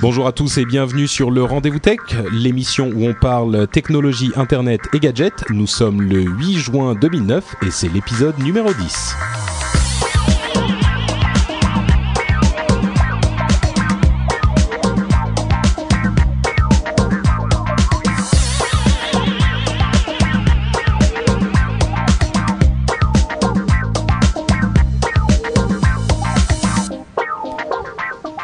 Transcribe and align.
Bonjour 0.00 0.26
à 0.26 0.32
tous 0.32 0.58
et 0.58 0.64
bienvenue 0.64 1.06
sur 1.06 1.30
le 1.30 1.42
Rendez-vous 1.42 1.78
Tech, 1.78 1.98
l'émission 2.32 2.90
où 2.94 3.06
on 3.06 3.14
parle 3.14 3.66
technologie, 3.68 4.30
internet 4.36 4.80
et 4.92 5.00
gadgets. 5.00 5.44
Nous 5.50 5.66
sommes 5.66 6.02
le 6.02 6.22
8 6.22 6.58
juin 6.58 6.94
2009 6.94 7.56
et 7.62 7.70
c'est 7.70 7.88
l'épisode 7.88 8.38
numéro 8.38 8.72
10. 8.72 9.16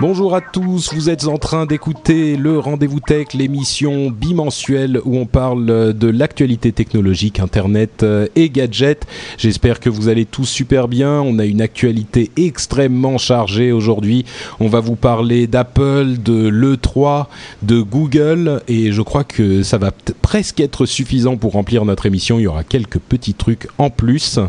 Bonjour 0.02 0.34
à 0.34 0.41
tous, 0.41 0.92
vous 0.92 1.11
êtes 1.11 1.29
en 1.29 1.38
train 1.38 1.65
d'écouter 1.65 2.37
le 2.37 2.58
Rendez-vous 2.58 2.98
Tech, 2.98 3.34
l'émission 3.34 4.11
bimensuelle 4.11 5.00
où 5.05 5.17
on 5.17 5.27
parle 5.27 5.95
de 5.95 6.08
l'actualité 6.08 6.72
technologique, 6.72 7.39
Internet 7.39 8.03
euh, 8.03 8.27
et 8.34 8.50
gadgets. 8.50 9.06
J'espère 9.39 9.78
que 9.78 9.89
vous 9.89 10.08
allez 10.08 10.25
tous 10.25 10.47
super 10.47 10.89
bien. 10.89 11.20
On 11.20 11.39
a 11.39 11.45
une 11.45 11.61
actualité 11.61 12.33
extrêmement 12.36 13.17
chargée 13.17 13.70
aujourd'hui. 13.70 14.25
On 14.58 14.67
va 14.67 14.80
vous 14.80 14.97
parler 14.97 15.47
d'Apple, 15.47 16.17
de 16.19 16.48
l'E3, 16.48 17.27
de 17.62 17.80
Google 17.80 18.61
et 18.67 18.91
je 18.91 19.03
crois 19.03 19.23
que 19.23 19.62
ça 19.62 19.78
va 19.78 19.92
presque 20.20 20.58
être 20.58 20.84
suffisant 20.84 21.36
pour 21.36 21.53
remplir 21.53 21.84
notre 21.84 22.06
émission. 22.06 22.41
Il 22.41 22.42
y 22.42 22.48
aura 22.48 22.64
quelques 22.64 22.98
petits 22.98 23.34
trucs 23.34 23.69
en 23.78 23.89
plus, 23.89 24.41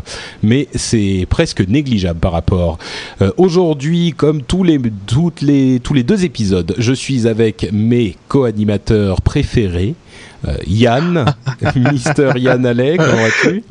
mais 0.42 0.66
c'est 0.74 1.28
presque 1.30 1.60
négligeable 1.60 2.18
par 2.18 2.32
rapport. 2.32 2.78
Euh, 3.22 3.30
aujourd'hui, 3.36 4.14
comme 4.16 4.42
tous 4.42 4.64
les, 4.64 4.80
tous 5.82 5.94
les 5.94 6.02
deux 6.02 6.24
épisodes, 6.24 6.74
je 6.78 6.92
suis 6.92 7.26
avec 7.26 7.68
mes 7.72 8.16
co-animateurs 8.28 9.20
préférés. 9.22 9.94
Euh, 10.46 10.56
Yann, 10.66 11.24
Mister 11.76 12.32
Yann 12.36 12.66
Allais, 12.66 12.96
comment 12.96 13.12
vas-tu? 13.12 13.62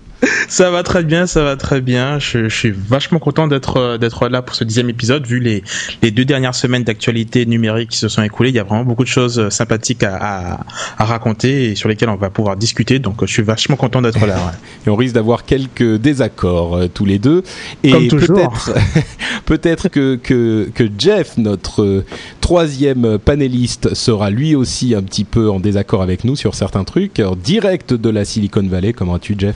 Ça 0.48 0.70
va 0.72 0.84
très 0.84 1.04
bien, 1.04 1.28
ça 1.28 1.44
va 1.44 1.56
très 1.56 1.82
bien. 1.82 2.20
Je, 2.20 2.50
je 2.50 2.56
suis 2.56 2.72
vachement 2.72 3.20
content 3.20 3.48
d'être 3.48 3.78
euh, 3.78 3.98
d'être 3.98 4.28
là 4.28 4.42
pour 4.42 4.56
ce 4.56 4.64
dixième 4.64 4.90
épisode. 4.90 5.26
Vu 5.26 5.40
les, 5.40 5.64
les 6.02 6.12
deux 6.12 6.26
dernières 6.26 6.56
semaines 6.56 6.84
d'actualité 6.84 7.46
numérique 7.46 7.90
qui 7.90 7.98
se 7.98 8.08
sont 8.08 8.22
écoulées, 8.22 8.50
il 8.50 8.56
y 8.56 8.60
a 8.60 8.64
vraiment 8.64 8.84
beaucoup 8.84 9.04
de 9.04 9.10
choses 9.10 9.40
euh, 9.40 9.50
sympathiques 9.50 10.04
à, 10.04 10.16
à, 10.16 10.60
à 10.98 11.06
raconter 11.06 11.72
et 11.72 11.76
sur 11.76 11.90
lesquelles 11.90 12.10
on 12.10 12.16
va 12.16 12.30
pouvoir 12.30 12.56
discuter. 12.56 13.00
Donc, 13.00 13.26
je 13.26 13.32
suis 13.32 13.44
vachement 13.44 13.76
content 13.76 14.02
d'être 14.02 14.26
là. 14.26 14.54
Et 14.86 14.90
on 14.90 14.96
risque 14.96 15.16
d'avoir 15.16 15.46
quelques 15.46 15.98
désaccords 15.98 16.76
euh, 16.76 16.88
tous 16.88 17.06
les 17.06 17.20
deux. 17.20 17.44
Et. 17.84 17.92
Peut-être 18.08 18.74
peut-être 19.46 19.90
que, 19.90 20.16
que 20.16 20.70
que 20.74 20.84
Jeff, 20.98 21.38
notre 21.38 22.04
troisième 22.42 23.18
panéliste, 23.18 23.94
sera 23.94 24.30
lui 24.30 24.56
aussi 24.56 24.96
un 24.96 25.02
petit 25.02 25.24
peu 25.24 25.50
en 25.50 25.60
désaccord 25.60 26.02
avec 26.02 26.24
nous 26.24 26.36
sur 26.36 26.56
certains 26.56 26.84
trucs. 26.84 27.20
Alors, 27.20 27.36
direct 27.36 27.94
de 27.94 28.10
la 28.10 28.26
Silicon 28.26 28.66
Valley, 28.68 28.94
comment 28.94 29.16
as-tu, 29.16 29.36
Jeff? 29.38 29.56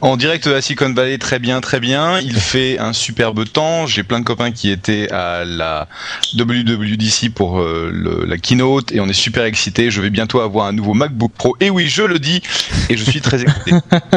en 0.00 0.16
direct 0.16 0.46
de 0.46 0.52
la 0.52 0.60
Silicon 0.60 0.92
Valley, 0.92 1.18
très 1.18 1.38
bien, 1.38 1.60
très 1.60 1.80
bien. 1.80 2.20
Il 2.20 2.36
fait 2.36 2.78
un 2.78 2.92
superbe 2.92 3.44
temps. 3.48 3.86
J'ai 3.86 4.02
plein 4.02 4.20
de 4.20 4.24
copains 4.24 4.50
qui 4.50 4.70
étaient 4.70 5.10
à 5.10 5.44
la 5.44 5.88
WWDC 6.36 7.32
pour 7.34 7.60
euh, 7.60 7.90
le, 7.92 8.24
la 8.26 8.36
keynote 8.36 8.92
et 8.92 9.00
on 9.00 9.08
est 9.08 9.14
super 9.14 9.44
excités. 9.44 9.90
Je 9.90 10.00
vais 10.02 10.10
bientôt 10.10 10.40
avoir 10.40 10.66
un 10.66 10.72
nouveau 10.72 10.92
MacBook 10.92 11.32
Pro. 11.32 11.56
Et 11.60 11.70
oui, 11.70 11.88
je 11.88 12.02
le 12.02 12.18
dis 12.18 12.42
et 12.90 12.96
je 12.96 13.04
suis 13.04 13.20
très 13.20 13.42
excité. 13.42 13.72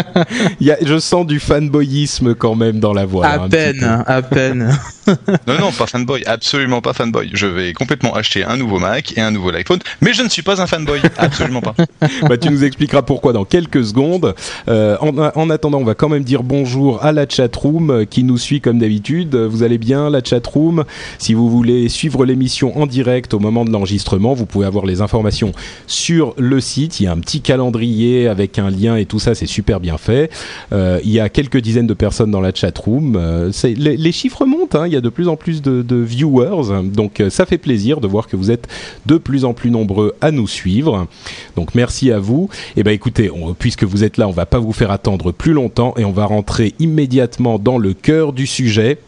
Il 0.60 0.68
y 0.68 0.72
a, 0.72 0.78
je 0.82 1.00
sens 1.00 1.26
du 1.26 1.40
fanboyisme 1.40 2.36
quand 2.36 2.56
même 2.56 2.80
dans 2.80 2.94
la 2.94 3.06
voix. 3.06 3.28
À 3.28 3.48
peine, 3.48 4.04
à 4.06 4.22
peine. 4.22 4.78
non, 5.48 5.60
non, 5.60 5.72
pas 5.72 5.88
fanboy, 5.88 6.24
absolument 6.26 6.82
pas 6.82 6.94
fanboy. 6.94 7.32
Je 7.34 7.48
vais 7.48 7.74
complètement 7.74 8.14
acheter 8.16 8.44
un 8.44 8.58
nouveau 8.58 8.80
Mac 8.80 9.14
et 9.18 9.22
un 9.22 9.32
nouveau 9.32 9.54
iPhone, 9.54 9.80
mais 10.02 10.14
je 10.14 10.24
ne 10.24 10.30
suis 10.30 10.42
pas 10.42 10.62
un 10.62 10.68
fanboy, 10.68 11.02
absolument 11.18 11.62
pas. 11.62 11.74
bah, 12.24 12.38
tu 12.38 12.50
nous 12.50 12.64
expliqueras 12.64 13.02
pourquoi 13.02 13.34
dans 13.34 13.46
quelques 13.46 13.86
secondes. 13.86 14.36
Euh, 14.68 14.98
en, 15.00 15.18
en 15.18 15.50
attendant 15.50 15.69
on 15.78 15.84
va 15.84 15.96
quand 15.96 16.10
même 16.10 16.24
dire 16.24 16.44
bonjour 16.44 17.04
à 17.04 17.12
la 17.12 17.28
chatroom 17.28 18.06
qui 18.10 18.24
nous 18.24 18.38
suit 18.38 18.62
comme 18.62 18.80
d'habitude. 18.80 19.36
Vous 19.36 19.64
allez 19.64 19.78
bien, 19.78 20.10
la 20.10 20.24
chatroom? 20.24 20.84
Si 21.18 21.34
vous 21.34 21.50
voulez 21.50 21.90
suivre 21.90 22.26
l'émission 22.26 22.78
en 22.80 22.88
direct 22.88 23.34
au 23.34 23.40
moment 23.40 23.66
de 23.66 23.72
l'enregistrement, 23.72 24.34
vous 24.34 24.46
pouvez 24.46 24.66
avoir 24.66 24.86
les 24.86 25.02
informations 25.02 25.52
sur 25.88 26.34
le 26.38 26.60
site. 26.60 27.00
Il 27.00 27.04
y 27.04 27.08
a 27.08 27.12
un 27.12 27.20
petit 27.20 27.42
calendrier 27.42 28.28
avec 28.28 28.60
un 28.60 28.70
lien 28.70 28.96
et 28.96 29.06
tout 29.06 29.20
ça, 29.20 29.36
c'est 29.36 29.46
super 29.46 29.80
bien 29.80 29.98
fait. 29.98 30.32
Euh, 30.72 31.00
il 31.04 31.12
y 31.12 31.20
a 31.20 31.30
quelques 31.30 31.60
dizaines 31.60 31.88
de 31.88 31.94
personnes 31.94 32.32
dans 32.32 32.42
la 32.42 32.54
chatroom. 32.54 33.16
Euh, 33.16 33.52
les, 33.64 34.12
chiffres 34.12 34.46
montent, 34.46 34.76
hein. 34.76 34.88
il 34.88 34.94
y 34.94 34.98
a 34.98 35.02
de 35.02 35.10
plus 35.10 35.28
en 35.28 35.36
plus 35.36 35.62
de, 35.62 35.96
viewers, 35.96 36.84
donc 36.84 37.20
euh, 37.20 37.30
ça 37.30 37.46
fait 37.46 37.58
plaisir 37.58 38.00
de 38.00 38.08
voir 38.08 38.28
que 38.28 38.36
vous 38.36 38.52
êtes 38.52 38.68
de 39.06 39.18
plus 39.18 39.46
en 39.46 39.54
plus 39.54 39.70
nombreux 39.70 40.16
à 40.22 40.32
nous 40.32 40.48
suivre. 40.48 41.08
Donc 41.56 41.76
merci 41.76 42.12
à 42.12 42.20
vous. 42.20 42.50
Et 42.76 42.80
eh 42.80 42.84
ben 42.84 42.92
écoutez, 42.92 43.30
puisque 43.60 43.84
vous 43.84 44.04
êtes 44.04 44.18
là, 44.18 44.28
on 44.28 44.32
va 44.32 44.46
pas 44.46 44.60
vous 44.60 44.74
faire 44.74 44.92
attendre 44.92 45.32
plus 45.32 45.54
longtemps 45.54 45.59
et 45.98 46.06
on 46.06 46.12
va 46.12 46.26
rentrer 46.26 46.74
immédiatement 46.80 47.60
dans 47.60 47.78
le 47.78 47.94
cœur 47.94 48.34
du 48.34 48.48
sujet 48.48 49.00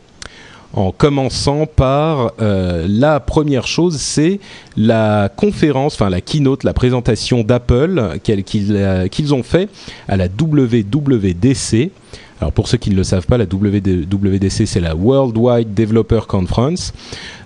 en 0.73 0.91
commençant 0.91 1.65
par 1.65 2.33
euh, 2.41 2.85
la 2.87 3.19
première 3.19 3.67
chose, 3.67 3.97
c'est 3.97 4.39
la 4.77 5.29
conférence, 5.35 5.95
enfin 5.95 6.09
la 6.09 6.21
keynote, 6.21 6.63
la 6.63 6.73
présentation 6.73 7.43
d'Apple 7.43 8.17
euh, 8.25 9.07
qu'ils 9.09 9.33
ont 9.33 9.43
fait 9.43 9.69
à 10.07 10.17
la 10.17 10.27
WWDC. 10.27 11.91
Alors 12.39 12.53
pour 12.53 12.67
ceux 12.67 12.77
qui 12.77 12.89
ne 12.89 12.95
le 12.95 13.03
savent 13.03 13.27
pas, 13.27 13.37
la 13.37 13.45
WWDC 13.45 14.65
c'est 14.65 14.79
la 14.79 14.95
Worldwide 14.95 15.73
Developer 15.75 16.21
Conference, 16.27 16.93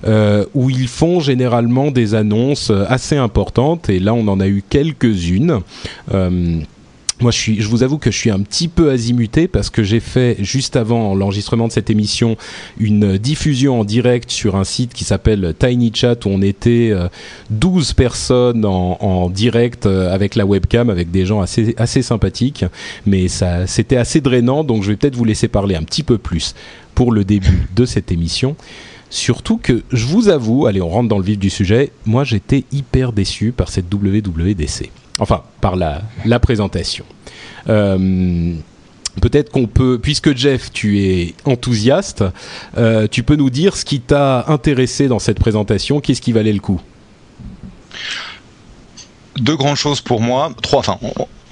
euh, 0.07 0.45
où 0.53 0.69
ils 0.69 0.87
font 0.87 1.19
généralement 1.19 1.91
des 1.91 2.15
annonces 2.15 2.71
assez 2.87 3.17
importantes, 3.17 3.89
et 3.89 3.99
là 3.99 4.13
on 4.13 4.27
en 4.27 4.39
a 4.39 4.47
eu 4.47 4.63
quelques-unes. 4.69 5.59
Moi, 7.21 7.31
je, 7.31 7.37
suis, 7.37 7.61
je 7.61 7.67
vous 7.69 7.81
avoue 7.81 7.97
que 7.97 8.11
je 8.11 8.17
suis 8.17 8.29
un 8.29 8.41
petit 8.41 8.67
peu 8.67 8.91
azimuté 8.91 9.47
parce 9.47 9.69
que 9.69 9.83
j'ai 9.83 10.01
fait, 10.01 10.35
juste 10.39 10.75
avant 10.75 11.15
l'enregistrement 11.15 11.67
de 11.67 11.71
cette 11.71 11.89
émission, 11.89 12.35
une 12.77 13.17
diffusion 13.17 13.79
en 13.79 13.85
direct 13.85 14.29
sur 14.29 14.57
un 14.57 14.65
site 14.65 14.93
qui 14.93 15.05
s'appelle 15.05 15.55
Tiny 15.57 15.93
Chat 15.95 16.25
où 16.25 16.29
on 16.29 16.41
était 16.41 16.93
12 17.51 17.89
euh, 17.89 17.93
personnes 17.95 18.65
en, 18.65 19.29
direct 19.29 19.85
euh, 19.85 20.13
avec 20.13 20.35
la 20.35 20.45
webcam, 20.45 20.89
avec 20.89 21.09
des 21.09 21.25
gens 21.25 21.39
assez, 21.39 21.73
assez 21.77 22.01
sympathiques. 22.01 22.65
Mais 23.05 23.29
ça, 23.29 23.65
c'était 23.65 23.97
assez 23.97 24.19
drainant, 24.19 24.65
donc 24.65 24.83
je 24.83 24.89
vais 24.89 24.97
peut-être 24.97 25.15
vous 25.15 25.25
laisser 25.25 25.47
parler 25.47 25.75
un 25.75 25.83
petit 25.83 26.03
peu 26.03 26.17
plus 26.17 26.53
pour 26.95 27.13
le 27.13 27.23
début 27.23 27.69
de 27.73 27.85
cette 27.85 28.11
émission. 28.11 28.57
Surtout 29.09 29.57
que, 29.57 29.83
je 29.93 30.05
vous 30.05 30.27
avoue, 30.27 30.65
allez, 30.65 30.81
on 30.81 30.89
rentre 30.89 31.07
dans 31.07 31.17
le 31.17 31.23
vif 31.23 31.39
du 31.39 31.49
sujet, 31.49 31.91
moi 32.05 32.25
j'étais 32.25 32.65
hyper 32.73 33.13
déçu 33.13 33.53
par 33.53 33.69
cette 33.69 33.85
WWDC. 33.93 34.89
Enfin, 35.19 35.43
par 35.61 35.75
la, 35.75 36.01
la 36.25 36.39
présentation. 36.39 37.05
Euh, 37.69 38.53
Peut-être 39.21 39.49
qu'on 39.49 39.65
peut, 39.65 39.97
puisque 39.97 40.35
Jeff, 40.35 40.71
tu 40.73 40.99
es 40.99 41.35
enthousiaste, 41.45 42.23
euh, 42.77 43.07
tu 43.09 43.23
peux 43.23 43.35
nous 43.37 43.49
dire 43.49 43.77
ce 43.77 43.85
qui 43.85 44.01
t'a 44.01 44.43
intéressé 44.49 45.07
dans 45.07 45.19
cette 45.19 45.39
présentation, 45.39 46.01
qu'est-ce 46.01 46.21
qui 46.21 46.33
valait 46.33 46.51
le 46.51 46.59
coup? 46.59 46.81
Deux 49.37 49.55
grandes 49.55 49.77
choses 49.77 50.01
pour 50.01 50.19
moi, 50.19 50.51
trois, 50.61 50.79
enfin, 50.79 50.99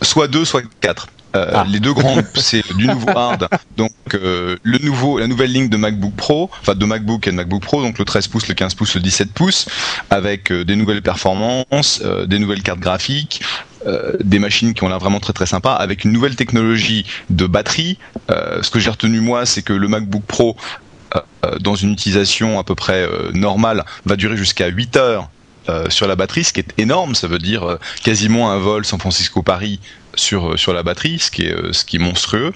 soit 0.02 0.28
deux, 0.28 0.44
soit 0.44 0.64
quatre. 0.82 1.08
Euh, 1.36 1.52
ah. 1.54 1.66
Les 1.68 1.80
deux 1.80 1.94
grandes, 1.94 2.26
c'est 2.36 2.64
du 2.76 2.88
nouveau 2.88 3.10
hard, 3.16 3.48
donc 3.76 3.92
euh, 4.14 4.56
le 4.62 4.78
nouveau, 4.80 5.18
la 5.18 5.28
nouvelle 5.28 5.52
ligne 5.52 5.68
de 5.68 5.78
MacBook 5.78 6.14
Pro, 6.16 6.50
enfin 6.62 6.76
de 6.76 6.86
MacBook 6.86 7.28
et 7.28 7.32
de 7.32 7.36
MacBook 7.36 7.64
Pro, 7.64 7.82
donc 7.82 7.98
le 7.98 8.06
13 8.06 8.28
pouces, 8.28 8.48
le 8.48 8.54
15 8.54 8.76
pouces, 8.76 8.94
le 8.96 9.02
17 9.02 9.32
pouces, 9.34 9.68
avec 10.12 10.52
euh, 10.52 10.64
des 10.64 10.76
nouvelles 10.76 11.02
performances, 11.02 12.04
des 12.28 12.38
nouvelles 12.38 12.62
cartes 12.62 12.80
graphiques, 12.80 13.42
des 14.24 14.40
machines 14.40 14.74
qui 14.74 14.84
ont 14.84 14.88
l'air 14.88 15.00
vraiment 15.00 15.20
très 15.20 15.34
très 15.34 15.46
sympa, 15.46 15.74
avec 15.74 16.06
une 16.06 16.12
nouvelle 16.12 16.36
technologie 16.36 17.06
de 17.30 17.46
batterie. 17.48 17.98
ce 18.30 18.70
que 18.70 18.80
j'ai 18.80 18.90
retenu 18.90 19.20
moi, 19.20 19.46
c'est 19.46 19.62
que 19.62 19.74
le 19.74 19.88
MacBook 19.88 20.24
Pro, 20.24 20.56
dans 21.60 21.76
une 21.76 21.92
utilisation 21.92 22.60
à 22.60 22.64
peu 22.64 22.76
près 22.76 23.08
normale, 23.34 23.84
va 24.06 24.16
durer 24.16 24.38
jusqu'à 24.38 24.68
8 24.68 24.96
heures 24.96 25.30
sur 25.90 26.08
la 26.08 26.16
batterie, 26.16 26.46
ce 26.46 26.54
qui 26.54 26.62
est 26.62 26.74
énorme, 26.78 27.14
ça 27.16 27.28
veut 27.28 27.40
dire 27.40 27.78
quasiment 28.04 28.52
un 28.52 28.58
vol 28.58 28.86
San 28.86 29.00
Francisco-Paris 29.00 29.80
sur, 30.16 30.74
la 30.74 30.84
batterie, 30.84 31.20
ce 31.20 31.32
qui 31.32 31.44
est, 31.44 31.56
ce 31.74 31.86
qui 31.86 32.00
monstrueux. 32.00 32.54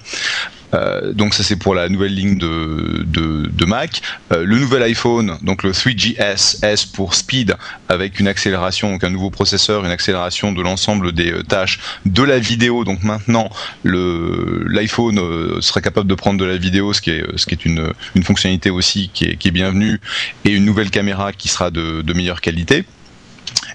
donc 1.14 1.32
ça 1.32 1.42
c'est 1.42 1.56
pour 1.56 1.74
la 1.74 1.88
nouvelle 1.88 2.14
ligne 2.14 2.36
de, 2.36 3.64
Mac. 3.66 4.02
le 4.30 4.58
nouvel 4.58 4.82
iPhone, 4.82 5.38
donc 5.42 5.62
le 5.62 5.72
3GS, 5.72 6.64
S 6.64 6.84
pour 6.84 7.14
Speed, 7.14 7.56
avec 7.88 8.20
une 8.20 8.28
accélération, 8.28 8.90
donc 8.90 9.04
un 9.04 9.10
nouveau 9.10 9.30
processeur, 9.30 9.84
une 9.84 9.90
accélération 9.90 10.52
de 10.52 10.62
l'ensemble 10.62 11.12
des 11.12 11.32
tâches 11.48 11.80
de 12.06 12.22
la 12.22 12.38
vidéo. 12.38 12.84
Donc 12.84 13.02
maintenant, 13.02 13.50
l'iPhone 13.84 15.60
serait 15.60 15.82
capable 15.82 16.08
de 16.08 16.14
prendre 16.14 16.38
de 16.38 16.44
la 16.44 16.56
vidéo, 16.56 16.92
ce 16.92 17.00
qui 17.00 17.10
est, 17.10 17.64
une, 17.64 17.92
fonctionnalité 18.22 18.70
aussi 18.70 19.10
qui 19.12 19.24
est, 19.24 19.50
bienvenue, 19.50 20.00
et 20.44 20.50
une 20.50 20.64
nouvelle 20.64 20.90
caméra 20.90 21.32
qui 21.32 21.48
sera 21.48 21.70
de 21.70 22.12
meilleure 22.12 22.40
qualité. 22.40 22.84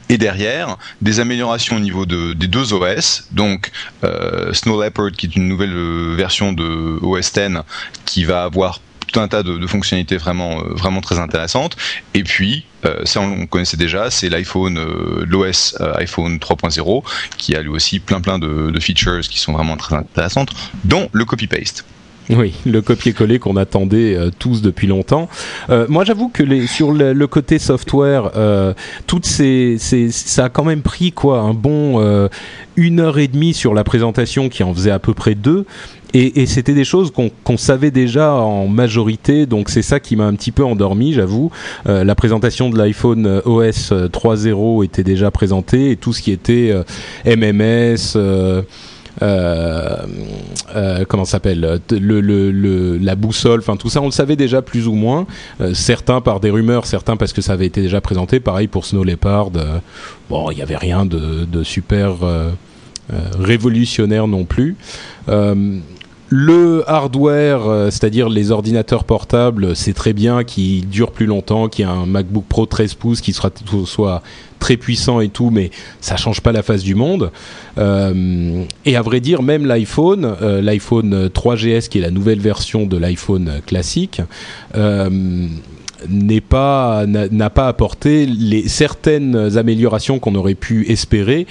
Et 0.10 0.18
derrière, 0.18 0.78
des 1.02 1.20
améliorations 1.20 1.78
au 1.78 1.80
niveau 1.80 2.06
de, 2.06 2.34
des 2.34 2.48
deux 2.48 2.74
OS, 2.74 3.28
donc 3.32 3.72
euh, 4.04 4.54
Snow 4.54 4.82
Leopard 4.82 5.12
qui 5.12 5.28
est 5.28 5.36
une 5.36 5.48
nouvelle 5.48 5.74
euh, 5.74 6.16
version 6.16 6.54
de 6.54 7.00
OS 7.02 7.32
X 7.36 7.40
qui 8.06 8.26
va 8.26 8.44
avoir 8.44 8.82
tout 9.08 9.20
un 9.20 9.28
tas 9.28 9.44
de, 9.44 9.68
fonctionnalités 9.68 10.18
vraiment 10.18 10.60
euh, 10.60 10.74
vraiment 10.74 11.02
très 11.02 11.20
intéressantes. 11.20 11.78
Et 12.14 12.24
puis 12.24 12.66
ça 13.06 13.22
on, 13.22 13.48
connaissait 13.48 13.78
déjà, 13.78 14.12
c'est 14.12 14.28
l'iPhone, 14.28 14.78
l'OS 15.26 15.78
iPhone 15.96 16.38
3.0 16.38 17.04
qui 17.38 17.56
a 17.56 17.62
lui 17.62 17.70
aussi 17.70 18.02
plein 18.02 18.20
plein 18.20 18.40
de, 18.40 18.72
de 18.72 18.80
features 18.82 19.22
qui 19.22 19.40
sont 19.40 19.54
vraiment 19.54 19.78
très 19.78 19.96
intéressantes, 19.96 20.50
dont 20.84 21.10
le 21.14 21.24
copy 21.24 21.48
paste. 21.48 21.86
Oui, 22.30 22.54
le 22.66 22.82
copier-coller 22.82 23.40
qu'on 23.40 23.58
attendait 23.58 24.16
euh, 24.16 24.30
tous 24.38 24.62
depuis 24.62 24.88
longtemps. 24.88 25.28
Euh, 25.70 25.86
moi, 25.90 26.06
j'avoue 26.06 26.30
que 26.30 26.66
sur 26.68 26.92
le, 26.92 27.28
côté 27.28 27.60
software, 27.60 28.32
euh, 28.36 28.74
toutes 29.08 29.26
ces, 29.26 29.78
ça 29.78 30.46
a 30.46 30.50
quand 30.50 30.64
même 30.64 30.82
pris 30.82 31.12
quoi, 31.12 31.40
un 31.40 31.54
bon 31.54 31.74
une 32.76 33.00
heure 33.00 33.20
et 33.20 33.28
demie 33.28 33.54
sur 33.54 33.74
la 33.74 33.84
présentation 33.84 34.50
qui 34.50 34.64
en 34.64 34.74
faisait 34.74 34.92
à 34.92 35.00
peu 35.00 35.14
près 35.14 35.36
deux. 35.36 35.66
Et, 36.16 36.46
c'était 36.46 36.76
des 36.76 36.84
choses 36.84 37.12
qu'on 37.12 37.58
savait 37.58 37.90
déjà 37.90 38.34
en 38.34 38.68
majorité, 38.68 39.48
donc 39.48 39.70
c'est 39.70 39.82
ça 39.82 40.00
qui 40.00 40.16
m'a 40.16 40.26
un 40.26 40.36
petit 40.36 40.52
peu 40.52 40.64
endormi, 40.64 41.14
j'avoue. 41.14 41.52
la 41.86 42.16
présentation 42.16 42.70
de 42.70 42.78
l'iPhone 42.78 43.42
OS 43.46 43.92
3.0 43.92 44.86
était 44.86 45.04
déjà 45.04 45.32
présentée 45.32 45.92
et 45.92 45.96
tout 45.96 46.14
ce 46.14 46.22
qui 46.22 46.32
était 46.32 46.74
MMS. 47.26 48.18
Comment 51.08 51.26
s'appelle 51.26 51.82
le, 51.92 52.22
le, 52.22 52.98
la 52.98 53.16
boussole, 53.16 53.60
enfin 53.60 53.76
tout 53.78 53.90
ça, 53.90 54.02
on 54.02 54.06
le 54.06 54.12
savait 54.12 54.36
déjà 54.36 54.62
plus 54.62 54.88
ou 54.88 54.94
moins. 54.94 55.26
Euh, 55.62 55.74
certains 55.74 56.22
par 56.22 56.40
des 56.40 56.50
rumeurs, 56.50 56.86
certains 56.86 57.18
parce 57.18 57.34
que 57.34 57.42
ça 57.42 57.54
avait 57.54 57.66
été 57.66 57.82
déjà 57.82 58.02
présenté. 58.02 58.40
Pareil 58.40 58.68
pour 58.68 58.86
Snow 58.86 59.04
Leopard. 59.04 59.52
bon, 60.30 60.52
il 60.52 60.56
n'y 60.56 60.62
avait 60.62 60.78
rien 60.78 61.06
de 61.06 61.64
super 61.64 62.16
révolutionnaire 63.40 64.28
non 64.28 64.46
plus. 64.46 64.76
Le 66.36 66.84
hardware, 66.90 67.92
c'est-à-dire 67.92 68.28
les 68.28 68.50
ordinateurs 68.50 69.04
portables, 69.04 69.76
c'est 69.76 69.94
très 69.94 70.14
bien, 70.14 70.44
qui 70.44 70.82
dure 70.82 71.12
plus 71.12 71.28
longtemps, 71.28 71.70
qui 71.70 71.84
a 71.84 71.92
un 71.92 72.08
MacBook 72.08 72.46
Pro 72.50 72.66
13 72.66 72.96
pouces 72.96 73.22
qui 73.22 73.34
sera 73.34 73.52
soit 73.86 74.24
très 74.58 74.76
puissant 74.78 75.20
et 75.20 75.30
tout, 75.30 75.52
mais 75.52 75.70
ça 76.02 76.16
change 76.16 76.42
pas 76.42 76.52
la 76.52 76.64
face 76.64 76.82
du 76.82 76.96
monde. 76.96 77.32
Euh, 77.78 78.64
et 78.84 78.96
à 78.96 79.04
vrai 79.04 79.20
dire, 79.20 79.44
même 79.44 79.68
l'iPhone, 79.68 80.36
euh, 80.42 80.60
l'iPhone 80.60 81.28
3GS, 81.28 81.88
qui 81.88 82.00
est 82.00 82.02
la 82.02 82.10
nouvelle 82.10 82.40
version 82.40 82.88
de 82.88 82.98
l'iPhone 82.98 83.62
classique, 83.68 84.22
euh, 84.76 85.48
n'a 86.10 86.42
pas 87.50 87.68
apporté 87.68 88.26
les 88.26 88.68
certaines 88.68 89.56
améliorations 89.56 90.18
qu'on 90.18 90.34
aurait 90.34 90.56
pu 90.56 90.90
espérer 90.90 91.46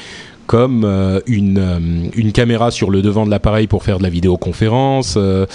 comme 0.46 0.84
euh, 0.84 1.20
une, 1.26 1.58
euh, 1.58 2.10
une 2.14 2.32
caméra 2.32 2.70
sur 2.70 2.90
le 2.90 3.02
devant 3.02 3.24
de 3.24 3.30
l'appareil 3.30 3.66
pour 3.66 3.82
faire 3.82 3.98
de 3.98 4.02
la 4.02 4.08
vidéoconférence, 4.08 5.14
euh, 5.16 5.46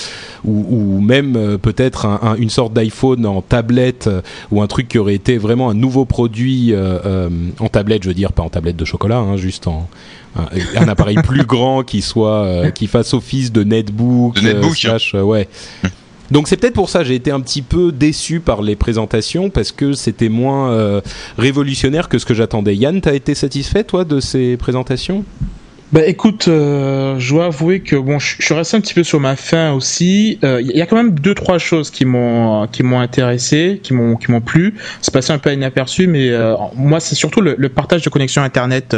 ou, 0.46 0.66
ou, 0.70 1.02
même 1.02 1.58
peut-être 1.62 2.06
un, 2.06 2.36
une 2.38 2.50
sorte 2.50 2.74
d'iPhone 2.74 3.26
en 3.26 3.42
tablette, 3.42 4.10
ou 4.52 4.62
un 4.62 4.68
truc 4.68 4.88
qui 4.88 4.98
aurait 4.98 5.16
été 5.16 5.38
vraiment 5.38 5.70
un 5.70 5.74
nouveau 5.74 6.06
produit 6.06 6.74
en 7.60 7.68
tablette, 7.68 8.04
je 8.04 8.10
veux 8.10 8.14
dire, 8.14 8.34
pas 8.34 8.44
en 8.44 8.50
tablette 8.50 8.76
de 8.76 8.86
chocolat, 8.86 9.18
hein, 9.18 9.38
juste 9.38 9.68
en, 9.68 9.88
un, 10.36 10.88
appareil 10.88 11.18
plus 11.24 11.46
grand 11.46 11.84
qui 11.84 12.02
soit 12.02 12.72
qui 12.72 12.88
fasse 12.88 13.14
office 13.14 13.52
de 13.52 13.64
netbook, 13.64 14.36
de 14.36 14.42
netbook 14.42 14.76
ouais. 15.26 15.48
Donc 16.32 16.48
c'est 16.48 16.58
peut-être 16.58 16.74
pour 16.74 16.90
ça 16.90 17.04
j'ai 17.04 17.16
été 17.16 17.32
un 17.32 17.40
petit 17.40 17.62
peu 17.62 17.92
déçu 17.92 18.40
par 18.40 18.62
les 18.62 18.76
présentations 18.76 19.50
parce 19.50 19.72
que 19.72 19.94
c'était 19.94 20.30
moins 20.30 20.72
euh, 20.72 21.02
révolutionnaire 21.38 22.10
que 22.10 22.18
ce 22.18 22.26
que 22.26 22.34
j'attendais. 22.34 22.76
Yann, 22.76 23.00
t'as 23.02 23.14
été 23.14 23.36
satisfait 23.36 23.84
toi 23.84 24.04
de 24.04 24.20
ces 24.20 24.58
présentations? 24.58 25.24
Bah 25.94 26.06
écoute, 26.06 26.50
euh, 26.50 27.18
je 27.18 27.34
dois 27.34 27.46
avouer 27.46 27.80
que 27.80 27.96
bon, 27.96 28.20
je, 28.20 28.42
suis 28.42 28.54
resté 28.54 28.76
un 28.76 28.82
petit 28.82 28.94
peu 28.94 29.04
sur 29.04 29.22
ma 29.22 29.38
fin 29.38 29.72
aussi. 29.72 30.38
Il 30.42 30.46
euh, 30.46 30.62
y 30.62 30.82
a 30.82 30.86
quand 30.86 30.98
même 30.98 31.18
deux 31.18 31.34
trois 31.34 31.60
choses 31.60 31.92
qui 31.92 32.04
m'ont 32.04 32.68
qui 32.68 32.84
m'ont 32.84 33.00
intéressé, 33.00 33.80
qui 33.82 33.94
m'ont 33.94 34.18
qui 34.18 34.30
m'ont 34.30 34.42
plu. 34.42 34.76
C'est 35.02 35.14
passé 35.14 35.32
un 35.32 35.38
peu 35.38 35.54
inaperçu, 35.54 36.08
mais 36.08 36.30
euh, 36.30 36.56
moi 36.76 37.00
c'est 37.00 37.16
surtout 37.16 37.40
le, 37.40 37.56
le, 37.58 37.70
partage 37.70 38.02
de 38.02 38.10
connexion 38.10 38.42
internet 38.42 38.98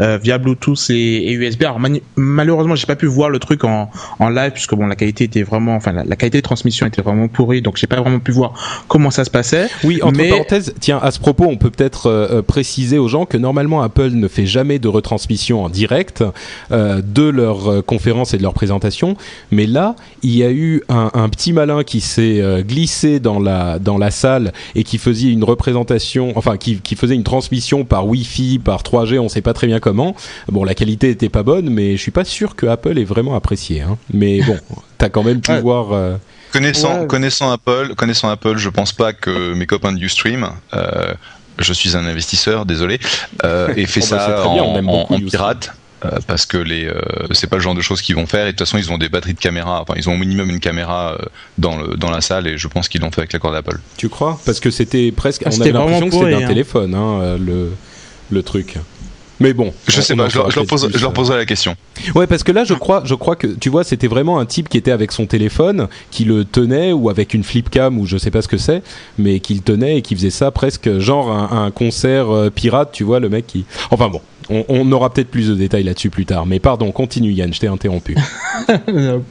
euh, 0.00 0.16
via 0.16 0.38
Bluetooth 0.38 0.88
et, 0.88 1.30
et 1.30 1.32
USB. 1.34 1.64
Alors 1.64 1.78
malheureusement, 2.16 2.74
j'ai 2.74 2.86
pas 2.86 2.96
pu 2.96 3.06
voir 3.06 3.28
le 3.28 3.38
truc 3.38 3.64
en, 3.64 3.90
en 4.18 4.28
live 4.30 4.52
puisque 4.52 4.74
bon 4.74 4.86
la 4.86 4.96
qualité 4.96 5.24
était 5.24 5.42
vraiment, 5.42 5.74
enfin 5.74 5.92
la, 5.92 6.16
qualité 6.16 6.38
de 6.38 6.42
transmission 6.42 6.86
était 6.86 7.02
vraiment 7.02 7.28
pourrie, 7.28 7.60
donc 7.60 7.76
j'ai 7.76 7.86
pas 7.86 8.00
vraiment 8.00 8.18
pu 8.18 8.32
voir 8.32 8.54
comment 8.88 9.10
ça 9.10 9.26
se 9.26 9.30
passait. 9.30 9.68
Oui, 9.84 10.00
entre 10.02 10.26
parenthèses, 10.26 10.74
tiens 10.80 11.00
à 11.02 11.10
ce 11.10 11.20
propos, 11.20 11.44
on 11.44 11.58
peut 11.58 11.70
peut-être 11.70 12.40
préciser 12.46 12.96
aux 12.96 13.08
gens 13.08 13.26
que 13.26 13.36
normalement 13.36 13.82
Apple 13.82 14.12
ne 14.12 14.26
fait 14.26 14.46
jamais 14.46 14.78
de 14.78 14.88
retransmission 14.88 15.62
en 15.62 15.68
direct 15.68 16.24
euh, 16.72 17.02
de 17.04 17.22
leurs 17.22 17.70
euh, 17.70 17.82
conférences 17.82 18.34
et 18.34 18.38
de 18.38 18.42
leurs 18.42 18.54
présentations. 18.54 19.16
Mais 19.50 19.66
là, 19.66 19.96
il 20.22 20.36
y 20.36 20.44
a 20.44 20.50
eu 20.50 20.82
un, 20.88 21.28
petit 21.28 21.52
malin 21.52 21.84
qui 21.84 22.00
s'est 22.00 22.40
euh, 22.40 22.62
glissé 22.62 23.20
dans 23.20 23.38
la, 23.38 23.78
dans 23.78 23.98
la 23.98 24.10
salle 24.10 24.52
et 24.74 24.84
qui 24.84 24.98
faisait 24.98 25.28
une 25.28 25.44
représentation, 25.44 26.32
enfin 26.36 26.56
qui, 26.56 26.80
qui 26.80 26.96
faisait 26.96 27.14
une 27.14 27.24
transmission 27.24 27.84
par 27.84 28.06
Wi-Fi, 28.06 28.58
par 28.58 28.82
3G, 28.82 29.18
on 29.18 29.24
ne 29.24 29.28
sait 29.28 29.42
pas 29.42 29.54
très 29.54 29.66
bien 29.66 29.80
comment. 29.80 30.14
Bon, 30.48 30.64
la 30.64 30.74
qualité 30.74 31.10
était 31.10 31.28
pas 31.28 31.42
bonne, 31.42 31.70
mais 31.70 31.96
je 31.96 32.02
suis 32.02 32.10
pas 32.10 32.24
sûr 32.24 32.56
que 32.56 32.66
Apple 32.66 32.98
ait 32.98 33.04
vraiment 33.04 33.34
apprécié. 33.34 33.82
Hein. 33.82 33.98
Mais 34.12 34.40
bon, 34.42 34.58
tu 34.98 35.04
as 35.04 35.08
quand 35.08 35.22
même 35.22 35.40
pu 35.40 35.56
voir. 35.58 36.18
Connaissant, 36.52 37.06
connaissant 37.06 37.52
Apple, 37.52 37.94
connaissant 37.96 38.28
Apple, 38.28 38.56
je 38.56 38.68
pense 38.68 38.92
pas 38.92 39.12
que 39.12 39.54
mes 39.54 39.66
copains 39.66 39.92
de 39.92 40.00
Ustream, 40.00 40.50
je 41.60 41.72
suis 41.72 41.96
un 41.96 42.06
investisseur, 42.06 42.66
désolé, 42.66 42.98
euh, 43.44 43.72
et 43.76 43.86
fait 43.86 44.00
oh, 44.02 44.08
bah, 44.10 44.26
ça 44.26 44.48
en, 44.48 44.84
en 44.86 45.20
pirate. 45.20 45.72
Euh, 46.04 46.18
parce 46.26 46.46
que 46.46 46.56
les 46.56 46.86
euh, 46.86 46.94
c'est 47.32 47.46
pas 47.46 47.56
le 47.56 47.62
genre 47.62 47.74
de 47.74 47.82
choses 47.82 48.00
qu'ils 48.00 48.14
vont 48.14 48.26
faire 48.26 48.46
et 48.46 48.52
de 48.52 48.56
toute 48.56 48.60
façon 48.60 48.78
ils 48.78 48.90
ont 48.90 48.96
des 48.96 49.10
batteries 49.10 49.34
de 49.34 49.38
caméra 49.38 49.82
enfin 49.82 49.92
ils 49.96 50.08
ont 50.08 50.14
au 50.14 50.16
minimum 50.16 50.48
une 50.48 50.60
caméra 50.60 51.12
euh, 51.12 51.26
dans 51.58 51.76
le 51.76 51.94
dans 51.98 52.10
la 52.10 52.22
salle 52.22 52.46
et 52.46 52.56
je 52.56 52.68
pense 52.68 52.88
qu'ils 52.88 53.02
l'ont 53.02 53.10
fait 53.10 53.20
avec 53.20 53.34
l'accord 53.34 53.52
d'Apple. 53.52 53.80
Tu 53.98 54.08
crois? 54.08 54.40
Parce 54.46 54.60
que 54.60 54.70
c'était 54.70 55.12
presque 55.12 55.42
ah, 55.44 55.50
on 55.52 55.60
avait 55.60 55.72
l'impression 55.72 56.08
que 56.08 56.14
c'était 56.14 56.30
d'un 56.30 56.44
hein. 56.44 56.48
téléphone 56.48 56.94
hein, 56.94 57.36
le 57.38 57.72
le 58.30 58.42
truc. 58.42 58.76
Mais 59.40 59.54
bon, 59.54 59.72
je 59.88 60.02
sais 60.02 60.14
pas, 60.14 60.28
je 60.28 60.36
leur, 60.36 60.66
pose, 60.66 60.90
je 60.94 61.00
leur, 61.00 61.14
poserai 61.14 61.38
la 61.38 61.46
question. 61.46 61.74
Ouais, 62.14 62.26
parce 62.26 62.42
que 62.42 62.52
là, 62.52 62.64
je 62.64 62.74
crois, 62.74 63.00
je 63.06 63.14
crois 63.14 63.36
que 63.36 63.46
tu 63.46 63.70
vois, 63.70 63.84
c'était 63.84 64.06
vraiment 64.06 64.38
un 64.38 64.44
type 64.44 64.68
qui 64.68 64.76
était 64.76 64.90
avec 64.90 65.12
son 65.12 65.24
téléphone, 65.24 65.88
qui 66.10 66.26
le 66.26 66.44
tenait 66.44 66.92
ou 66.92 67.08
avec 67.08 67.32
une 67.32 67.42
flipcam 67.42 67.98
ou 67.98 68.04
je 68.04 68.18
sais 68.18 68.30
pas 68.30 68.42
ce 68.42 68.48
que 68.48 68.58
c'est, 68.58 68.82
mais 69.16 69.40
qui 69.40 69.54
le 69.54 69.60
tenait 69.60 69.96
et 69.96 70.02
qui 70.02 70.14
faisait 70.14 70.28
ça 70.28 70.50
presque 70.50 70.98
genre 70.98 71.30
un, 71.32 71.64
un 71.64 71.70
concert 71.70 72.50
pirate, 72.54 72.90
tu 72.92 73.02
vois, 73.02 73.18
le 73.18 73.30
mec 73.30 73.46
qui. 73.46 73.64
Enfin 73.90 74.10
bon, 74.10 74.20
on, 74.48 74.92
aura 74.92 75.12
peut-être 75.12 75.30
plus 75.30 75.48
de 75.48 75.54
détails 75.54 75.84
là-dessus 75.84 76.10
plus 76.10 76.26
tard. 76.26 76.46
Mais 76.46 76.58
pardon, 76.58 76.90
continue 76.92 77.30
Yann, 77.30 77.52
je 77.52 77.60
t'ai 77.60 77.66
interrompu. 77.66 78.16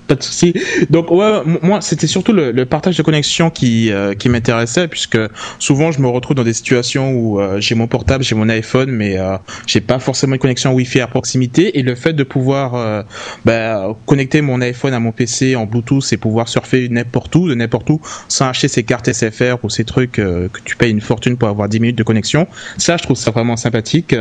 Pas 0.07 0.15
de 0.15 0.23
souci. 0.23 0.53
Donc 0.89 1.11
ouais, 1.11 1.41
moi 1.61 1.81
c'était 1.81 2.07
surtout 2.07 2.33
le, 2.33 2.65
partage 2.65 2.97
de 2.97 3.03
connexion 3.03 3.49
qui 3.49 3.91
euh, 3.91 4.13
qui 4.13 4.29
m'intéressait 4.29 4.87
puisque 4.87 5.17
souvent 5.59 5.91
je 5.91 6.01
me 6.01 6.07
retrouve 6.07 6.35
dans 6.35 6.43
des 6.43 6.53
situations 6.53 7.11
où 7.11 7.39
euh, 7.39 7.59
j'ai 7.59 7.75
mon 7.75 7.87
portable, 7.87 8.23
j'ai 8.23 8.35
mon 8.35 8.49
iPhone, 8.49 8.91
mais 8.91 9.17
euh, 9.17 9.37
j'ai 9.65 9.81
pas 9.81 9.99
forcément 9.99 10.33
une 10.33 10.39
connexion 10.39 10.73
Wi-Fi 10.73 11.01
à 11.01 11.07
proximité 11.07 11.79
et 11.79 11.83
le 11.83 11.95
fait 11.95 12.13
de 12.13 12.23
pouvoir 12.23 13.05
bah, 13.45 13.95
connecter 14.05 14.41
mon 14.41 14.61
iPhone 14.61 14.93
à 14.93 14.99
mon 14.99 15.11
PC 15.11 15.55
en 15.55 15.65
Bluetooth 15.65 16.11
et 16.11 16.17
pouvoir 16.17 16.47
surfer 16.47 16.89
n'importe 16.89 17.35
où, 17.35 17.47
de 17.47 17.55
n'importe 17.55 17.89
où, 17.89 18.01
sans 18.27 18.47
acheter 18.47 18.67
ces 18.67 18.83
cartes 18.83 19.11
SFR 19.11 19.57
ou 19.63 19.69
ces 19.69 19.83
trucs 19.83 20.13
que 20.13 20.49
tu 20.65 20.75
payes 20.75 20.91
une 20.91 21.01
fortune 21.01 21.37
pour 21.37 21.49
avoir 21.49 21.69
10 21.69 21.79
minutes 21.79 21.97
de 21.97 22.03
connexion, 22.03 22.47
ça 22.77 22.97
je 22.97 23.03
trouve 23.03 23.17
ça 23.17 23.31
vraiment 23.31 23.57
sympathique. 23.57 24.15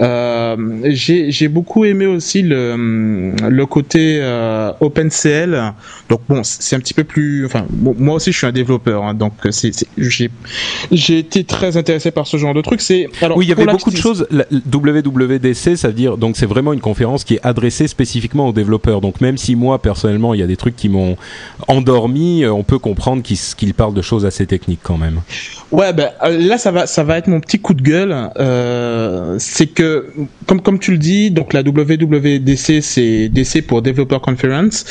Euh, 0.00 0.19
euh, 0.20 0.80
j'ai 0.90 1.48
beaucoup 1.48 1.84
aimé 1.84 2.06
aussi 2.06 2.42
le, 2.42 3.34
le 3.48 3.66
côté 3.66 4.18
euh, 4.20 4.72
OpenCL. 4.80 5.72
Donc 6.10 6.22
bon, 6.28 6.42
c'est 6.42 6.74
un 6.74 6.80
petit 6.80 6.92
peu 6.92 7.04
plus. 7.04 7.46
Enfin, 7.46 7.64
moi 7.70 8.16
aussi, 8.16 8.32
je 8.32 8.38
suis 8.38 8.46
un 8.46 8.52
développeur, 8.52 9.04
hein, 9.04 9.14
donc 9.14 9.32
c'est 9.50 9.70
j'ai 9.96 11.18
été 11.18 11.44
très 11.44 11.76
intéressé 11.76 12.10
par 12.10 12.26
ce 12.26 12.36
genre 12.36 12.52
de 12.52 12.60
truc. 12.62 12.80
C'est 12.80 13.08
oui, 13.36 13.46
il 13.46 13.48
y 13.48 13.52
avait 13.52 13.64
beaucoup 13.64 13.92
de 13.92 13.96
choses. 13.96 14.26
La, 14.32 14.44
WWDC, 14.50 15.76
ça 15.76 15.88
veut 15.88 15.94
dire 15.94 16.16
donc 16.16 16.36
c'est 16.36 16.46
vraiment 16.46 16.72
une 16.72 16.80
conférence 16.80 17.22
qui 17.22 17.34
est 17.34 17.40
adressée 17.44 17.86
spécifiquement 17.86 18.48
aux 18.48 18.52
développeurs. 18.52 19.00
Donc 19.00 19.20
même 19.20 19.38
si 19.38 19.54
moi 19.54 19.80
personnellement, 19.80 20.34
il 20.34 20.40
y 20.40 20.42
a 20.42 20.48
des 20.48 20.56
trucs 20.56 20.74
qui 20.74 20.88
m'ont 20.88 21.16
endormi, 21.68 22.42
euh, 22.42 22.52
on 22.52 22.64
peut 22.64 22.80
comprendre 22.80 23.22
qu'il 23.22 23.74
parle 23.74 23.94
de 23.94 24.02
choses 24.02 24.26
assez 24.26 24.46
techniques 24.46 24.80
quand 24.82 24.98
même. 24.98 25.20
Ouais, 25.70 25.92
ben 25.92 26.10
là 26.28 26.58
ça 26.58 26.72
va, 26.72 26.88
ça 26.88 27.04
va 27.04 27.18
être 27.18 27.28
mon 27.28 27.38
petit 27.38 27.60
coup 27.60 27.74
de 27.74 27.82
gueule. 27.82 28.30
Euh, 28.40 29.36
c'est 29.38 29.68
que 29.68 30.08
comme 30.46 30.60
comme 30.60 30.80
tu 30.80 30.90
le 30.90 30.98
dis, 30.98 31.30
donc 31.30 31.52
la 31.52 31.60
WWDC 31.60 32.82
c'est 32.82 33.28
DC 33.28 33.64
pour 33.64 33.80
Developer 33.80 34.18
Conference. 34.20 34.84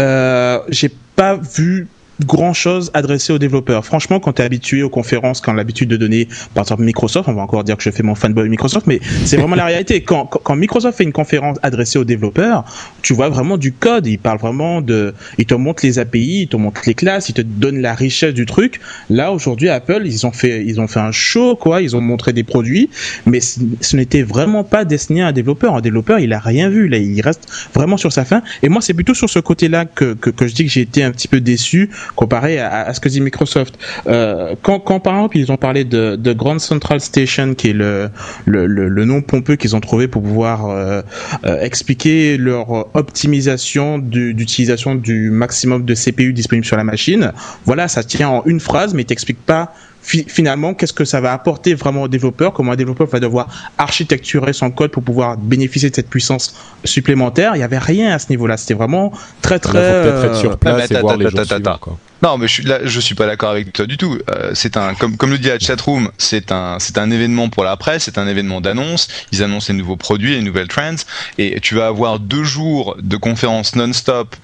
Euh, 0.00 0.55
j'ai 0.68 0.90
pas 1.14 1.36
vu 1.36 1.88
grand 2.24 2.52
chose 2.52 2.90
adressé 2.94 3.32
aux 3.32 3.38
développeurs. 3.38 3.84
Franchement, 3.84 4.20
quand 4.20 4.34
tu 4.34 4.42
es 4.42 4.44
habitué 4.44 4.82
aux 4.82 4.88
conférences, 4.88 5.40
quand 5.40 5.52
l'habitude 5.52 5.88
de 5.88 5.96
donner, 5.96 6.28
par 6.54 6.64
exemple 6.64 6.82
Microsoft, 6.82 7.28
on 7.28 7.34
va 7.34 7.42
encore 7.42 7.64
dire 7.64 7.76
que 7.76 7.82
je 7.82 7.90
fais 7.90 8.02
mon 8.02 8.14
fanboy 8.14 8.48
Microsoft, 8.48 8.86
mais 8.86 9.00
c'est 9.24 9.36
vraiment 9.36 9.56
la 9.56 9.64
réalité. 9.66 10.02
Quand, 10.02 10.26
quand, 10.26 10.56
Microsoft 10.56 10.96
fait 10.96 11.04
une 11.04 11.12
conférence 11.12 11.58
adressée 11.62 11.98
aux 11.98 12.04
développeurs, 12.04 12.64
tu 13.02 13.14
vois 13.14 13.28
vraiment 13.28 13.56
du 13.56 13.72
code. 13.72 14.06
Il 14.06 14.18
parle 14.18 14.38
vraiment 14.38 14.80
de, 14.80 15.14
il 15.38 15.46
te 15.46 15.54
montre 15.54 15.84
les 15.84 15.98
API, 15.98 16.42
il 16.42 16.48
te 16.48 16.56
montre 16.56 16.80
les 16.86 16.94
classes, 16.94 17.28
il 17.28 17.34
te 17.34 17.42
donne 17.42 17.80
la 17.80 17.94
richesse 17.94 18.34
du 18.34 18.46
truc. 18.46 18.80
Là, 19.10 19.32
aujourd'hui, 19.32 19.68
Apple, 19.68 20.02
ils 20.04 20.26
ont 20.26 20.32
fait, 20.32 20.64
ils 20.64 20.80
ont 20.80 20.88
fait 20.88 21.00
un 21.00 21.12
show, 21.12 21.56
quoi. 21.56 21.82
Ils 21.82 21.96
ont 21.96 22.00
montré 22.00 22.32
des 22.32 22.44
produits, 22.44 22.90
mais 23.26 23.40
ce, 23.40 23.96
n'était 23.96 24.22
vraiment 24.22 24.64
pas 24.64 24.84
destiné 24.84 25.22
à 25.22 25.28
un 25.28 25.32
développeur. 25.32 25.74
Un 25.74 25.80
développeur, 25.80 26.18
il 26.18 26.32
a 26.32 26.38
rien 26.38 26.68
vu. 26.68 26.88
Là, 26.88 26.98
il 26.98 27.20
reste 27.20 27.48
vraiment 27.74 27.96
sur 27.96 28.12
sa 28.12 28.24
fin. 28.24 28.42
Et 28.62 28.68
moi, 28.68 28.80
c'est 28.80 28.94
plutôt 28.94 29.14
sur 29.14 29.28
ce 29.28 29.38
côté-là 29.38 29.84
que, 29.84 30.14
que, 30.14 30.30
que 30.30 30.46
je 30.46 30.54
dis 30.54 30.64
que 30.64 30.70
j'ai 30.70 30.82
été 30.82 31.02
un 31.02 31.10
petit 31.10 31.28
peu 31.28 31.40
déçu 31.40 31.90
comparé 32.14 32.58
à, 32.58 32.92
ce 32.94 33.00
que 33.00 33.08
dit 33.08 33.20
Microsoft. 33.20 33.78
Euh, 34.06 34.54
quand, 34.62 34.80
quand, 34.80 35.00
par 35.00 35.14
exemple 35.14 35.38
ils 35.38 35.52
ont 35.52 35.56
parlé 35.56 35.84
de, 35.84 36.16
de 36.16 36.32
Grand 36.32 36.58
Central 36.58 37.00
Station, 37.00 37.54
qui 37.54 37.70
est 37.70 37.72
le, 37.72 38.10
le, 38.44 38.66
le, 38.66 39.04
nom 39.04 39.22
pompeux 39.22 39.56
qu'ils 39.56 39.76
ont 39.76 39.80
trouvé 39.80 40.08
pour 40.08 40.22
pouvoir 40.22 40.66
euh, 40.66 41.02
euh, 41.44 41.60
expliquer 41.60 42.36
leur 42.36 42.94
optimisation 42.96 43.98
d'utilisation 43.98 44.94
du 44.94 45.30
maximum 45.30 45.84
de 45.84 45.94
CPU 45.94 46.32
disponible 46.32 46.66
sur 46.66 46.76
la 46.76 46.84
machine, 46.84 47.32
voilà, 47.64 47.88
ça 47.88 48.02
tient 48.02 48.28
en 48.28 48.42
une 48.46 48.60
phrase, 48.60 48.94
mais 48.94 49.04
t'explique 49.04 49.44
pas 49.44 49.72
finalement, 50.06 50.74
qu'est-ce 50.74 50.92
que 50.92 51.04
ça 51.04 51.20
va 51.20 51.32
apporter 51.32 51.74
vraiment 51.74 52.02
au 52.02 52.08
développeur 52.08 52.52
Comment 52.52 52.72
un 52.72 52.76
développeur 52.76 53.08
va 53.08 53.20
devoir 53.20 53.48
architecturer 53.78 54.52
son 54.52 54.70
code 54.70 54.90
pour 54.90 55.02
pouvoir 55.02 55.36
bénéficier 55.36 55.90
de 55.90 55.94
cette 55.94 56.08
puissance 56.08 56.54
supplémentaire? 56.84 57.54
Il 57.54 57.58
n'y 57.58 57.64
avait 57.64 57.78
rien 57.78 58.12
à 58.12 58.18
ce 58.18 58.28
niveau-là. 58.30 58.56
C'était 58.56 58.74
vraiment 58.74 59.12
très 59.42 59.58
très. 59.58 59.72
peut-être 59.72 60.24
être 60.24 60.36
sur 60.36 60.58
place 60.58 60.90
et 60.90 61.00
voir 61.00 61.16
les 61.16 61.28
gens 61.28 61.98
Non, 62.22 62.38
mais 62.38 62.46
je 62.46 62.52
suis 62.52 62.62
là, 62.62 62.78
je 62.84 63.00
suis 63.00 63.14
pas 63.14 63.26
d'accord 63.26 63.50
avec 63.50 63.72
toi 63.72 63.86
du 63.86 63.96
tout. 63.96 64.18
Euh, 64.30 64.52
c'est 64.54 64.76
un, 64.76 64.94
comme 64.94 65.16
comme 65.16 65.30
le 65.30 65.38
dit 65.38 65.48
la 65.48 65.58
chatroom, 65.58 66.10
c'est 66.18 66.52
un, 66.52 66.78
c'est 66.78 66.98
un 66.98 67.10
événement 67.10 67.48
pour 67.48 67.64
la 67.64 67.76
presse, 67.76 68.04
c'est 68.04 68.18
un 68.18 68.28
événement 68.28 68.60
d'annonce. 68.60 69.08
Ils 69.32 69.42
annoncent 69.42 69.72
les 69.72 69.78
nouveaux 69.78 69.96
produits, 69.96 70.34
les 70.34 70.42
nouvelles 70.42 70.68
trends, 70.68 71.02
et 71.38 71.60
tu 71.60 71.74
vas 71.74 71.88
avoir 71.88 72.20
deux 72.20 72.44
jours 72.44 72.96
de 73.02 73.16
conférences 73.16 73.74
non-stop 73.74 74.36
euh, 74.36 74.38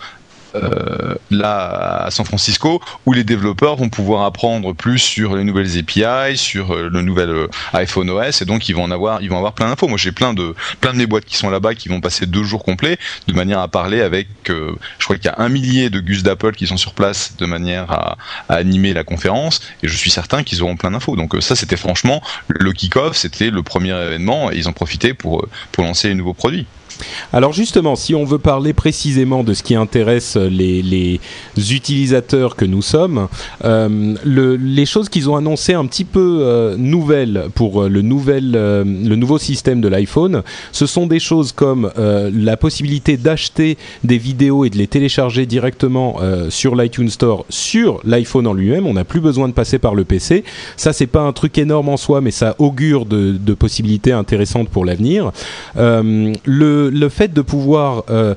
là 1.31 2.05
à 2.05 2.11
San 2.11 2.25
Francisco 2.25 2.81
où 3.07 3.13
les 3.13 3.25
développeurs 3.25 3.77
vont 3.77 3.89
pouvoir 3.89 4.25
apprendre 4.25 4.73
plus 4.75 4.99
sur 4.99 5.37
les 5.37 5.45
nouvelles 5.45 5.79
API, 5.79 6.37
sur 6.37 6.75
euh, 6.75 6.89
le 6.93 7.03
nouvel 7.03 7.31
euh, 7.31 7.49
iPhone 7.73 8.11
OS 8.11 8.43
et 8.43 8.45
donc 8.45 8.69
ils 8.69 8.75
vont 8.75 8.91
avoir, 8.91 9.21
plein 9.55 9.69
d'infos. 9.69 9.89
Moi 9.89 9.99
j'ai 9.99 10.13
plein 10.13 10.35
de 10.35 10.55
plein 10.81 10.93
de 10.93 10.99
mes 10.99 11.07
boîtes 11.07 11.25
qui 11.25 11.37
sont 11.37 11.51
là-bas 11.51 11.75
qui 11.75 11.89
vont 11.89 12.01
passer 12.01 12.27
deux 12.27 12.45
jours 12.45 12.63
complets 12.63 12.99
de 13.27 13.33
manière 13.33 13.61
à 13.61 13.69
parler 13.69 14.01
avec, 14.01 14.29
je 14.47 15.05
crois 15.05 15.17
qu'il 15.17 15.27
y 15.27 15.29
a 15.29 15.37
un 15.39 15.49
millier 15.49 15.91
de 15.91 16.01
gus 16.01 16.23
d'Apple 16.23 16.53
qui 16.53 16.67
sont 16.67 16.77
sur 16.77 16.95
place 16.95 17.37
de 17.37 17.47
manière 17.47 17.91
à, 17.91 18.17
animer 18.49 18.93
la 18.93 19.05
conférence 19.05 19.61
et 19.83 19.89
je 19.89 19.97
suis 19.97 20.11
certain 20.11 20.43
qu'ils 20.43 20.63
auront 20.63 20.77
plein 20.77 20.91
d'infos. 20.91 21.17
Donc 21.17 21.35
ça 21.41 21.57
c'était 21.57 21.77
franchement 21.77 22.23
le 22.49 22.73
kick-off, 22.73 23.17
c'était 23.17 23.51
le 23.51 23.63
premier 23.63 23.91
événement 23.91 24.51
et 24.51 24.57
ils 24.57 24.73
profitaient 24.73 25.15
pour 25.15 25.47
pour 25.73 25.85
lancer 25.85 26.09
les 26.09 26.15
nouveaux 26.15 26.35
produits. 26.35 26.67
Alors 27.33 27.53
justement, 27.53 27.97
si 27.97 28.15
on 28.15 28.25
veut 28.25 28.39
parler 28.39 28.73
précisément 28.73 29.45
de 29.45 29.55
ce 29.55 29.63
qui 29.63 29.75
intéresse 29.75 30.37
les, 30.37 31.21
utilisateurs 31.57 32.57
que 32.57 32.65
nous 32.65 32.83
sommes, 32.83 33.29
euh, 33.65 34.15
les 34.25 34.87
choses 34.87 35.09
qu'ils 35.09 35.31
ont 35.31 35.37
annoncées 35.37 35.75
un 35.75 35.87
petit 35.87 36.05
peu 36.05 36.39
euh, 36.41 36.77
nouvelles 36.77 37.47
pour 37.55 37.85
le, 37.85 38.03
nouvel, 38.03 38.53
euh, 38.55 38.85
le 38.85 39.17
nouveau 39.17 39.39
système 39.39 39.81
de 39.81 39.89
l'iPhone, 39.89 40.43
ce 40.73 40.87
sont 40.87 41.07
des 41.07 41.21
choses 41.21 41.53
comme 41.53 41.91
la 41.97 42.57
possibilité 42.57 43.17
d'acheter 43.17 43.77
des 44.05 44.19
vidéos 44.19 44.65
et 44.65 44.71
de 44.71 44.77
les 44.77 44.87
télécharger 44.87 45.47
directement 45.47 46.19
sur 46.49 46.75
l'iTunes 46.77 47.11
Store 47.11 47.45
sur 47.49 48.01
l'iPhone 48.05 48.47
en 48.47 48.55
lui-même. 48.55 48.87
On 48.87 48.95
n'a 48.95 49.05
plus 49.05 49.21
besoin 49.21 49.49
de 49.49 49.53
passer 49.53 49.79
par 49.79 49.95
le 49.95 50.05
PC. 50.05 50.45
Ça, 50.77 50.93
c'est 50.93 51.07
pas 51.07 51.23
un 51.23 51.33
truc 51.33 51.59
énorme 51.59 51.89
en 51.89 51.97
soi, 51.97 52.21
mais 52.21 52.31
ça 52.31 52.55
augure 52.59 53.07
de, 53.07 53.33
de 53.33 53.55
possibilités 53.55 54.13
intéressantes 54.13 54.69
pour 54.69 54.85
l'avenir. 54.85 55.33
le 55.77 56.91
le 56.93 57.09
fait 57.09 57.33
de 57.33 57.43
pouvoir 57.43 58.05
euh, 58.11 58.35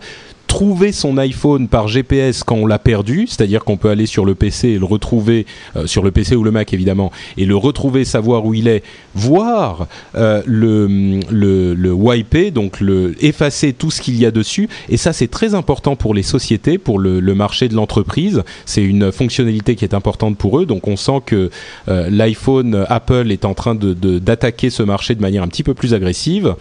trouver 0.56 0.94
son 0.94 1.18
iPhone 1.18 1.68
par 1.68 1.90
GPS 1.90 2.46
quand 2.46 2.56
on 2.56 2.66
l'a 2.66 2.80
perdu, 2.80 3.28
c'est-à-dire 3.28 3.66
qu'on 3.66 3.76
peut 3.76 3.90
aller 3.90 4.06
sur 4.06 4.24
le 4.24 4.36
PC 4.36 4.70
et 4.70 4.80
le 4.80 4.86
retrouver 4.86 5.46
euh, 5.76 5.86
sur 5.86 6.02
le 6.02 6.12
PC 6.12 6.34
ou 6.38 6.46
le 6.46 6.52
Mac 6.52 6.74
évidemment 6.74 7.12
et 7.36 7.46
le 7.46 7.58
retrouver, 7.58 8.06
savoir 8.06 8.46
où 8.46 8.54
il 8.54 8.70
est, 8.70 8.82
voir 9.16 9.88
euh, 10.16 10.42
le, 10.46 11.20
le, 11.30 11.74
le 11.74 11.92
wiper, 11.92 12.52
donc 12.52 12.80
le 12.80 13.22
effacer 13.22 13.74
tout 13.74 13.92
ce 13.92 14.02
qu'il 14.02 14.16
y 14.16 14.26
a 14.26 14.32
dessus. 14.32 14.70
Et 14.88 14.96
ça 14.96 15.12
c'est 15.12 15.28
très 15.28 15.56
important 15.56 15.98
pour 15.98 16.14
les 16.14 16.24
sociétés, 16.24 16.78
pour 16.78 17.00
le, 17.00 17.20
marché 17.36 17.68
de 17.68 17.76
l'entreprise. 17.76 18.42
C'est 18.66 18.84
une 18.84 19.12
fonctionnalité 19.12 19.76
qui 19.76 19.84
est 19.84 19.94
importante 19.94 20.38
pour 20.38 20.58
eux. 20.62 20.66
Donc 20.66 20.88
on 20.88 20.96
sent 20.96 21.20
que 21.26 21.50
l'iPhone 21.88 22.86
Apple 22.88 23.30
est 23.30 23.44
en 23.44 23.56
train 23.56 23.76
de 23.76 23.94
d'attaquer 23.94 24.70
ce 24.70 24.84
marché 24.84 25.16
de 25.16 25.22
manière 25.22 25.44
un 25.44 25.50
petit 25.50 25.64
peu 25.64 25.74
plus 25.74 25.94
agressive. 25.94 26.56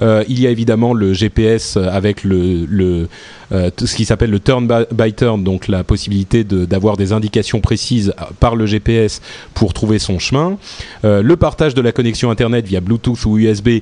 Euh, 0.00 0.24
il 0.28 0.40
y 0.40 0.46
a 0.46 0.50
évidemment 0.50 0.94
le 0.94 1.12
GPS 1.12 1.76
avec 1.76 2.24
le, 2.24 2.66
le 2.66 3.08
euh, 3.52 3.70
ce 3.76 3.94
qui 3.94 4.04
s'appelle 4.04 4.30
le 4.30 4.40
turn 4.40 4.68
by 4.92 5.12
turn, 5.12 5.44
donc 5.44 5.68
la 5.68 5.84
possibilité 5.84 6.44
d'avoir 6.44 6.96
des 6.96 7.12
indications 7.12 7.60
précises 7.60 8.14
par 8.40 8.56
le 8.56 8.66
GPS 8.66 9.20
pour 9.54 9.74
trouver 9.74 9.98
son 9.98 10.18
chemin. 10.18 10.56
Euh, 11.04 11.22
le 11.22 11.36
partage 11.36 11.74
de 11.74 11.82
la 11.82 11.92
connexion 11.92 12.30
Internet 12.30 12.66
via 12.66 12.80
Bluetooth 12.80 13.24
ou 13.26 13.38
USB 13.38 13.80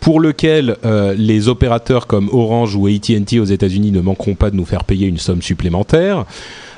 pour 0.00 0.18
lequel 0.18 0.78
les 1.18 1.48
opérateurs 1.48 2.06
comme 2.06 2.30
Orange 2.32 2.74
ou 2.74 2.86
AT&T 2.86 3.38
aux 3.38 3.44
États-Unis 3.44 3.92
ne 3.92 4.00
manqueront 4.00 4.34
pas 4.34 4.50
de 4.50 4.56
nous 4.56 4.64
faire 4.64 4.84
payer 4.84 5.06
une 5.06 5.18
somme 5.18 5.42
supplémentaire. 5.42 6.24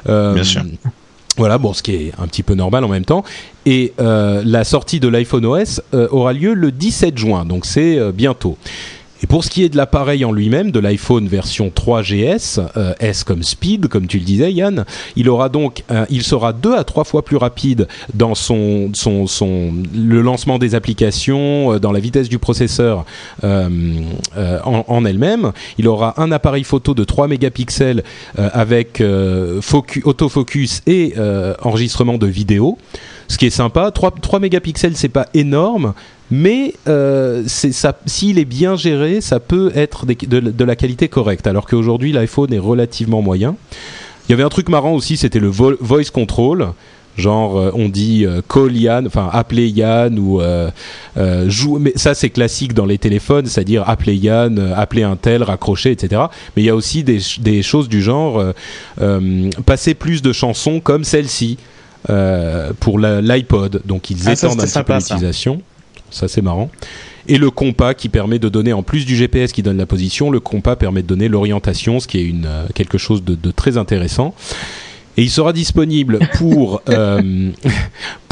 Bien 0.07 0.43
sûr. 0.43 0.63
Voilà, 1.39 1.57
bon, 1.57 1.73
ce 1.73 1.83
qui 1.83 1.95
est 1.95 2.13
un 2.19 2.27
petit 2.27 2.43
peu 2.43 2.55
normal 2.55 2.85
en 2.85 2.89
même 2.89 3.05
temps. 3.05 3.25
Et 3.65 3.95
euh, 4.01 4.43
la 4.45 4.65
sortie 4.65 5.01
de 5.01 5.09
l'iPhone 5.09 5.47
OS 5.47 5.81
euh, 5.95 6.09
aura 6.11 6.33
lieu 6.33 6.53
le 6.53 6.71
17 6.71 7.17
juin, 7.17 7.45
donc 7.45 7.65
c'est 7.65 7.99
euh, 7.99 8.13
bientôt. 8.13 8.59
Et 9.23 9.27
pour 9.29 9.45
ce 9.45 9.51
qui 9.51 9.63
est 9.63 9.69
de 9.69 9.77
l'appareil 9.77 10.25
en 10.25 10.33
lui-même, 10.33 10.73
de 10.73 10.81
l'iPhone 10.81 11.29
version 11.29 11.71
3GS, 11.75 12.61
euh, 12.77 12.93
S 12.99 13.23
comme 13.23 13.45
Speed, 13.45 13.87
comme 13.87 14.09
tu 14.09 14.19
le 14.19 14.25
disais 14.25 14.53
Yann, 14.53 14.85
il 15.15 15.29
aura 15.29 15.49
donc, 15.49 15.85
il 16.11 16.23
sera 16.23 16.53
deux 16.53 16.75
à 16.75 16.83
trois 16.83 17.05
fois 17.05 17.25
plus 17.25 17.37
rapide 17.37 17.87
dans 18.15 18.35
son, 18.35 18.91
le 19.95 20.21
lancement 20.21 20.59
des 20.59 20.75
applications, 20.75 21.75
euh, 21.75 21.79
dans 21.79 21.93
la 21.93 22.01
vitesse 22.01 22.29
du 22.29 22.39
processeur 22.39 23.05
euh, 23.45 23.69
en, 24.65 25.05
elle-même. 25.05 25.53
Il 25.79 25.87
aura 25.87 26.21
un 26.21 26.33
appareil 26.33 26.65
photo 26.65 26.95
de 26.95 27.05
3 27.05 27.29
mégapixels 27.29 28.03
avec 28.37 29.03
focus, 29.61 30.03
autofocus 30.05 30.83
et 30.87 31.15
enregistrement 31.63 32.19
de 32.19 32.27
vidéo. 32.27 32.79
Ce 33.29 33.39
qui 33.39 33.47
est 33.47 33.51
sympa, 33.51 33.91
3, 33.91 34.15
3 34.21 34.41
mégapixels 34.41 34.97
c'est 34.97 35.09
pas 35.09 35.27
énorme, 35.35 35.95
mais 36.33 36.73
euh, 36.89 37.43
s'il 37.47 38.39
est 38.39 38.47
bien 38.47 38.75
géré, 38.75 39.21
ça 39.21 39.39
peut 39.39 39.71
être 39.75 40.07
de, 40.07 40.65
la 40.65 40.77
qualité 40.77 41.09
correcte, 41.09 41.47
alors 41.47 41.67
qu'aujourd'hui 41.67 42.11
l'iPhone 42.11 42.51
est 42.55 42.59
relativement 42.59 43.21
moyen. 43.21 43.55
Il 44.27 44.33
y 44.33 44.33
avait 44.33 44.43
un 44.43 44.49
truc 44.49 44.71
marrant 44.71 44.95
aussi, 44.95 45.19
c'était 45.19 45.41
le 45.41 45.49
voice 45.49 46.11
control. 46.11 46.73
Genre, 47.19 47.59
euh, 47.59 47.71
on 47.75 47.91
dit 47.91 48.25
euh, 48.25 48.41
call 48.49 48.75
Yann, 48.75 49.07
enfin 49.07 49.29
appeler 49.31 49.69
Yann 49.69 50.19
ou 50.19 50.41
euh, 50.41 50.71
jouer. 51.49 51.79
Mais 51.79 51.93
ça, 51.97 52.15
c'est 52.15 52.31
classique 52.31 52.73
dans 52.73 52.87
les 52.87 52.97
téléphones, 52.97 53.45
c'est-à-dire 53.45 53.87
appeler 53.87 54.17
Yann, 54.17 54.73
appeler 54.75 55.03
un 55.03 55.17
tel, 55.17 55.43
raccrocher, 55.43 55.91
etc. 55.91 56.23
Mais 56.57 56.63
il 56.63 56.65
y 56.65 56.71
a 56.71 56.75
aussi 56.75 57.05
des, 57.05 57.19
des 57.41 57.63
choses 57.63 57.91
du 57.91 58.01
genre 58.01 58.43
passer 59.67 59.93
plus 59.93 60.23
de 60.23 60.33
chansons 60.33 60.81
comme 60.81 61.05
celle-ci 61.05 61.59
pour 62.81 62.99
l'iPod. 62.99 63.83
Donc 63.85 64.09
ils 64.09 64.31
ah, 64.31 64.33
étendent 64.33 64.63
un 64.63 64.65
petit 64.65 64.83
peu 64.83 64.95
l'utilisation 64.95 65.61
ça 66.13 66.29
c'est 66.29 66.43
marrant. 66.43 66.71
Et 67.29 67.39
le 67.39 67.51
compas 67.51 67.95
qui 67.95 68.09
permet 68.09 68.39
de 68.39 68.49
donner, 68.49 68.73
en 68.73 68.83
plus 68.83 69.07
du 69.07 69.17
GPS 69.17 69.53
qui 69.53 69.63
donne 69.63 69.77
la 69.77 69.87
position, 69.87 70.31
le 70.31 70.41
compas 70.41 70.77
permet 70.77 71.03
de 71.03 71.07
donner 71.07 71.29
l'orientation, 71.29 72.01
ce 72.01 72.09
qui 72.09 72.19
est 72.19 72.35
euh, 72.45 72.67
quelque 72.75 72.99
chose 72.99 73.23
de 73.25 73.51
très 73.51 73.77
intéressant 73.79 74.35
et 75.17 75.23
il 75.23 75.31
sera 75.31 75.53
disponible 75.53 76.19
pour 76.39 76.83
euh, 76.89 77.51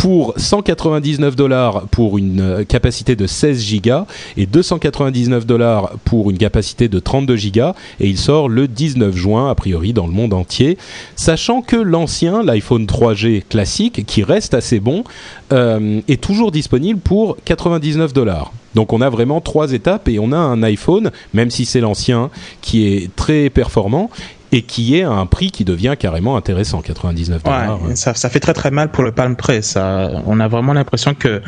pour 0.00 0.32
199 0.38 1.37
dollars 1.37 1.82
pour 1.90 2.16
une 2.16 2.40
euh, 2.40 2.64
capacité 2.64 3.16
de 3.16 3.26
16 3.26 3.60
gigas 3.60 4.06
et 4.38 4.46
299 4.46 5.44
dollars 5.44 5.92
pour 6.06 6.30
une 6.30 6.38
capacité 6.38 6.88
de 6.88 6.99
32 6.99 7.37
gigas. 7.37 7.75
Et 8.00 8.08
il 8.08 8.16
sort 8.16 8.49
le 8.49 8.66
19 8.66 9.14
juin 9.14 9.50
a 9.50 9.54
priori 9.54 9.92
dans 9.92 10.06
le 10.06 10.14
monde 10.14 10.32
entier. 10.32 10.78
Sachant 11.16 11.60
que 11.60 11.76
l'ancien 11.76 12.42
l'iPhone 12.42 12.87
3G 12.87 13.42
classique 13.46 14.06
qui 14.06 14.22
reste 14.22 14.54
assez 14.54 14.80
bon 14.80 15.04
euh, 15.52 16.00
est 16.08 16.22
toujours 16.22 16.50
disponible 16.50 17.00
pour 17.00 17.37
99 17.44 18.14
dollars. 18.14 18.52
Donc 18.75 18.94
on 18.94 19.02
a 19.02 19.10
vraiment 19.10 19.42
trois 19.42 19.72
étapes 19.72 20.08
et 20.08 20.18
on 20.18 20.32
a 20.32 20.38
un 20.38 20.62
iPhone, 20.62 21.10
même 21.34 21.50
si 21.50 21.66
c'est 21.66 21.80
l'ancien, 21.80 22.30
qui 22.62 22.87
est 22.87 23.14
très 23.16 23.50
performant 23.50 24.10
et 24.52 24.62
qui 24.62 24.97
est 24.97 25.02
à 25.02 25.11
un 25.11 25.26
prix 25.26 25.50
qui 25.50 25.64
devient 25.64 25.95
carrément 25.99 26.37
intéressant, 26.37 26.80
99 26.80 27.42
dollars. 27.42 27.83
Ouais, 27.83 27.97
ça, 27.97 28.14
ça, 28.14 28.28
fait 28.28 28.40
très 28.40 28.52
très 28.52 28.71
mal 28.71 28.90
pour 28.90 29.04
le 29.04 29.12
Palm 29.12 29.37
Pre. 29.37 29.62
Ça, 29.62 30.11
on 30.26 30.40
a 30.40 30.49
vraiment 30.49 30.73
l'impression 30.73 31.14
que 31.14 31.40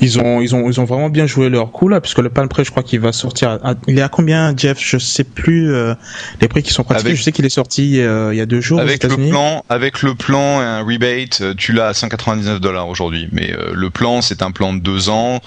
ils 0.00 0.18
ont 0.18 0.40
ils 0.40 0.54
ont 0.54 0.68
ils 0.68 0.80
ont 0.80 0.84
vraiment 0.84 1.08
bien 1.08 1.26
joué 1.26 1.48
leur 1.48 1.72
coup 1.72 1.88
là, 1.88 2.00
puisque 2.00 2.18
le 2.18 2.28
Palm 2.28 2.48
Pre, 2.48 2.64
je 2.64 2.70
crois 2.70 2.82
qu'il 2.82 3.00
va 3.00 3.12
sortir. 3.12 3.58
il 3.86 3.98
est 3.98 4.02
à 4.02 4.08
combien, 4.08 4.54
Jeff? 4.56 4.78
Je 4.80 4.98
sais 4.98 5.24
plus 5.24 5.72
euh, 5.72 5.94
les 6.40 6.48
prix 6.48 6.62
qui 6.62 6.72
sont 6.72 6.84
pratiqués. 6.84 7.16
je 7.16 7.22
sais 7.22 7.32
qu'il 7.32 7.46
est 7.46 7.50
sorti 7.50 8.00
euh, 8.00 8.32
il 8.32 8.36
y 8.36 8.42
a 8.42 8.46
deux 8.46 8.60
jours 8.60 8.80
avec 8.80 9.04
aux 9.04 9.08
le 9.08 9.28
plan, 9.28 9.64
avec 9.68 10.02
le 10.02 10.14
plan 10.14 10.60
et 10.60 10.64
un 10.64 10.82
rebate, 10.82 11.40
euh, 11.40 11.54
tu 11.56 11.72
l'as 11.72 11.88
à 11.88 11.94
199 11.94 12.60
dollars 12.60 12.88
aujourd'hui. 12.88 13.28
Mais 13.32 13.54
le 13.72 13.90
plan, 13.90 14.20
c'est 14.20 14.42
un 14.42 14.50
plan 14.50 14.72
de 14.72 14.80
deux 14.80 15.08
ans 15.08 15.40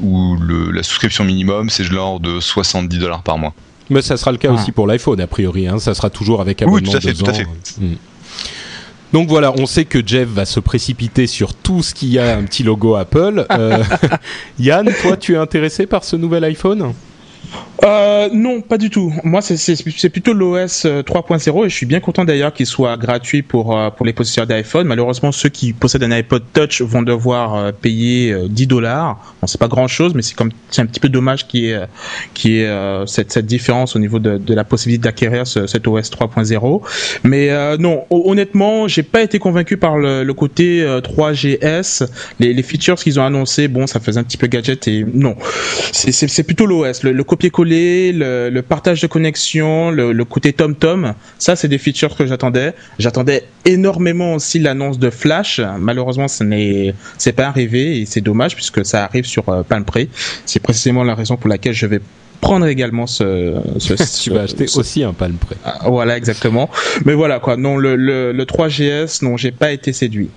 où 0.00 0.36
le, 0.36 0.70
la 0.70 0.82
souscription 0.82 1.24
minimum, 1.24 1.70
c'est 1.70 1.84
genre 1.84 2.20
de 2.20 2.40
70 2.40 2.98
dollars 2.98 3.22
par 3.22 3.38
mois. 3.38 3.54
Mais 3.90 4.02
ça 4.02 4.16
sera 4.16 4.32
le 4.32 4.38
cas 4.38 4.48
ah. 4.50 4.54
aussi 4.54 4.72
pour 4.72 4.86
l'iPhone, 4.86 5.20
a 5.20 5.26
priori. 5.26 5.66
Hein. 5.66 5.78
Ça 5.78 5.94
sera 5.94 6.10
toujours 6.10 6.40
avec 6.40 6.62
abonnement 6.62 6.78
oui, 6.78 6.90
tout 6.90 6.96
à 6.96 7.00
fait, 7.00 7.14
tout 7.14 7.26
À 7.26 7.32
fait. 7.32 7.46
Hmm. 7.78 7.96
Donc 9.12 9.28
voilà, 9.28 9.52
on 9.56 9.66
sait 9.66 9.84
que 9.84 10.04
Jeff 10.04 10.28
va 10.28 10.44
se 10.44 10.58
précipiter 10.58 11.26
sur 11.28 11.54
tout 11.54 11.82
ce 11.82 11.94
qui 11.94 12.18
a 12.18 12.36
un 12.36 12.42
petit 12.44 12.64
logo 12.64 12.96
Apple. 12.96 13.46
Euh, 13.52 13.82
Yann, 14.58 14.90
toi, 15.02 15.16
tu 15.16 15.34
es 15.34 15.36
intéressé 15.36 15.86
par 15.86 16.02
ce 16.02 16.16
nouvel 16.16 16.44
iPhone? 16.44 16.92
Euh, 17.84 18.28
non, 18.32 18.62
pas 18.62 18.78
du 18.78 18.88
tout. 18.88 19.12
Moi, 19.24 19.42
c'est 19.42 20.08
plutôt 20.10 20.32
l'OS 20.32 20.86
3.0 20.86 21.60
euh, 21.62 21.64
et 21.66 21.68
je 21.68 21.74
suis 21.74 21.86
bien 21.86 22.00
content 22.00 22.24
d'ailleurs 22.24 22.52
qu'il 22.52 22.66
soit 22.66 22.96
gratuit 22.96 23.42
pour 23.42 23.76
euh, 23.76 23.90
pour 23.90 24.06
les 24.06 24.12
possesseurs 24.12 24.46
d'iPhone. 24.46 24.86
Malheureusement, 24.86 25.32
ceux 25.32 25.50
qui 25.50 25.72
possèdent 25.72 26.04
un 26.04 26.12
iPod 26.12 26.42
Touch 26.52 26.80
vont 26.80 27.02
devoir 27.02 27.72
payer 27.74 28.34
10 28.48 28.66
dollars. 28.66 29.34
Bon, 29.40 29.46
c'est 29.46 29.60
pas 29.60 29.68
grand 29.68 29.88
chose, 29.88 30.14
mais 30.14 30.22
c'est 30.22 30.34
comme 30.34 30.50
un 30.78 30.86
petit 30.86 31.00
peu 31.00 31.08
dommage 31.08 31.46
qu'il 31.46 31.64
y 31.64 31.70
ait 31.70 31.82
qui 32.32 32.58
est 32.58 33.06
cette 33.06 33.32
cette 33.32 33.46
différence 33.46 33.96
au 33.96 33.98
niveau 33.98 34.18
de, 34.18 34.38
de 34.38 34.54
la 34.54 34.64
possibilité 34.64 35.04
d'acquérir 35.04 35.46
ce, 35.46 35.66
cet 35.66 35.86
OS 35.86 36.10
3.0. 36.10 36.80
Mais 37.24 37.76
non, 37.78 38.04
honnêtement, 38.10 38.88
j'ai 38.88 39.02
pas 39.02 39.22
été 39.22 39.38
convaincu 39.38 39.76
par 39.76 39.98
le, 39.98 40.32
côté 40.32 40.84
3GS, 40.84 42.08
les, 42.40 42.54
les 42.54 42.62
features 42.62 42.96
qu'ils 42.96 43.20
ont 43.20 43.24
annoncé. 43.24 43.68
Bon, 43.68 43.86
ça 43.86 44.00
faisait 44.00 44.20
un 44.20 44.24
petit 44.24 44.38
peu 44.38 44.46
gadget 44.46 44.88
et 44.88 45.04
non, 45.12 45.36
c'est 45.92 46.42
plutôt 46.44 46.66
l'OS, 46.66 47.02
le 47.02 47.24
copier-coller, 47.34 48.12
le, 48.12 48.60
partage 48.60 49.00
de 49.00 49.08
connexion, 49.08 49.90
le, 49.90 50.24
côté 50.24 50.52
tom-tom, 50.52 51.14
ça 51.40 51.56
c'est 51.56 51.66
des 51.66 51.78
features 51.78 52.14
que 52.16 52.26
j'attendais. 52.26 52.74
J'attendais 53.00 53.42
énormément 53.64 54.34
aussi 54.34 54.60
l'annonce 54.60 55.00
de 55.00 55.10
Flash. 55.10 55.60
Malheureusement, 55.80 56.28
ce 56.28 56.44
n'est 56.44 56.94
c'est 57.18 57.32
pas 57.32 57.46
arrivé 57.46 57.98
et 57.98 58.06
c'est 58.06 58.20
dommage 58.20 58.54
puisque 58.54 58.86
ça 58.86 59.02
arrive 59.02 59.24
sur 59.24 59.48
euh, 59.48 59.64
Palm 59.64 59.84
Pre. 59.84 60.02
C'est 60.46 60.60
précisément 60.60 61.02
la 61.02 61.16
raison 61.16 61.36
pour 61.36 61.48
laquelle 61.48 61.74
je 61.74 61.86
vais 61.86 62.00
prendre 62.40 62.66
également 62.66 63.08
ce. 63.08 63.56
ce 63.78 63.94
tu 64.22 64.30
vas 64.30 64.42
acheter 64.42 64.66
aussi 64.76 65.02
un 65.02 65.12
Palm 65.12 65.34
Pre. 65.34 65.54
Ah, 65.64 65.88
voilà, 65.88 66.16
exactement. 66.16 66.70
Mais 67.04 67.14
voilà 67.14 67.40
quoi. 67.40 67.56
Non, 67.56 67.76
le, 67.76 67.96
le, 67.96 68.30
le 68.30 68.44
3GS, 68.44 69.24
non, 69.24 69.36
j'ai 69.36 69.50
pas 69.50 69.72
été 69.72 69.92
séduit. 69.92 70.30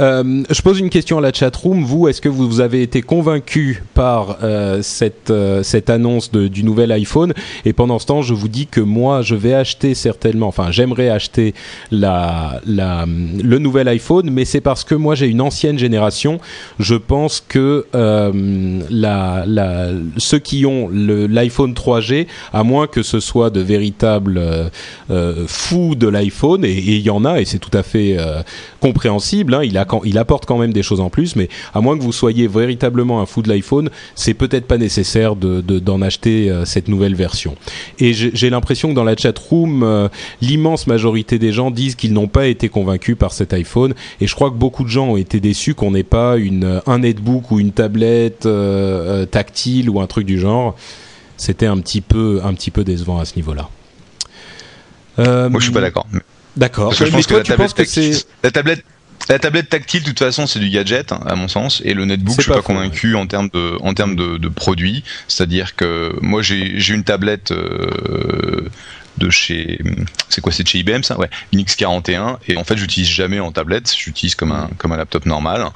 Euh, 0.00 0.42
je 0.48 0.62
pose 0.62 0.80
une 0.80 0.90
question 0.90 1.18
à 1.18 1.20
la 1.20 1.32
chatroom. 1.32 1.84
Vous, 1.84 2.08
est-ce 2.08 2.20
que 2.20 2.28
vous 2.28 2.60
avez 2.60 2.82
été 2.82 3.02
convaincu 3.02 3.82
par 3.94 4.38
euh, 4.42 4.80
cette, 4.82 5.30
euh, 5.30 5.62
cette 5.62 5.90
annonce 5.90 6.30
du 6.32 6.64
nouvel 6.64 6.90
iPhone? 6.92 7.34
Et 7.64 7.72
pendant 7.72 7.98
ce 7.98 8.06
temps, 8.06 8.22
je 8.22 8.32
vous 8.32 8.48
dis 8.48 8.66
que 8.66 8.80
moi, 8.80 9.22
je 9.22 9.34
vais 9.34 9.54
acheter 9.54 9.94
certainement, 9.94 10.48
enfin, 10.48 10.70
j'aimerais 10.70 11.10
acheter 11.10 11.54
le 11.90 13.58
nouvel 13.58 13.88
iPhone, 13.88 14.30
mais 14.30 14.44
c'est 14.44 14.60
parce 14.60 14.84
que 14.84 14.94
moi, 14.94 15.14
j'ai 15.14 15.26
une 15.26 15.40
ancienne 15.40 15.78
génération. 15.78 16.40
Je 16.78 16.94
pense 16.94 17.44
que 17.46 17.86
ceux 20.16 20.38
qui 20.38 20.66
ont 20.66 20.88
l'iPhone 20.90 21.74
3G, 21.74 22.26
à 22.52 22.62
moins 22.62 22.86
que 22.86 23.02
ce 23.02 23.20
soit 23.20 23.50
de 23.50 23.60
véritables 23.60 24.70
fous 25.46 25.94
de 25.94 26.08
l'iPhone, 26.08 26.64
et 26.64 26.72
il 26.72 27.00
y 27.00 27.10
en 27.10 27.24
a, 27.24 27.40
et 27.40 27.44
c'est 27.44 27.58
tout 27.58 27.76
à 27.76 27.82
fait 27.82 28.16
compréhensible, 28.80 29.54
hein, 29.54 29.62
il 29.62 29.76
a 29.76 29.84
il 30.04 30.18
apporte 30.18 30.46
quand 30.46 30.58
même 30.58 30.72
des 30.72 30.82
choses 30.82 31.00
en 31.00 31.10
plus, 31.10 31.36
mais 31.36 31.48
à 31.74 31.80
moins 31.80 31.96
que 31.96 32.02
vous 32.02 32.12
soyez 32.12 32.48
véritablement 32.48 33.20
un 33.20 33.26
fou 33.26 33.42
de 33.42 33.48
l'iPhone, 33.48 33.90
c'est 34.14 34.34
peut-être 34.34 34.66
pas 34.66 34.78
nécessaire 34.78 35.36
d'en 35.36 35.60
de, 35.60 35.78
d'en 35.78 36.02
acheter 36.02 36.50
euh, 36.50 36.64
cette 36.64 36.88
nouvelle 36.88 37.14
version. 37.14 37.56
Et 37.98 38.12
j'ai 38.12 38.50
l'impression 38.50 38.90
que 38.90 38.94
dans 38.94 39.04
la 39.04 39.16
chat 39.16 39.36
room, 39.38 39.82
euh, 39.82 40.08
l'immense 40.40 40.86
majorité 40.86 41.38
des 41.38 41.52
gens 41.52 41.70
disent 41.70 41.94
qu'ils 41.94 42.12
n'ont 42.12 42.28
pas 42.28 42.46
été 42.46 42.68
convaincus 42.68 43.16
par 43.18 43.32
cet 43.32 43.52
iPhone, 43.52 43.94
et 44.20 44.26
je 44.26 44.34
crois 44.34 44.50
que 44.50 44.56
beaucoup 44.56 44.84
de 44.84 44.88
gens 44.88 45.08
ont 45.08 45.16
été 45.16 45.40
déçus 45.40 45.74
qu'on 45.74 45.92
n'ait 45.92 46.02
pas 46.02 46.36
une, 46.36 46.80
un 46.86 46.98
netbook 46.98 47.50
ou 47.50 47.60
une 47.60 47.72
tablette 47.72 48.46
euh, 48.46 49.26
tactile 49.26 49.90
ou 49.90 50.00
un 50.00 50.06
truc 50.06 50.26
du 50.26 50.38
genre. 50.38 50.76
C'était 51.36 51.66
un 51.66 51.78
petit 51.78 52.02
peu, 52.02 52.40
un 52.44 52.52
petit 52.52 52.70
peu 52.70 52.84
décevant 52.84 53.18
à 53.18 53.24
ce 53.24 53.36
niveau-là. 53.36 53.68
Moi, 55.18 55.50
je 55.58 55.64
suis 55.64 55.72
pas 55.72 55.80
d'accord. 55.80 56.06
D'accord. 56.56 56.92
je 56.92 57.04
pense 57.04 57.26
que, 57.26 57.34
la, 57.34 57.42
tablette 57.42 58.26
la 58.42 58.50
tablette 58.50 58.84
la 59.28 59.38
tablette 59.38 59.68
tactile, 59.68 60.02
de 60.02 60.08
toute 60.08 60.18
façon, 60.18 60.46
c'est 60.46 60.58
du 60.58 60.70
gadget, 60.70 61.12
hein, 61.12 61.20
à 61.26 61.36
mon 61.36 61.48
sens, 61.48 61.82
et 61.84 61.94
le 61.94 62.04
netbook, 62.04 62.36
je 62.38 62.42
suis 62.42 62.52
pas, 62.52 62.62
convaincu 62.62 63.14
en 63.14 63.26
termes 63.26 63.48
de, 63.50 63.76
en 63.80 63.94
termes 63.94 64.16
de, 64.16 64.38
de 64.38 64.48
produits. 64.48 65.04
C'est-à-dire 65.28 65.76
que 65.76 66.16
moi, 66.20 66.42
j'ai 66.42 66.92
une 66.92 67.04
tablette 67.04 67.52
euh, 67.52 68.68
de 69.18 69.30
chez, 69.30 69.78
c'est 70.28 70.40
quoi, 70.40 70.52
c'est 70.52 70.62
de 70.62 70.68
chez 70.68 70.78
IBM, 70.78 71.02
ça, 71.02 71.18
ouais, 71.18 71.28
une 71.52 71.60
X41, 71.60 72.38
et 72.48 72.56
en 72.56 72.64
fait, 72.64 72.76
j'utilise 72.76 73.08
jamais 73.08 73.38
en 73.38 73.52
tablette, 73.52 73.94
j'utilise 73.96 74.34
comme 74.34 74.52
un, 74.52 74.68
comme 74.78 74.92
un 74.92 74.96
laptop 74.96 75.26
normal. 75.26 75.66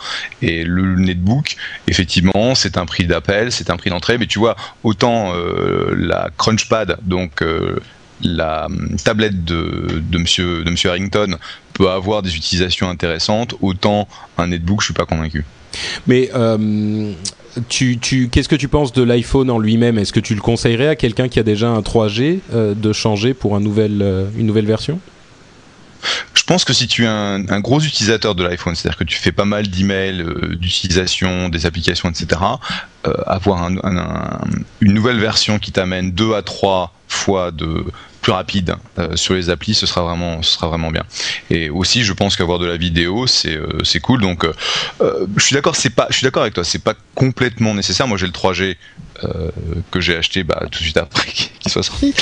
Et 0.43 0.65
le 0.65 0.97
netbook, 0.97 1.57
effectivement, 1.87 2.55
c'est 2.55 2.79
un 2.79 2.87
prix 2.87 3.07
d'appel, 3.07 3.53
c'est 3.53 3.71
un 3.71 3.77
prix 3.77 3.91
d'entrée, 3.91 4.19
mais 4.19 4.27
tu 4.27 4.39
vois, 4.39 4.57
autant 4.83 5.33
euh, 5.35 5.95
la 5.97 6.31
Crunchpad, 6.37 6.99
donc 7.03 7.43
euh, 7.43 7.77
la 8.25 8.67
hum, 8.67 8.97
tablette 9.03 9.45
de, 9.45 10.03
de, 10.03 10.19
monsieur, 10.19 10.65
de 10.65 10.71
monsieur 10.71 10.91
Harrington 10.91 11.37
peut 11.75 11.91
avoir 11.91 12.23
des 12.23 12.35
utilisations 12.37 12.89
intéressantes, 12.89 13.55
autant 13.61 14.09
un 14.39 14.49
netbook, 14.49 14.81
je 14.81 14.87
suis 14.87 14.95
pas 14.95 15.07
convaincu. 15.07 15.45
Mais 16.07 16.31
euh, 16.35 17.13
tu, 17.69 17.99
tu, 17.99 18.29
qu'est-ce 18.29 18.49
que 18.49 18.57
tu 18.57 18.69
penses 18.69 18.93
de 18.93 19.03
l'iPhone 19.03 19.51
en 19.51 19.59
lui-même? 19.59 19.99
Est-ce 19.99 20.13
que 20.13 20.21
tu 20.21 20.35
le 20.35 20.41
conseillerais 20.41 20.89
à 20.89 20.97
quelqu'un 20.97 21.29
qui 21.29 21.39
a 21.39 21.43
déjà 21.43 21.69
un 21.69 21.81
3G 21.81 22.41
euh, 22.53 22.75
de 22.75 22.93
changer 22.93 23.35
pour 23.35 23.57
un 23.57 23.61
nouvel, 23.61 24.01
euh, 24.03 24.27
une 24.37 24.47
nouvelle 24.47 24.67
version? 24.67 25.01
Je 26.35 26.43
pense 26.43 26.67
que 26.67 26.75
si 26.75 26.87
tu 26.87 27.05
es 27.05 27.07
un, 27.07 27.61
gros 27.61 27.81
utilisateur 27.81 28.35
de 28.35 28.45
l'iPhone, 28.45 28.75
c'est-à-dire 28.75 28.99
que 28.99 29.05
tu 29.05 29.17
fais 29.17 29.33
pas 29.33 29.47
mal 29.47 29.67
d'emails, 29.67 30.23
d'utilisation, 30.61 31.49
des 31.49 31.65
applications, 31.65 32.11
etc., 32.11 32.39
avoir 33.25 33.67
une 34.83 34.93
nouvelle 34.93 35.19
version 35.19 35.59
qui 35.59 35.73
t'amène 35.73 36.13
deux 36.13 36.35
à 36.35 36.43
trois 36.43 36.93
fois 37.09 37.51
de 37.51 37.87
plus 38.25 38.33
rapide 38.33 38.75
euh, 38.99 39.17
sur 39.17 39.35
les 39.35 39.51
applis, 39.51 39.75
ce 39.75 39.85
sera 39.85 40.03
vraiment, 40.03 40.41
ce 40.43 40.55
sera 40.55 40.69
vraiment 40.69 40.91
bien. 40.91 41.05
Et 41.51 41.69
aussi, 41.69 42.05
je 42.05 42.13
pense 42.15 42.37
qu'avoir 42.37 42.59
de 42.59 42.65
la 42.65 42.79
vidéo, 42.79 43.27
c'est 43.27 43.55
euh, 43.55 43.85
c'est 43.85 44.01
cool. 44.01 44.23
Donc, 44.23 44.45
euh, 44.45 45.27
je 45.37 45.45
suis 45.45 45.55
d'accord, 45.55 45.77
c'est 45.77 45.91
pas, 45.91 46.07
je 46.09 46.17
suis 46.17 46.25
d'accord 46.25 46.43
avec 46.43 46.55
toi, 46.55 46.65
c'est 46.65 46.83
pas 46.83 46.95
complètement 47.15 47.75
nécessaire. 47.75 48.09
Moi, 48.09 48.17
j'ai 48.17 48.27
le 48.27 48.33
3G 48.33 48.77
que 49.91 50.01
j'ai 50.01 50.17
acheté 50.17 50.43
bah, 50.43 50.59
tout 50.71 50.81
de 50.81 50.85
suite 50.85 50.97
après 50.97 51.27
qu'il 51.33 51.71
soit 51.71 51.83
sorti. 51.83 52.13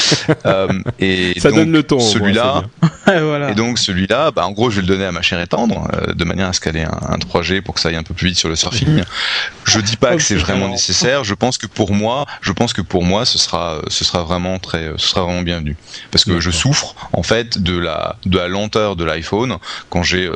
et 1.00 1.40
ça 1.40 1.50
donne 1.50 1.72
le 1.72 1.82
ton. 1.82 1.98
Celui-là, 1.98 2.64
voilà. 3.06 3.50
et 3.50 3.54
donc 3.54 3.78
celui-là, 3.78 4.30
bah, 4.30 4.46
en 4.46 4.52
gros, 4.52 4.70
je 4.70 4.76
vais 4.76 4.82
le 4.82 4.88
donner 4.88 5.06
à 5.06 5.12
ma 5.12 5.22
chère 5.22 5.40
et 5.40 5.46
tendre, 5.46 5.88
de 6.14 6.24
manière 6.24 6.48
à 6.48 6.52
ce 6.52 6.60
qu'elle 6.60 6.76
ait 6.76 6.84
un, 6.84 7.16
3G 7.16 7.62
pour 7.62 7.74
que 7.74 7.80
ça 7.80 7.88
aille 7.88 7.96
un 7.96 8.02
peu 8.02 8.14
plus 8.14 8.28
vite 8.28 8.38
sur 8.38 8.48
le 8.48 8.56
surfing. 8.56 9.02
je 9.64 9.80
dis 9.80 9.96
pas 9.96 10.16
que 10.16 10.22
c'est 10.22 10.36
vraiment 10.36 10.68
nécessaire. 10.68 11.24
Je 11.24 11.34
pense 11.34 11.58
que 11.58 11.66
pour 11.66 11.92
moi, 11.92 12.26
je 12.40 12.52
pense 12.52 12.72
que 12.72 12.82
pour 12.82 13.04
moi, 13.04 13.24
ce 13.24 13.38
sera, 13.38 13.80
ce 13.88 14.04
sera 14.04 14.22
vraiment 14.22 14.58
très, 14.58 14.92
ce 14.96 15.08
sera 15.08 15.22
vraiment 15.22 15.42
bienvenu 15.42 15.76
parce 16.10 16.24
que 16.24 16.40
je 16.40 16.50
souffre 16.50 16.94
en 17.12 17.22
fait 17.22 17.58
de 17.58 17.76
la 17.76 18.16
de 18.26 18.38
la 18.38 18.48
lenteur 18.48 18.96
de 18.96 19.04
l'iPhone 19.04 19.58
quand 19.90 20.02
j'ai 20.02 20.30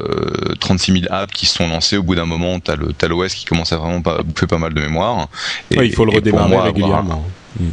36 0.60 0.90
euh, 0.90 0.94
000 1.00 1.12
apps 1.12 1.32
qui 1.32 1.46
se 1.46 1.54
sont 1.54 1.68
lancées 1.68 1.96
au 1.96 2.02
bout 2.02 2.14
d'un 2.14 2.26
moment 2.26 2.60
t'as 2.60 2.76
le 2.76 2.94
as 3.00 3.06
l'OS 3.08 3.34
qui 3.34 3.44
commence 3.44 3.72
à 3.72 3.76
vraiment 3.76 4.02
pas, 4.02 4.22
bouffer 4.22 4.46
pas 4.46 4.58
mal 4.58 4.74
de 4.74 4.80
mémoire 4.80 5.28
et, 5.70 5.84
il 5.84 5.94
faut 5.94 6.04
le 6.04 6.12
redémarrer 6.12 6.58
régulièrement 6.58 7.24
mm. 7.60 7.66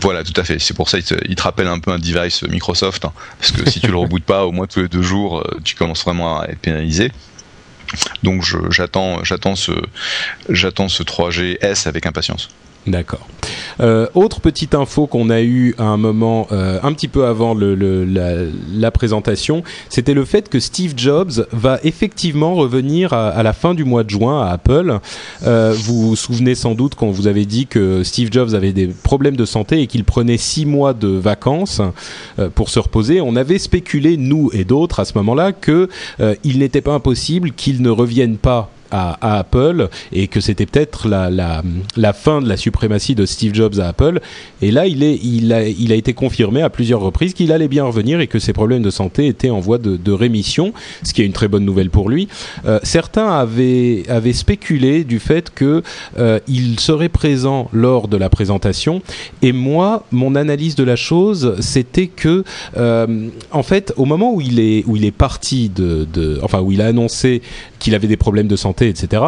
Voilà, 0.00 0.22
tout 0.22 0.38
à 0.40 0.44
fait. 0.44 0.60
C'est 0.60 0.74
pour 0.74 0.88
ça 0.88 1.00
qu'il 1.00 1.34
te, 1.34 1.42
rappelle 1.42 1.66
un 1.66 1.80
peu 1.80 1.90
un 1.90 1.98
device 1.98 2.44
Microsoft, 2.44 3.04
hein. 3.04 3.12
parce 3.40 3.50
que 3.50 3.68
si 3.68 3.80
tu 3.80 3.88
le 3.88 3.96
rebootes 3.96 4.22
pas 4.22 4.46
au 4.46 4.52
moins 4.52 4.66
tous 4.66 4.80
les 4.80 4.88
deux 4.88 5.02
jours, 5.02 5.40
euh, 5.40 5.60
tu 5.64 5.74
commences 5.74 6.04
vraiment 6.04 6.40
à 6.40 6.46
être 6.46 6.60
pénalisé. 6.60 7.10
Donc 8.22 8.44
j'attends, 8.70 9.24
j'attends 9.24 9.56
ce, 9.56 9.72
j'attends 10.48 10.88
ce 10.88 11.02
3GS 11.02 11.88
avec 11.88 12.06
impatience. 12.06 12.50
D'accord. 12.88 13.26
Euh, 13.80 14.06
autre 14.14 14.40
petite 14.40 14.74
info 14.74 15.06
qu'on 15.06 15.30
a 15.30 15.40
eu 15.40 15.74
à 15.78 15.84
un 15.84 15.96
moment, 15.96 16.48
euh, 16.52 16.80
un 16.82 16.92
petit 16.92 17.08
peu 17.08 17.26
avant 17.26 17.54
la, 17.54 18.90
présentation, 18.90 19.62
c'était 19.88 20.14
le 20.14 20.24
fait 20.24 20.48
que 20.48 20.58
Steve 20.58 20.94
Jobs 20.96 21.46
va 21.52 21.78
effectivement 21.84 22.54
revenir 22.54 23.12
à, 23.12 23.42
la 23.42 23.52
fin 23.52 23.74
du 23.74 23.84
mois 23.84 24.02
de 24.02 24.10
juin 24.10 24.42
à 24.42 24.50
Apple. 24.50 24.98
Euh, 25.44 25.74
vous 25.76 26.08
vous 26.08 26.16
souvenez 26.16 26.54
sans 26.54 26.74
doute 26.74 26.94
quand 26.94 27.10
vous 27.10 27.26
avez 27.26 27.44
dit 27.44 27.66
que 27.66 28.02
Steve 28.02 28.30
Jobs 28.32 28.54
avait 28.54 28.72
des 28.72 28.86
problèmes 28.88 29.36
de 29.36 29.44
santé 29.44 29.80
et 29.82 29.86
qu'il 29.86 30.04
prenait 30.04 30.38
six 30.38 30.66
mois 30.66 30.94
de 30.94 31.08
vacances 31.08 31.80
pour 32.54 32.70
se 32.70 32.78
reposer. 32.78 33.20
On 33.20 33.36
avait 33.36 33.58
spéculé, 33.58 34.16
nous 34.16 34.50
et 34.52 34.64
d'autres, 34.64 35.00
à 35.00 35.04
ce 35.04 35.12
moment-là, 35.16 35.52
que 35.52 35.88
il 36.42 36.58
n'était 36.58 36.80
pas 36.80 36.94
impossible 36.94 37.52
qu'il 37.52 37.82
ne 37.82 37.90
revienne 37.90 38.38
pas 38.38 38.70
à, 38.90 39.38
Apple 39.38 39.88
et 40.12 40.28
que 40.28 40.40
c'était 40.40 40.66
peut-être 40.66 41.08
la, 41.08 41.30
la, 41.30 42.12
fin 42.12 42.40
de 42.40 42.48
la 42.48 42.56
suprématie 42.56 43.14
de 43.14 43.26
Steve 43.26 43.54
Jobs 43.54 43.78
à 43.78 43.88
Apple. 43.88 44.20
Et 44.62 44.70
là, 44.70 44.86
il, 44.86 45.02
est, 45.02 45.18
il, 45.22 45.52
a, 45.52 45.66
il 45.66 45.92
a 45.92 45.94
été 45.94 46.14
confirmé 46.14 46.62
à 46.62 46.70
plusieurs 46.70 47.00
reprises 47.00 47.34
qu'il 47.34 47.52
allait 47.52 47.68
bien 47.68 47.84
revenir 47.84 48.20
et 48.20 48.26
que 48.26 48.38
ses 48.38 48.52
problèmes 48.52 48.82
de 48.82 48.90
santé 48.90 49.26
étaient 49.26 49.50
en 49.50 49.60
voie 49.60 49.78
de, 49.78 49.96
de 49.96 50.12
rémission, 50.12 50.72
ce 51.02 51.12
qui 51.12 51.22
est 51.22 51.26
une 51.26 51.32
très 51.32 51.48
bonne 51.48 51.64
nouvelle 51.64 51.90
pour 51.90 52.08
lui. 52.08 52.28
Euh, 52.66 52.80
certains 52.82 53.28
avaient, 53.28 54.04
avaient 54.08 54.32
spéculé 54.32 55.04
du 55.04 55.18
fait 55.18 55.50
que 55.50 55.82
euh, 56.18 56.40
il 56.48 56.80
serait 56.80 57.08
présent 57.08 57.68
lors 57.72 58.08
de 58.08 58.16
la 58.16 58.28
présentation. 58.28 59.02
Et 59.42 59.52
moi, 59.52 60.04
mon 60.12 60.34
analyse 60.34 60.74
de 60.74 60.84
la 60.84 60.96
chose, 60.96 61.56
c'était 61.60 62.06
que, 62.06 62.44
euh, 62.76 63.28
en 63.50 63.62
fait, 63.62 63.92
au 63.96 64.04
moment 64.04 64.32
où 64.32 64.40
il 64.40 64.60
est, 64.60 64.84
où 64.86 64.96
il 64.96 65.04
est 65.04 65.10
parti 65.10 65.68
de, 65.68 66.06
de 66.12 66.38
enfin 66.42 66.60
où 66.60 66.72
il 66.72 66.80
a 66.80 66.86
annoncé 66.86 67.42
qu'il 67.78 67.94
avait 67.94 68.06
des 68.06 68.16
problèmes 68.16 68.48
de 68.48 68.56
santé, 68.56 68.88
etc. 68.88 69.22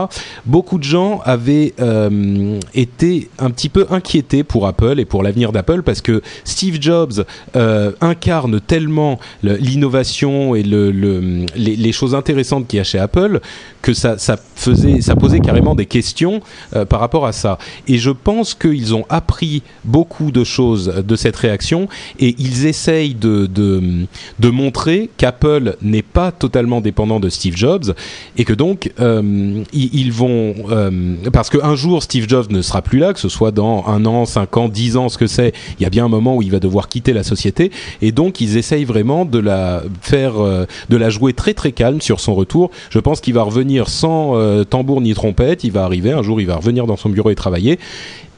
Beaucoup 0.47 0.79
de 0.79 0.85
gens 0.85 1.21
avaient 1.25 1.75
euh, 1.81 2.59
été 2.75 3.29
un 3.39 3.51
petit 3.51 3.69
peu 3.69 3.87
inquiétés 3.91 4.45
pour 4.45 4.67
Apple 4.67 4.99
et 4.99 5.05
pour 5.05 5.23
l'avenir 5.23 5.53
d'Apple 5.53 5.83
parce 5.83 6.01
que 6.01 6.23
Steve 6.45 6.79
Jobs 6.81 7.25
euh, 7.57 7.93
incarne 8.01 8.61
tellement 8.61 9.19
l'innovation 9.43 10.55
et 10.55 10.63
le, 10.63 10.91
le, 10.91 11.47
les, 11.57 11.93
choses 11.93 12.15
intéressantes 12.15 12.69
qu'il 12.69 12.79
y 12.79 12.81
a 12.81 12.85
chez 12.85 12.99
Apple 12.99 13.41
que 13.83 13.93
ça, 13.95 14.17
faisait, 14.55 15.01
ça 15.01 15.17
posait 15.17 15.41
carrément 15.41 15.75
des 15.75 15.87
questions 15.87 16.41
euh, 16.75 16.85
par 16.85 17.01
rapport 17.01 17.27
à 17.27 17.33
ça. 17.33 17.59
Et 17.89 17.99
je 17.99 18.11
pense 18.11 18.55
qu'ils 18.55 18.95
ont 18.95 19.05
appris 19.09 19.63
beaucoup 19.85 20.31
de 20.31 20.45
choses 20.45 20.87
de 20.87 21.17
cette 21.17 21.37
réaction 21.37 21.89
et 22.19 22.35
ils 22.39 22.67
essayent 22.67 23.15
de 23.15 24.51
montrer 24.51 25.11
qu'Apple 25.17 25.77
n'est 25.83 26.03
pas 26.03 26.33
totalement 26.33 26.81
dépendant 26.81 27.21
de 27.21 27.29
Steve 27.29 27.57
Jobs 27.57 27.95
et 28.41 28.45
que 28.45 28.55
donc 28.55 28.91
euh, 29.01 29.63
ils, 29.75 30.13
vont 30.13 30.55
euh, 30.71 31.17
parce 31.31 31.51
qu'un 31.51 31.75
jour 31.75 32.03
Steve 32.03 32.27
Jobs 32.27 32.51
ne 32.51 32.63
sera 32.63 32.81
plus 32.81 32.99
là, 32.99 33.13
que 33.13 33.21
ce 33.21 33.29
soit 33.29 33.51
dans 33.51 33.85
un 33.87 34.07
an, 34.07 34.25
cinq 34.25 34.57
ans, 34.57 34.71
dix 34.71 34.97
ans, 34.97 35.11
ce 35.11 35.19
que 35.19 35.27
c'est, 35.27 35.53
il 35.79 35.83
y 35.83 35.85
a 35.85 35.91
bien 35.91 36.07
un 36.07 36.09
moment 36.09 36.37
où 36.37 36.41
il 36.41 36.51
va 36.51 36.59
devoir 36.59 36.89
quitter 36.89 37.13
la 37.13 37.23
société 37.23 37.71
et 38.01 38.13
donc 38.13 38.41
ils 38.41 38.57
essayent 38.57 38.87
vraiment 38.87 39.27
de 39.27 39.39
la 39.39 39.83
faire, 40.01 40.43
euh, 40.43 40.65
de 40.89 40.97
la 40.97 41.11
jouer 41.11 41.35
très 41.35 41.53
très 41.53 41.73
calme 41.73 42.01
sur 42.01 42.19
son 42.19 42.35
retour. 42.35 42.71
Je 42.89 42.99
pense 42.99 43.21
qu'il 43.21 43.35
va 43.35 43.43
revenir 43.43 43.91
sans 43.91 44.65
tambour 44.65 45.03
ni 45.03 45.13
trompette, 45.13 45.63
il 45.63 45.73
va 45.73 45.85
arriver 45.85 46.13
un 46.13 46.23
jour, 46.23 46.41
il 46.41 46.47
va 46.47 46.57
revenir 46.57 46.87
dans 46.87 46.97
son 46.97 47.11
bureau 47.11 47.29
et 47.29 47.35
travailler 47.35 47.79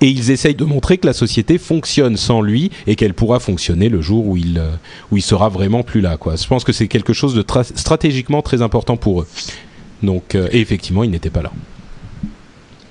et 0.01 0.09
ils 0.09 0.33
essayent 0.33 0.57
de 0.57 0.65
montrer 0.65 0.99
que 0.99 1.07
la 1.07 1.13
société 1.13 1.59
fonctionne 1.59 2.17
sans 2.17 2.43
lui 2.43 2.73
et 2.89 2.97
qu'elle 2.97 3.15
pourra 3.15 3.39
fonctionner 3.39 3.89
le 3.89 4.01
jour 4.01 4.27
où 4.27 4.37
il, 4.37 4.61
où 5.13 5.17
il 5.17 5.23
sera 5.23 5.49
vraiment 5.49 5.85
plus 5.85 6.01
là. 6.01 6.19
Je 6.21 6.47
pense 6.49 6.65
que 6.65 6.73
c'est 6.73 6.89
quelque 6.89 7.13
chose 7.13 7.37
de 7.37 7.45
stratégiquement 7.77 8.43
très 8.43 8.63
important 8.63 8.97
pour 8.97 9.21
eux. 9.21 9.29
Donc, 10.03 10.35
euh, 10.35 10.49
et 10.53 10.61
effectivement, 10.61 11.05
il 11.05 11.11
n'était 11.11 11.31
pas 11.31 11.43
là. 11.43 11.53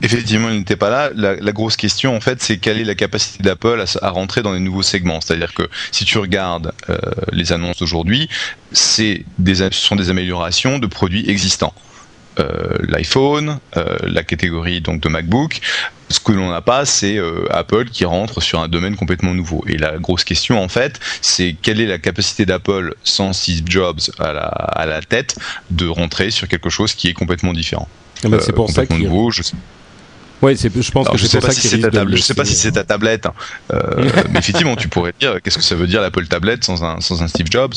Effectivement, 0.04 0.50
il 0.50 0.58
n'était 0.58 0.76
pas 0.76 0.89
là. 0.89 1.12
La, 1.13 1.52
grosse 1.52 1.76
question, 1.76 2.15
en 2.15 2.21
fait, 2.21 2.41
c'est 2.41 2.58
quelle 2.58 2.80
est 2.80 2.84
la 2.84 2.95
capacité 2.95 3.43
d'Apple 3.43 3.84
à, 4.02 4.10
rentrer 4.10 4.41
dans 4.41 4.54
les 4.54 4.60
nouveaux 4.60 4.82
segments. 4.82 5.21
C'est-à-dire 5.21 5.54
que 5.54 5.69
si 5.91 6.06
tu 6.06 6.17
regardes 6.17 6.74
euh, 6.89 6.97
les 7.32 7.52
annonces 7.52 7.78
d'aujourd'hui, 7.78 8.28
ce 8.71 9.17
sont 9.71 9.95
des 9.95 10.10
améliorations 10.10 10.80
de 10.80 10.88
produits 10.88 11.30
existants. 11.30 11.76
Euh, 12.39 12.78
l'iPhone, 12.88 13.60
la 14.04 14.24
catégorie 14.24 14.82
donc 14.82 15.02
de 15.02 15.10
MacBook. 15.10 15.60
Ce 16.10 16.20
que 16.20 16.32
l'on 16.32 16.50
n'a 16.50 16.62
pas, 16.62 16.86
c'est 16.86 17.17
Apple 17.50 17.86
qui 17.86 18.04
rentre 18.04 18.41
sur 18.41 18.60
un 18.60 18.67
domaine 18.67 18.96
complètement 18.96 19.34
nouveau. 19.34 19.63
Et 19.67 19.78
la 19.78 19.98
grosse 19.98 20.24
question, 20.24 20.62
en 20.62 20.67
fait, 20.67 21.00
c'est 21.22 21.56
quelle 21.62 21.80
est 21.80 21.86
la 21.86 22.00
capacité 22.00 22.46
d'Apple 22.46 22.96
sans 23.04 23.32
Steve 23.32 23.63
Jobs 23.65 24.02
à 24.20 24.34
la, 24.34 24.41
à 24.41 24.86
la, 24.86 25.02
tête 25.02 25.38
de 25.70 25.88
rentrer 25.88 26.32
sur 26.32 26.48
quelque 26.48 26.70
chose 26.70 26.94
qui 26.96 27.08
est 27.08 27.13
complètement 27.13 27.54
différent. 27.54 27.88
Ah 28.24 28.30
bah, 28.30 28.38
c'est 28.41 28.54
pour 28.54 28.70
ça 28.70 28.86
qu'il 28.86 28.98
nouveau. 28.98 29.32
Je 29.32 29.41
Ouais, 30.42 30.56
je 30.56 30.92
pense 30.92 31.08
que 31.08 31.18
je 31.18 31.26
sais 31.28 31.40
pas 31.40 31.52
si 31.52 31.68
c'est 31.68 31.80
ta 31.80 31.92
tablette. 31.92 32.18
Je 32.18 32.24
sais 32.24 32.34
pas 32.34 32.46
si 32.46 32.56
c'est 32.56 32.72
ta 32.72 32.84
tablette, 32.84 33.28
hein. 33.28 33.34
euh, 33.74 34.10
mais 34.32 34.40
effectivement, 34.40 34.76
tu 34.76 34.88
pourrais 34.88 35.14
dire 35.20 35.42
qu'est-ce 35.42 35.58
que 35.58 35.64
ça 35.64 35.76
veut 35.76 35.88
dire 35.88 36.02
l'Apple 36.02 36.26
tablette 36.28 36.64
sans 36.64 36.84
un 36.84 37.00
sans 37.00 37.22
un 37.22 37.28
Steve 37.28 37.48
Jobs? 37.50 37.74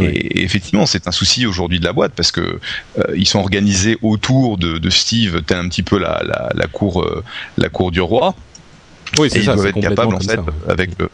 Et, 0.00 0.42
effectivement, 0.42 0.86
c'est 0.86 1.06
un 1.06 1.12
souci 1.12 1.46
aujourd'hui 1.46 1.78
de 1.78 1.84
la 1.84 1.92
boîte 1.92 2.12
parce 2.16 2.32
que 2.32 2.40
euh, 2.40 3.04
ils 3.16 3.28
sont 3.28 3.38
organisés 3.38 3.96
autour 4.02 4.58
de, 4.58 4.78
de 4.78 4.90
Steve, 4.90 5.42
tel 5.42 5.58
un 5.58 5.68
petit 5.68 5.84
peu 5.84 5.98
la 5.98 6.22
la, 6.24 6.50
la 6.54 6.66
cour 6.66 7.02
euh, 7.02 7.22
la 7.56 7.68
cour 7.68 7.92
du 7.92 8.00
roi. 8.00 8.34
Oui, 9.18 9.28
c'est 9.30 9.42
ça. 9.42 9.52
Ils 9.52 9.54
doivent 9.54 9.66
être 9.66 9.80
capables 9.80 10.14
en 10.14 10.20
fait 10.20 10.40
avec 10.68 10.90
le 10.98 11.08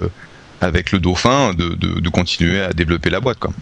avec 0.60 0.92
le 0.92 0.98
dauphin 0.98 1.52
de, 1.52 1.68
de, 1.74 2.00
de, 2.00 2.08
continuer 2.08 2.62
à 2.62 2.72
développer 2.72 3.10
la 3.10 3.20
boîte. 3.20 3.38
Quoi. 3.38 3.52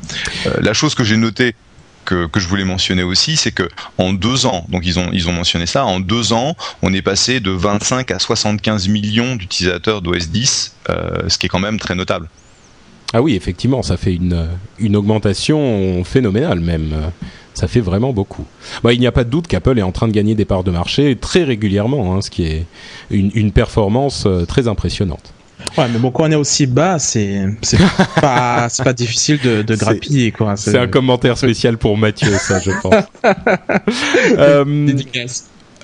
Euh, 0.47 0.55
la 0.61 0.73
chose 0.75 0.95
que 0.95 1.05
j'ai 1.05 1.17
notée 1.17 1.55
que, 2.05 2.29
je 2.37 2.47
voulais 2.47 2.65
mentionner 2.65 3.03
aussi, 3.03 3.37
c'est 3.37 3.53
que 3.53 3.69
en 3.99 4.13
deux 4.13 4.47
ans, 4.47 4.67
donc 4.69 4.83
ils 4.85 4.99
ont 4.99 5.11
ils 5.13 5.29
ont 5.29 5.33
mentionné 5.33 5.67
ça, 5.67 5.85
en 5.85 6.01
deux 6.01 6.33
ans, 6.33 6.57
on 6.83 6.93
est 6.93 7.03
passé 7.03 7.41
de 7.41 7.51
25 7.51 8.11
à 8.11 8.19
75 8.19 8.89
millions 8.89 9.37
d'utilisateurs 9.37 10.03
d'OS 10.03 10.29
10, 10.31 10.77
euh, 10.91 11.29
ce 11.29 11.39
qui 11.39 11.47
est 11.47 11.49
quand 11.49 11.61
même 11.61 11.79
très 11.79 11.95
notable. 11.95 12.29
Ah 13.13 13.23
oui, 13.23 13.35
effectivement, 13.37 13.83
ça 13.83 13.97
fait 13.97 14.15
une, 14.15 14.49
une 14.79 14.97
augmentation 14.97 16.03
phénoménale 16.05 16.61
même. 16.61 17.13
Ça 17.55 17.69
fait 17.69 17.81
vraiment 17.81 18.13
beaucoup. 18.13 18.45
Bah, 18.83 18.93
il 18.93 18.99
n'y 18.99 19.07
a 19.07 19.13
pas 19.13 19.23
de 19.23 19.31
doute 19.31 19.47
qu'Apple 19.47 19.79
est 19.79 19.83
en 19.83 19.93
train 19.93 20.09
de 20.09 20.13
gagner 20.13 20.35
des 20.35 20.45
parts 20.45 20.65
de 20.65 20.73
marché 20.73 21.15
très 21.15 21.45
régulièrement, 21.45 22.15
hein, 22.15 22.21
ce 22.21 22.29
qui 22.29 22.45
est 22.45 22.67
une, 23.11 23.53
performance 23.53 24.25
euh, 24.27 24.45
très 24.45 24.67
impressionnante. 24.67 25.33
Ouais, 25.77 25.87
mais 25.93 25.99
bon, 25.99 26.11
quand 26.11 26.25
on 26.25 26.31
est 26.31 26.37
aussi 26.37 26.67
bas, 26.67 26.99
c'est 26.99 27.47
pas 28.21 28.69
pas 28.83 28.93
difficile 28.93 29.39
de, 29.43 29.63
de 29.63 29.77
grappiller. 29.77 30.33
C'est 30.57 30.79
un 30.79 30.87
commentaire 30.87 31.37
spécial 31.37 31.79
pour 31.79 31.97
Mathieu, 31.97 32.33
ça, 32.39 32.61
je 32.61 32.71
pense. 32.81 32.95
euh, 34.39 34.65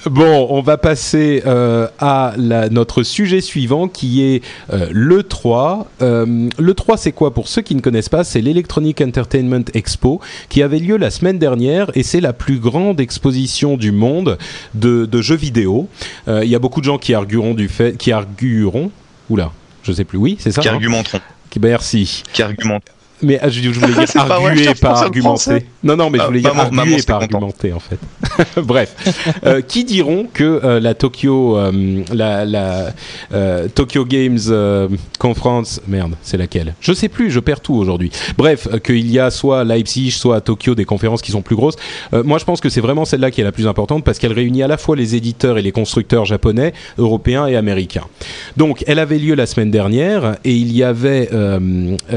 Bon, 0.06 0.46
on 0.48 0.62
va 0.62 0.78
passer 0.78 1.42
euh, 1.44 1.86
à 1.98 2.32
la, 2.38 2.70
notre 2.70 3.02
sujet 3.02 3.42
suivant 3.42 3.86
qui 3.86 4.22
est 4.22 4.42
euh, 4.72 4.88
le 4.92 5.22
3. 5.22 5.88
Euh, 6.00 6.48
le 6.56 6.74
3, 6.74 6.96
c'est 6.96 7.12
quoi 7.12 7.34
Pour 7.34 7.48
ceux 7.48 7.60
qui 7.60 7.74
ne 7.74 7.82
connaissent 7.82 8.08
pas, 8.08 8.24
c'est 8.24 8.40
l'Electronic 8.40 9.02
Entertainment 9.02 9.64
Expo 9.74 10.22
qui 10.48 10.62
avait 10.62 10.78
lieu 10.78 10.96
la 10.96 11.10
semaine 11.10 11.38
dernière 11.38 11.90
et 11.94 12.02
c'est 12.02 12.22
la 12.22 12.32
plus 12.32 12.58
grande 12.58 12.98
exposition 12.98 13.76
du 13.76 13.92
monde 13.92 14.38
de, 14.72 15.04
de 15.04 15.20
jeux 15.20 15.36
vidéo. 15.36 15.86
Il 16.26 16.48
y 16.48 16.54
a 16.54 16.58
beaucoup 16.58 16.80
de 16.80 16.86
gens 16.86 16.98
qui 16.98 17.12
argueront 17.12 17.52
du 17.52 17.68
fait, 17.68 17.98
qui 17.98 18.10
argueront, 18.10 18.90
oula, 19.28 19.52
je 19.82 19.92
sais 19.92 20.04
plus. 20.04 20.18
Oui, 20.18 20.36
c'est 20.40 20.52
ça. 20.52 20.62
Qui 20.62 20.68
argumenteront. 20.68 21.20
Qui, 21.50 21.60
merci. 21.60 22.22
Qui 22.32 22.42
argumenteront 22.42 22.94
mais 23.22 23.38
ah, 23.40 23.48
je, 23.48 23.68
voulais 23.68 24.06
dire 24.06 24.30
arguer, 24.30 24.74
pas, 24.80 25.02
argumenter. 25.02 25.66
Non, 25.82 25.96
non, 25.96 26.10
mais 26.10 26.18
je 26.18 26.22
ah, 26.22 26.26
voulais 26.26 26.40
dire 26.40 26.58
arguer, 26.58 27.02
pas 27.02 27.14
argumenter, 27.16 27.72
en 27.72 27.80
fait. 27.80 27.98
Bref, 28.62 28.94
euh, 29.44 29.60
qui 29.60 29.84
diront 29.84 30.26
que 30.32 30.60
euh, 30.64 30.80
la 30.80 30.94
Tokyo, 30.94 31.56
euh, 31.58 32.02
la, 32.12 32.44
la 32.44 32.92
Tokyo 33.74 34.04
Games 34.04 34.88
Conference, 35.18 35.80
merde, 35.86 36.14
c'est 36.22 36.36
laquelle? 36.36 36.74
Je 36.80 36.92
sais 36.92 37.08
plus, 37.08 37.30
je 37.30 37.40
perds 37.40 37.60
tout 37.60 37.74
aujourd'hui. 37.74 38.10
Bref, 38.36 38.68
qu'il 38.82 39.10
y 39.10 39.18
a 39.18 39.30
soit 39.30 39.60
à 39.60 39.64
Leipzig, 39.64 40.10
soit 40.12 40.36
à 40.36 40.40
Tokyo 40.40 40.74
des 40.74 40.84
conférences 40.84 41.22
qui 41.22 41.32
sont 41.32 41.42
plus 41.42 41.56
grosses. 41.56 41.76
moi, 42.12 42.38
je 42.38 42.44
pense 42.44 42.60
que 42.60 42.68
c'est 42.68 42.80
vraiment 42.80 43.04
celle-là 43.04 43.30
qui 43.30 43.40
est 43.40 43.44
la 43.44 43.52
plus 43.52 43.66
importante 43.66 44.04
parce 44.04 44.18
qu'elle 44.18 44.32
réunit 44.32 44.62
à 44.62 44.68
la 44.68 44.76
fois 44.76 44.96
les 44.96 45.14
éditeurs 45.14 45.58
et 45.58 45.62
les 45.62 45.72
constructeurs 45.72 46.24
japonais, 46.24 46.72
européens 46.98 47.46
et 47.46 47.56
américains. 47.56 48.04
Donc, 48.56 48.84
elle 48.86 48.98
avait 48.98 49.18
lieu 49.18 49.34
la 49.34 49.46
semaine 49.46 49.70
dernière 49.70 50.36
et 50.44 50.54
il 50.54 50.72
y 50.72 50.82
avait 50.82 51.28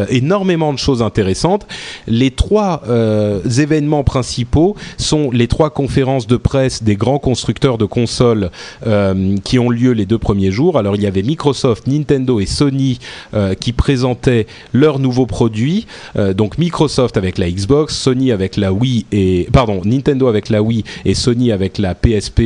énormément 0.09 0.73
de 0.73 0.79
choses 0.79 0.92
intéressantes. 1.01 1.65
Les 2.07 2.31
trois 2.31 2.83
euh, 2.87 3.41
événements 3.43 4.03
principaux 4.03 4.75
sont 4.97 5.31
les 5.31 5.47
trois 5.47 5.69
conférences 5.69 6.27
de 6.27 6.37
presse 6.37 6.83
des 6.83 6.95
grands 6.95 7.19
constructeurs 7.19 7.77
de 7.77 7.85
consoles 7.85 8.51
euh, 8.85 9.35
qui 9.43 9.59
ont 9.59 9.69
lieu 9.69 9.91
les 9.91 10.05
deux 10.05 10.17
premiers 10.17 10.51
jours. 10.51 10.77
Alors 10.77 10.95
il 10.95 11.01
y 11.01 11.07
avait 11.07 11.23
Microsoft, 11.23 11.87
Nintendo 11.87 12.39
et 12.39 12.45
Sony 12.45 12.99
euh, 13.33 13.53
qui 13.53 13.73
présentaient 13.73 14.47
leurs 14.73 14.99
nouveaux 14.99 15.25
produits. 15.25 15.87
donc 16.35 16.57
Microsoft 16.57 17.17
avec 17.17 17.37
la 17.37 17.49
Xbox, 17.49 17.95
Sony 17.95 18.31
avec 18.31 18.57
la 18.57 18.73
Wii 18.73 19.05
et 19.11 19.47
pardon 19.51 19.81
Nintendo 19.83 20.27
avec 20.27 20.49
la 20.49 20.61
Wii 20.61 20.83
et 21.05 21.13
Sony 21.13 21.51
avec 21.51 21.77
la 21.77 21.95
PSP 21.95 22.39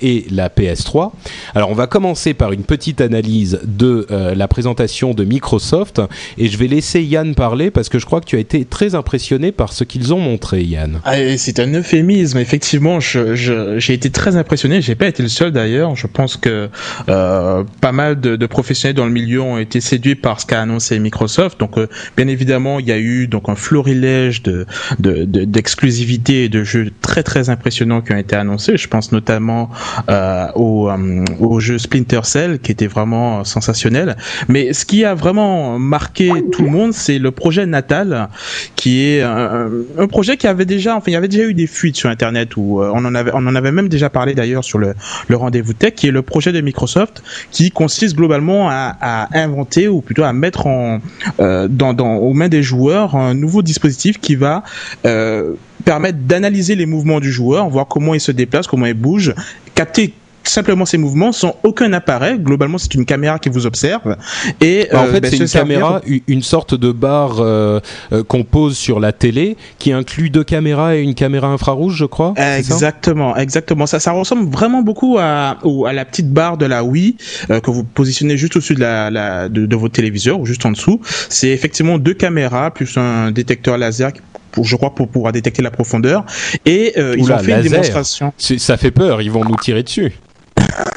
et 0.00 0.26
la 0.30 0.48
PS3. 0.48 1.10
Alors 1.54 1.70
on 1.70 1.74
va 1.74 1.86
commencer 1.86 2.34
par 2.34 2.52
une 2.52 2.64
petite 2.64 3.00
analyse 3.00 3.60
de 3.64 4.06
la 4.10 4.48
présentation 4.48 5.14
de 5.14 5.24
Microsoft 5.24 6.00
et 6.38 6.48
je 6.48 6.56
vais 6.56 6.68
laisser 6.68 7.02
Yann 7.02 7.34
parler 7.34 7.70
parce 7.76 7.90
que 7.90 7.98
je 7.98 8.06
crois 8.06 8.22
que 8.22 8.24
tu 8.24 8.36
as 8.36 8.38
été 8.38 8.64
très 8.64 8.94
impressionné 8.94 9.52
par 9.52 9.74
ce 9.74 9.84
qu'ils 9.84 10.14
ont 10.14 10.18
montré, 10.18 10.62
Yann. 10.62 10.98
Ah, 11.04 11.16
c'est 11.36 11.60
un 11.60 11.70
euphémisme. 11.74 12.38
Effectivement, 12.38 13.00
j'ai 13.00 13.92
été 13.92 14.08
très 14.08 14.36
impressionné. 14.36 14.80
J'ai 14.80 14.94
pas 14.94 15.08
été 15.08 15.22
le 15.22 15.28
seul 15.28 15.50
d'ailleurs. 15.50 15.94
Je 15.94 16.06
pense 16.06 16.38
que 16.38 16.70
euh, 17.10 17.64
pas 17.82 17.92
mal 17.92 18.18
de, 18.18 18.46
professionnels 18.46 18.96
dans 18.96 19.04
le 19.04 19.10
milieu 19.12 19.42
ont 19.42 19.58
été 19.58 19.82
séduits 19.82 20.14
par 20.14 20.40
ce 20.40 20.46
qu'a 20.46 20.62
annoncé 20.62 20.98
Microsoft. 20.98 21.60
Donc, 21.60 21.76
euh, 21.76 21.86
bien 22.16 22.28
évidemment, 22.28 22.80
il 22.80 22.86
y 22.86 22.92
a 22.92 22.98
eu 22.98 23.26
donc 23.26 23.50
un 23.50 23.56
florilège 23.56 24.42
de 24.42 24.64
d'exclusivité 24.98 26.44
et 26.44 26.48
de 26.48 26.64
jeux 26.64 26.90
très 27.02 27.22
très 27.22 27.50
impressionnants 27.50 28.00
qui 28.00 28.12
ont 28.14 28.16
été 28.16 28.36
annoncés. 28.36 28.78
Je 28.78 28.88
pense 28.88 29.12
notamment 29.12 29.68
euh, 30.08 30.46
au, 30.54 31.60
jeu 31.60 31.76
Splinter 31.76 32.20
Cell 32.22 32.58
qui 32.58 32.72
était 32.72 32.86
vraiment 32.86 33.44
sensationnel. 33.44 34.16
Mais 34.48 34.72
ce 34.72 34.86
qui 34.86 35.04
a 35.04 35.14
vraiment 35.14 35.78
marqué 35.78 36.30
tout 36.52 36.62
le 36.62 36.70
monde, 36.70 36.94
c'est 36.94 37.18
le 37.18 37.30
projet 37.32 37.65
Natal, 37.66 38.28
qui 38.74 39.04
est 39.04 39.22
un, 39.22 39.68
projet 40.08 40.36
qui 40.36 40.46
avait 40.46 40.64
déjà, 40.64 40.96
enfin, 40.96 41.10
il 41.10 41.14
y 41.14 41.16
avait 41.16 41.28
déjà 41.28 41.44
eu 41.44 41.54
des 41.54 41.66
fuites 41.66 41.96
sur 41.96 42.08
Internet 42.08 42.56
où 42.56 42.80
on 42.80 43.04
en 43.04 43.14
avait, 43.14 43.30
on 43.34 43.46
en 43.46 43.54
avait 43.54 43.72
même 43.72 43.88
déjà 43.88 44.10
parlé 44.10 44.34
d'ailleurs 44.34 44.64
sur 44.64 44.78
le, 44.78 44.94
le 45.28 45.36
rendez-vous 45.36 45.72
tech, 45.72 45.94
qui 45.94 46.08
est 46.08 46.12
le 46.12 46.22
projet 46.22 46.52
de 46.52 46.60
Microsoft, 46.60 47.22
qui 47.50 47.70
consiste 47.70 48.16
globalement 48.16 48.68
à, 48.70 49.28
inventer 49.32 49.88
ou 49.88 50.00
plutôt 50.00 50.24
à 50.24 50.32
mettre 50.32 50.66
en 50.66 51.00
dans, 51.38 51.94
dans 51.94 52.16
aux 52.16 52.32
mains 52.32 52.48
des 52.48 52.62
joueurs 52.62 53.16
un 53.16 53.34
nouveau 53.34 53.62
dispositif 53.62 54.20
qui 54.20 54.34
va 54.34 54.62
euh, 55.04 55.54
permettre 55.84 56.18
d'analyser 56.18 56.74
les 56.74 56.86
mouvements 56.86 57.20
du 57.20 57.30
joueur, 57.30 57.68
voir 57.68 57.86
comment 57.86 58.14
il 58.14 58.20
se 58.20 58.32
déplace, 58.32 58.66
comment 58.66 58.86
il 58.86 58.94
bouge, 58.94 59.34
capter 59.74 60.12
simplement 60.48 60.86
ces 60.86 60.98
mouvements 60.98 61.32
sans 61.32 61.56
aucun 61.62 61.92
appareil. 61.92 62.38
Globalement, 62.38 62.78
c'est 62.78 62.94
une 62.94 63.04
caméra 63.04 63.38
qui 63.38 63.48
vous 63.48 63.66
observe. 63.66 64.16
Et 64.60 64.88
bah, 64.90 65.00
en 65.00 65.06
euh, 65.06 65.12
fait, 65.12 65.20
ben, 65.20 65.30
c'est 65.30 65.38
une 65.38 65.48
caméra, 65.48 66.00
une 66.26 66.42
sorte 66.42 66.74
de 66.74 66.92
barre 66.92 67.40
euh, 67.40 67.80
euh, 68.12 68.22
qu'on 68.24 68.44
pose 68.44 68.76
sur 68.76 69.00
la 69.00 69.12
télé, 69.12 69.56
qui 69.78 69.92
inclut 69.92 70.30
deux 70.30 70.44
caméras 70.44 70.96
et 70.96 71.02
une 71.02 71.14
caméra 71.14 71.48
infrarouge, 71.48 71.96
je 71.96 72.04
crois. 72.04 72.34
Exactement, 72.36 73.36
exactement. 73.36 73.86
Ça, 73.86 74.00
ça 74.00 74.12
ressemble 74.12 74.50
vraiment 74.50 74.82
beaucoup 74.82 75.18
à, 75.18 75.58
à 75.86 75.92
la 75.92 76.04
petite 76.04 76.30
barre 76.30 76.56
de 76.56 76.66
la 76.66 76.84
Wii 76.84 77.16
que 77.48 77.70
vous 77.70 77.84
positionnez 77.84 78.36
juste 78.36 78.56
au-dessus 78.56 78.74
de 78.74 78.80
la, 78.80 79.10
la 79.10 79.48
de, 79.48 79.66
de, 79.66 79.76
votre 79.76 79.94
téléviseur 79.94 80.40
ou 80.40 80.46
juste 80.46 80.64
en 80.66 80.72
dessous. 80.72 81.00
C'est 81.28 81.48
effectivement 81.48 81.98
deux 81.98 82.14
caméras 82.14 82.70
plus 82.70 82.96
un 82.96 83.30
détecteur 83.30 83.78
laser 83.78 84.12
pour, 84.52 84.64
je 84.64 84.76
crois, 84.76 84.94
pour 84.94 85.08
pouvoir 85.08 85.32
détecter 85.32 85.62
la 85.62 85.70
profondeur. 85.70 86.24
Et 86.64 86.94
ils 86.98 87.32
ont 87.32 87.38
fait 87.38 87.52
une 87.52 87.62
démonstration. 87.62 88.32
Ça 88.38 88.76
fait 88.76 88.90
peur, 88.90 89.22
ils 89.22 89.30
vont 89.30 89.44
nous 89.44 89.56
tirer 89.56 89.82
dessus. 89.82 90.12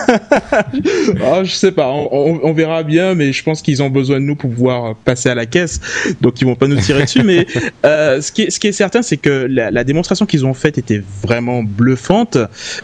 Oh, 0.10 1.39
je 1.43 1.51
sais 1.51 1.71
pas, 1.71 1.88
on, 1.88 2.39
on, 2.43 2.53
verra 2.53 2.84
bien, 2.84 3.15
mais 3.15 3.32
je 3.34 3.43
pense 3.43 3.62
qu'ils 3.62 3.82
ont 3.84 3.89
besoin 3.89 4.19
de 4.19 4.25
nous 4.25 4.36
pour 4.36 4.49
pouvoir 4.49 4.95
passer 4.95 5.29
à 5.29 5.36
la 5.36 5.45
caisse, 5.45 5.79
donc 6.21 6.41
ils 6.41 6.45
vont 6.45 6.55
pas 6.55 6.67
nous 6.67 6.77
tirer 6.77 7.03
dessus. 7.03 7.23
Mais 7.23 7.45
euh, 7.86 8.21
ce, 8.21 8.32
qui 8.32 8.43
est, 8.43 8.49
ce 8.49 8.60
qui 8.60 8.67
est 8.67 8.71
certain, 8.71 9.01
c'est 9.01 9.17
que 9.17 9.47
la, 9.49 9.71
la 9.71 9.84
démonstration 9.84 10.25
qu'ils 10.25 10.45
ont 10.45 10.53
faite 10.53 10.77
était 10.77 11.01
vraiment 11.23 11.63
bluffante. 11.63 12.38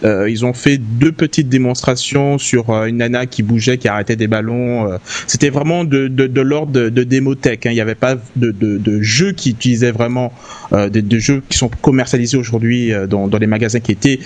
Euh, 0.03 0.29
ils 0.29 0.45
ont 0.45 0.53
fait 0.53 0.77
deux 0.77 1.11
petites 1.11 1.49
démonstrations 1.49 2.37
sur 2.37 2.69
euh, 2.69 2.85
une 2.85 2.97
nana 2.97 3.25
qui 3.25 3.43
bougeait, 3.43 3.77
qui 3.77 3.87
arrêtait 3.87 4.15
des 4.15 4.27
ballons. 4.27 4.97
C'était 5.27 5.49
vraiment 5.49 5.83
de, 5.83 6.07
de, 6.07 6.27
de 6.27 6.41
l'ordre 6.41 6.71
de, 6.71 6.89
de 6.89 7.03
démotech. 7.03 7.65
Hein. 7.65 7.71
Il 7.71 7.75
n'y 7.75 7.81
avait 7.81 7.95
pas 7.95 8.15
de, 8.35 8.51
de, 8.51 8.77
de 8.77 9.01
jeux 9.01 9.31
qui 9.31 9.51
utilisaient 9.51 9.91
vraiment 9.91 10.33
des, 10.71 11.01
des, 11.01 11.19
jeux 11.19 11.43
qui 11.49 11.57
sont 11.57 11.69
commercialisés 11.69 12.37
aujourd'hui 12.37 12.91
dans, 13.09 13.27
dans 13.27 13.37
les 13.37 13.47
magasins 13.47 13.79
qui 13.79 13.91
étaient 13.91 14.19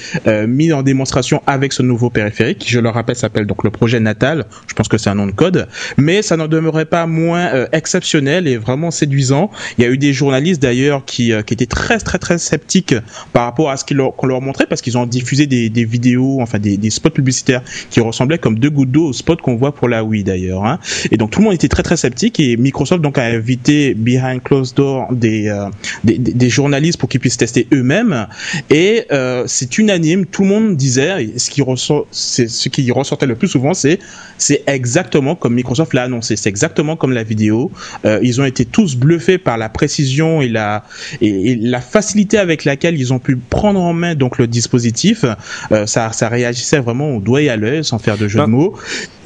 mis 0.48 0.72
en 0.72 0.84
démonstration 0.84 1.42
avec 1.46 1.74
ce 1.74 1.84
nouveau 1.84 2.10
périphérique 2.10 2.49
qui 2.56 2.70
je 2.70 2.80
le 2.80 2.90
rappelle 2.90 3.16
s'appelle 3.16 3.46
donc 3.46 3.64
le 3.64 3.70
projet 3.70 4.00
Natal. 4.00 4.46
Je 4.68 4.74
pense 4.74 4.88
que 4.88 4.98
c'est 4.98 5.10
un 5.10 5.16
nom 5.16 5.28
de 5.28 5.32
code, 5.32 5.68
mais 5.98 6.22
ça 6.22 6.38
n'en 6.38 6.48
demeurait 6.48 6.86
pas 6.86 7.06
moins 7.06 7.48
euh, 7.54 7.68
exceptionnel 7.72 8.48
et 8.48 8.58
vraiment 8.58 8.92
séduisant. 8.92 9.52
Il 9.78 9.84
y 9.84 9.88
a 9.88 9.90
eu 9.90 9.98
des 9.98 10.14
journalistes 10.14 10.62
d'ailleurs 10.62 11.06
qui, 11.06 11.34
euh, 11.34 11.42
qui 11.42 11.54
étaient 11.54 11.66
très 11.66 12.00
très 12.00 12.18
très 12.18 12.38
sceptiques 12.38 12.96
par 13.34 13.44
rapport 13.44 13.70
à 13.70 13.78
ce 13.78 13.86
qu'on 13.86 13.96
leur, 13.96 14.14
leur 14.26 14.42
montrait 14.42 14.66
parce 14.68 14.82
qu'ils 14.82 14.98
ont 14.98 15.06
diffusé 15.06 15.48
des, 15.48 15.70
des 15.70 15.86
vidéos, 15.86 16.40
enfin 16.42 16.60
des, 16.60 16.78
des, 16.78 16.90
spots 16.90 17.10
publicitaires 17.10 17.62
qui 17.90 18.00
ressemblaient 18.00 18.38
comme 18.38 18.58
deux 18.58 18.70
gouttes 18.70 18.92
d'eau 18.92 19.08
aux 19.08 19.14
spots 19.14 19.38
qu'on 19.38 19.56
voit 19.56 19.74
pour 19.74 19.88
la 19.88 20.04
Wii 20.04 20.24
d'ailleurs. 20.24 20.66
Hein. 20.66 20.80
Et 21.12 21.18
donc 21.18 21.32
tout 21.32 21.40
le 21.40 21.46
monde 21.46 21.54
était 21.54 21.68
très 21.68 21.84
très 21.84 21.98
sceptique 21.98 22.40
et 22.40 22.58
Microsoft 22.58 23.02
donc 23.02 23.18
a 23.18 23.24
invité 23.24 23.94
behind 23.94 24.42
closed 24.44 24.76
door 24.76 25.08
des, 25.12 25.48
euh, 25.48 25.70
des, 26.04 26.18
des, 26.18 26.50
journalistes 26.50 27.00
pour 27.00 27.10
qu'ils 27.10 27.20
puissent 27.20 27.38
tester 27.38 27.68
eux-mêmes 27.74 28.28
et 28.70 29.06
c'est 29.46 29.78
unanime. 29.78 30.26
Tout 30.26 30.44
le 30.44 30.50
monde 30.50 30.76
disait 30.76 31.30
ce 31.38 31.50
qui 31.50 31.62
ressort, 31.62 32.08
c'est 32.40 32.48
ce 32.48 32.70
qui 32.70 32.90
ressortait 32.92 33.26
le 33.26 33.36
plus 33.36 33.48
souvent, 33.48 33.74
c'est 33.74 34.00
c'est 34.38 34.64
exactement 34.68 35.36
comme 35.36 35.56
Microsoft 35.56 35.94
l'a 35.94 36.04
annoncé, 36.04 36.36
c'est 36.36 36.50
exactement 36.50 36.96
comme 36.96 37.12
la 37.12 37.24
vidéo. 37.24 37.72
Euh, 38.06 38.20
ils 38.22 38.40
ont 38.40 38.46
été 38.46 38.66
tous 38.66 38.96
bluffés 38.96 39.38
par 39.38 39.58
la 39.58 39.70
précision 39.70 40.42
et 40.42 40.48
la 40.48 40.84
et, 41.22 41.56
la 41.56 41.82
facilité 41.82 42.38
avec 42.38 42.66
laquelle 42.66 42.98
ils 42.98 43.14
ont 43.14 43.20
pu 43.20 43.36
prendre 43.36 43.82
en 43.82 43.94
main 43.94 44.16
donc 44.16 44.38
le 44.38 44.48
dispositif. 44.48 45.26
Euh, 45.72 45.86
ça 45.86 46.12
ça 46.14 46.30
réagissait 46.30 46.80
vraiment 46.80 47.16
au 47.16 47.20
doigt 47.20 47.42
et 47.42 47.50
à 47.50 47.58
l'œil 47.58 47.84
sans 47.84 48.00
faire 48.00 48.18
de 48.18 48.28
jeu 48.28 48.40
de 48.40 48.46
ben, 48.46 48.48
mots. 48.48 48.76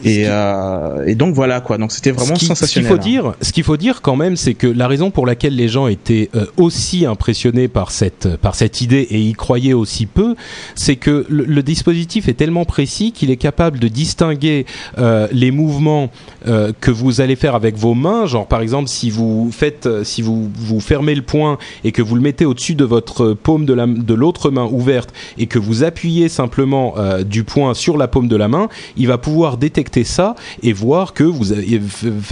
Et, 0.03 0.25
euh, 0.27 1.05
et, 1.05 1.15
donc 1.15 1.33
voilà 1.33 1.61
quoi. 1.61 1.77
Donc 1.77 1.91
c'était 1.91 2.11
vraiment 2.11 2.35
ce 2.35 2.45
sensationnel. 2.45 2.91
Ce 2.91 2.95
qu'il 2.95 3.01
faut 3.01 3.01
hein. 3.01 3.31
dire, 3.31 3.35
ce 3.41 3.51
qu'il 3.51 3.63
faut 3.63 3.77
dire 3.77 4.01
quand 4.01 4.15
même, 4.15 4.35
c'est 4.35 4.53
que 4.53 4.67
la 4.67 4.87
raison 4.87 5.11
pour 5.11 5.25
laquelle 5.25 5.55
les 5.55 5.69
gens 5.69 5.87
étaient 5.87 6.29
euh, 6.35 6.45
aussi 6.57 7.05
impressionnés 7.05 7.67
par 7.67 7.91
cette 7.91 8.35
par 8.37 8.55
cette 8.55 8.81
idée 8.81 9.07
et 9.09 9.19
y 9.19 9.33
croyaient 9.33 9.73
aussi 9.73 10.05
peu, 10.05 10.35
c'est 10.75 10.97
que 10.97 11.25
le, 11.29 11.45
le, 11.45 11.63
dispositif 11.63 12.27
est 12.27 12.33
tellement 12.33 12.65
précis 12.65 13.13
qu'il 13.13 13.31
est 13.31 13.37
capable 13.37 13.79
de 13.79 13.87
distinguer 13.87 14.65
euh, 14.97 15.27
les 15.31 15.51
mouvements 15.51 16.11
euh, 16.47 16.73
que 16.81 16.91
vous 16.91 17.21
allez 17.21 17.37
faire 17.37 17.55
avec 17.55 17.77
vos 17.77 17.93
mains. 17.93 18.25
Genre 18.25 18.47
par 18.47 18.61
exemple, 18.61 18.89
si 18.89 19.09
vous 19.09 19.49
faites, 19.51 19.87
si 20.03 20.21
vous 20.21 20.51
vous 20.53 20.81
fermez 20.81 21.15
le 21.15 21.21
poing 21.21 21.57
et 21.85 21.93
que 21.93 22.01
vous 22.01 22.15
le 22.15 22.21
mettez 22.21 22.45
au-dessus 22.45 22.75
de 22.75 22.85
votre 22.85 23.33
paume 23.33 23.65
de 23.65 23.73
la 23.73 23.87
de 23.87 24.13
l'autre 24.13 24.49
main 24.49 24.67
ouverte 24.69 25.13
et 25.37 25.47
que 25.47 25.59
vous 25.59 25.83
appuyez 25.83 26.27
simplement 26.29 26.95
du 27.25 27.43
poing 27.43 27.73
sur 27.73 27.97
la 27.97 28.07
paume 28.07 28.27
de 28.27 28.35
la 28.35 28.47
main, 28.47 28.69
il 28.97 29.07
va 29.07 29.17
pouvoir 29.17 29.57
détecter 29.57 29.92
ça 30.03 30.33
et 30.63 30.73
voir 30.73 31.13
que 31.13 31.23
vous 31.23 31.51
avez 31.51 31.79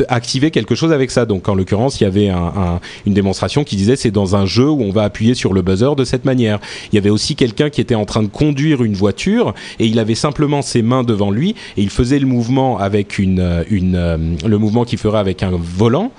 activé 0.08 0.50
quelque 0.50 0.74
chose 0.74 0.92
avec 0.92 1.12
ça. 1.12 1.28
Donc 1.28 1.48
en 1.48 1.54
l'occurrence, 1.54 2.02
il 2.02 2.06
y 2.06 2.08
avait 2.08 2.30
un, 2.30 2.38
un, 2.38 2.80
une 3.06 3.14
démonstration 3.14 3.64
qui 3.64 3.76
disait 3.76 3.96
c'est 3.96 4.10
dans 4.10 4.36
un 4.36 4.48
jeu 4.48 4.68
où 4.70 4.82
on 4.82 4.92
va 4.92 5.04
appuyer 5.04 5.36
sur 5.36 5.54
le 5.54 5.62
buzzer 5.62 5.96
de 5.96 6.04
cette 6.04 6.26
manière. 6.26 6.60
Il 6.92 6.96
y 6.96 6.98
avait 6.98 7.12
aussi 7.12 7.36
quelqu'un 7.36 7.70
qui 7.70 7.82
était 7.82 7.96
en 7.96 8.06
train 8.06 8.24
de 8.24 8.28
conduire 8.28 8.84
une 8.84 8.94
voiture 8.94 9.54
et 9.80 9.86
il 9.86 10.00
avait 10.00 10.16
simplement 10.16 10.62
ses 10.62 10.82
mains 10.82 11.04
devant 11.04 11.30
lui 11.30 11.52
et 11.78 11.82
il 11.82 11.90
faisait 11.90 12.20
le 12.20 12.26
mouvement 12.26 12.80
avec 12.80 13.20
une, 13.20 13.40
euh, 13.40 14.18
le 14.48 14.58
mouvement 14.58 14.86
qu'il 14.86 14.98
ferait 14.98 15.20
avec 15.20 15.44
un 15.44 15.52
volant 15.52 16.12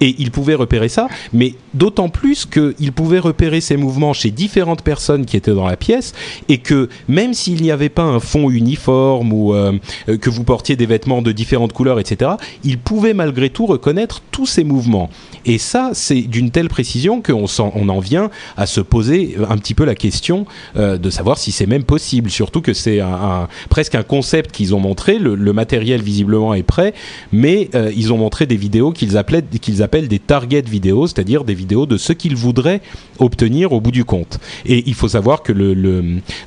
et 0.00 0.14
il 0.18 0.30
pouvait 0.30 0.54
repérer 0.54 0.88
ça. 0.88 1.08
Mais 1.32 1.54
d'autant 1.74 2.08
plus 2.08 2.46
qu'il 2.46 2.92
pouvait 2.92 3.18
repérer 3.18 3.60
ces 3.60 3.76
mouvements 3.76 4.12
chez 4.12 4.30
différentes 4.30 4.82
personnes 4.82 5.26
qui 5.26 5.36
étaient 5.36 5.54
dans 5.54 5.66
la 5.66 5.76
pièce 5.76 6.12
et 6.48 6.58
que 6.58 6.88
même 7.08 7.34
s'il 7.34 7.62
n'y 7.62 7.70
avait 7.70 7.88
pas 7.88 8.02
un 8.02 8.20
fond 8.20 8.50
uniforme 8.50 9.32
ou 9.32 9.54
euh, 9.54 9.72
que 10.20 10.30
vous 10.30 10.44
portiez 10.44 10.76
des 10.76 10.86
vêtements 10.90 11.22
de 11.22 11.32
différentes 11.32 11.72
couleurs, 11.72 11.98
etc., 11.98 12.32
il 12.64 12.78
pouvait 12.78 13.14
malgré 13.14 13.48
tout 13.48 13.66
reconnaître 13.66 14.20
tous 14.30 14.46
ces 14.46 14.64
mouvements. 14.64 15.08
Et 15.44 15.58
ça, 15.58 15.90
c'est 15.94 16.22
d'une 16.22 16.50
telle 16.50 16.68
précision 16.68 17.22
qu'on 17.22 17.46
on 17.58 17.88
en 17.88 17.98
vient 17.98 18.30
à 18.56 18.66
se 18.66 18.80
poser 18.80 19.36
un 19.48 19.56
petit 19.58 19.74
peu 19.74 19.84
la 19.84 19.94
question 19.94 20.46
euh, 20.76 20.98
de 20.98 21.10
savoir 21.10 21.38
si 21.38 21.52
c'est 21.52 21.66
même 21.66 21.84
possible. 21.84 22.30
Surtout 22.30 22.60
que 22.60 22.72
c'est 22.72 23.00
un, 23.00 23.12
un, 23.12 23.48
presque 23.68 23.94
un 23.94 24.02
concept 24.02 24.52
qu'ils 24.52 24.74
ont 24.74 24.80
montré. 24.80 25.18
Le, 25.18 25.34
le, 25.34 25.52
matériel 25.52 26.02
visiblement 26.02 26.54
est 26.54 26.62
prêt, 26.62 26.94
mais 27.32 27.68
euh, 27.74 27.92
ils 27.96 28.12
ont 28.12 28.16
montré 28.18 28.46
des 28.46 28.56
vidéos 28.56 28.92
qu'ils 28.92 29.16
appellent, 29.16 29.44
qu'ils 29.60 29.82
appellent 29.82 30.08
des 30.08 30.18
target 30.18 30.62
vidéos, 30.62 31.06
c'est-à-dire 31.06 31.44
des 31.44 31.54
vidéos 31.54 31.86
de 31.86 31.96
ce 31.96 32.12
qu'ils 32.12 32.36
voudraient 32.36 32.80
obtenir 33.18 33.72
au 33.72 33.80
bout 33.80 33.90
du 33.90 34.04
compte. 34.04 34.38
Et 34.64 34.84
il 34.86 34.94
faut 34.94 35.08
savoir 35.08 35.42
que 35.42 35.52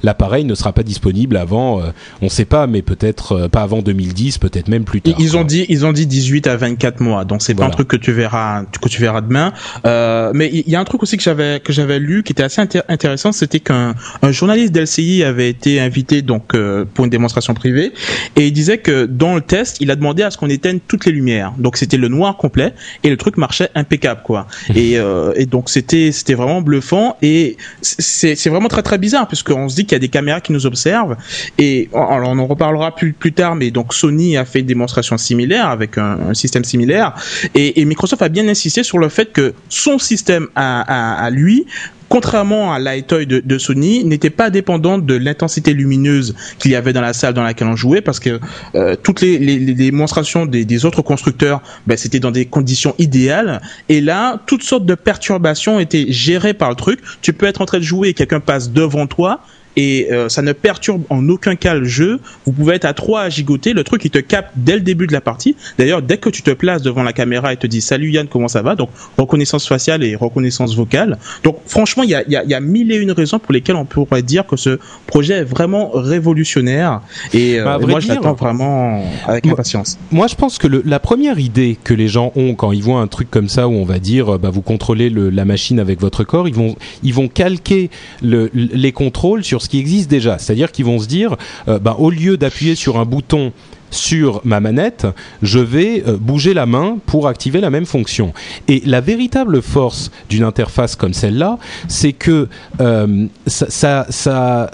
l'appareil 0.04 0.46
ne 0.46 0.56
sera 0.56 0.74
pas 0.74 0.84
disponible 0.84 1.38
avant, 1.38 1.82
euh, 1.82 1.92
on 2.22 2.26
ne 2.26 2.30
sait 2.30 2.46
pas, 2.46 2.68
mais 2.68 2.82
peut-être 2.82 3.34
euh, 3.34 3.48
pas 3.48 3.62
avant 3.62 3.82
2010, 3.82 4.38
peut-être 4.38 4.68
même 4.68 4.84
plus 4.84 5.02
tard. 5.02 5.16
Ils 5.20 5.38
ont 5.38 5.44
dit, 5.44 5.66
ils 5.70 5.86
ont 5.86 5.94
dit 5.94 6.08
18 6.08 6.48
à 6.48 6.58
24 6.58 7.02
mois, 7.02 7.26
donc 7.26 7.42
c'est 7.42 7.54
voilà. 7.54 7.70
pas 7.70 7.74
un 7.74 7.76
truc 7.76 7.88
que 7.88 7.98
tu 7.98 8.12
verras, 8.12 8.64
que 8.84 8.90
tu 8.90 9.02
verras 9.02 9.22
demain. 9.22 9.54
Euh, 9.86 10.32
mais 10.34 10.50
il 10.52 10.70
y 10.70 10.76
a 10.76 10.80
un 10.80 10.84
truc 10.84 11.02
aussi 11.04 11.18
que 11.18 11.24
j'avais 11.24 11.60
que 11.60 11.72
j'avais 11.72 12.00
lu 12.00 12.24
qui 12.24 12.34
était 12.34 12.44
assez 12.44 12.62
intér 12.62 12.84
intéressant, 12.90 13.32
c'était 13.32 13.60
qu'un 13.60 13.96
un 14.22 14.32
journaliste 14.32 14.74
d'LCI 14.74 15.24
avait 15.24 15.50
été 15.50 15.80
invité 15.80 16.22
donc 16.22 16.54
euh, 16.54 16.86
pour 16.94 17.06
une 17.06 17.12
démonstration 17.12 17.54
privée 17.54 17.94
et 18.36 18.48
il 18.48 18.52
disait 18.52 18.80
que 18.80 19.06
dans 19.06 19.36
le 19.36 19.42
test, 19.42 19.78
il 19.80 19.90
a 19.90 19.96
demandé 19.96 20.24
à 20.24 20.32
ce 20.32 20.38
qu'on 20.38 20.50
éteigne 20.50 20.80
toutes 20.88 21.06
les 21.06 21.12
lumières. 21.12 21.54
Donc 21.58 21.78
c'était 21.78 21.98
le 21.98 22.10
noir 22.10 22.38
complet 22.38 22.74
et 23.04 23.10
le 23.10 23.18
truc 23.18 23.38
marchait 23.38 23.70
impeccable 23.76 24.22
quoi. 24.24 24.48
et, 24.76 24.98
euh, 24.98 25.34
et 25.36 25.46
donc 25.46 25.70
c'était 25.70 26.12
c'était 26.12 26.34
vraiment 26.34 26.62
bluffant 26.62 27.18
et 27.22 27.58
c'est 27.82 28.36
c'est 28.36 28.50
vraiment 28.50 28.68
très 28.68 28.84
très 28.84 28.98
bizarre 28.98 29.28
puisqu'on 29.28 29.70
se 29.70 29.76
dit 29.76 29.84
qu'il 29.86 29.94
y 29.94 29.96
a 29.96 30.00
des 30.00 30.10
caméras 30.10 30.42
qui 30.42 30.52
nous 30.52 30.66
observent 30.66 31.16
et 31.58 31.90
alors 31.94 32.30
on 32.30 32.40
en 32.40 32.48
reparlera 32.48 32.94
plus 32.96 33.14
plus 33.14 33.32
tard 33.32 33.56
mais 33.56 33.72
donc 33.72 33.94
Sony 33.94 34.36
a 34.36 34.46
fait 34.46 34.60
une 34.60 34.66
démonstration 34.66 35.18
similaire 35.18 35.68
avec 35.68 35.98
un, 35.98 36.18
un 36.30 36.34
système 36.34 36.64
similaire 36.66 37.14
et, 37.56 37.80
et 37.80 37.86
Microsoft 37.86 38.22
a 38.22 38.30
bien 38.30 38.48
insisté 38.48 38.73
sur 38.82 38.98
le 38.98 39.10
fait 39.10 39.32
que 39.32 39.54
son 39.70 40.00
système 40.00 40.48
à, 40.56 41.30
lui 41.32 41.68
contrairement 42.10 42.72
à 42.72 42.78
l'iToy 42.78 43.26
de, 43.26 43.40
de 43.40 43.58
Sony, 43.58 44.04
n'était 44.06 44.30
pas 44.30 44.52
dépendante 44.52 45.04
de 45.04 45.16
l'intensité 45.16 45.74
lumineuse 45.74 46.36
qu'il 46.60 46.70
y 46.70 46.76
avait 46.76 46.94
dans 46.94 47.02
la 47.02 47.12
salle 47.12 47.34
dans 47.34 47.42
laquelle 47.42 47.68
on 47.68 47.76
jouait, 47.76 48.02
parce 48.02 48.20
que 48.20 48.40
euh, 48.76 48.96
toutes 49.02 49.22
les, 49.22 49.58
démonstrations 49.74 50.46
des, 50.46 50.64
des 50.64 50.86
autres 50.86 51.02
constructeurs, 51.02 51.64
ben, 51.88 51.98
c'était 51.98 52.20
dans 52.20 52.30
des 52.30 52.46
conditions 52.46 52.94
idéales. 53.00 53.64
Et 53.90 54.00
là, 54.00 54.40
toutes 54.46 54.62
sortes 54.62 54.86
de 54.86 54.94
perturbations 54.94 55.80
étaient 55.80 56.06
gérées 56.10 56.54
par 56.54 56.70
le 56.70 56.76
truc. 56.76 57.00
Tu 57.24 57.34
peux 57.34 57.48
être 57.48 57.62
en 57.62 57.66
train 57.66 57.80
de 57.80 57.84
jouer 57.84 58.10
et 58.10 58.14
quelqu'un 58.14 58.40
passe 58.40 58.70
devant 58.70 59.08
toi 59.08 59.42
et 59.76 60.08
euh, 60.12 60.30
ça 60.30 60.42
ne 60.42 60.52
perturbe 60.52 61.04
en 61.10 61.28
aucun 61.30 61.56
cas 61.56 61.76
le 61.76 61.86
jeu. 61.86 62.20
Vous 62.46 62.52
pouvez 62.52 62.76
être 62.76 62.86
à 62.86 62.94
3 62.94 63.22
à 63.22 63.30
gigoter, 63.30 63.74
le 63.74 63.84
truc 63.84 64.06
il 64.06 64.12
te 64.12 64.20
capte 64.20 64.52
dès 64.56 64.76
le 64.76 64.82
début 64.82 65.08
de 65.08 65.14
la 65.14 65.22
partie. 65.22 65.56
D'ailleurs, 65.78 66.02
dès 66.02 66.18
que 66.18 66.30
tu 66.30 66.42
te 66.42 66.52
places 66.52 66.82
devant 66.82 67.04
la 67.04 67.14
caméra 67.14 67.54
et 67.54 67.58
te 67.58 67.68
dit 67.68 67.82
salut 67.82 68.12
Yann, 68.12 68.28
comment 68.28 68.48
ça 68.48 68.62
va? 68.62 68.76
Donc 68.76 68.90
reconnaissance 69.18 69.68
faciale 69.68 70.04
et 70.04 70.16
reconnaissance 70.16 70.76
vocale. 70.76 71.18
Donc 71.44 71.58
franchement, 71.66 72.04
il 72.04 72.10
y 72.10 72.16
a, 72.16 72.28
y, 72.28 72.36
a, 72.36 72.44
y 72.44 72.54
a, 72.54 72.60
mille 72.60 72.92
et 72.92 72.98
une 72.98 73.12
raisons 73.12 73.40
pour 73.40 73.54
lesquelles 73.54 73.76
on 73.76 73.86
pourrait 73.86 74.22
dire 74.22 74.46
que 74.46 74.56
ce 74.56 74.80
projet 75.08 75.36
est 75.36 75.44
vraiment 75.44 75.92
révolutionnaire 75.94 77.02
et, 77.34 77.60
euh, 77.60 77.66
bah, 77.66 77.80
moi 77.80 78.00
je 78.00 78.08
l'attends 78.08 78.34
vraiment 78.34 79.04
avec 79.26 79.46
impatience. 79.48 79.98
Moi 80.12 80.28
je 80.28 80.36
pense 80.36 80.58
que 80.58 80.68
le, 80.68 80.82
la 80.86 81.00
première 81.00 81.40
idée 81.40 81.78
que 81.84 81.94
les 81.94 82.08
gens 82.08 82.32
ont 82.36 82.56
quand 82.56 82.72
ils 82.72 82.84
voient 82.84 83.02
un 83.02 83.08
truc 83.08 83.30
comme 83.30 83.50
ça 83.50 83.68
où 83.68 83.74
on 83.74 83.86
va 83.86 84.00
dire 84.00 84.40
bah, 84.40 84.50
vous 84.50 84.62
contrôlez 84.62 85.10
le, 85.10 85.30
la 85.30 85.46
machine 85.46 85.80
avec 85.80 86.00
votre 86.00 86.24
corps, 86.24 86.48
ils 86.48 86.54
vont, 86.54 86.76
ils 87.04 87.14
vont 87.14 87.28
calquer 87.28 87.90
le, 88.22 88.50
les 88.54 88.92
contrôles 88.92 89.44
sur 89.44 89.63
qui 89.68 89.80
existe 89.80 90.10
déjà. 90.10 90.38
C'est-à-dire 90.38 90.72
qu'ils 90.72 90.86
vont 90.86 91.00
se 91.00 91.08
dire, 91.08 91.36
euh, 91.68 91.80
bah, 91.80 91.96
au 92.00 92.10
lieu 92.10 92.38
d'appuyer 92.38 92.76
sur 92.76 92.98
un 92.98 93.06
bouton 93.06 93.52
sur 93.94 94.42
ma 94.44 94.60
manette, 94.60 95.06
je 95.42 95.60
vais 95.60 96.04
euh, 96.08 96.18
bouger 96.18 96.54
la 96.54 96.66
main 96.66 96.98
pour 97.06 97.28
activer 97.28 97.62
la 97.62 97.70
même 97.70 97.86
fonction. 97.86 98.34
Et 98.68 98.82
la 98.86 99.02
véritable 99.02 99.62
force 99.62 100.12
d'une 100.30 100.44
interface 100.44 100.96
comme 100.96 101.14
celle-là, 101.14 101.58
c'est 101.88 102.14
que 102.14 102.48
euh, 102.82 103.28
ça, 103.46 104.08
ça, 104.10 104.72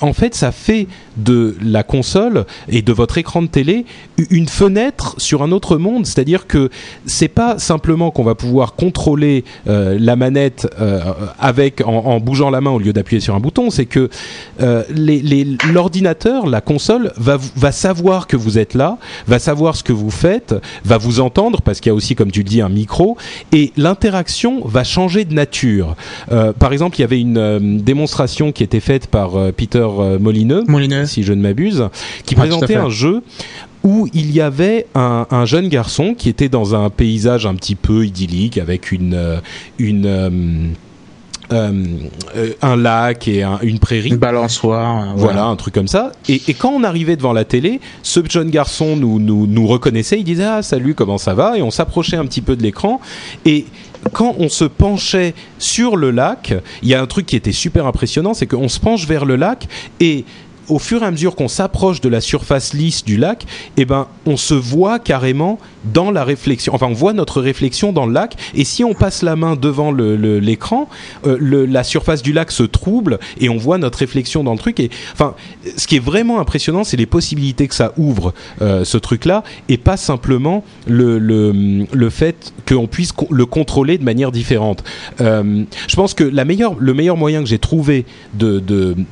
en 0.00 0.12
fait, 0.12 0.34
ça 0.34 0.52
fait 0.52 0.86
de 1.16 1.56
la 1.62 1.82
console 1.82 2.46
et 2.68 2.82
de 2.82 2.92
votre 2.92 3.18
écran 3.18 3.42
de 3.42 3.48
télé 3.48 3.84
une 4.30 4.48
fenêtre 4.48 5.14
sur 5.18 5.42
un 5.42 5.52
autre 5.52 5.76
monde. 5.76 6.06
C'est-à-dire 6.06 6.46
que 6.46 6.70
c'est 7.06 7.28
pas 7.28 7.58
simplement 7.58 8.10
qu'on 8.10 8.24
va 8.24 8.34
pouvoir 8.34 8.74
contrôler 8.74 9.44
euh, 9.66 9.96
la 9.98 10.16
manette 10.16 10.68
euh, 10.80 11.00
avec 11.38 11.82
en, 11.86 12.20
bougeant 12.20 12.50
la 12.50 12.60
main 12.60 12.70
au 12.70 12.78
lieu 12.78 12.92
d'appuyer 12.92 13.20
sur 13.20 13.34
un 13.34 13.40
bouton. 13.40 13.70
C'est 13.70 13.86
que 13.86 14.08
euh, 14.60 14.84
l'ordinateur, 15.72 16.46
la 16.46 16.60
console, 16.60 17.12
va, 17.16 17.38
va 17.56 17.72
savoir 17.72 18.26
que 18.26 18.36
vous 18.36 18.58
êtes 18.58 18.74
là, 18.74 18.98
va 19.26 19.38
savoir 19.38 19.76
ce 19.76 19.82
que 19.82 19.92
vous 19.92 20.10
faites, 20.10 20.54
va 20.84 20.98
vous 20.98 21.20
entendre 21.20 21.62
parce 21.62 21.80
qu'il 21.80 21.90
y 21.90 21.92
a 21.92 21.94
aussi, 21.94 22.14
comme 22.14 22.30
tu 22.30 22.40
le 22.40 22.48
dis, 22.48 22.60
un 22.60 22.68
micro 22.68 23.16
et 23.52 23.72
l'interaction 23.76 24.62
va 24.64 24.84
changer 24.84 25.24
de 25.24 25.34
nature. 25.34 25.96
Par 26.58 26.72
exemple, 26.72 26.96
il 26.98 27.00
y 27.00 27.04
avait 27.04 27.20
une 27.20 27.80
démonstration 27.80 28.52
qui 28.52 28.62
était 28.62 28.80
faite 28.80 29.06
par 29.06 29.30
Peter 29.52 29.86
Molineux, 30.18 30.64
Molineux, 30.68 31.06
si 31.06 31.22
je 31.22 31.32
ne 31.32 31.40
m'abuse, 31.40 31.88
qui 32.24 32.34
ah, 32.36 32.40
présentait 32.40 32.76
un 32.76 32.90
jeu 32.90 33.22
où 33.82 34.08
il 34.12 34.30
y 34.30 34.40
avait 34.40 34.86
un, 34.94 35.26
un, 35.30 35.46
jeune 35.46 35.68
garçon 35.68 36.14
qui 36.14 36.28
était 36.28 36.50
dans 36.50 36.74
un 36.74 36.90
paysage 36.90 37.46
un 37.46 37.54
petit 37.54 37.74
peu 37.74 38.04
idyllique 38.04 38.58
avec 38.58 38.92
une 38.92 39.40
une 39.78 40.06
euh, 41.52 41.72
euh, 42.36 42.52
un 42.62 42.76
lac 42.76 43.26
et 43.26 43.42
un, 43.42 43.58
une 43.62 43.80
prairie. 43.80 44.10
Une 44.10 44.16
balançoire. 44.16 45.16
Voilà, 45.16 45.32
voilà, 45.32 45.44
un 45.46 45.56
truc 45.56 45.74
comme 45.74 45.88
ça. 45.88 46.12
Et, 46.28 46.40
et, 46.46 46.54
quand 46.54 46.70
on 46.70 46.84
arrivait 46.84 47.16
devant 47.16 47.32
la 47.32 47.44
télé, 47.44 47.80
ce 48.02 48.20
jeune 48.28 48.50
garçon 48.50 48.96
nous, 48.96 49.18
nous, 49.18 49.48
nous 49.48 49.66
reconnaissait, 49.66 50.18
il 50.18 50.24
disait 50.24 50.44
Ah, 50.44 50.62
salut, 50.62 50.94
comment 50.94 51.18
ça 51.18 51.34
va? 51.34 51.58
Et 51.58 51.62
on 51.62 51.72
s'approchait 51.72 52.16
un 52.16 52.24
petit 52.24 52.40
peu 52.40 52.54
de 52.54 52.62
l'écran. 52.62 53.00
Et 53.44 53.66
quand 54.12 54.34
on 54.38 54.48
se 54.48 54.64
penchait 54.64 55.34
sur 55.58 55.96
le 55.96 56.10
lac, 56.10 56.54
il 56.82 56.88
y 56.88 56.94
a 56.94 57.02
un 57.02 57.06
truc 57.06 57.26
qui 57.26 57.36
était 57.36 57.52
super 57.52 57.86
impressionnant, 57.86 58.34
c'est 58.34 58.46
qu'on 58.46 58.68
se 58.68 58.80
penche 58.80 59.06
vers 59.06 59.24
le 59.24 59.36
lac 59.36 59.68
et 60.00 60.24
au 60.68 60.78
fur 60.78 61.02
et 61.02 61.06
à 61.06 61.10
mesure 61.10 61.34
qu'on 61.34 61.48
s'approche 61.48 62.00
de 62.00 62.08
la 62.08 62.20
surface 62.20 62.72
lisse 62.74 63.04
du 63.04 63.16
lac, 63.16 63.44
eh 63.76 63.84
ben, 63.84 64.06
on 64.24 64.36
se 64.36 64.54
voit 64.54 64.98
carrément 64.98 65.58
dans 65.84 66.10
la 66.10 66.24
réflexion. 66.24 66.74
Enfin, 66.74 66.86
on 66.86 66.94
voit 66.94 67.12
notre 67.12 67.40
réflexion 67.40 67.92
dans 67.92 68.06
le 68.06 68.12
lac. 68.12 68.36
Et 68.54 68.64
si 68.64 68.84
on 68.84 68.94
passe 68.94 69.22
la 69.22 69.36
main 69.36 69.56
devant 69.56 69.92
l'écran, 69.92 70.88
euh, 71.26 71.66
la 71.68 71.84
surface 71.84 72.22
du 72.22 72.32
lac 72.32 72.50
se 72.50 72.62
trouble 72.62 73.18
et 73.40 73.48
on 73.48 73.56
voit 73.56 73.78
notre 73.78 73.98
réflexion 73.98 74.44
dans 74.44 74.52
le 74.52 74.58
truc. 74.58 74.80
Et 74.80 74.90
enfin, 75.12 75.34
ce 75.76 75.86
qui 75.86 75.96
est 75.96 76.04
vraiment 76.04 76.40
impressionnant, 76.40 76.84
c'est 76.84 76.96
les 76.96 77.06
possibilités 77.06 77.68
que 77.68 77.74
ça 77.74 77.92
ouvre 77.96 78.34
euh, 78.62 78.84
ce 78.84 78.98
truc-là, 78.98 79.42
et 79.68 79.78
pas 79.78 79.96
simplement 79.96 80.64
le 80.86 82.10
fait 82.10 82.52
qu'on 82.68 82.86
puisse 82.86 83.12
le 83.30 83.46
contrôler 83.46 83.98
de 83.98 84.04
manière 84.04 84.32
différente. 84.32 84.84
Euh, 85.20 85.64
je 85.88 85.96
pense 85.96 86.14
que 86.14 86.24
le 86.24 86.94
meilleur 86.94 87.16
moyen 87.16 87.42
que 87.42 87.48
j'ai 87.48 87.58
trouvé 87.58 88.04
de 88.34 88.60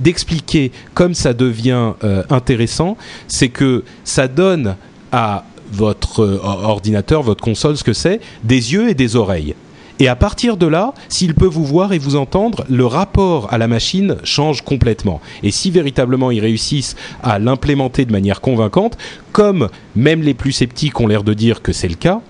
d'expliquer 0.01 0.73
comme 0.95 1.15
ça 1.15 1.33
devient 1.33 1.93
intéressant, 2.31 2.97
c'est 3.27 3.49
que 3.49 3.85
ça 4.05 4.29
donne 4.29 4.77
à 5.13 5.45
votre 5.73 6.21
euh, 6.21 6.41
ordinateur, 6.43 7.23
votre 7.23 7.43
console, 7.43 7.77
ce 7.77 7.85
que 7.85 7.93
c'est, 7.93 8.21
des 8.45 8.73
yeux 8.73 8.89
et 8.89 8.95
des 8.95 9.17
oreilles. 9.17 9.55
Et 10.01 10.07
à 10.07 10.15
partir 10.15 10.57
de 10.57 10.67
là, 10.67 10.95
s'il 11.09 11.35
peut 11.35 11.47
vous 11.47 11.65
voir 11.65 11.93
et 11.93 11.99
vous 11.99 12.15
entendre, 12.15 12.65
le 12.69 12.87
rapport 12.87 13.53
à 13.53 13.59
la 13.59 13.67
machine 13.67 14.17
change 14.23 14.63
complètement. 14.63 15.21
Et 15.43 15.51
si 15.51 15.71
véritablement 15.71 16.31
ils 16.31 16.41
réussissent 16.41 16.95
à 17.23 17.41
l'implémenter 17.41 18.05
de 18.05 18.13
manière 18.13 18.41
convaincante, 18.41 18.97
comme 19.33 19.69
même 19.97 20.23
les 20.23 20.35
plus 20.35 20.53
sceptiques 20.53 21.01
ont 21.01 21.09
l'air 21.09 21.25
de 21.25 21.35
dire 21.35 21.63
que 21.63 21.73
c'est 21.73 21.89
le 21.89 21.97
cas, 21.97 22.21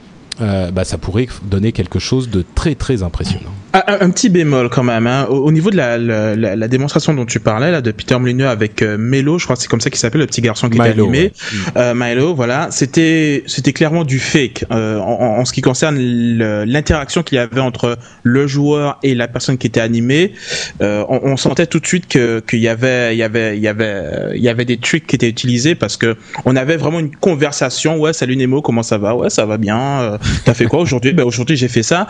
euh, 0.40 0.70
bah, 0.70 0.85
ça 0.85 0.96
pourrait 0.96 1.29
donner 1.44 1.72
quelque 1.72 1.98
chose 1.98 2.31
de 2.31 2.44
très 2.55 2.74
très 2.74 3.03
impressionnant. 3.03 3.53
Un, 3.74 3.83
un, 4.00 4.11
petit 4.11 4.31
bémol 4.31 4.70
quand 4.70 4.83
même. 4.83 5.07
Hein. 5.07 5.26
Au, 5.28 5.37
au, 5.44 5.52
niveau 5.52 5.70
de 5.70 5.76
la, 5.76 5.98
la, 5.98 6.35
la, 6.35 6.68
démonstration 6.68 7.12
dont 7.12 7.26
tu 7.26 7.38
parlais 7.38 7.70
là 7.70 7.83
de 7.83 7.90
Peter 7.90 8.18
Molineux 8.18 8.48
avec 8.48 8.81
euh, 8.81 8.96
Melo, 8.96 9.38
je 9.38 9.44
crois 9.44 9.57
que 9.57 9.62
c'est 9.62 9.68
comme 9.68 9.83
ça 9.83 9.90
qu'il 9.90 9.98
s'appelle 9.98 10.22
le 10.22 10.26
petit 10.26 10.40
garçon 10.40 10.70
qui 10.70 10.78
Milo, 10.78 10.90
était 10.90 11.00
animé. 11.00 11.20
Ouais. 11.20 11.33
Euh, 11.76 11.94
Milo, 11.94 12.35
voilà. 12.35 12.68
C'était 12.70 13.42
c'était 13.46 13.74
clairement 13.74 14.04
du 14.04 14.18
fake 14.20 14.64
euh, 14.70 14.98
en, 15.00 15.38
en, 15.38 15.44
ce 15.44 15.52
qui 15.52 15.61
concerne 15.61 15.98
l'interaction 15.98 17.22
qu'il 17.22 17.37
y 17.37 17.38
avait 17.38 17.61
entre 17.61 17.98
le 18.22 18.46
joueur 18.46 18.98
et 19.02 19.14
la 19.14 19.28
personne 19.28 19.59
qui 19.59 19.66
était 19.66 19.81
animée. 19.81 20.33
Euh, 20.81 21.04
on, 21.11 21.20
on, 21.24 21.37
sentait 21.37 21.66
tout 21.66 21.78
de 21.78 21.87
suite 21.87 22.09
que 22.09 22.40
qu'il 22.40 22.61
y 22.61 22.68
avait 22.68 23.14
il 23.14 23.18
y 23.18 23.22
avait 23.22 23.54
il 23.57 23.62
y 23.62 23.68
avait 23.68 24.35
il 24.35 24.42
y 24.42 24.48
avait 24.48 24.64
des 24.64 24.78
tricks 24.78 25.07
qui 25.07 25.16
étaient 25.16 25.28
utilisés 25.28 25.74
parce 25.74 25.98
que 25.98 26.16
on 26.46 26.57
avait 26.57 26.78
vraiment 26.78 27.00
une 27.00 27.14
conversation. 27.14 27.98
Ouais, 27.98 28.14
salut 28.14 28.37
Nemo, 28.37 28.62
comment 28.62 28.83
ça 28.83 28.96
va? 28.96 29.14
Ouais, 29.14 29.28
ça 29.28 29.44
va 29.44 29.59
bien. 29.59 29.78
Euh, 29.78 30.18
T'as 30.46 30.54
fait 30.54 30.64
quoi 30.64 30.81
aujourd'hui? 30.81 31.12
Ben 31.12 31.24
aujourd'hui 31.24 31.57
j'ai 31.57 31.68
fait 31.68 31.83
ça. 31.83 32.07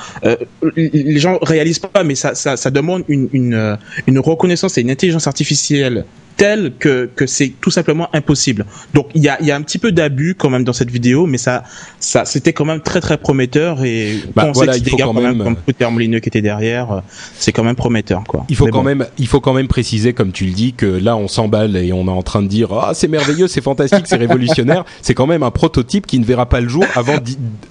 les 0.77 1.19
gens 1.19 1.39
réalise 1.49 1.79
pas, 1.79 2.05
mais 2.05 2.15
ça, 2.15 2.71
demande 2.71 3.05
une, 3.09 3.29
une, 3.33 3.55
euh, 3.55 3.77
une 4.07 4.19
reconnaissance 4.19 4.79
et 4.79 4.83
une 4.83 4.91
intelligence 4.91 5.27
artificielle 5.27 6.05
telle 6.39 6.73
que, 6.79 7.11
que 7.15 7.27
c'est 7.27 7.53
tout 7.61 7.73
simplement 7.73 8.09
impossible. 8.15 8.65
Donc 8.95 9.09
il 9.15 9.23
y 9.23 9.29
a, 9.29 9.43
y 9.43 9.51
a 9.51 9.57
un 9.57 9.63
petit 9.63 9.79
peu 9.79 9.91
d'abus 9.91 10.37
quand 10.39 10.49
même 10.49 10.63
dans 10.63 10.73
cette 10.73 10.91
vidéo, 10.91 11.27
mais 11.27 11.37
ça, 11.37 11.65
ça 11.99 12.25
c'était 12.25 12.53
quand 12.53 12.65
même 12.65 12.81
très 12.81 13.01
très 13.01 13.19
prometteur 13.19 13.85
et 13.85 14.21
bah, 14.37 14.45
on 14.47 14.53
voilà, 14.53 14.75
sait 14.75 14.79
que 14.81 14.85
des 14.85 14.93
gars 14.93 15.07
quand 15.07 15.15
même, 15.15 15.43
comme 15.43 15.57
Peter 15.57 15.91
Molineux 15.91 16.21
qui 16.21 16.29
était 16.29 16.41
derrière, 16.41 16.93
euh, 16.93 17.01
c'est 17.37 17.51
quand 17.51 17.65
même 17.65 17.75
prometteur 17.75 18.23
quoi. 18.27 18.47
Il 18.49 18.55
faut 18.55 18.67
mais 18.67 18.71
quand 18.71 18.79
bon. 18.79 18.85
même, 18.85 19.07
il 19.19 19.27
faut 19.27 19.41
quand 19.41 19.53
même 19.53 19.67
préciser 19.67 20.13
comme 20.13 20.31
tu 20.31 20.45
le 20.45 20.53
dis 20.53 20.75
que 20.75 20.87
là 20.87 21.17
on 21.17 21.27
s'emballe 21.27 21.77
et 21.77 21.93
on 21.93 22.07
est 22.07 22.11
en 22.11 22.23
train 22.23 22.41
de 22.41 22.49
dire 22.49 22.73
ah 22.73 22.93
c'est 22.95 23.09
merveilleux, 23.09 23.49
c'est 23.49 23.61
fantastique, 23.61 24.07
c'est 24.07 24.17
révolutionnaire. 24.29 24.85
C'est 25.03 25.15
quand 25.15 25.27
même 25.27 25.43
un 25.43 25.51
prototype 25.51 26.07
qui 26.07 26.21
ne 26.21 26.25
verra 26.25 26.49
pas 26.49 26.61
le 26.61 26.69
jour 26.69 26.85
avant 26.95 27.17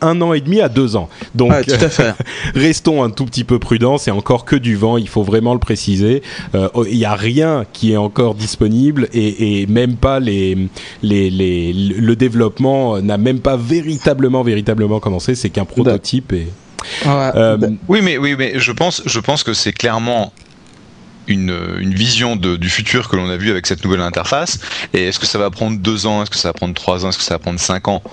un 0.02 0.22
an 0.22 0.34
et 0.34 0.42
demi 0.42 0.60
à 0.60 0.68
deux 0.68 0.98
ans. 0.98 1.08
Donc 1.36 1.54
ah, 1.54 1.64
tout 1.64 1.72
à 1.72 1.90
fait. 1.90 2.14
restons 2.54 3.02
un 3.02 3.12
tout 3.12 3.26
petit 3.26 3.46
peu 3.46 3.60
prudents. 3.60 3.98
C'est 3.98 4.12
encore 4.12 4.44
que 4.44 4.58
du 4.58 4.76
vent, 4.76 4.98
il 4.98 5.08
faut 5.08 5.24
vraiment 5.24 5.54
le 5.54 5.60
préciser. 5.62 6.22
Euh, 6.54 6.68
il 6.90 6.98
n'y 6.98 7.06
a 7.06 7.16
rien 7.16 7.64
qui 7.72 7.94
est 7.94 7.98
encore 7.98 8.36
disponible 8.36 8.57
disponible 8.58 9.08
et, 9.14 9.62
et 9.62 9.68
même 9.68 9.96
pas 9.96 10.20
les, 10.20 10.58
les, 11.04 11.30
les 11.30 11.74
le 11.74 12.16
développement 12.16 13.00
n'a 13.02 13.18
même 13.18 13.40
pas 13.40 13.58
véritablement 13.58 14.44
véritablement 14.44 15.00
commencé. 15.00 15.36
C'est 15.36 15.50
qu'un 15.50 15.66
prototype 15.66 16.34
et 16.34 16.48
ouais. 17.06 17.32
euh, 17.36 17.58
oui, 17.88 18.00
mais 18.04 18.18
oui, 18.18 18.36
mais 18.38 18.54
je 18.56 18.72
pense, 18.72 19.04
je 19.06 19.20
pense 19.20 19.44
que 19.44 19.54
c'est 19.54 19.74
clairement 19.74 20.32
une, 21.28 21.94
vision 21.94 22.36
du 22.36 22.70
futur 22.70 23.10
que 23.10 23.16
l'on 23.16 23.30
a 23.30 23.38
vu 23.38 23.50
avec 23.50 23.66
cette 23.66 23.84
nouvelle 23.84 24.02
interface. 24.02 24.60
Et 24.94 25.06
est-ce 25.06 25.20
que 25.20 25.26
ça 25.26 25.38
va 25.38 25.50
prendre 25.50 25.78
deux 25.80 26.06
ans? 26.06 26.22
Est-ce 26.22 26.30
que 26.30 26.38
ça 26.38 26.50
va 26.50 26.54
prendre 26.54 26.74
trois 26.74 27.06
ans? 27.06 27.10
Est-ce 27.10 27.18
que 27.18 27.24
ça 27.24 27.36
va 27.36 27.40
prendre 27.40 27.60
cinq 27.60 27.88
ans? 27.88 28.04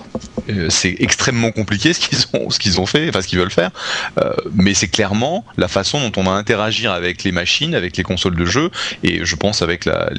Euh, 0.49 0.67
C'est 0.69 0.95
extrêmement 0.99 1.51
compliqué 1.51 1.93
ce 1.93 1.99
qu'ils 1.99 2.19
ont, 2.33 2.49
ce 2.49 2.59
qu'ils 2.59 2.79
ont 2.79 2.85
fait, 2.85 3.09
enfin 3.09 3.21
ce 3.21 3.27
qu'ils 3.27 3.39
veulent 3.39 3.51
faire. 3.51 3.71
Euh, 4.19 4.33
mais 4.53 4.73
c'est 4.73 4.87
clairement 4.87 5.45
la 5.57 5.67
façon 5.67 5.99
dont 5.99 6.21
on 6.21 6.23
va 6.23 6.31
interagir 6.31 6.91
avec 6.91 7.23
les 7.23 7.31
machines, 7.31 7.75
avec 7.75 7.97
les 7.97 8.03
consoles 8.03 8.35
de 8.35 8.45
jeu, 8.45 8.71
et 9.03 9.25
je 9.25 9.35
pense 9.35 9.61
avec 9.61 9.85
la, 9.85 10.09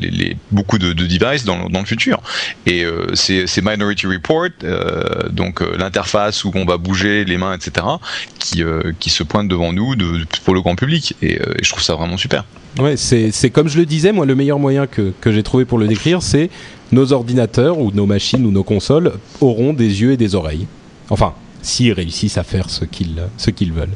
beaucoup 0.50 0.78
de, 0.78 0.92
de 0.92 1.06
devices 1.06 1.44
dans, 1.44 1.68
le 1.68 1.84
futur. 1.84 2.22
Et 2.66 2.84
euh, 2.84 3.14
c'est 3.14 3.62
Minority 3.62 4.06
Report, 4.06 4.48
donc 5.30 5.60
l'interface 5.60 6.44
où 6.44 6.52
on 6.54 6.64
va 6.64 6.78
bouger 6.78 7.24
les 7.24 7.36
mains, 7.36 7.54
etc., 7.54 7.86
qui, 8.38 9.10
se 9.10 9.22
pointe 9.22 9.48
devant 9.48 9.72
nous 9.72 9.94
pour 10.44 10.54
le 10.54 10.60
grand 10.60 10.76
public. 10.76 11.14
Et 11.22 11.38
je 11.62 11.70
trouve 11.70 11.82
ça 11.82 11.94
vraiment 11.94 12.16
super. 12.16 12.44
Ouais, 12.78 12.96
c'est 12.96 13.50
comme 13.50 13.68
je 13.68 13.78
le 13.78 13.86
disais, 13.86 14.12
moi, 14.12 14.26
le 14.26 14.34
meilleur 14.34 14.58
moyen 14.58 14.86
que, 14.86 15.12
j'ai 15.24 15.42
trouvé 15.42 15.64
pour 15.64 15.78
le 15.78 15.86
décrire, 15.86 16.22
c'est 16.22 16.50
nos 16.92 17.12
ordinateurs 17.12 17.78
ou 17.78 17.90
nos 17.90 18.06
machines 18.06 18.44
ou 18.44 18.50
nos 18.50 18.64
consoles 18.64 19.14
auront 19.40 19.72
des 19.72 20.02
yeux 20.02 20.12
et 20.12 20.16
des 20.16 20.34
oreilles. 20.34 20.66
Enfin, 21.08 21.34
s'ils 21.62 21.92
réussissent 21.92 22.38
à 22.38 22.44
faire 22.44 22.68
ce 22.68 22.84
qu'ils 22.84 23.72
veulent. 23.72 23.94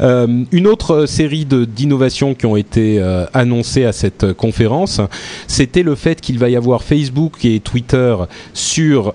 Une 0.00 0.66
autre 0.66 1.06
série 1.06 1.44
d'innovations 1.44 2.34
qui 2.34 2.46
ont 2.46 2.56
été 2.56 3.00
annoncées 3.32 3.84
à 3.84 3.92
cette 3.92 4.32
conférence, 4.32 5.00
c'était 5.46 5.82
le 5.82 5.94
fait 5.94 6.20
qu'il 6.20 6.38
va 6.38 6.48
y 6.48 6.56
avoir 6.56 6.82
Facebook 6.82 7.44
et 7.44 7.60
Twitter 7.60 8.16
sur 8.52 9.14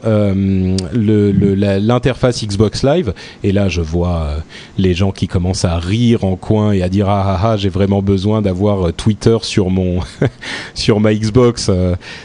l'interface 0.94 2.44
Xbox 2.44 2.84
Live. 2.84 3.14
Et 3.44 3.52
là, 3.52 3.68
je 3.70 3.82
vois 3.82 4.30
les 4.78 4.94
gens 4.94 5.12
qui 5.12 5.28
commencent 5.28 5.66
à 5.66 5.78
rire 5.78 6.24
en 6.24 6.36
coin 6.36 6.72
et 6.72 6.82
à 6.82 6.90
dire 6.90 7.10
ah 7.10 7.24
ah 7.28 7.40
ah 7.44 7.58
j'ai 7.58 7.70
vraiment 7.70 8.02
besoin 8.02 8.42
d'avoir 8.42 8.94
Twitter 8.94 9.38
sur 9.42 9.70
mon 9.70 10.00
sur 10.74 11.00
ma 11.00 11.14
Xbox, 11.14 11.70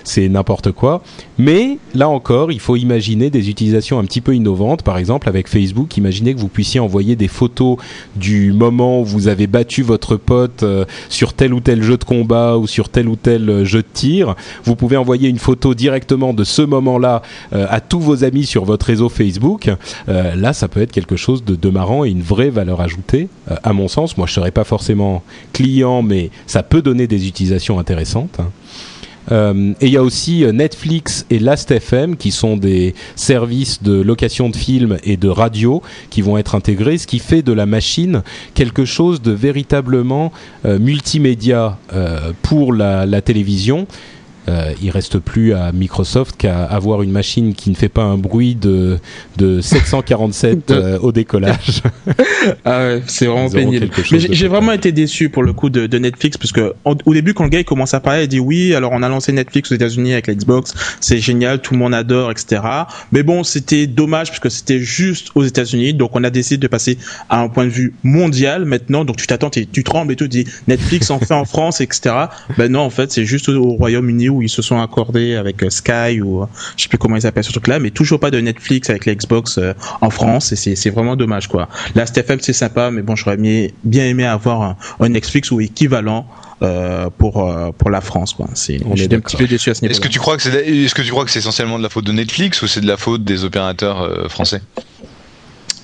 c'est 0.05 0.29
n'importe 0.29 0.72
quoi. 0.72 1.03
Mais 1.38 1.79
là 1.94 2.09
encore, 2.09 2.53
il 2.53 2.61
faut 2.61 2.77
imaginer 2.77 3.31
des 3.31 3.48
utilisations 3.48 3.98
un 3.98 4.05
petit 4.05 4.20
peu 4.20 4.35
innovantes. 4.35 4.83
Par 4.83 4.98
exemple, 4.98 5.29
avec 5.29 5.48
Facebook, 5.48 5.96
imaginez 5.96 6.35
que 6.35 6.40
vous 6.40 6.48
puissiez 6.48 6.81
envoyer 6.81 7.16
des 7.16 7.29
photos 7.29 7.79
du 8.16 8.52
moment 8.52 9.00
où 9.00 9.04
vous 9.04 9.29
avez 9.29 9.46
battu 9.46 9.83
votre 9.83 10.16
pote 10.16 10.62
euh, 10.62 10.85
sur 11.08 11.33
tel 11.35 11.54
ou 11.54 11.60
tel 11.60 11.83
jeu 11.83 11.96
de 11.96 12.04
combat 12.04 12.56
ou 12.56 12.66
sur 12.66 12.88
tel 12.88 13.08
ou 13.08 13.16
tel 13.16 13.48
euh, 13.48 13.64
jeu 13.64 13.83
de 13.83 13.87
tir. 13.92 14.35
Vous 14.64 14.77
pouvez 14.77 14.96
envoyer 14.96 15.29
une 15.29 15.38
photo 15.38 15.74
directement 15.74 16.35
de 16.35 16.44
ce 16.44 16.62
moment-là 16.62 17.22
euh, 17.52 17.66
à 17.68 17.81
tous 17.81 18.00
vos 18.00 18.24
amis 18.24 18.46
sur 18.46 18.64
votre 18.64 18.87
réseau 18.87 19.08
Facebook. 19.08 19.70
là, 20.06 20.52
ça 20.52 20.68
peut 20.68 20.81
être 20.81 20.92
quelque 20.92 21.16
chose 21.16 21.44
de, 21.44 21.70
marrant 21.70 22.04
et 22.04 22.10
une 22.10 22.22
vraie 22.22 22.50
valeur 22.50 22.81
ajoutée, 22.81 23.29
à 23.62 23.72
mon 23.72 23.88
sens. 23.88 24.16
Moi, 24.16 24.27
je 24.27 24.35
serais 24.35 24.50
pas 24.50 24.64
forcément 24.64 25.22
client, 25.52 26.02
mais 26.02 26.31
ça 26.46 26.62
peut 26.62 26.83
donner 26.83 27.06
des 27.06 27.27
utilisations 27.27 27.79
intéressantes. 27.79 28.40
Euh, 29.31 29.73
et 29.81 29.87
il 29.87 29.92
y 29.92 29.96
a 29.96 30.02
aussi 30.02 30.44
euh, 30.44 30.52
Netflix 30.52 31.27
et 31.31 31.38
Last.fm 31.38 32.16
qui 32.16 32.31
sont 32.31 32.56
des 32.56 32.94
services 33.14 33.83
de 33.83 34.00
location 34.00 34.48
de 34.48 34.56
films 34.56 34.98
et 35.04 35.16
de 35.16 35.29
radio 35.29 35.83
qui 36.10 36.23
vont 36.23 36.38
être 36.38 36.54
intégrés, 36.54 36.98
ce 36.98 37.06
qui 37.06 37.18
fait 37.18 37.42
de 37.42 37.52
la 37.52 37.66
machine 37.66 38.23
quelque 38.54 38.85
chose 38.85 39.23
de 39.23 39.33
véritablement 39.33 40.33
euh, 40.64 40.79
multimédia 40.79 41.79
pour 42.42 42.73
la, 42.73 43.06
la 43.06 43.20
télévision 43.20 43.87
euh, 44.48 44.72
il 44.82 44.90
reste 44.90 45.18
plus 45.18 45.54
à 45.54 45.70
Microsoft 45.72 46.36
qu'à 46.36 46.64
avoir 46.64 47.02
une 47.02 47.12
machine 47.12 47.54
qui 47.54 47.70
ne 47.70 47.76
fait 47.76 47.88
pas 47.88 48.02
un 48.02 48.16
bruit 48.16 48.54
de, 48.54 48.98
de 49.36 49.60
747 49.60 50.70
euh, 50.70 50.98
au 50.98 51.12
décollage. 51.12 51.82
ah 52.64 52.78
ouais, 52.80 53.02
c'est 53.06 53.26
vraiment 53.26 53.48
pénible. 53.48 53.88
Mais 54.10 54.18
j'ai 54.18 54.48
vraiment 54.48 54.72
été 54.72 54.90
déçu 54.90 55.28
pour 55.28 55.44
le 55.44 55.52
coup 55.52 55.70
de, 55.70 55.86
de 55.86 55.98
Netflix 55.98 56.36
parce 56.36 56.52
que 56.52 56.74
au 56.84 57.14
début 57.14 57.34
quand 57.34 57.44
le 57.44 57.50
gars 57.50 57.60
il 57.60 57.64
commence 57.64 57.94
à 57.94 58.00
parler, 58.00 58.24
il 58.24 58.28
dit 58.28 58.40
oui, 58.40 58.74
alors 58.74 58.92
on 58.92 59.02
a 59.02 59.08
lancé 59.08 59.32
Netflix 59.32 59.70
aux 59.70 59.74
États-Unis 59.76 60.12
avec 60.12 60.26
la 60.26 60.34
Xbox, 60.34 60.74
c'est 61.00 61.18
génial, 61.18 61.60
tout 61.60 61.74
le 61.74 61.78
monde 61.78 61.94
adore, 61.94 62.30
etc. 62.30 62.62
Mais 63.12 63.22
bon, 63.22 63.44
c'était 63.44 63.86
dommage 63.86 64.28
parce 64.28 64.40
que 64.40 64.48
c'était 64.48 64.80
juste 64.80 65.28
aux 65.34 65.44
États-Unis, 65.44 65.94
donc 65.94 66.16
on 66.16 66.24
a 66.24 66.30
décidé 66.30 66.58
de 66.58 66.66
passer 66.66 66.98
à 67.30 67.40
un 67.40 67.48
point 67.48 67.64
de 67.64 67.70
vue 67.70 67.94
mondial 68.02 68.64
maintenant. 68.64 69.04
Donc 69.04 69.16
tu 69.16 69.26
t'attends, 69.26 69.50
tu 69.50 69.84
trembles 69.84 70.12
et 70.12 70.16
tout, 70.16 70.24
tu 70.24 70.42
dis 70.42 70.50
Netflix 70.66 71.10
en 71.10 71.20
fait 71.20 71.32
en 71.32 71.44
France, 71.44 71.80
etc. 71.80 72.14
Ben 72.58 72.72
non, 72.72 72.80
en 72.80 72.90
fait 72.90 73.12
c'est 73.12 73.24
juste 73.24 73.48
au 73.48 73.70
Royaume-Uni 73.70 74.31
où 74.33 74.42
ils 74.42 74.48
se 74.48 74.62
sont 74.62 74.80
accordés 74.80 75.37
avec 75.37 75.62
euh, 75.62 75.70
Sky 75.70 76.20
ou 76.20 76.42
euh, 76.42 76.46
je 76.76 76.83
sais 76.85 76.88
plus 76.88 76.98
comment 76.98 77.16
ils 77.16 77.26
appellent 77.26 77.44
ce 77.44 77.52
truc-là, 77.52 77.78
mais 77.78 77.90
toujours 77.90 78.20
pas 78.20 78.30
de 78.30 78.40
Netflix 78.40 78.90
avec 78.90 79.06
l'Xbox 79.06 79.58
euh, 79.58 79.74
en 80.00 80.10
France 80.10 80.52
et 80.52 80.76
c'est 80.76 80.90
vraiment 80.90 81.16
dommage 81.16 81.48
quoi. 81.48 81.68
Là, 81.94 82.06
STFM 82.06 82.40
c'est 82.40 82.52
sympa, 82.52 82.90
mais 82.90 83.02
bon, 83.02 83.16
j'aurais 83.16 83.37
bien 83.37 84.04
aimé 84.04 84.24
avoir 84.24 84.76
un, 85.00 85.08
Netflix 85.08 85.50
ou 85.50 85.60
équivalent 85.60 86.26
pour 87.18 87.52
pour 87.76 87.90
la 87.90 88.00
France 88.00 88.35
quoi. 88.35 88.46
C'est 88.54 88.76
un 88.76 89.20
petit 89.20 89.37
peu 89.37 89.46
déçu 89.46 89.70
à 89.70 89.74
ce 89.74 89.83
niveau. 89.83 89.92
Est-ce 89.92 90.00
que 90.00 90.08
tu 90.08 90.20
crois 90.20 90.37
que 90.37 90.42
c'est 90.42 90.54
est-ce 90.54 90.94
que 90.94 91.02
tu 91.02 91.10
crois 91.10 91.24
que 91.24 91.30
c'est 91.30 91.40
essentiellement 91.40 91.76
de 91.76 91.83
la 91.83 91.88
faute 91.88 92.06
de 92.06 92.12
Netflix 92.12 92.62
ou 92.62 92.66
c'est 92.66 92.80
de 92.80 92.87
la 92.87 92.96
faute 92.96 93.24
des 93.24 93.44
opérateurs 93.44 94.30
français? 94.30 94.62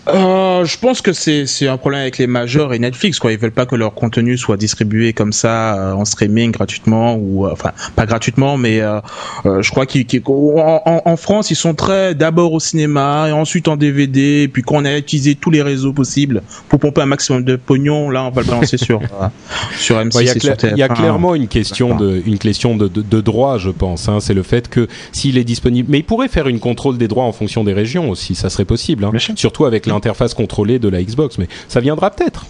Euh, 0.08 0.64
je 0.64 0.78
pense 0.78 1.00
que 1.02 1.12
c'est 1.12 1.68
un 1.68 1.76
problème 1.76 2.00
avec 2.02 2.18
les 2.18 2.26
majors 2.26 2.72
et 2.74 2.78
Netflix 2.78 3.18
quoi. 3.18 3.32
Ils 3.32 3.38
veulent 3.38 3.52
pas 3.52 3.66
que 3.66 3.76
leur 3.76 3.94
contenu 3.94 4.36
soit 4.36 4.56
distribué 4.56 5.12
comme 5.12 5.32
ça 5.32 5.76
euh, 5.76 5.92
en 5.92 6.04
streaming 6.04 6.50
gratuitement 6.50 7.14
ou 7.16 7.46
euh, 7.46 7.52
enfin 7.52 7.72
pas 7.96 8.06
gratuitement, 8.06 8.56
mais 8.56 8.80
euh, 8.80 9.00
je 9.44 9.70
crois 9.70 9.86
qu'en 9.86 11.02
en, 11.04 11.16
France 11.16 11.50
ils 11.50 11.56
sont 11.56 11.74
très 11.74 12.14
d'abord 12.14 12.52
au 12.52 12.60
cinéma 12.60 13.26
et 13.28 13.32
ensuite 13.32 13.68
en 13.68 13.76
DVD. 13.76 14.42
Et 14.42 14.48
puis 14.48 14.62
quand 14.62 14.76
on 14.76 14.84
a 14.84 14.96
utilisé 14.96 15.34
tous 15.34 15.50
les 15.50 15.62
réseaux 15.62 15.92
possibles 15.92 16.42
pour 16.68 16.78
pomper 16.78 17.02
un 17.02 17.06
maximum 17.06 17.44
de 17.44 17.56
pognon, 17.56 18.10
là 18.10 18.24
on 18.24 18.30
va 18.30 18.42
le 18.42 18.48
balancer 18.48 18.78
sur 18.78 19.00
sur 19.76 19.96
M6 19.98 20.36
et 20.36 20.40
sur 20.40 20.54
Il 20.70 20.78
y 20.78 20.82
a 20.82 20.88
clairement 20.88 21.34
une 21.34 21.48
question 21.48 21.96
de 21.96 22.22
une 22.24 22.38
question 22.38 22.76
de, 22.76 22.88
de, 22.88 23.02
de 23.02 23.20
droit, 23.20 23.58
je 23.58 23.70
pense. 23.70 24.08
Hein. 24.08 24.20
C'est 24.20 24.34
le 24.34 24.42
fait 24.42 24.68
que 24.68 24.88
s'il 25.12 25.38
est 25.38 25.44
disponible, 25.44 25.88
mais 25.90 25.98
il 25.98 26.04
pourrait 26.04 26.28
faire 26.28 26.48
une 26.48 26.60
contrôle 26.60 26.98
des 26.98 27.08
droits 27.08 27.24
en 27.24 27.32
fonction 27.32 27.64
des 27.64 27.72
régions 27.72 28.10
aussi. 28.10 28.34
Ça 28.34 28.50
serait 28.50 28.64
possible, 28.64 29.04
hein. 29.04 29.12
surtout 29.36 29.64
avec 29.64 29.86
interface 29.98 30.34
contrôlée 30.34 30.78
de 30.78 30.88
la 30.88 31.02
Xbox, 31.02 31.38
mais 31.38 31.48
ça 31.68 31.80
viendra 31.80 32.10
peut-être. 32.10 32.46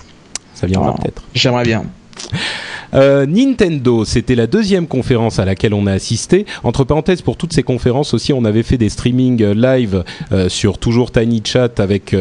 Ça 0.55 0.66
viendra 0.66 0.94
oh, 0.96 1.01
peut-être. 1.03 1.22
J'aimerais 1.34 1.64
bien. 1.64 1.84
Euh, 2.94 3.26
Nintendo, 3.26 4.05
c'était 4.05 4.34
la 4.34 4.46
deuxième 4.46 4.86
conférence 4.86 5.38
à 5.38 5.44
laquelle 5.44 5.74
on 5.74 5.86
a 5.86 5.92
assisté. 5.92 6.46
Entre 6.64 6.84
parenthèses, 6.84 7.22
pour 7.22 7.36
toutes 7.36 7.53
ces 7.53 7.62
conférences 7.62 8.14
aussi, 8.14 8.32
on 8.32 8.44
avait 8.44 8.62
fait 8.62 8.78
des 8.78 8.88
streamings 8.88 9.42
euh, 9.42 9.55
live 9.55 10.05
euh, 10.32 10.49
sur 10.49 10.78
toujours 10.78 11.12
Tiny 11.12 11.42
Chat 11.44 11.80
avec 11.80 12.16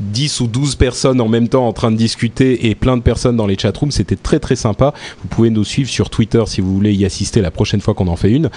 10 0.00 0.40
ou 0.40 0.46
12 0.46 0.76
personnes 0.76 1.20
en 1.20 1.28
même 1.28 1.48
temps 1.48 1.66
en 1.66 1.72
train 1.72 1.90
de 1.90 1.96
discuter 1.96 2.68
et 2.68 2.74
plein 2.74 2.96
de 2.96 3.02
personnes 3.02 3.36
dans 3.36 3.46
les 3.46 3.58
chatrooms. 3.58 3.90
C'était 3.90 4.16
très 4.16 4.38
très 4.38 4.56
sympa. 4.56 4.94
Vous 5.22 5.28
pouvez 5.28 5.50
nous 5.50 5.64
suivre 5.64 5.90
sur 5.90 6.10
Twitter 6.10 6.42
si 6.46 6.60
vous 6.60 6.72
voulez 6.72 6.94
y 6.94 7.04
assister 7.04 7.40
la 7.40 7.50
prochaine 7.50 7.80
fois 7.80 7.94
qu'on 7.94 8.08
en 8.08 8.16
fait 8.16 8.30
une. 8.30 8.50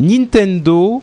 Nintendo 0.00 1.02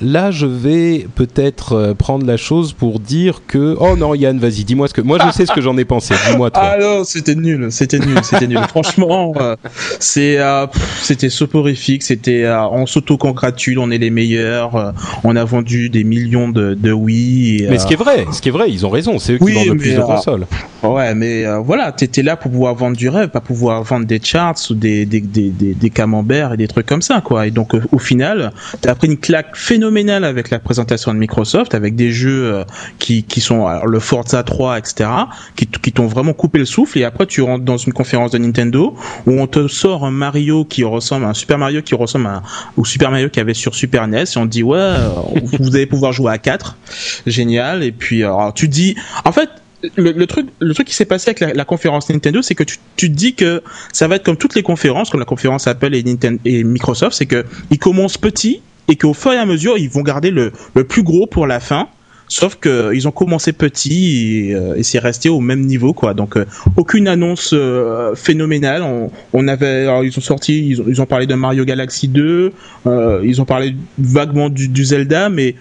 là, 0.00 0.30
je 0.30 0.46
vais 0.46 1.06
peut-être 1.14 1.72
euh, 1.72 1.94
prendre 1.94 2.26
la 2.26 2.36
chose 2.36 2.72
pour 2.72 3.00
dire 3.00 3.42
que. 3.46 3.76
Oh 3.78 3.96
non, 3.96 4.14
Yann, 4.14 4.38
vas-y, 4.38 4.64
dis-moi 4.64 4.88
ce 4.88 4.94
que. 4.94 5.00
Moi, 5.00 5.18
je 5.24 5.30
sais 5.32 5.46
ce 5.46 5.52
que 5.52 5.60
j'en 5.60 5.76
ai 5.76 5.84
pensé. 5.84 6.14
Dis-moi 6.30 6.50
toi. 6.50 6.62
Ah 6.64 6.76
non, 6.80 7.04
c'était 7.04 7.34
nul, 7.34 7.70
c'était 7.70 7.98
nul, 7.98 8.18
c'était 8.22 8.46
nul. 8.46 8.60
Franchement, 8.68 9.32
euh, 9.36 9.56
c'est, 9.98 10.38
euh, 10.38 10.66
c'était 11.02 11.30
soporifique. 11.30 12.02
C'était, 12.02 12.48
on 12.48 12.86
s'auto-congratule, 12.86 13.78
on 13.78 13.90
est 13.90 13.98
les 13.98 14.10
meilleurs. 14.10 14.94
on 15.24 15.36
a 15.36 15.44
vendu 15.44 15.88
des 15.90 16.04
millions 16.04 16.48
de, 16.48 16.74
de 16.74 16.92
Wii. 16.92 17.66
mais 17.68 17.78
ce 17.78 17.86
qui 17.86 17.94
est 17.94 17.96
vrai, 17.96 18.26
ce 18.32 18.40
qui 18.40 18.48
est 18.48 18.52
vrai, 18.52 18.70
ils 18.70 18.86
ont 18.86 18.90
raison. 18.90 19.18
C'est 19.18 19.34
eux 19.34 19.38
qui 19.38 19.52
vendent 19.52 19.68
le 19.68 19.76
plus 19.76 19.94
de 19.94 20.00
consoles. 20.00 20.46
Ouais, 20.82 21.14
mais 21.14 21.44
voilà, 21.58 21.92
t'étais 21.92 22.22
là 22.22 22.36
pour 22.36 22.50
pouvoir 22.50 22.74
vendre 22.74 22.96
du 22.96 23.08
rêve, 23.08 23.28
pas 23.28 23.40
pouvoir 23.40 23.82
vendre 23.82 24.06
des 24.06 24.20
charts 24.22 24.56
ou 24.70 24.74
des 24.74 25.04
des, 25.06 25.20
des, 25.20 25.50
des, 25.50 25.74
des 25.74 25.90
camemberts 25.90 26.54
et 26.54 26.56
des 26.56 26.68
trucs 26.68 26.86
comme 26.86 27.02
ça, 27.02 27.20
quoi. 27.20 27.46
Et 27.46 27.50
donc, 27.50 27.72
au 27.92 27.98
final, 27.98 28.52
t'as 28.80 28.94
pris 28.94 29.08
une 29.08 29.18
claque 29.18 29.56
phénoménale 29.56 29.89
phénoménal 29.90 30.24
avec 30.24 30.50
la 30.50 30.60
présentation 30.60 31.12
de 31.12 31.18
Microsoft, 31.18 31.74
avec 31.74 31.96
des 31.96 32.12
jeux 32.12 32.54
euh, 32.54 32.64
qui, 33.00 33.24
qui 33.24 33.40
sont 33.40 33.68
le 33.84 33.98
Forza 33.98 34.42
3, 34.44 34.78
etc., 34.78 35.10
qui, 35.56 35.66
qui 35.66 35.92
t'ont 35.92 36.06
vraiment 36.06 36.32
coupé 36.32 36.60
le 36.60 36.64
souffle. 36.64 36.98
Et 36.98 37.04
après, 37.04 37.26
tu 37.26 37.42
rentres 37.42 37.64
dans 37.64 37.76
une 37.76 37.92
conférence 37.92 38.30
de 38.30 38.38
Nintendo 38.38 38.96
où 39.26 39.32
on 39.32 39.48
te 39.48 39.66
sort 39.66 40.04
un 40.04 40.12
Mario 40.12 40.64
qui 40.64 40.84
ressemble, 40.84 41.26
un 41.26 41.34
Super 41.34 41.58
Mario 41.58 41.82
qui 41.82 41.96
ressemble 41.96 42.28
à, 42.28 42.42
au 42.76 42.84
Super 42.84 43.10
Mario 43.10 43.28
qu'il 43.30 43.40
y 43.40 43.42
avait 43.42 43.54
sur 43.54 43.74
Super 43.74 44.06
NES. 44.06 44.22
Et 44.22 44.38
on 44.38 44.44
te 44.44 44.50
dit 44.50 44.62
ouais, 44.62 44.78
euh, 44.78 45.08
vous 45.58 45.74
allez 45.74 45.86
pouvoir 45.86 46.12
jouer 46.12 46.32
à 46.32 46.38
4 46.38 46.76
génial. 47.26 47.82
Et 47.82 47.90
puis 47.90 48.22
alors, 48.22 48.54
tu 48.54 48.68
dis, 48.68 48.94
en 49.24 49.32
fait, 49.32 49.50
le, 49.96 50.26
truc, 50.26 50.46
le 50.60 50.74
truc 50.74 50.86
qui 50.86 50.94
s'est 50.94 51.04
passé 51.04 51.30
avec 51.30 51.56
la, 51.56 51.64
conférence 51.64 52.08
Nintendo, 52.10 52.42
c'est 52.42 52.54
que 52.54 52.64
tu, 52.64 52.76
tu 52.96 53.10
te 53.10 53.16
dis 53.16 53.34
que 53.34 53.62
ça 53.92 54.06
va 54.06 54.16
être 54.16 54.24
comme 54.24 54.36
toutes 54.36 54.54
les 54.54 54.62
conférences, 54.62 55.10
comme 55.10 55.20
la 55.20 55.26
conférence 55.26 55.66
Apple 55.66 55.94
et 55.94 56.64
Microsoft, 56.64 57.16
c'est 57.16 57.26
que 57.26 57.44
ils 57.70 57.78
commencent 57.78 58.18
petits 58.18 58.60
et 58.90 58.96
qu'au 58.96 59.14
fur 59.14 59.32
et 59.32 59.38
à 59.38 59.46
mesure, 59.46 59.78
ils 59.78 59.88
vont 59.88 60.02
garder 60.02 60.30
le, 60.30 60.52
le 60.74 60.84
plus 60.84 61.02
gros 61.02 61.26
pour 61.26 61.46
la 61.46 61.60
fin. 61.60 61.88
Sauf 62.28 62.54
que 62.54 62.94
ils 62.94 63.08
ont 63.08 63.10
commencé 63.10 63.52
petit 63.52 64.50
et, 64.50 64.54
euh, 64.54 64.76
et 64.76 64.84
c'est 64.84 65.00
resté 65.00 65.28
au 65.28 65.40
même 65.40 65.62
niveau 65.62 65.92
quoi. 65.92 66.14
Donc 66.14 66.36
euh, 66.36 66.44
aucune 66.76 67.08
annonce 67.08 67.50
euh, 67.52 68.14
phénoménale. 68.14 68.84
On, 69.32 69.48
avait, 69.48 69.86
ils 70.04 70.16
ont 70.16 70.20
sorti, 70.20 70.68
ils 70.68 71.02
ont, 71.02 71.06
parlé 71.06 71.26
de 71.26 71.34
Mario 71.34 71.64
Galaxy 71.64 72.06
2, 72.06 72.52
ils 73.24 73.40
ont 73.42 73.44
parlé 73.44 73.74
vaguement 73.98 74.48
du 74.48 74.84
Zelda, 74.84 75.28
mais 75.28 75.56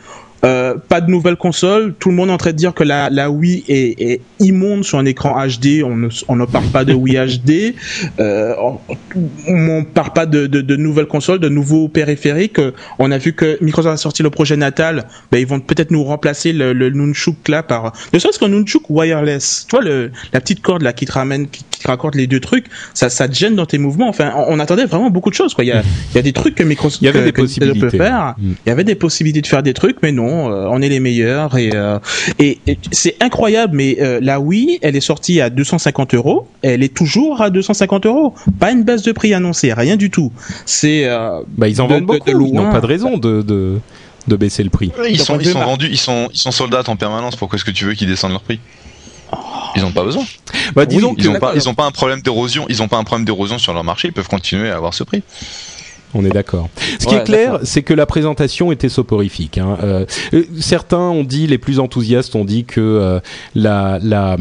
euh, 0.45 0.75
pas 0.87 1.01
de 1.01 1.11
nouvelle 1.11 1.35
console. 1.35 1.93
Tout 1.99 2.09
le 2.09 2.15
monde 2.15 2.29
est 2.29 2.33
en 2.33 2.37
train 2.37 2.51
de 2.51 2.55
dire 2.55 2.73
que 2.73 2.83
la, 2.83 3.09
la 3.09 3.29
Wii 3.29 3.63
est, 3.67 4.01
est 4.01 4.21
immonde 4.39 4.83
sur 4.83 4.97
un 4.97 5.05
écran 5.05 5.35
HD. 5.45 5.83
On 5.83 5.95
ne, 5.95 6.09
on 6.27 6.35
ne 6.35 6.45
parle 6.45 6.67
pas 6.67 6.85
de 6.85 6.93
Wii 6.93 7.17
HD. 7.39 7.75
Euh, 8.19 8.53
on 9.47 9.57
ne 9.57 9.83
parle 9.83 10.13
pas 10.13 10.25
de, 10.25 10.47
de, 10.47 10.61
de 10.61 10.75
nouvelles 10.75 11.07
consoles, 11.07 11.39
de 11.39 11.49
nouveaux 11.49 11.89
périphériques. 11.89 12.61
On 12.99 13.11
a 13.11 13.17
vu 13.17 13.33
que 13.33 13.57
Microsoft 13.61 13.93
a 13.93 13.97
sorti 13.97 14.23
le 14.23 14.29
projet 14.29 14.55
Natal. 14.55 15.05
Ben, 15.31 15.39
ils 15.39 15.47
vont 15.47 15.59
peut-être 15.59 15.91
nous 15.91 16.03
remplacer 16.03 16.53
le, 16.53 16.73
le 16.73 16.89
Nunchuk 16.89 17.47
là 17.49 17.63
par 17.63 17.93
ne 18.13 18.19
serait-ce 18.19 18.39
qu'un 18.39 18.49
Nunchuk 18.49 18.89
wireless. 18.89 19.65
Tu 19.69 19.75
vois 19.75 19.83
le, 19.83 20.11
la 20.31 20.39
petite 20.39 20.61
corde 20.61 20.83
là 20.83 20.93
qui 20.93 21.05
te 21.05 21.11
ramène, 21.11 21.47
qui, 21.49 21.65
qui 21.69 21.79
te 21.81 21.87
raccorde 21.87 22.15
les 22.15 22.27
deux 22.27 22.39
trucs. 22.39 22.65
Ça, 22.93 23.09
ça 23.09 23.27
te 23.27 23.35
gêne 23.35 23.55
dans 23.55 23.65
tes 23.65 23.77
mouvements. 23.77 24.07
Enfin, 24.07 24.33
on, 24.47 24.59
attendait 24.59 24.85
vraiment 24.85 25.09
beaucoup 25.09 25.29
de 25.29 25.35
choses. 25.35 25.53
Quoi. 25.53 25.65
Il 25.65 25.67
y 25.67 25.71
a, 25.71 25.81
il 26.11 26.15
y 26.15 26.19
a 26.19 26.21
des 26.21 26.33
trucs 26.33 26.55
que 26.55 26.63
Microsoft 26.63 27.01
il 27.01 27.05
y 27.05 27.07
avait 27.09 27.23
des 27.23 27.33
possibilités. 27.33 27.79
peut 27.79 27.89
faire. 27.89 28.35
Mm. 28.37 28.51
Il 28.65 28.69
y 28.69 28.71
avait 28.71 28.83
des 28.85 28.95
possibilités 28.95 29.41
de 29.41 29.47
faire 29.47 29.63
des 29.63 29.73
trucs, 29.73 29.97
mais 30.01 30.11
non 30.11 30.28
euh, 30.30 30.67
on 30.69 30.82
est 30.82 30.89
les 30.89 30.99
meilleurs 30.99 31.57
et 31.57 31.71
euh, 31.73 31.99
et, 32.39 32.59
c'est 32.91 33.15
incroyable. 33.21 33.75
Mais 33.75 33.97
euh, 33.99 34.19
la 34.21 34.39
Wii, 34.39 34.80
elle 34.82 34.95
est 34.95 35.01
sortie 35.01 35.41
à 35.41 35.49
250 35.49 36.13
euros, 36.13 36.47
elle 36.61 36.84
est 36.84 36.93
toujours 36.93 37.41
à 37.41 37.49
250 37.49 38.05
euros. 38.05 38.34
Pas 38.59 38.71
une 38.71 38.84
baisse 38.84 39.01
de 39.03 39.11
prix 39.11 39.34
annoncée, 39.34 39.73
rien 39.73 39.95
du 39.95 40.09
tout. 40.09 40.32
C'est 40.65 41.07
bah 41.57 41.67
ils 41.67 41.82
en 41.82 41.88
vendent 41.88 42.05
beaucoup. 42.05 42.30
ils 42.30 42.53
n'ont 42.53 42.71
pas 42.71 42.82
de 42.82 42.86
raison 42.86 43.17
de, 43.17 43.41
de 43.41 44.36
baisser 44.36 44.63
le 44.63 44.69
prix. 44.69 44.91
Ils 45.09 45.19
sont, 45.19 45.39
ils 45.39 45.47
sont 45.47 45.59
vendus, 45.59 45.89
ils 45.89 45.97
sont, 45.97 46.30
ils 46.34 46.39
sont 46.39 46.51
soldats 46.51 46.84
en 46.88 46.95
permanence. 46.95 47.36
Pourquoi 47.36 47.57
est-ce 47.57 47.65
que 47.65 47.71
tu 47.71 47.86
veux 47.86 47.93
qu'ils 47.93 48.07
descendent 48.07 48.32
leur 48.32 48.41
prix? 48.41 48.59
Ils 49.75 49.82
n'ont 49.82 49.91
pas 49.91 50.03
besoin. 50.03 50.23
Bah, 50.75 50.86
disons 50.86 51.15
ils 51.17 51.25
n'ont 51.25 51.39
pas, 51.39 51.53
ils 51.55 51.69
ont 51.69 51.75
pas 51.75 51.86
un 51.86 51.91
problème 51.91 52.21
d'érosion. 52.21 52.65
Ils 52.69 52.82
ont 52.82 52.88
pas 52.88 52.97
un 52.97 53.03
problème 53.03 53.25
d'érosion 53.25 53.57
sur 53.57 53.73
leur 53.73 53.84
marché. 53.84 54.07
Ils 54.07 54.13
peuvent 54.13 54.27
continuer 54.27 54.69
à 54.69 54.75
avoir 54.75 54.93
ce 54.93 55.03
prix. 55.03 55.23
On 56.16 56.26
est 56.26 56.30
d'accord. 56.30 56.70
Ce 56.99 57.05
qui 57.05 57.14
est 57.14 57.24
clair, 57.24 57.60
c'est 57.64 57.84
que 57.84 57.93
la 57.93 58.07
présentation 58.07 58.72
était 58.72 58.89
soporifique. 58.89 59.60
Hein. 59.60 59.78
Euh, 59.84 60.05
euh, 60.34 60.43
certains 60.60 60.97
ont 60.97 61.24
dit, 61.24 61.45
les 61.45 61.60
plus 61.60 61.80
enthousiastes 61.80 62.36
ont 62.36 62.45
dit 62.45 62.66
que 62.66 62.82
euh, 62.82 63.20
la, 63.53 63.99
la, 64.01 64.36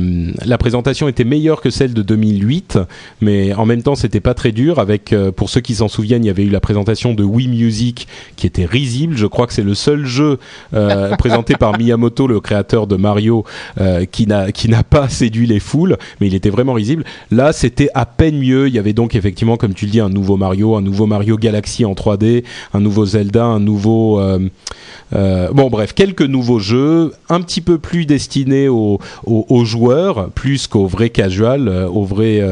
la, 0.47 0.59
présentation 0.59 1.09
était 1.09 1.25
meilleure 1.25 1.61
que 1.61 1.69
celle 1.69 1.93
de 1.93 2.01
2008, 2.01 2.79
mais 3.21 3.53
en 3.55 3.67
même 3.67 3.83
temps, 3.83 3.97
c'était 3.97 4.21
pas 4.21 4.33
très 4.33 4.51
dur. 4.51 4.79
Avec, 4.79 5.15
pour 5.37 5.51
ceux 5.51 5.61
qui 5.61 5.75
s'en 5.75 5.89
souviennent, 5.89 6.25
il 6.25 6.29
y 6.29 6.31
avait 6.31 6.45
eu 6.45 6.51
la 6.51 6.61
présentation 6.61 7.13
de 7.13 7.23
Wii 7.23 7.49
Music 7.49 8.09
qui 8.37 8.47
était 8.47 8.65
risible. 8.65 9.17
Je 9.17 9.27
crois 9.27 9.47
que 9.47 9.53
c'est 9.53 9.63
le 9.63 9.75
seul 9.75 10.07
jeu 10.07 10.39
présenté 11.19 11.55
par 11.55 11.77
Miyamoto, 11.79 12.27
le 12.27 12.41
créateur 12.41 12.87
de 12.87 12.97
Mario, 12.97 13.45
qui 14.11 14.27
n'a 14.27 14.53
qui 14.53 14.69
n'a 14.69 14.85
pas 14.85 15.09
séduit 15.09 15.47
les 15.47 15.61
foules, 15.61 15.97
mais 16.21 16.29
il 16.29 16.35
était 16.35 16.51
vraiment 16.51 16.73
risible. 16.73 17.05
Là, 17.31 17.53
c'était 17.53 17.91
à 17.95 18.07
peine 18.07 18.39
mieux. 18.39 18.69
Il 18.69 18.75
y 18.75 18.79
avait 18.79 18.95
donc 18.95 19.15
effectivement, 19.15 19.57
comme 19.57 19.75
tu 19.75 19.85
le 19.85 19.91
dis, 19.91 20.01
un 20.01 20.09
nouveau 20.09 20.37
Mario, 20.37 20.75
un 20.77 20.81
nouveau 20.81 21.07
Mario 21.07 21.37
Galaxy 21.37 21.58
en 21.85 21.95
3D, 21.95 22.45
un 22.73 22.81
nouveau 22.81 23.05
Zelda, 23.05 23.45
un 23.45 23.61
nouveau 23.61 24.21
euh, 24.21 24.39
euh, 25.15 25.49
bon, 25.53 25.71
bref, 25.71 25.95
quelques 25.95 26.23
nouveaux 26.23 26.59
jeux, 26.59 27.13
un 27.29 27.41
petit 27.41 27.61
peu 27.61 27.79
plus 27.79 28.07
destinés 28.07 28.69
aux, 28.69 29.01
joueurs, 29.65 30.31
plus 30.31 30.67
qu'aux 30.67 30.87
vrais 30.87 31.11
casuals, 31.11 31.69
euh, 31.69 31.89
aux 31.89 32.05
vrais 32.05 32.43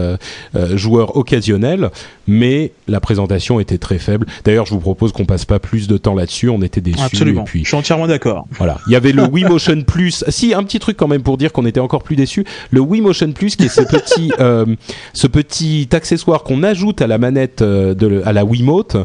joueurs 0.75 1.17
occasionnels. 1.17 1.91
Mais 2.27 2.73
la 2.89 3.01
présentation 3.01 3.61
était 3.61 3.79
très 3.79 3.99
faible. 3.99 4.27
D'ailleurs, 4.45 4.67
je 4.67 4.73
vous 4.73 4.81
propose 4.81 5.13
qu'on 5.13 5.27
passe 5.27 5.45
pas 5.45 5.59
plus 5.59 5.87
de 5.89 5.97
temps 5.99 6.15
là-dessus. 6.15 6.49
On 6.49 6.63
était 6.63 6.81
déçus. 6.81 7.01
Absolument. 7.03 7.45
puis, 7.45 7.63
je 7.63 7.69
suis 7.69 7.77
entièrement 7.77 8.07
d'accord. 8.07 8.47
Voilà. 8.53 8.79
Il 8.87 8.93
y 8.93 8.97
avait 8.97 9.13
le 9.13 9.25
Wii 9.31 9.45
Motion 9.45 9.83
Plus. 9.83 10.25
Si, 10.29 10.55
un 10.55 10.63
petit 10.65 10.79
truc 10.79 10.97
quand 10.97 11.09
même 11.09 11.23
pour 11.23 11.37
dire 11.37 11.53
qu'on 11.53 11.67
était 11.67 11.81
encore 11.81 12.03
plus 12.03 12.17
déçus. 12.17 12.45
Le 12.71 12.81
Wii 12.81 13.03
Motion 13.03 13.33
Plus, 13.33 13.57
qui 13.57 13.67
est 13.67 13.69
ce 13.69 13.83
petit, 13.83 14.33
ce 15.13 15.27
petit 15.27 15.89
accessoire 15.93 16.43
qu'on 16.43 16.63
ajoute 16.63 17.03
à 17.03 17.07
la 17.07 17.19
manette 17.19 17.63
de, 17.63 18.23
à 18.25 18.33
la 18.33 18.45
Wiimote, 18.45 18.97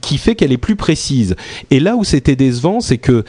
qui 0.00 0.18
fait 0.18 0.34
qu'elle 0.34 0.52
est 0.52 0.58
plus 0.58 0.76
précise. 0.76 1.34
Et 1.70 1.80
là 1.80 1.96
où 1.96 2.04
c'était 2.04 2.36
des 2.36 2.58
c'est 2.80 2.98
que 2.98 3.24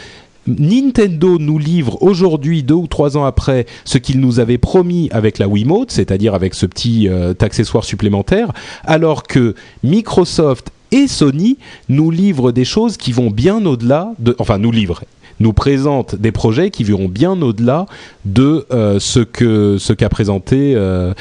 Nintendo 0.48 1.38
nous 1.38 1.60
livre 1.60 2.02
aujourd'hui, 2.02 2.64
deux 2.64 2.74
ou 2.74 2.88
trois 2.88 3.18
ans 3.18 3.26
après, 3.26 3.66
ce 3.86 3.98
qu'il 3.98 4.20
nous 4.20 4.40
avait 4.40 4.58
promis 4.58 5.10
avec 5.12 5.38
la 5.38 5.48
Wiimote, 5.48 5.92
c'est-à-dire 5.92 6.34
avec 6.34 6.56
ce 6.56 6.66
petit 6.66 7.08
euh, 7.08 7.34
accessoire 7.40 7.84
supplémentaire, 7.84 8.52
alors 8.84 9.24
que 9.24 9.56
Microsoft 9.84 10.72
et 10.92 11.08
Sony 11.08 11.58
nous 11.88 12.12
livrent 12.12 12.52
des 12.52 12.66
choses 12.66 12.98
qui 12.98 13.12
vont 13.12 13.30
bien 13.30 13.66
au-delà 13.66 14.14
de, 14.20 14.36
enfin 14.40 14.58
nous 14.58 14.72
livrent, 14.72 15.04
nous 15.40 15.54
présentent 15.54 16.16
des 16.16 16.32
projets 16.32 16.70
qui 16.70 16.84
verront 16.84 17.08
bien 17.08 17.42
au-delà 17.42 17.86
de 18.26 18.66
euh, 18.72 19.00
ce 19.00 19.20
que 19.20 19.78
ce 19.80 19.94
qu'a 19.94 20.10
présenté, 20.10 20.74
euh, 20.76 21.14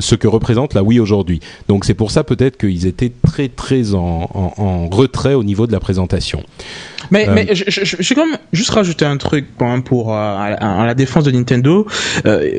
ce 0.00 0.14
que 0.14 0.28
représente 0.28 0.74
la 0.74 0.82
Wii 0.82 1.00
aujourd'hui. 1.00 1.40
Donc 1.68 1.84
c'est 1.84 1.94
pour 1.94 2.10
ça 2.10 2.24
peut-être 2.24 2.56
qu'ils 2.56 2.86
étaient 2.86 3.12
très 3.26 3.48
très 3.48 3.94
en, 3.94 4.88
retrait 4.90 5.34
au 5.34 5.44
niveau 5.44 5.66
de 5.66 5.72
la 5.72 5.80
présentation. 5.80 6.42
Mais, 7.10 7.28
euh, 7.28 7.32
mais 7.34 7.54
je, 7.54 7.64
je, 7.68 8.14
quand 8.14 8.26
même 8.26 8.38
juste 8.52 8.70
rajouter 8.70 9.04
un 9.04 9.16
truc 9.16 9.46
quand 9.58 9.70
même 9.70 9.82
pour 9.82 10.12
euh, 10.12 10.16
à, 10.16 10.84
la 10.86 10.94
défense 10.94 11.24
de 11.24 11.30
Nintendo. 11.30 11.86
Euh, 12.26 12.50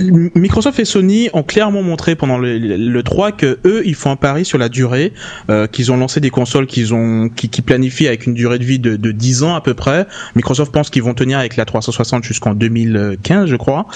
Microsoft 0.00 0.78
et 0.78 0.84
Sony 0.84 1.28
ont 1.32 1.42
clairement 1.42 1.82
montré 1.82 2.14
pendant 2.14 2.38
le, 2.38 2.58
le 2.58 3.02
3 3.02 3.32
que 3.32 3.58
eux 3.64 3.82
ils 3.84 3.94
font 3.94 4.10
un 4.10 4.16
pari 4.16 4.44
sur 4.44 4.58
la 4.58 4.68
durée, 4.68 5.12
euh, 5.50 5.66
qu'ils 5.66 5.90
ont 5.90 5.96
lancé 5.96 6.20
des 6.20 6.30
consoles 6.30 6.66
qu'ils 6.66 6.94
ont 6.94 7.28
qui, 7.28 7.48
qui, 7.48 7.62
planifient 7.62 8.06
avec 8.06 8.26
une 8.26 8.34
durée 8.34 8.58
de 8.58 8.64
vie 8.64 8.78
de, 8.78 8.96
de 8.96 9.12
10 9.12 9.42
ans 9.42 9.54
à 9.54 9.60
peu 9.60 9.74
près. 9.78 10.06
Microsoft 10.34 10.72
pense 10.72 10.90
qu'ils 10.90 11.02
vont 11.02 11.14
tenir 11.14 11.38
avec 11.38 11.56
la 11.56 11.64
360 11.64 12.22
jusqu'en 12.24 12.54
2015 12.54 13.48
je 13.48 13.56
crois. 13.56 13.86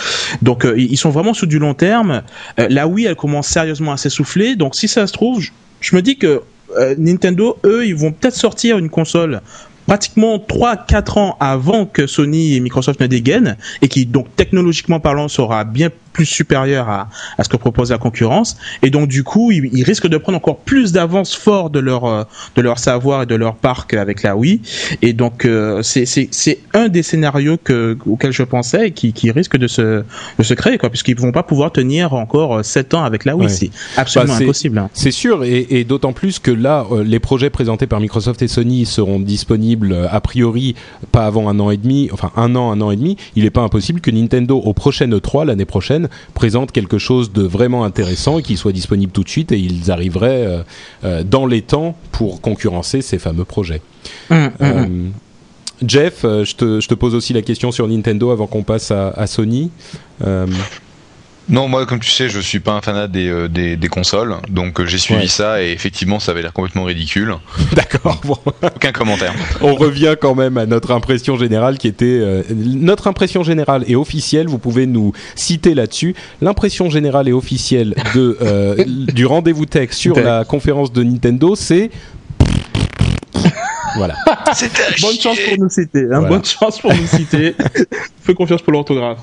Donc 0.41 0.65
euh, 0.65 0.79
ils 0.79 0.97
sont 0.97 1.11
vraiment 1.11 1.35
sur 1.35 1.47
du 1.47 1.59
long 1.59 1.75
terme. 1.75 2.23
Euh, 2.59 2.67
la 2.71 2.87
Wii 2.87 3.07
elle 3.07 3.17
commence 3.17 3.49
sérieusement 3.49 3.93
à 3.93 3.97
s'essouffler. 3.99 4.57
Donc 4.57 4.75
si 4.75 4.89
ça 4.89 5.07
se 5.07 5.13
trouve, 5.13 5.41
je, 5.41 5.51
je 5.81 5.95
me 5.95 6.01
dis 6.01 6.17
que 6.17 6.43
euh, 6.79 6.95
Nintendo, 6.97 7.59
eux, 7.65 7.87
ils 7.87 7.95
vont 7.95 8.13
peut-être 8.13 8.35
sortir 8.35 8.79
une 8.79 8.89
console 8.89 9.43
pratiquement 9.87 10.39
3-4 10.39 11.19
ans 11.19 11.37
avant 11.41 11.87
que 11.87 12.07
Sony 12.07 12.55
et 12.55 12.61
Microsoft 12.61 13.01
ne 13.01 13.07
dégainent 13.07 13.57
et 13.83 13.89
qui 13.89 14.07
donc 14.07 14.27
technologiquement 14.37 15.01
parlant 15.01 15.29
sera 15.29 15.65
bien 15.65 15.91
plus 16.13 16.27
supérieur 16.27 16.89
à, 16.89 17.09
à 17.39 17.45
ce 17.45 17.49
que 17.49 17.57
propose 17.57 17.91
la 17.91 17.99
concurrence. 17.99 18.57
Et 18.83 18.91
donc 18.91 19.09
du 19.09 19.25
coup 19.25 19.51
ils, 19.51 19.71
ils 19.73 19.85
risquent 19.85 20.09
de 20.09 20.17
prendre 20.17 20.39
encore 20.39 20.59
plus 20.59 20.93
d'avance 20.93 21.35
fort 21.35 21.71
de 21.71 21.79
leur 21.79 22.05
euh, 22.05 22.25
de 22.57 22.63
leur 22.63 22.79
savoir 22.79 23.23
et 23.23 23.27
de 23.27 23.35
leur 23.35 23.57
parc 23.57 23.95
avec 23.95 24.23
la 24.23 24.37
Wii. 24.37 24.61
Et 25.01 25.13
donc 25.13 25.45
euh, 25.45 25.83
c'est 25.83 26.59
un 26.75 26.89
des 26.89 27.03
scénarios 27.03 27.57
que 27.63 27.97
auxquels 28.07 28.33
je 28.33 28.43
pensais 28.43 28.89
et 28.89 28.91
qui 28.93 29.13
qui 29.13 29.31
risque 29.31 29.57
de 29.57 29.67
se 29.67 30.05
de 30.39 30.43
se 30.43 30.55
créer 30.55 30.79
quoi 30.79 30.91
puisqu'ils 30.91 31.19
vont 31.19 31.33
pas 31.33 31.43
pouvoir 31.43 31.73
tenir 31.73 32.15
encore 32.15 32.65
7 32.65 32.95
ans 32.95 33.05
avec 33.05 33.25
la 33.25 33.37
Wii. 33.37 33.51
C'est 33.51 33.71
absolument 33.97 34.35
bah, 34.39 34.45
impossible 34.45 34.79
hein. 34.79 34.91
c'est 34.93 35.11
sûr. 35.11 35.45
Et, 35.45 35.67
et 35.71 35.85
d'autant 35.85 36.13
plus 36.13 36.39
que 36.39 36.51
là 36.51 36.87
euh, 36.93 37.05
les 37.05 37.19
projets 37.19 37.51
présentés 37.51 37.87
par 37.87 38.01
Microsoft 38.01 38.43
et 38.43 38.49
Sony 38.49 38.87
seront 38.87 39.21
disponibles 39.21 40.09
a 40.11 40.21
priori 40.21 40.75
pas 41.11 41.27
avant 41.27 41.49
un 41.49 41.59
an 41.61 41.71
et 41.71 41.77
demi 41.77 42.09
enfin 42.13 42.31
un 42.37 42.55
an 42.57 42.71
un 42.71 42.81
an 42.81 42.91
et 42.91 42.97
demi. 42.97 43.17
Il 43.37 43.45
est 43.45 43.51
pas 43.51 43.63
impossible 43.63 44.01
que 44.01 44.11
Nintendo 44.11 44.59
au 44.59 44.73
prochain 44.73 45.09
E3 45.09 45.47
l'année 45.47 45.65
prochaine 45.65 46.02
présente 46.35 46.73
quelque 46.73 46.99
chose 46.99 47.33
de 47.33 47.43
vraiment 47.43 47.85
intéressant 47.85 48.39
et 48.39 48.43
qui 48.43 48.57
soit 48.57 48.73
disponible 48.73 49.13
tout 49.13 49.25
de 49.25 49.29
suite 49.29 49.53
et 49.53 49.59
ils 49.59 49.91
arriveraient 49.91 50.47
euh, 50.47 50.63
euh, 51.05 51.23
dans 51.23 51.47
les 51.47 51.63
temps 51.63 51.97
pour 52.13 52.41
concurrencer 52.41 53.03
ces 53.03 53.19
fameux 53.19 53.45
projets. 53.45 53.83
Mmh, 54.31 54.35
mmh, 54.35 54.51
euh, 54.61 54.87
mmh. 54.87 55.13
Jeff, 55.87 56.23
je 56.23 56.55
te, 56.55 56.81
je, 56.81 56.89
te, 56.89 56.95
pose 56.95 57.15
aussi 57.15 57.33
la 57.33 57.43
question 57.43 57.73
sur 57.73 57.89
Nintendo 57.89 58.31
avant 58.31 58.47
qu'on 58.47 58.63
passe 58.63 58.93
à, 58.93 59.09
à 59.09 59.27
Sony. 59.27 59.71
Non, 61.49 61.69
moi, 61.69 61.87
comme 61.87 61.99
tu 61.99 62.11
sais, 62.11 62.29
je 62.29 62.39
suis 62.39 62.61
pas 62.61 62.73
un 62.73 62.81
fanat 62.81 63.09
des, 63.09 63.29
euh, 63.29 63.49
des, 63.49 63.77
des 63.77 63.89
consoles, 63.89 64.37
donc 64.49 64.81
euh, 64.81 64.87
j'ai 64.87 64.99
suivi 64.99 65.29
ça 65.29 65.63
et 65.63 65.73
effectivement, 65.73 66.21
ça 66.21 66.33
avait 66.33 66.43
l'air 66.43 66.53
complètement 66.53 66.85
ridicule. 66.85 67.35
D'accord. 67.73 68.21
Aucun 68.63 68.93
commentaire. 68.93 69.35
On 69.61 69.75
revient 69.75 70.15
quand 70.21 70.35
même 70.35 70.57
à 70.57 70.67
notre 70.67 70.93
impression 70.93 71.37
générale 71.37 71.79
qui 71.79 71.89
était 71.89 72.05
euh, 72.07 72.43
notre 72.51 73.09
impression 73.09 73.43
générale 73.43 73.85
et 73.89 73.97
officielle. 73.97 74.47
Vous 74.47 74.59
pouvez 74.59 74.87
nous 74.87 75.13
citer 75.35 75.75
là-dessus. 75.75 76.15
L'impression 76.41 76.91
générale 76.91 77.29
et 77.29 77.33
officielle 77.33 77.95
de 78.15 78.39
du 79.13 79.27
rendez-vous 79.27 79.67
tech 79.67 79.93
sur 79.93 80.19
la 80.19 80.45
conférence 80.45 80.93
de 80.93 81.03
Nintendo, 81.03 81.57
c'est 81.57 81.91
voilà. 83.97 84.15
Bonne 85.03 85.19
chance 85.21 85.39
pour 85.39 85.59
nous 85.59 85.69
citer. 85.69 86.07
Hein, 86.11 86.23
Bonne 86.23 86.45
chance 86.45 86.81
pour 86.81 86.95
nous 86.95 87.07
citer. 87.07 87.55
Fais 88.23 88.35
confiance 88.35 88.63
pour 88.63 88.73
l'orthographe. 88.73 89.19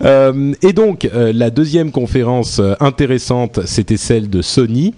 Euh, 0.00 0.52
et 0.62 0.72
donc 0.72 1.04
euh, 1.04 1.32
la 1.34 1.50
deuxième 1.50 1.90
conférence 1.90 2.58
euh, 2.58 2.74
intéressante, 2.80 3.60
c'était 3.66 3.96
celle 3.96 4.28
de 4.30 4.42
Sony, 4.42 4.94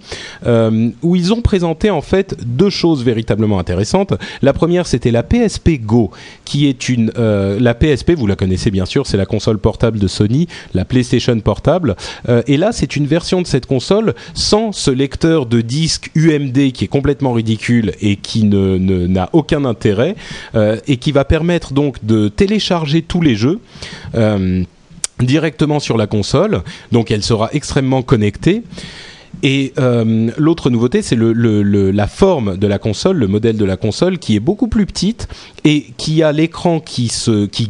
où 1.01 1.15
ils 1.15 1.33
ont 1.33 1.41
présenté 1.41 1.89
en 1.89 2.01
fait 2.01 2.35
deux 2.45 2.69
choses 2.69 3.03
véritablement 3.03 3.59
intéressantes. 3.59 4.13
La 4.41 4.53
première, 4.53 4.87
c'était 4.87 5.11
la 5.11 5.23
PSP 5.23 5.81
Go, 5.81 6.11
qui 6.43 6.67
est 6.67 6.89
une 6.89 7.11
la 7.15 7.73
PSP, 7.73 8.11
vous 8.11 8.27
la 8.27 8.35
connaissez 8.35 8.71
bien 8.71 8.85
sûr, 8.85 9.07
c'est 9.07 9.17
la 9.17 9.25
console 9.25 9.57
portable 9.57 9.99
de 9.99 10.07
Sony, 10.07 10.47
la 10.73 10.85
PlayStation 10.85 11.39
portable. 11.39 11.95
et 12.47 12.57
là, 12.57 12.71
c'est 12.71 12.95
une 12.95 13.07
version 13.07 13.41
de 13.41 13.47
cette 13.47 13.65
console 13.65 14.13
sans 14.33 14.71
ce 14.71 14.91
lecteur 14.91 15.45
de 15.45 15.61
disque 15.61 16.11
UMD 16.15 16.71
qui 16.71 16.85
est 16.85 16.89
complètement 16.89 17.33
ridicule 17.33 17.93
et 18.01 18.15
qui 18.15 18.43
ne 18.43 18.77
n'a 19.07 19.29
aucun 19.33 19.65
intérêt 19.65 20.15
et 20.87 20.97
qui 20.97 21.11
va 21.11 21.25
permettre 21.25 21.73
donc 21.73 22.03
de 22.05 22.27
télécharger 22.27 23.01
tous 23.01 23.21
les 23.21 23.35
jeux. 23.35 23.59
Directement 25.19 25.79
sur 25.79 25.97
la 25.97 26.07
console, 26.07 26.61
donc 26.91 27.11
elle 27.11 27.23
sera 27.23 27.49
extrêmement 27.53 28.01
connectée. 28.01 28.63
Et 29.43 29.73
euh, 29.77 30.31
l'autre 30.37 30.69
nouveauté, 30.69 31.01
c'est 31.01 31.17
la 31.17 32.07
forme 32.07 32.57
de 32.57 32.67
la 32.67 32.79
console, 32.79 33.17
le 33.17 33.27
modèle 33.27 33.57
de 33.57 33.65
la 33.65 33.77
console, 33.77 34.17
qui 34.17 34.35
est 34.35 34.39
beaucoup 34.39 34.67
plus 34.67 34.85
petite 34.85 35.27
et 35.63 35.87
qui 35.97 36.23
a 36.23 36.31
l'écran 36.31 36.79
qui 36.79 37.09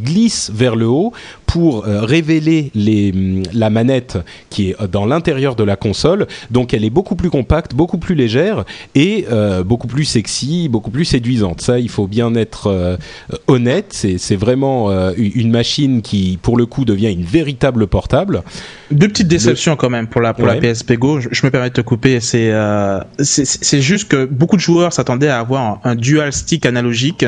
glisse 0.02 0.52
vers 0.54 0.76
le 0.76 0.88
haut 0.88 1.12
pour 1.56 1.88
euh, 1.88 2.02
révéler 2.02 2.70
les, 2.76 3.14
mm, 3.14 3.44
la 3.54 3.70
manette 3.70 4.18
qui 4.50 4.72
est 4.72 4.88
dans 4.92 5.06
l'intérieur 5.06 5.56
de 5.56 5.64
la 5.64 5.78
console. 5.78 6.28
Donc 6.52 6.74
elle 6.74 6.84
est 6.84 6.90
beaucoup 6.90 7.16
plus 7.16 7.30
compacte, 7.30 7.74
beaucoup 7.74 7.98
plus 7.98 8.14
légère 8.14 8.66
et 8.94 9.26
euh, 9.32 9.64
beaucoup 9.64 9.88
plus 9.88 10.04
sexy, 10.04 10.68
beaucoup 10.68 10.92
plus 10.92 11.06
séduisante. 11.06 11.62
Ça, 11.62 11.80
il 11.80 11.88
faut 11.88 12.08
bien 12.08 12.36
être 12.36 12.68
euh, 12.68 12.98
honnête. 13.48 13.94
C'est 13.94 14.36
vraiment 14.36 14.92
euh, 14.92 15.14
une 15.16 15.50
machine 15.50 16.02
qui, 16.02 16.38
pour 16.42 16.58
le 16.58 16.66
coup, 16.66 16.84
devient 16.84 17.14
une 17.14 17.24
véritable 17.24 17.88
portable. 17.88 18.44
Deux 18.92 19.08
petites 19.08 19.30
déceptions 19.30 19.78
quand 19.78 19.90
même 19.90 20.08
pour 20.08 20.20
la 20.20 20.34
pour 20.34 20.44
ouais. 20.44 20.60
la 20.60 20.74
PSP 20.74 20.96
Go. 20.96 21.22
Je, 21.22 21.30
je, 21.32 21.46
me 21.46 21.52
permets 21.52 21.70
de 21.70 21.76
te 21.76 21.82
couper. 21.82 22.20
C'est 22.20 22.52
c'est 23.20 23.82
juste 23.82 24.10
que 24.10 24.26
beaucoup 24.26 24.58
de 24.58 24.62
joueurs 24.62 24.92
s'attendaient 24.92 25.30
à 25.30 25.40
avoir 25.40 25.62
un, 25.62 25.80
un, 25.92 25.96
dual 25.96 26.34
stick 26.34 26.66
analogique. 26.66 27.26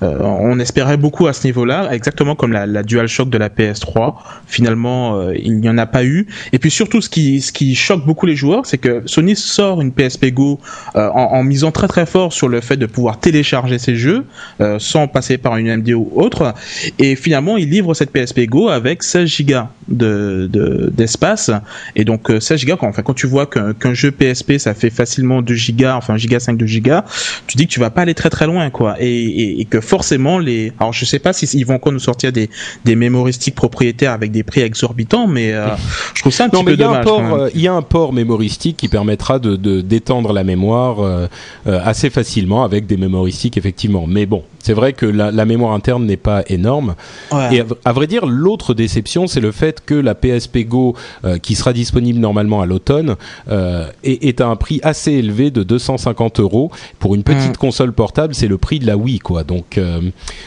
on 0.00 0.58
espérait 0.60 0.96
beaucoup 0.96 1.26
à 1.26 1.34
ce 1.34 1.46
niveau-là, 1.46 1.92
exactement 1.92 2.34
comme 2.34 2.52
la, 2.52 2.64
la 2.64 2.82
dual 2.82 3.06
shock 3.06 3.28
de 3.28 3.36
la 3.36 3.50
PS 3.50 3.65
PS3. 3.66 4.14
Finalement, 4.46 5.18
euh, 5.18 5.34
il 5.36 5.58
n'y 5.58 5.68
en 5.68 5.78
a 5.78 5.86
pas 5.86 6.04
eu. 6.04 6.26
Et 6.52 6.58
puis 6.58 6.70
surtout, 6.70 7.00
ce 7.00 7.08
qui, 7.08 7.40
ce 7.40 7.52
qui 7.52 7.74
choque 7.74 8.04
beaucoup 8.04 8.26
les 8.26 8.36
joueurs, 8.36 8.66
c'est 8.66 8.78
que 8.78 9.02
Sony 9.06 9.36
sort 9.36 9.80
une 9.80 9.92
PSP 9.92 10.26
Go 10.26 10.60
euh, 10.94 11.08
en, 11.08 11.42
misant 11.42 11.72
très 11.72 11.88
très 11.88 12.06
fort 12.06 12.32
sur 12.32 12.48
le 12.48 12.60
fait 12.60 12.76
de 12.76 12.86
pouvoir 12.86 13.18
télécharger 13.18 13.78
ses 13.78 13.96
jeux 13.96 14.24
euh, 14.60 14.78
sans 14.78 15.08
passer 15.08 15.38
par 15.38 15.56
une 15.56 15.76
MD 15.76 15.94
ou 15.94 16.10
autre. 16.14 16.54
Et 16.98 17.16
finalement, 17.16 17.56
il 17.56 17.70
livre 17.70 17.94
cette 17.94 18.10
PSP 18.10 18.46
Go 18.46 18.68
avec 18.68 19.02
16 19.02 19.42
Go 19.42 19.54
de, 19.88 20.90
d'espace. 20.92 21.50
et 21.94 22.04
donc 22.04 22.30
16 22.38 22.64
Go, 22.64 22.76
quand, 22.76 22.88
enfin, 22.88 23.02
quand 23.02 23.14
tu 23.14 23.26
vois 23.26 23.46
qu'un, 23.46 23.94
jeu 23.94 24.10
PSP, 24.10 24.58
ça 24.58 24.74
fait 24.74 24.90
facilement 24.90 25.42
2 25.42 25.54
Go, 25.70 25.86
enfin 25.86 26.14
1 26.14 26.16
Go 26.26 26.38
5 26.38 26.56
2 26.56 26.66
Go, 26.80 27.00
tu 27.46 27.56
dis 27.56 27.66
que 27.66 27.72
tu 27.72 27.80
vas 27.80 27.90
pas 27.90 28.02
aller 28.02 28.14
très 28.14 28.30
très 28.30 28.46
loin, 28.46 28.70
quoi. 28.70 28.96
Et, 29.00 29.66
que 29.68 29.80
forcément, 29.80 30.38
les... 30.38 30.72
Alors 30.78 30.92
je 30.92 31.04
sais 31.04 31.18
pas 31.18 31.32
s'ils 31.32 31.66
vont 31.66 31.74
encore 31.74 31.92
nous 31.92 31.98
sortir 31.98 32.30
des, 32.30 32.48
des 32.84 32.94
mémoristiques 32.94 33.55
propriétaires 33.56 34.12
avec 34.12 34.30
des 34.30 34.44
prix 34.44 34.60
exorbitants, 34.60 35.26
mais 35.26 35.52
euh, 35.52 35.66
je 36.14 36.20
trouve 36.20 36.32
ça 36.32 36.44
un 36.44 36.48
petit 36.48 36.62
peu 36.62 36.76
dommage. 36.76 37.04
Euh, 37.08 37.50
il 37.54 37.60
y 37.60 37.66
a 37.66 37.72
un 37.72 37.82
port 37.82 38.12
mémoristique 38.12 38.76
qui 38.76 38.88
permettra 38.88 39.40
de 39.40 39.56
d'étendre 39.80 40.32
la 40.32 40.44
mémoire 40.44 41.00
euh, 41.00 41.26
assez 41.64 42.10
facilement 42.10 42.62
avec 42.62 42.86
des 42.86 42.96
mémoristiques 42.96 43.56
effectivement. 43.56 44.06
Mais 44.06 44.26
bon, 44.26 44.44
c'est 44.66 44.72
vrai 44.72 44.94
que 44.94 45.06
la, 45.06 45.30
la 45.30 45.44
mémoire 45.44 45.74
interne 45.74 46.04
n'est 46.06 46.16
pas 46.16 46.42
énorme. 46.48 46.96
Et 47.52 47.62
à, 47.84 47.92
vrai 47.92 48.08
dire, 48.08 48.26
l'autre 48.26 48.74
déception, 48.74 49.28
c'est 49.28 49.40
le 49.40 49.52
fait 49.52 49.80
que 49.86 49.94
la 49.94 50.16
PSP 50.16 50.66
Go, 50.66 50.96
qui 51.40 51.54
sera 51.54 51.72
disponible 51.72 52.18
normalement 52.18 52.60
à 52.62 52.66
l'automne, 52.66 53.14
est, 53.48 54.24
est, 54.24 54.40
à 54.40 54.48
un 54.48 54.56
prix 54.56 54.80
assez 54.82 55.12
élevé 55.12 55.52
de 55.52 55.62
250 55.62 56.40
euros 56.40 56.72
pour 56.98 57.14
une 57.14 57.22
petite 57.22 57.54
mm. 57.54 57.58
console 57.58 57.92
portable. 57.92 58.34
C'est 58.34 58.48
le 58.48 58.58
prix 58.58 58.80
de 58.80 58.86
la 58.88 58.96
Wii, 58.96 59.20
quoi. 59.20 59.44
Donc 59.44 59.78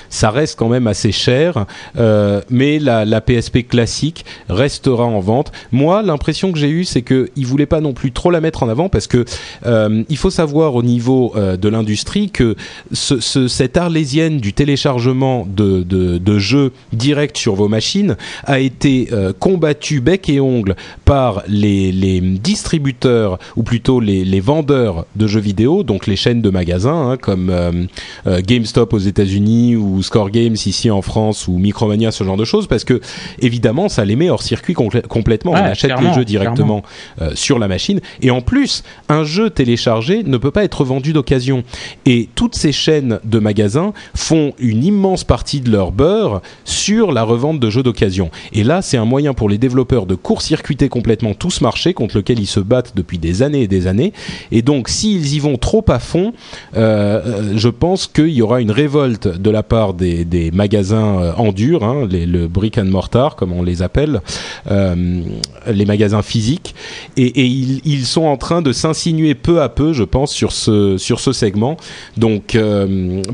ça 0.09 0.32
reste 0.32 0.59
quand 0.59 0.67
même 0.67 0.88
assez 0.88 1.11
cher. 1.13 1.65
Euh, 1.97 2.41
mais 2.49 2.80
la, 2.80 3.05
la, 3.05 3.22
PSP 3.22 3.67
classique 3.67 4.26
restera 4.49 5.05
en 5.05 5.20
vente. 5.20 5.51
Moi, 5.72 6.01
l'impression 6.01 6.51
que 6.51 6.59
j'ai 6.59 6.70
eue, 6.70 6.86
c'est 6.86 7.01
qu'ils 7.01 7.45
voulaient 7.45 7.65
pas 7.65 7.82
non 7.82 7.93
plus 7.93 8.11
trop 8.11 8.32
la 8.32 8.41
mettre 8.41 8.63
en 8.63 8.70
avant 8.70 8.89
parce 8.89 9.07
que 9.07 9.26
euh, 9.65 10.03
il 10.09 10.17
faut 10.17 10.30
savoir 10.30 10.76
au 10.76 10.84
niveau 10.84 11.34
euh, 11.36 11.57
de 11.57 11.70
l'industrie 11.70 12.30
que 12.30 12.55
ce, 12.91 13.20
ce, 13.20 13.47
cette 13.47 13.78
du 14.10 14.53
téléchargement 14.53 15.45
de, 15.47 15.84
de, 15.84 16.18
de, 16.18 16.39
jeux 16.39 16.72
directs 16.93 17.38
sur 17.38 17.53
vos 17.53 17.68
machines 17.68 18.18
a 18.43 18.60
été 18.60 19.10
euh, 19.12 19.34
combattue 19.38 20.01
bec 20.01 20.30
et 20.30 20.39
ongle 20.39 20.76
par 21.05 21.43
les, 21.47 21.91
les 21.91 22.20
distributeurs 22.20 23.38
ou 23.55 23.62
plutôt 23.62 23.99
les, 23.99 24.26
les, 24.26 24.39
vendeurs 24.39 25.05
de 25.16 25.28
jeux 25.28 25.39
vidéo, 25.39 25.84
donc 25.84 26.07
les 26.07 26.16
chaînes 26.16 26.41
de 26.41 26.49
magasins 26.49 27.12
hein, 27.12 27.18
comme 27.18 27.51
euh, 27.51 27.86
euh, 28.26 28.41
GameStop 28.43 28.93
aux 28.93 28.97
États-Unis 28.97 29.76
ou 29.76 30.01
Score 30.01 30.32
Games 30.32 30.55
ici 30.66 30.89
en 30.89 31.03
France 31.03 31.47
ou 31.47 31.60
Micromania, 31.60 32.12
ce 32.12 32.24
genre 32.24 32.38
de 32.38 32.45
choses, 32.45 32.66
parce 32.66 32.86
que 32.86 33.01
évidemment, 33.39 33.89
ça 33.89 34.05
les 34.05 34.16
met 34.16 34.32
hors 34.32 34.41
circuit 34.41 34.74
complètement. 34.74 35.51
on 35.51 35.55
achète 35.55 35.91
les 36.01 36.14
jeux 36.14 36.26
directement 36.26 36.82
euh, 37.22 37.32
sur 37.36 37.60
la 37.60 37.68
machine, 37.68 38.01
et 38.22 38.32
en 38.32 38.41
plus, 38.41 38.84
un 39.07 39.24
jeu 39.24 39.51
téléchargé 39.51 40.24
ne 40.24 40.38
peut 40.38 40.51
pas 40.51 40.64
être 40.64 40.84
vendu 40.84 41.14
d'occasion. 41.14 41.64
Et 42.05 42.30
toutes 42.36 42.55
ces 42.55 42.72
chaînes 42.72 43.20
de 43.24 43.39
magasins 43.39 43.93
font 44.16 44.54
une 44.60 44.84
immense 44.84 45.24
partie 45.24 45.62
de 45.62 45.72
leur 45.72 45.91
beurre 45.91 46.41
sur 46.66 47.12
la 47.12 47.24
revente 47.24 47.60
de 47.60 47.70
jeux 47.70 47.84
d'occasion. 47.84 48.30
Et 48.54 48.64
là, 48.64 48.82
c'est 48.82 48.97
un 48.97 49.06
moyen 49.06 49.34
pour 49.34 49.50
les 49.50 49.58
développeurs 49.58 50.06
de 50.06 50.16
court-circuiter 50.16 50.89
complètement 50.89 51.34
tout 51.34 51.52
ce 51.52 51.64
marché 51.64 51.93
contre 51.93 52.18
lequel 52.18 52.39
ils 52.39 52.47
se 52.47 52.60
battent 52.60 52.93
depuis 52.95 53.18
des 53.18 53.41
années 53.41 53.64
et 53.64 53.68
des 53.68 53.88
années. 53.88 54.14
Et 54.52 54.62
donc, 54.62 54.89
s'ils 54.89 55.34
y 55.34 55.39
vont 55.39 55.58
trop 55.58 55.84
à 55.88 56.00
fond, 56.00 56.34
euh, 56.76 57.22
euh 57.26 57.54
je 57.56 57.70
pense 57.70 58.08
qu'il 58.08 58.30
y 58.30 58.41
aura 58.41 58.62
une 58.62 58.72
révolte 58.72 59.28
de 59.28 59.50
la 59.50 59.64
part 59.64 59.93
des, 59.93 60.52
magasins 60.54 61.20
euh, 61.20 61.34
en 61.38 61.52
dur, 61.52 61.84
hein, 61.84 62.08
le 62.10 62.47
brick 62.47 62.78
and 62.78 62.86
mortar 62.86 63.36
comme 63.36 63.54
on 63.54 63.64
les 63.64 63.82
appelle, 63.82 64.22
les 64.70 65.86
magasins 65.86 66.22
physiques, 66.22 66.76
et, 67.18 67.45
ils, 67.45 68.06
sont 68.06 68.24
en 68.24 68.38
train 68.38 68.62
de 68.62 68.72
s'insinuer 68.72 69.36
peu 69.36 69.62
à 69.62 69.70
peu, 69.70 69.93
je 69.93 70.04
pense, 70.04 70.32
sur 70.32 70.52
ce 70.52 70.97
sur 70.97 71.20
ce 71.20 71.32
segment. 71.32 71.78
Donc 72.18 72.58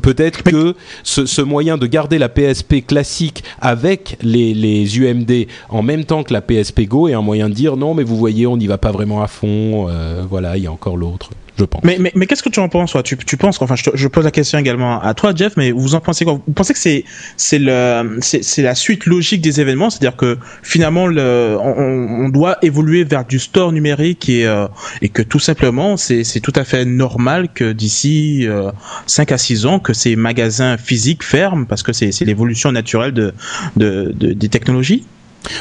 peut-être 0.01 0.43
que 0.43 0.54
ce, 1.03 1.41
moyen 1.41 1.77
de 1.77 1.87
garder 1.87 2.17
la 2.17 2.29
PSP 2.29 2.85
classique 2.85 3.43
avec 3.61 4.17
les, 4.21 4.53
les 4.53 4.99
UMD 4.99 5.47
en 5.69 5.83
même 5.83 6.05
temps 6.05 6.23
que 6.23 6.33
la 6.33 6.41
PSP 6.41 6.81
Go 6.81 7.07
est 7.07 7.13
un 7.13 7.21
moyen 7.21 7.49
de 7.49 7.53
dire 7.53 7.77
non, 7.77 7.93
mais 7.93 8.03
vous 8.03 8.17
voyez, 8.17 8.47
on 8.47 8.57
n'y 8.57 8.67
va 8.67 8.77
pas 8.77 8.91
vraiment 8.91 9.21
à 9.21 9.27
fond. 9.27 9.87
Euh, 9.89 10.23
voilà, 10.29 10.57
il 10.57 10.63
y 10.63 10.67
a 10.67 10.71
encore 10.71 10.97
l'autre 10.97 11.29
Mais, 11.83 11.97
mais, 11.99 12.11
mais 12.15 12.25
qu'est-ce 12.25 12.43
que 12.43 12.49
tu 12.49 12.59
en 12.59 12.69
penses, 12.69 12.91
toi? 12.91 13.03
Tu, 13.03 13.17
tu 13.17 13.37
penses, 13.37 13.61
enfin, 13.61 13.75
je, 13.75 13.89
je, 13.93 14.07
pose 14.07 14.25
la 14.25 14.31
question 14.31 14.59
également 14.59 15.01
à 15.01 15.13
toi, 15.13 15.33
Jeff, 15.33 15.53
mais 15.55 15.71
vous 15.71 15.95
en 15.95 16.01
pensez 16.01 16.25
quoi? 16.25 16.41
Vous 16.45 16.53
pensez 16.53 16.73
que 16.73 16.79
c'est 16.79 17.05
c'est 17.37 17.59
le 17.59 18.19
c'est 18.21 18.61
la 18.61 18.75
suite 18.75 19.05
logique 19.05 19.41
des 19.41 19.61
événements, 19.61 19.89
c'est-à-dire 19.89 20.17
que 20.17 20.37
finalement 20.63 21.07
le, 21.07 21.57
on, 21.59 22.25
on, 22.25 22.29
doit 22.29 22.57
évoluer 22.61 23.03
vers 23.03 23.25
du 23.25 23.39
store 23.39 23.71
numérique 23.71 24.27
et 24.27 24.45
euh, 24.45 24.67
et 25.01 25.09
que 25.09 25.21
tout 25.21 25.39
simplement 25.39 25.97
c'est 25.97 26.23
c'est 26.23 26.41
tout 26.41 26.53
à 26.55 26.63
fait 26.63 26.83
normal 26.85 27.47
que 27.53 27.71
d'ici 27.71 28.45
euh, 28.47 28.71
5 29.07 29.31
à 29.31 29.37
6 29.37 29.65
ans 29.65 29.79
que 29.79 29.93
ces 29.93 30.15
magasins 30.15 30.77
physiques 30.77 31.23
ferment 31.23 31.65
parce 31.65 31.83
que 31.83 31.93
c'est 31.93 32.11
c'est 32.11 32.25
l'évolution 32.25 32.71
naturelle 32.71 33.13
de, 33.13 33.33
de, 33.77 34.11
de 34.15 34.33
des 34.33 34.49
technologies? 34.49 35.05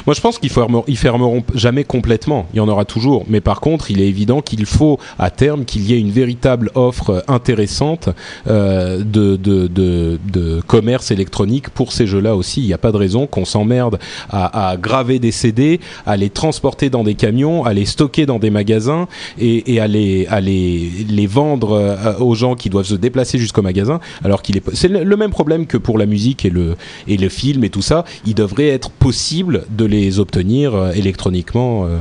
Moi, 0.07 0.15
je 0.15 0.21
pense 0.21 0.39
qu'ils 0.39 0.51
fermeront, 0.51 0.85
fermeront 0.95 1.43
jamais 1.55 1.85
complètement. 1.85 2.47
Il 2.53 2.59
y 2.59 2.61
en 2.61 2.69
aura 2.69 2.85
toujours. 2.85 3.25
Mais 3.29 3.41
par 3.41 3.61
contre, 3.61 3.91
il 3.91 4.01
est 4.01 4.09
évident 4.09 4.41
qu'il 4.41 4.67
faut, 4.67 4.99
à 5.19 5.31
terme, 5.31 5.65
qu'il 5.65 5.83
y 5.83 5.95
ait 5.95 6.01
une 6.01 6.11
véritable 6.11 6.71
offre 6.75 7.25
intéressante 7.29 8.09
euh, 8.47 8.99
de, 8.99 9.37
de, 9.37 9.67
de, 9.67 10.19
de, 10.31 10.61
commerce 10.67 11.11
électronique 11.11 11.71
pour 11.71 11.93
ces 11.93 12.07
jeux-là 12.07 12.37
aussi. 12.37 12.61
Il 12.61 12.67
n'y 12.67 12.73
a 12.73 12.79
pas 12.79 12.93
de 12.93 12.97
raison 12.97 13.27
qu'on 13.27 13.45
s'emmerde 13.45 13.99
à, 14.31 14.71
à, 14.71 14.77
graver 14.77 15.19
des 15.19 15.33
CD, 15.33 15.81
à 16.07 16.17
les 16.17 16.31
transporter 16.31 16.91
dans 16.91 17.05
des 17.05 17.15
camions, 17.15 17.65
à 17.65 17.73
les 17.73 17.85
stocker 17.85 18.27
dans 18.27 18.39
des 18.39 18.51
magasins 18.51 19.09
et, 19.39 19.75
et 19.75 19.81
à, 19.81 19.87
les, 19.87 20.27
à 20.27 20.41
les, 20.41 20.91
les 21.09 21.27
vendre 21.27 21.73
euh, 21.73 22.19
aux 22.19 22.35
gens 22.35 22.55
qui 22.55 22.71
doivent 22.71 22.87
se 22.87 22.95
déplacer 22.95 23.39
jusqu'au 23.39 23.63
magasin. 23.63 24.01
Alors 24.25 24.43
qu'il 24.43 24.57
est, 24.57 24.63
c'est 24.75 24.89
le 24.89 25.17
même 25.17 25.31
problème 25.31 25.67
que 25.67 25.77
pour 25.77 25.99
la 25.99 26.07
musique 26.07 26.45
et 26.45 26.51
le, 26.51 26.77
et 27.09 27.17
le 27.17 27.29
film 27.29 27.65
et 27.65 27.71
tout 27.71 27.83
ça. 27.83 28.05
Il 28.27 28.35
devrait 28.35 28.69
être 28.69 28.91
possible 28.91 29.65
de 29.75 29.85
les 29.85 30.19
obtenir 30.19 30.75
euh, 30.75 30.93
électroniquement 30.93 31.87
euh, 31.87 31.99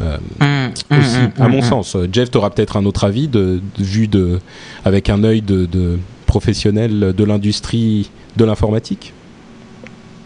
euh, 0.00 0.18
mmh, 0.40 0.98
aussi, 0.98 1.18
mmh, 1.18 1.42
à 1.42 1.48
mon 1.48 1.58
mmh. 1.58 1.62
sens. 1.62 1.96
Jeff, 2.12 2.30
tu 2.30 2.38
auras 2.38 2.50
peut-être 2.50 2.76
un 2.76 2.84
autre 2.84 3.04
avis 3.04 3.28
de, 3.28 3.60
de, 3.78 3.84
vu 3.84 4.08
de, 4.08 4.40
avec 4.84 5.08
un 5.10 5.24
œil 5.24 5.42
de, 5.42 5.66
de 5.66 5.98
professionnel 6.26 7.12
de 7.16 7.24
l'industrie 7.24 8.10
de 8.36 8.44
l'informatique? 8.44 9.12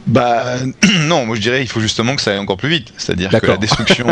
Bah 0.07 0.57
non, 1.03 1.26
moi 1.26 1.36
je 1.36 1.42
dirais 1.42 1.61
il 1.61 1.68
faut 1.68 1.80
justement 1.80 2.16
que 2.16 2.22
ça 2.22 2.32
aille 2.32 2.38
encore 2.38 2.57
plus 2.57 2.70
vite. 2.70 2.92
C'est-à-dire 2.96 3.28
que 3.28 3.46
la 3.46 3.59
destruction, 3.59 4.07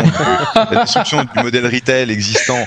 la 0.55 0.81
destruction 0.83 1.23
du 1.23 1.43
modèle 1.43 1.65
retail 1.65 2.11
existant 2.11 2.63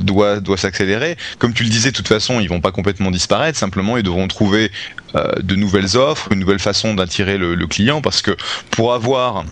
doit 0.00 0.40
doit 0.40 0.56
s'accélérer. 0.56 1.16
Comme 1.38 1.52
tu 1.52 1.62
le 1.62 1.70
disais, 1.70 1.90
de 1.90 1.96
toute 1.96 2.08
façon, 2.08 2.40
ils 2.40 2.48
vont 2.48 2.60
pas 2.60 2.72
complètement 2.72 3.10
disparaître. 3.10 3.58
Simplement, 3.58 3.96
ils 3.96 4.02
devront 4.02 4.28
trouver 4.28 4.70
euh, 5.14 5.32
de 5.42 5.54
nouvelles 5.54 5.96
offres, 5.96 6.32
une 6.32 6.40
nouvelle 6.40 6.58
façon 6.58 6.94
d'attirer 6.94 7.38
le, 7.38 7.54
le, 7.54 7.66
client, 7.66 8.00
parce 8.00 8.22
que 8.22 8.36
pour 8.70 8.94
avoir 8.94 9.44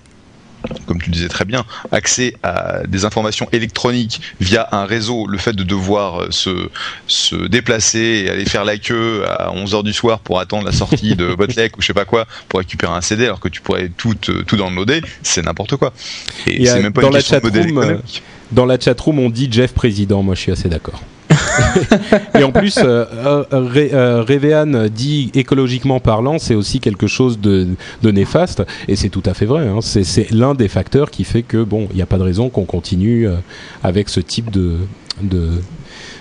comme 0.87 1.01
tu 1.01 1.11
le 1.11 1.14
disais 1.14 1.28
très 1.28 1.45
bien, 1.45 1.64
accès 1.93 2.35
à 2.43 2.87
des 2.87 3.05
informations 3.05 3.49
électroniques 3.53 4.20
via 4.41 4.68
un 4.72 4.87
réseau, 4.87 5.26
le 5.26 5.39
fait 5.39 5.53
de 5.53 5.62
devoir 5.62 6.22
euh, 6.22 6.30
se, 6.30 6.68
se 7.07 7.37
déplacer 7.49 8.24
et 8.26 8.30
aller 8.30 8.45
faire 8.45 8.64
la 8.64 8.78
queue 8.78 9.24
à 9.26 9.53
11h 9.55 9.82
du 9.85 9.93
soir 9.93 10.20
pour 10.20 10.41
attendre 10.41 10.64
la 10.64 10.72
sortie 10.72 11.16
de 11.16 11.35
Botlek 11.39 11.76
ou 11.76 11.82
je 11.82 11.87
sais 11.89 11.95
pas 11.95 12.05
quoi 12.05 12.26
pour 12.49 12.61
récupérer 12.61 12.93
un 12.93 13.01
CD 13.01 13.26
alors 13.26 13.41
que 13.41 13.49
tu 13.49 13.61
pourrais 13.61 13.91
tout, 13.97 14.14
euh, 14.28 14.43
tout 14.43 14.57
downloader, 14.57 15.03
c'est 15.22 15.43
n'importe 15.43 15.76
quoi. 15.76 15.93
Et, 16.47 16.66
c'est 16.66 16.80
même 16.80 16.93
pas 16.93 17.03
une 17.03 17.11
question 17.11 17.39
de 17.39 17.43
modèle 17.43 17.68
économique. 17.68 18.22
Dans 18.55 18.66
la 18.66 18.78
chatroom, 18.78 19.18
on 19.18 19.30
dit 19.30 19.48
Jeff 19.50 19.72
président, 19.72 20.22
moi 20.22 20.36
je 20.36 20.40
suis 20.40 20.52
assez 20.52 20.68
d'accord. 20.68 21.02
et 22.38 22.44
en 22.44 22.52
plus, 22.52 22.78
euh, 22.78 23.05
euh, 23.52 24.22
Révéane 24.22 24.88
dit 24.88 25.32
écologiquement 25.34 25.98
parlant, 25.98 26.38
c'est 26.38 26.55
aussi 26.55 26.78
quelque 26.78 27.09
chose 27.09 27.40
de, 27.40 27.66
de 28.02 28.11
néfaste, 28.12 28.62
et 28.86 28.94
c'est 28.94 29.09
tout 29.09 29.22
à 29.26 29.34
fait 29.34 29.46
vrai. 29.46 29.66
Hein. 29.66 29.80
C'est 29.80 30.30
l'un 30.30 30.55
des 30.55 30.68
facteurs 30.68 31.11
qui 31.11 31.24
fait 31.24 31.42
que 31.42 31.64
bon, 31.64 31.88
il 31.90 31.96
n'y 31.96 32.02
a 32.02 32.07
pas 32.07 32.18
de 32.18 32.22
raison 32.22 32.48
qu'on 32.48 32.64
continue 32.64 33.26
euh, 33.26 33.36
avec 33.82 34.09
ce 34.09 34.20
type 34.20 34.50
de, 34.52 34.76
de 35.22 35.50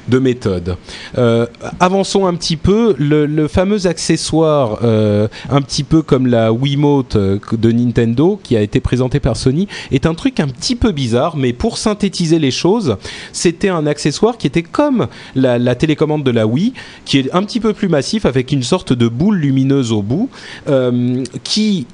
de 0.08 0.20
méthode. 0.20 0.78
Euh, 1.18 1.46
avançons 1.80 2.26
un 2.26 2.34
petit 2.36 2.58
peu. 2.58 2.96
Le, 2.98 3.48
fameux 3.48 3.88
accessoire, 3.88 4.80
euh, 4.84 5.28
un 5.50 5.62
petit 5.62 5.84
peu 5.84 6.02
comme 6.02 6.28
la 6.28 6.52
Wiimote 6.52 7.16
euh, 7.16 7.40
de 7.52 7.72
Nintendo, 7.72 8.40
qui 8.42 8.56
a 8.56 8.62
été 8.62 8.80
présenté 8.80 9.20
par 9.20 9.36
Sony, 9.36 9.68
est 9.92 10.06
un 10.06 10.14
truc 10.14 10.40
un 10.40 10.48
petit 10.48 10.76
peu 10.76 10.92
bizarre, 10.92 11.38
mais 11.38 11.54
pour 11.54 11.78
synthétiser 11.78 12.40
les 12.40 12.52
choses, 12.52 12.98
c'était 13.32 13.70
un 13.70 13.86
accessoire 13.86 14.38
qui 14.38 14.48
était 14.48 14.64
comme 14.64 15.08
la, 15.36 15.76
télécommande 15.76 16.24
de 16.24 16.32
la 16.32 16.48
Wii, 16.48 16.74
qui 17.06 17.20
est 17.20 17.34
un 17.34 17.44
petit 17.44 17.60
peu 17.60 17.74
plus 17.74 17.90
massif, 17.90 18.26
avec 18.26 18.52
une 18.52 18.64
sorte 18.64 18.94
de 18.94 19.08
boule 19.08 19.38
lumineuse 19.38 19.92
au 19.92 20.02
bout, 20.02 20.30
qui 21.44 21.86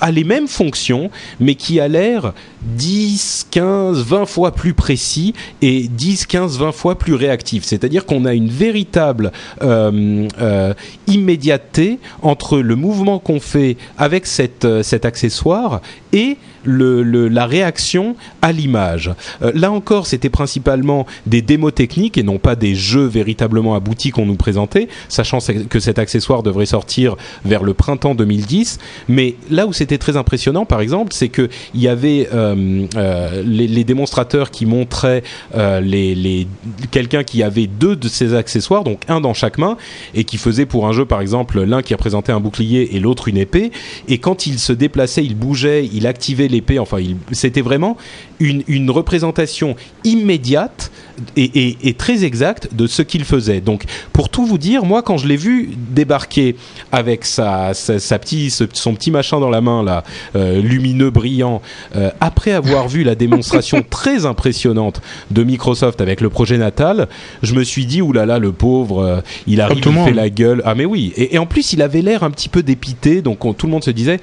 a 0.00 0.10
les 0.10 0.24
mêmes 0.24 0.48
fonctions, 0.48 1.10
mais 1.40 1.54
qui 1.54 1.80
a 1.80 1.88
l'air 1.88 2.32
10, 2.62 3.48
15, 3.50 4.02
20 4.02 4.26
fois 4.26 4.52
plus 4.52 4.74
précis 4.74 5.34
et 5.62 5.88
10, 5.88 6.26
15, 6.26 6.58
20 6.58 6.72
fois 6.72 6.98
plus 6.98 7.14
réactif. 7.14 7.64
C'est-à-dire 7.64 8.06
qu'on 8.06 8.24
a 8.24 8.34
une 8.34 8.48
véritable 8.48 9.32
euh, 9.62 10.28
euh, 10.40 10.74
immédiateté 11.06 11.98
entre 12.22 12.58
le 12.58 12.76
mouvement 12.76 13.18
qu'on 13.18 13.40
fait 13.40 13.76
avec 13.96 14.24
euh, 14.64 14.82
cet 14.82 15.04
accessoire 15.04 15.80
et 16.12 16.36
la 16.68 17.46
réaction 17.46 18.16
à 18.42 18.52
l'image. 18.52 19.10
Euh, 19.42 19.52
là 19.54 19.72
encore, 19.72 20.06
c'était 20.06 20.28
principalement 20.28 21.06
des 21.26 21.42
démos 21.42 21.74
techniques 21.74 22.18
et 22.18 22.22
non 22.22 22.38
pas 22.38 22.56
des 22.56 22.74
jeux 22.74 23.06
véritablement 23.06 23.74
aboutis 23.74 24.10
qu'on 24.10 24.26
nous 24.26 24.36
présentait, 24.36 24.88
sachant 25.08 25.38
que 25.68 25.80
cet 25.80 25.98
accessoire 25.98 26.42
devrait 26.42 26.66
sortir 26.66 27.16
vers 27.44 27.62
le 27.62 27.74
printemps 27.74 28.14
2010. 28.14 28.78
Mais 29.08 29.36
là 29.50 29.66
où 29.66 29.72
c'était 29.72 29.98
très 29.98 30.16
impressionnant, 30.16 30.64
par 30.64 30.80
exemple, 30.80 31.12
c'est 31.12 31.28
que 31.28 31.48
il 31.74 31.80
y 31.80 31.88
avait 31.88 32.28
euh, 32.32 32.86
euh, 32.96 33.42
les, 33.44 33.66
les, 33.66 33.84
démonstrateurs 33.84 34.50
qui 34.50 34.66
montraient 34.66 35.22
les, 35.54 36.14
les 36.14 36.46
quelqu'un 36.90 37.24
qui 37.24 37.42
avait 37.42 37.66
deux 37.66 37.96
de 37.96 38.08
ces 38.08 38.34
accessoires, 38.34 38.84
donc 38.84 39.02
un 39.08 39.20
dans 39.20 39.34
chaque 39.34 39.58
main, 39.58 39.76
et 40.14 40.24
qui 40.24 40.36
faisait 40.36 40.66
pour 40.66 40.86
un 40.86 40.92
jeu, 40.92 41.04
par 41.04 41.20
exemple, 41.20 41.62
l'un 41.62 41.82
qui 41.82 41.94
représentait 41.94 42.32
un 42.32 42.40
bouclier 42.40 42.96
et 42.96 43.00
l'autre 43.00 43.28
une 43.28 43.36
épée. 43.36 43.70
Et 44.08 44.18
quand 44.18 44.46
il 44.46 44.58
se 44.58 44.72
déplaçait, 44.72 45.24
il 45.24 45.36
bougeait, 45.36 45.88
il 45.92 46.06
activait 46.06 46.48
Enfin, 46.78 46.98
c'était 47.32 47.60
vraiment 47.60 47.96
une, 48.40 48.62
une, 48.68 48.90
représentation 48.90 49.76
immédiate 50.04 50.90
et, 51.36 51.44
et, 51.44 51.78
et, 51.82 51.94
très 51.94 52.24
exacte 52.24 52.68
de 52.72 52.86
ce 52.86 53.02
qu'il 53.02 53.24
faisait. 53.24 53.60
Donc, 53.60 53.84
pour 54.12 54.28
tout 54.28 54.46
vous 54.46 54.58
dire, 54.58 54.84
moi, 54.84 55.02
quand 55.02 55.16
je 55.16 55.26
l'ai 55.26 55.36
vu 55.36 55.70
débarquer 55.76 56.56
avec 56.92 57.24
sa, 57.24 57.74
sa, 57.74 57.98
sa 57.98 58.18
petit, 58.18 58.50
son 58.50 58.94
petit 58.94 59.10
machin 59.10 59.40
dans 59.40 59.50
la 59.50 59.60
main, 59.60 59.82
là, 59.82 60.04
euh, 60.36 60.60
lumineux, 60.60 61.10
brillant, 61.10 61.60
euh, 61.96 62.10
après 62.20 62.52
avoir 62.52 62.88
vu 62.88 63.02
la 63.02 63.14
démonstration 63.14 63.84
très 63.90 64.26
impressionnante 64.26 65.00
de 65.30 65.42
Microsoft 65.42 66.00
avec 66.00 66.20
le 66.20 66.30
projet 66.30 66.58
natal, 66.58 67.08
je 67.42 67.54
me 67.54 67.64
suis 67.64 67.86
dit, 67.86 68.00
oulala, 68.00 68.26
là 68.26 68.34
là, 68.34 68.38
le 68.38 68.52
pauvre, 68.52 69.02
euh, 69.02 69.20
il 69.46 69.60
arrive, 69.60 69.84
il 69.84 70.04
fait 70.04 70.12
la 70.12 70.30
gueule. 70.30 70.62
Ah, 70.64 70.74
mais 70.74 70.84
oui. 70.84 71.12
Et, 71.16 71.34
et 71.34 71.38
en 71.38 71.46
plus, 71.46 71.72
il 71.72 71.82
avait 71.82 72.02
l'air 72.02 72.22
un 72.22 72.30
petit 72.30 72.48
peu 72.48 72.62
dépité, 72.62 73.22
donc 73.22 73.44
on, 73.44 73.52
tout 73.52 73.66
le 73.66 73.72
monde 73.72 73.84
se 73.84 73.90
disait 73.90 74.20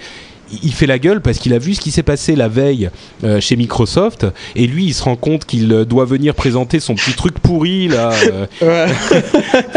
il 0.63 0.73
fait 0.73 0.85
la 0.85 0.99
gueule 0.99 1.21
parce 1.21 1.39
qu'il 1.39 1.53
a 1.53 1.57
vu 1.57 1.73
ce 1.73 1.81
qui 1.81 1.91
s'est 1.91 2.03
passé 2.03 2.35
la 2.35 2.47
veille 2.47 2.89
euh, 3.23 3.39
chez 3.39 3.55
Microsoft 3.55 4.25
et 4.55 4.67
lui 4.67 4.85
il 4.85 4.93
se 4.93 5.03
rend 5.03 5.15
compte 5.15 5.45
qu'il 5.45 5.71
euh, 5.71 5.85
doit 5.85 6.05
venir 6.05 6.35
présenter 6.35 6.79
son 6.79 6.95
petit 6.95 7.13
truc 7.13 7.39
pourri 7.39 7.87
là 7.87 8.11
euh, 8.61 8.87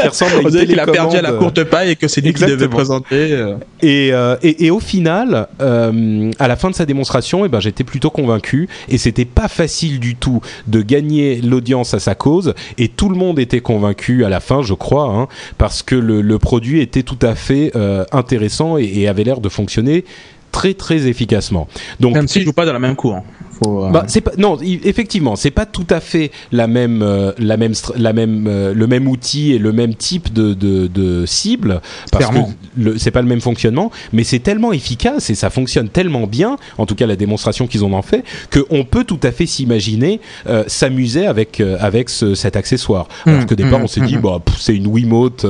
qui 0.01 0.09
ressemble 0.09 0.33
à 0.33 0.41
une 0.41 0.47
On 0.47 0.51
qu'il 0.51 0.81
a 0.81 0.87
perdu 0.87 1.17
à 1.17 1.23
la 1.23 1.33
courte 1.33 1.65
paille 1.65 1.91
et 1.91 1.97
que 1.97 2.09
c'est 2.09 2.21
lui 2.21 2.33
qui 2.33 2.45
devait 2.45 2.69
présenter 2.69 3.33
euh. 3.33 3.57
et, 3.83 4.11
euh, 4.13 4.37
et, 4.43 4.67
et, 4.67 4.71
au 4.71 4.81
final 4.81 5.49
à 5.59 6.49
la 6.49 6.57
fin 6.57 6.71
de 6.71 6.75
sa 6.75 6.87
démonstration 6.87 7.45
et 7.45 7.47
eh 7.47 7.49
ben 7.49 7.61
j'étais 7.61 7.85
plutôt 7.85 8.11
convaincu 8.11 8.69
et 8.89 8.99
c'était 8.99 9.25
pas 9.25 9.49
facile 9.49 10.01
du 10.01 10.17
tout 10.17 10.41
de 10.67 10.83
gagner 10.83 11.41
l'audience 11.41 11.95
à 11.95 12.01
sa 12.01 12.15
cause 12.15 12.55
et 12.77 12.89
tout 12.89 13.09
le 13.09 13.17
monde 13.17 13.39
était 13.39 13.61
convaincu 13.61 14.25
à 14.25 14.29
la 14.29 14.41
fin 14.41 14.63
je 14.63 14.75
crois 14.75 15.09
hein, 15.09 15.29
parce 15.57 15.83
que 15.83 15.95
le, 15.95 16.21
le, 16.21 16.39
produit 16.39 16.81
était 16.81 17.03
tout 17.03 17.19
à 17.23 17.35
fait 17.35 17.73
intéressant 18.13 18.79
et, 18.79 18.85
et 18.85 19.09
avait 19.09 19.25
l'air 19.25 19.41
de 19.41 19.49
fonctionner 19.49 20.05
très 20.51 20.75
très 20.75 21.07
efficacement. 21.07 21.69
Donc 22.01 22.15
même 22.15 22.29
s'ils 22.29 22.45
jouent 22.45 22.53
pas 22.53 22.67
dans 22.67 22.73
la 22.73 22.79
même 22.79 22.97
cour. 22.97 23.17
Hein. 23.17 23.25
Faut, 23.63 23.85
euh... 23.85 23.91
bah, 23.91 24.05
c'est 24.07 24.21
pas 24.21 24.33
non 24.39 24.59
effectivement 24.63 25.35
c'est 25.35 25.51
pas 25.51 25.67
tout 25.67 25.87
à 25.91 26.01
fait 26.01 26.31
la 26.53 26.67
même 26.67 27.03
euh, 27.03 27.33
la 27.39 27.57
même 27.57 27.73
la 27.97 28.13
même 28.13 28.47
euh, 28.47 28.73
le 28.73 28.87
même 28.87 29.09
outil 29.09 29.53
et 29.53 29.59
le 29.59 29.73
même 29.73 29.95
type 29.95 30.33
de 30.33 30.55
de, 30.55 30.87
de 30.87 31.27
cible 31.27 31.81
parce 32.13 32.27
Clairement. 32.27 32.53
que 32.81 32.99
c'est 32.99 33.11
pas 33.11 33.23
le 33.23 33.27
même 33.27 33.41
fonctionnement 33.41 33.91
mais 34.13 34.23
c'est 34.23 34.39
tellement 34.39 34.73
efficace 34.73 35.31
et 35.31 35.35
ça 35.35 35.51
fonctionne 35.51 35.89
tellement 35.89 36.27
bien 36.27 36.57
en 36.77 36.87
tout 36.87 36.95
cas 36.95 37.07
la 37.07 37.17
démonstration 37.17 37.67
qu'ils 37.67 37.85
ont 37.85 37.95
en 37.95 38.03
fait 38.03 38.23
que 38.51 38.65
on 38.71 38.85
peut 38.85 39.05
tout 39.05 39.21
à 39.23 39.33
fait 39.33 39.47
s'imaginer 39.47 40.21
euh, 40.47 40.63
s'amuser 40.67 41.27
avec 41.27 41.61
avec 41.61 42.11
ce, 42.11 42.35
cet 42.35 42.55
accessoire 42.55 43.09
mmh, 43.27 43.31
alors 43.31 43.47
que 43.47 43.55
départ 43.55 43.81
mmh, 43.81 43.85
on 43.85 43.89
s'est 43.89 44.01
mmh. 44.01 44.07
dit 44.07 44.17
bah 44.19 44.41
c'est 44.59 44.77
une 44.77 44.87
Wiimote 44.87 45.47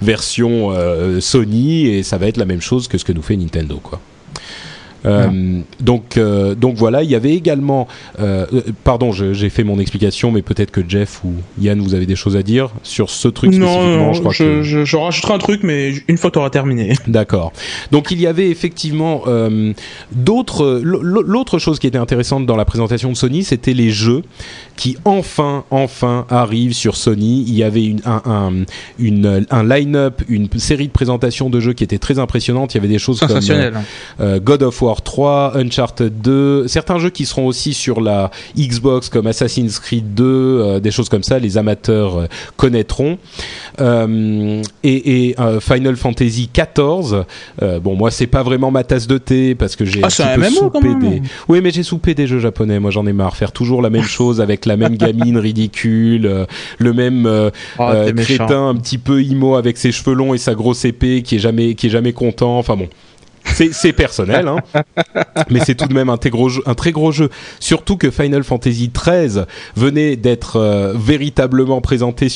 version 0.00 0.72
Sony 1.20 1.86
et 1.86 2.02
ça 2.02 2.18
va 2.18 2.28
être 2.28 2.36
la 2.36 2.44
même 2.44 2.60
chose 2.60 2.86
que 2.86 2.98
ce 2.98 3.04
que 3.04 3.12
nous 3.12 3.22
fait 3.22 3.36
Nintendo 3.36 3.80
quoi. 3.82 4.00
Euh, 5.06 5.60
donc, 5.80 6.16
euh, 6.16 6.54
donc 6.54 6.76
voilà, 6.76 7.02
il 7.02 7.10
y 7.10 7.14
avait 7.14 7.34
également, 7.34 7.86
euh, 8.20 8.46
euh 8.52 8.62
pardon, 8.84 9.12
j'ai 9.12 9.50
fait 9.50 9.64
mon 9.64 9.78
explication, 9.78 10.30
mais 10.30 10.42
peut-être 10.42 10.70
que 10.70 10.80
Jeff 10.86 11.20
ou 11.24 11.32
Yann, 11.60 11.80
vous 11.80 11.94
avez 11.94 12.06
des 12.06 12.16
choses 12.16 12.36
à 12.36 12.42
dire 12.42 12.70
sur 12.82 13.10
ce 13.10 13.28
truc 13.28 13.52
non, 13.52 13.66
spécifiquement. 13.66 14.06
Non, 14.06 14.12
je, 14.12 14.20
crois 14.20 14.32
je, 14.32 14.44
que... 14.44 14.62
je, 14.62 14.84
je, 14.84 14.96
rajouterai 14.96 15.34
un 15.34 15.38
truc, 15.38 15.60
mais 15.62 15.92
une 16.08 16.16
fois 16.16 16.30
tu 16.30 16.38
auras 16.38 16.50
terminé. 16.50 16.94
D'accord. 17.06 17.52
Donc 17.90 18.10
il 18.10 18.20
y 18.20 18.26
avait 18.26 18.50
effectivement 18.50 19.22
euh, 19.26 19.72
d'autres. 20.12 20.80
L'autre 20.82 21.58
chose 21.58 21.78
qui 21.78 21.86
était 21.86 21.98
intéressante 21.98 22.46
dans 22.46 22.56
la 22.56 22.64
présentation 22.64 23.10
de 23.10 23.16
Sony, 23.16 23.44
c'était 23.44 23.74
les 23.74 23.90
jeux 23.90 24.22
qui 24.76 24.96
enfin, 25.04 25.64
enfin 25.70 26.26
arrivent 26.30 26.72
sur 26.72 26.96
Sony. 26.96 27.44
Il 27.46 27.54
y 27.54 27.62
avait 27.62 27.84
une, 27.84 28.00
un, 28.04 28.22
un, 28.24 28.52
une, 28.98 29.46
un 29.50 29.64
line-up, 29.64 30.22
une 30.28 30.48
série 30.56 30.86
de 30.86 30.92
présentations 30.92 31.50
de 31.50 31.60
jeux 31.60 31.72
qui 31.72 31.84
était 31.84 31.98
très 31.98 32.18
impressionnante. 32.18 32.74
Il 32.74 32.78
y 32.78 32.80
avait 32.80 32.88
des 32.88 32.98
choses 32.98 33.20
comme 33.20 33.40
euh, 34.20 34.40
God 34.40 34.62
of 34.62 34.82
War 34.88 35.02
3, 35.02 35.52
Uncharted 35.56 36.20
2, 36.22 36.66
certains 36.66 36.98
jeux 36.98 37.10
qui 37.10 37.26
seront 37.26 37.46
aussi 37.46 37.74
sur 37.74 38.00
la 38.00 38.30
Xbox 38.56 39.08
comme 39.08 39.26
Assassin's 39.26 39.78
Creed 39.78 40.14
2, 40.14 40.24
euh, 40.24 40.80
des 40.80 40.90
choses 40.90 41.08
comme 41.08 41.22
ça. 41.22 41.38
Les 41.38 41.58
amateurs 41.58 42.18
euh, 42.18 42.26
connaîtront. 42.56 43.18
Euh, 43.80 44.62
et, 44.82 45.28
et 45.28 45.36
Final 45.60 45.96
Fantasy 45.96 46.48
14. 46.52 47.24
bon, 47.82 47.94
moi, 47.94 48.10
c'est 48.10 48.26
pas 48.26 48.42
vraiment 48.42 48.70
ma 48.70 48.82
tasse 48.82 49.06
de 49.06 49.18
thé 49.18 49.54
parce 49.54 49.76
que 49.76 49.84
j'ai 49.84 50.00
ah, 50.02 50.08
un, 50.24 50.40
peu 50.40 50.50
soupé 50.50 50.94
des. 50.94 51.22
Oui, 51.48 51.60
mais 51.62 51.70
j'ai 51.70 51.82
soupé 51.82 52.14
des 52.14 52.26
jeux 52.26 52.40
japonais. 52.40 52.80
Moi, 52.80 52.90
j'en 52.90 53.06
ai 53.06 53.12
marre. 53.12 53.36
Faire 53.36 53.52
toujours 53.52 53.82
la 53.82 53.90
même 53.90 54.02
chose 54.02 54.40
avec 54.40 54.66
la 54.66 54.76
même 54.76 54.96
gamine 54.96 55.36
ridicule, 55.38 56.46
le 56.78 56.92
même 56.92 57.26
oh, 57.78 57.82
euh, 57.82 58.12
crétin 58.12 58.68
un 58.68 58.74
petit 58.74 58.98
peu 58.98 59.22
imo 59.22 59.56
avec 59.56 59.76
ses 59.76 59.92
cheveux 59.92 60.14
longs 60.14 60.34
et 60.34 60.38
sa 60.38 60.54
grosse 60.54 60.84
épée 60.84 61.22
qui 61.22 61.36
est 61.36 61.38
jamais 61.38 61.74
qui 61.74 61.86
est 61.86 61.90
jamais 61.90 62.12
content. 62.12 62.58
Enfin 62.58 62.76
bon. 62.76 62.88
C'est 63.54 63.92
personnel, 63.92 64.48
hein. 64.48 64.58
mais 65.50 65.60
c'est 65.60 65.74
tout 65.74 65.86
de 65.86 65.94
même 65.94 66.08
un 66.08 66.16
très, 66.16 66.30
gros 66.30 66.48
jeu, 66.48 66.62
un 66.66 66.74
très 66.74 66.92
gros 66.92 67.12
jeu. 67.12 67.28
Surtout 67.60 67.96
que 67.96 68.10
Final 68.10 68.44
Fantasy 68.44 68.90
XIII 68.94 69.44
venait 69.76 70.16
d'être 70.16 70.56
euh, 70.56 70.92
véritablement 70.94 71.80
présenté 71.80 72.28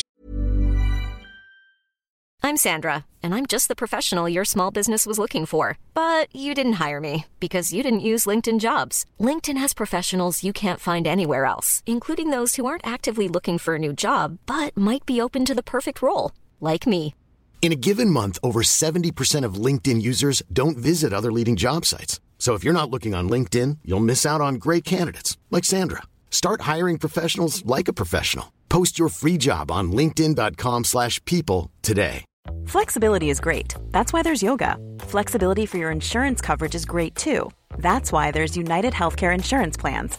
I'm 2.45 2.57
Sandra, 2.57 3.05
and 3.23 3.37
I'm 3.37 3.47
just 3.47 3.69
the 3.69 3.77
professional 3.77 4.29
your 4.29 4.45
small 4.45 4.73
business 4.73 5.07
was 5.07 5.17
looking 5.17 5.47
for. 5.47 5.79
But 5.95 6.27
you 6.35 6.55
didn't 6.55 6.85
hire 6.85 7.01
me 7.01 7.27
because 7.39 7.73
you 7.73 7.85
didn't 7.85 8.09
use 8.11 8.27
LinkedIn 8.27 8.59
jobs. 8.59 9.07
LinkedIn 9.21 9.57
has 9.59 9.73
professionals 9.73 10.43
you 10.43 10.53
can't 10.53 10.81
find 10.81 11.07
anywhere 11.07 11.45
else, 11.45 11.85
including 11.87 12.31
those 12.31 12.57
who 12.57 12.67
aren't 12.67 12.87
actively 12.87 13.29
looking 13.29 13.59
for 13.59 13.77
a 13.77 13.79
new 13.79 13.93
job 13.93 14.39
but 14.47 14.77
might 14.77 15.07
be 15.07 15.21
open 15.21 15.45
to 15.45 15.55
the 15.55 15.63
perfect 15.63 16.03
role, 16.03 16.33
like 16.61 16.85
me. 16.85 17.15
In 17.63 17.71
a 17.71 17.77
given 17.77 18.11
month, 18.11 18.41
over 18.43 18.65
70% 18.65 19.45
of 19.45 19.55
LinkedIn 19.55 20.03
users 20.03 20.43
don't 20.53 20.77
visit 20.77 21.13
other 21.13 21.31
leading 21.31 21.55
job 21.55 21.87
sites. 21.87 22.19
So 22.37 22.55
if 22.55 22.65
you're 22.65 22.75
not 22.75 22.91
looking 22.91 23.15
on 23.15 23.31
LinkedIn, 23.31 23.79
you'll 23.85 24.01
miss 24.01 24.27
out 24.27 24.41
on 24.41 24.57
great 24.57 24.83
candidates 24.83 25.39
like 25.49 25.65
Sandra. 25.65 26.03
Start 26.29 26.63
hiring 26.63 26.99
professionals 26.99 27.65
like 27.65 27.87
a 27.87 27.93
professional. 27.93 28.53
Post 28.69 28.99
your 28.99 29.09
free 29.09 29.39
job 29.39 29.71
on 29.71 29.93
linkedin.com/people 29.93 31.71
today. 31.83 32.25
Flexibility 32.67 33.31
is 33.31 33.41
great. 33.41 33.77
That's 33.93 34.13
why 34.13 34.23
there's 34.23 34.43
yoga. 34.43 34.77
Flexibility 34.99 35.67
for 35.67 35.79
your 35.79 35.93
insurance 35.93 36.41
coverage 36.41 36.75
is 36.75 36.85
great 36.85 37.15
too. 37.15 37.51
That's 37.79 38.11
why 38.11 38.33
there's 38.33 38.57
United 38.57 38.93
Healthcare 38.93 39.35
Insurance 39.35 39.77
Plans. 39.77 40.19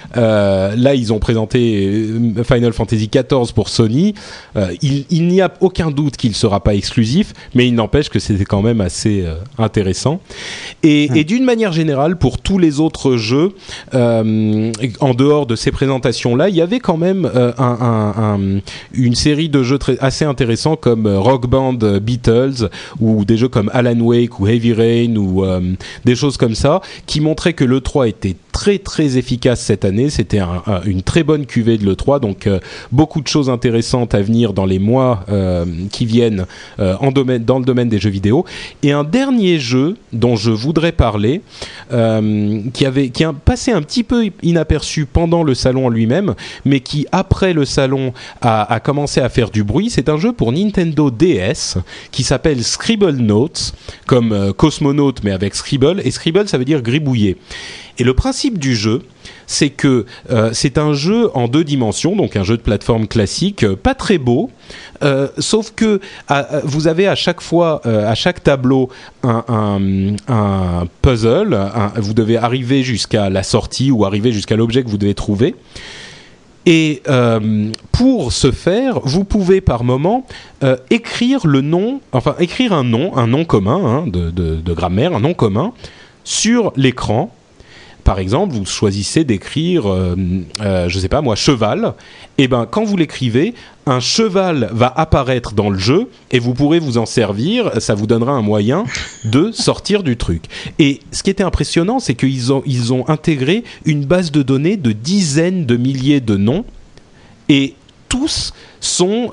Euh, 0.17 0.75
là, 0.75 0.95
ils 0.95 1.13
ont 1.13 1.19
présenté 1.19 1.87
euh, 1.87 2.43
Final 2.43 2.73
Fantasy 2.73 3.09
XIV 3.09 3.53
pour 3.53 3.69
Sony. 3.69 4.13
Euh, 4.55 4.73
il, 4.81 5.05
il 5.09 5.27
n'y 5.27 5.41
a 5.41 5.51
aucun 5.59 5.91
doute 5.91 6.17
qu'il 6.17 6.35
sera 6.35 6.59
pas 6.61 6.75
exclusif, 6.75 7.33
mais 7.55 7.67
il 7.67 7.75
n'empêche 7.75 8.09
que 8.09 8.19
c'était 8.19 8.45
quand 8.45 8.61
même 8.61 8.81
assez 8.81 9.23
euh, 9.25 9.35
intéressant. 9.57 10.19
Et, 10.83 11.09
mmh. 11.09 11.15
et 11.15 11.23
d'une 11.23 11.43
manière 11.43 11.71
générale, 11.71 12.17
pour 12.17 12.39
tous 12.39 12.57
les 12.57 12.79
autres 12.79 13.17
jeux, 13.17 13.53
en 13.93 15.13
dehors 15.13 15.45
de 15.45 15.55
ces 15.55 15.71
présentations-là, 15.71 16.49
il 16.49 16.55
y 16.55 16.61
avait 16.61 16.79
quand 16.79 16.97
même 16.97 17.29
un, 17.33 17.53
un, 17.57 18.13
un, 18.17 18.39
une 18.93 19.15
série 19.15 19.49
de 19.49 19.63
jeux 19.63 19.77
très, 19.77 19.97
assez 19.99 20.25
intéressants 20.25 20.75
comme 20.75 21.07
Rock 21.07 21.47
Band 21.47 21.73
Beatles 22.01 22.69
ou 22.99 23.25
des 23.25 23.37
jeux 23.37 23.47
comme 23.47 23.69
Alan 23.73 23.99
Wake 23.99 24.39
ou 24.39 24.47
Heavy 24.47 24.73
Rain 24.73 25.15
ou 25.15 25.43
des 26.05 26.15
choses 26.15 26.37
comme 26.37 26.55
ça 26.55 26.81
qui 27.05 27.21
montraient 27.21 27.53
que 27.53 27.65
le 27.65 27.81
3 27.81 28.07
était 28.07 28.35
très 28.51 28.77
très 28.77 29.17
efficace 29.17 29.61
cette 29.61 29.85
année. 29.85 30.09
C'était 30.09 30.41
une 30.85 31.01
très 31.01 31.23
bonne 31.23 31.45
cuvée 31.45 31.77
de 31.77 31.85
l'E3, 31.85 32.19
donc 32.19 32.49
beaucoup 32.91 33.21
de 33.21 33.27
choses 33.27 33.49
intéressantes 33.49 34.13
à 34.13 34.21
venir 34.21 34.53
dans 34.53 34.65
les 34.65 34.79
mois 34.79 35.25
qui 35.91 36.05
viennent 36.05 36.45
en 36.77 37.11
domaine, 37.11 37.43
dans 37.43 37.59
le 37.59 37.65
domaine 37.65 37.89
des 37.89 37.99
jeux 37.99 38.09
vidéo. 38.09 38.45
Et 38.83 38.91
un 38.91 39.03
dernier 39.03 39.59
jeu 39.59 39.97
dont 40.13 40.35
je 40.35 40.51
voudrais 40.51 40.91
parler, 40.91 41.41
qui, 41.89 42.85
avait, 42.85 43.09
qui 43.09 43.23
a 43.23 43.33
passé 43.33 43.71
un 43.71 43.81
petit 43.81 44.03
peu 44.03 44.29
inaperçu 44.43 45.05
pendant 45.05 45.43
le 45.43 45.55
salon 45.55 45.87
en 45.87 45.89
lui-même, 45.89 46.35
mais 46.65 46.79
qui 46.79 47.07
après 47.11 47.53
le 47.53 47.65
salon 47.65 48.13
a, 48.41 48.79
commencé 48.79 49.21
à 49.21 49.29
faire 49.29 49.49
du 49.49 49.63
bruit, 49.63 49.89
c'est 49.89 50.09
un 50.09 50.17
jeu 50.17 50.33
pour 50.33 50.51
Nintendo 50.51 51.11
DS 51.11 51.77
qui 52.11 52.23
s'appelle 52.23 52.63
Scribble 52.63 53.17
Notes, 53.17 53.73
comme 54.05 54.31
euh, 54.31 54.53
Cosmonaut 54.53 55.13
mais 55.23 55.31
avec 55.31 55.55
Scribble. 55.55 56.01
Et 56.03 56.11
Scribble, 56.11 56.47
ça 56.47 56.57
veut 56.57 56.65
dire 56.65 56.81
gribouiller. 56.81 57.37
Et 57.97 58.03
le 58.03 58.13
principe 58.13 58.40
du 58.49 58.75
jeu, 58.75 59.01
c'est 59.45 59.69
que 59.69 60.05
euh, 60.29 60.49
c'est 60.53 60.77
un 60.77 60.93
jeu 60.93 61.29
en 61.33 61.47
deux 61.47 61.63
dimensions, 61.63 62.15
donc 62.15 62.35
un 62.35 62.43
jeu 62.43 62.57
de 62.57 62.61
plateforme 62.61 63.07
classique, 63.07 63.63
euh, 63.63 63.75
pas 63.75 63.93
très 63.93 64.17
beau, 64.17 64.49
sauf 65.39 65.71
que 65.75 65.99
vous 66.63 66.87
avez 66.87 67.07
à 67.07 67.15
chaque 67.15 67.41
fois, 67.41 67.81
à 67.85 68.13
chaque 68.13 68.43
tableau, 68.43 68.89
un, 69.23 70.87
puzzle. 71.01 71.57
vous 71.95 72.13
devez 72.13 72.37
arriver 72.37 72.83
jusqu'à 72.83 73.29
la 73.29 73.41
sortie 73.41 73.89
ou 73.89 74.05
arriver 74.05 74.31
jusqu'à 74.31 74.55
l'objet 74.55 74.83
que 74.83 74.89
vous 74.89 74.99
devez 74.99 75.15
trouver. 75.15 75.55
Et 76.65 77.01
euh, 77.07 77.71
pour 77.91 78.33
ce 78.33 78.51
faire, 78.51 78.99
vous 79.03 79.23
pouvez 79.23 79.61
par 79.61 79.83
moment 79.83 80.25
euh, 80.63 80.77
écrire 80.91 81.47
le 81.47 81.61
nom, 81.61 82.01
enfin 82.11 82.35
écrire 82.39 82.73
un 82.73 82.83
nom, 82.83 83.17
un 83.17 83.27
nom 83.27 83.45
commun 83.45 83.81
hein, 83.83 84.05
de, 84.07 84.73
grammaire, 84.73 85.15
un 85.15 85.21
nom 85.21 85.33
commun 85.33 85.73
sur 86.23 86.71
l'écran 86.75 87.33
par 88.03 88.19
exemple, 88.19 88.55
vous 88.55 88.65
choisissez 88.65 89.23
d'écrire, 89.23 89.87
euh, 89.87 90.15
euh, 90.61 90.89
je 90.89 90.95
ne 90.95 91.01
sais 91.01 91.09
pas 91.09 91.21
moi, 91.21 91.35
cheval. 91.35 91.93
Et 92.37 92.43
eh 92.43 92.47
ben, 92.47 92.65
quand 92.69 92.83
vous 92.83 92.97
l'écrivez, 92.97 93.53
un 93.85 93.99
cheval 93.99 94.69
va 94.73 94.91
apparaître 94.95 95.53
dans 95.53 95.69
le 95.69 95.77
jeu 95.77 96.09
et 96.31 96.39
vous 96.39 96.53
pourrez 96.53 96.79
vous 96.79 96.97
en 96.97 97.05
servir. 97.05 97.71
Ça 97.79 97.93
vous 97.93 98.07
donnera 98.07 98.31
un 98.31 98.41
moyen 98.41 98.85
de 99.23 99.51
sortir 99.51 100.03
du 100.03 100.17
truc. 100.17 100.45
Et 100.79 101.01
ce 101.11 101.23
qui 101.23 101.29
était 101.29 101.43
impressionnant, 101.43 101.99
c'est 101.99 102.15
qu'ils 102.15 102.51
ont, 102.51 102.63
ont 102.91 103.09
intégré 103.09 103.63
une 103.85 104.05
base 104.05 104.31
de 104.31 104.41
données 104.41 104.77
de 104.77 104.91
dizaines 104.91 105.65
de 105.65 105.77
milliers 105.77 106.21
de 106.21 106.37
noms. 106.37 106.65
Et 107.49 107.75
tous 108.09 108.53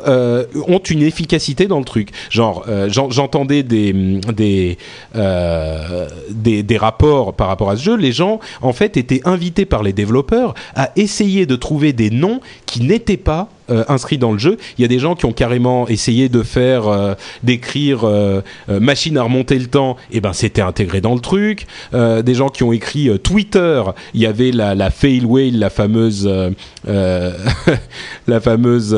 euh, 0.06 0.44
ont 0.66 0.78
une 0.78 1.02
efficacité 1.02 1.66
dans 1.66 1.78
le 1.78 1.84
truc. 1.84 2.10
Genre, 2.30 2.64
euh, 2.68 2.88
j'entendais 2.90 3.62
des 3.62 3.92
des, 3.92 4.78
euh, 5.16 6.06
des, 6.30 6.62
des 6.62 6.76
rapports 6.76 7.34
par 7.34 7.48
rapport 7.48 7.70
à 7.70 7.76
ce 7.76 7.82
jeu. 7.82 7.96
Les 7.96 8.12
gens, 8.12 8.40
en 8.62 8.72
fait, 8.72 8.96
étaient 8.96 9.22
invités 9.24 9.66
par 9.66 9.82
les 9.82 9.92
développeurs 9.92 10.54
à 10.74 10.90
essayer 10.96 11.46
de 11.46 11.56
trouver 11.56 11.92
des 11.92 12.10
noms 12.10 12.40
qui 12.66 12.82
n'étaient 12.82 13.16
pas 13.16 13.48
euh, 13.70 13.84
inscrits 13.88 14.18
dans 14.18 14.32
le 14.32 14.38
jeu. 14.38 14.56
Il 14.78 14.82
y 14.82 14.84
a 14.84 14.88
des 14.88 14.98
gens 14.98 15.14
qui 15.14 15.26
ont 15.26 15.32
carrément 15.32 15.88
essayé 15.88 16.28
de 16.28 16.42
faire, 16.42 16.88
euh, 16.88 17.14
d'écrire 17.42 18.04
euh, 18.04 18.40
machine 18.68 19.18
à 19.18 19.22
remonter 19.22 19.58
le 19.58 19.66
temps, 19.66 19.96
et 20.10 20.20
ben 20.20 20.32
c'était 20.32 20.62
intégré 20.62 21.00
dans 21.00 21.14
le 21.14 21.20
truc. 21.20 21.66
des 21.92 22.34
gens 22.34 22.48
qui 22.48 22.62
ont 22.62 22.72
écrit 22.72 23.10
Twitter, 23.20 23.82
il 24.14 24.20
y 24.20 24.26
avait 24.26 24.52
la, 24.52 24.74
la 24.74 24.90
fail 24.90 25.24
whale, 25.24 25.58
la 25.58 25.70
fameuse, 25.70 26.28
la 26.86 28.40
fameuse 28.40 28.96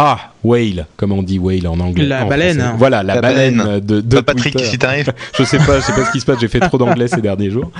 ah, 0.00 0.30
whale, 0.44 0.86
comme 0.96 1.10
on 1.10 1.24
dit 1.24 1.40
whale 1.40 1.66
en 1.66 1.80
anglais. 1.80 2.06
La 2.06 2.24
baleine. 2.24 2.74
Voilà, 2.78 3.02
la, 3.02 3.20
baleine, 3.20 3.80
de, 3.80 4.00
de 4.00 4.20
Patrick, 4.20 4.58
si 4.60 4.78
t'arrives. 4.78 5.12
je 5.36 5.42
sais 5.42 5.58
pas, 5.58 5.80
je 5.80 5.86
sais 5.86 5.92
pas 5.92 6.04
ce 6.04 6.12
qui 6.12 6.20
se 6.20 6.24
passe. 6.24 6.38
J'ai 6.40 6.46
fait 6.46 6.60
trop 6.60 6.78
d'anglais 6.78 7.08
ces 7.08 7.20
derniers 7.20 7.50
jours. 7.50 7.72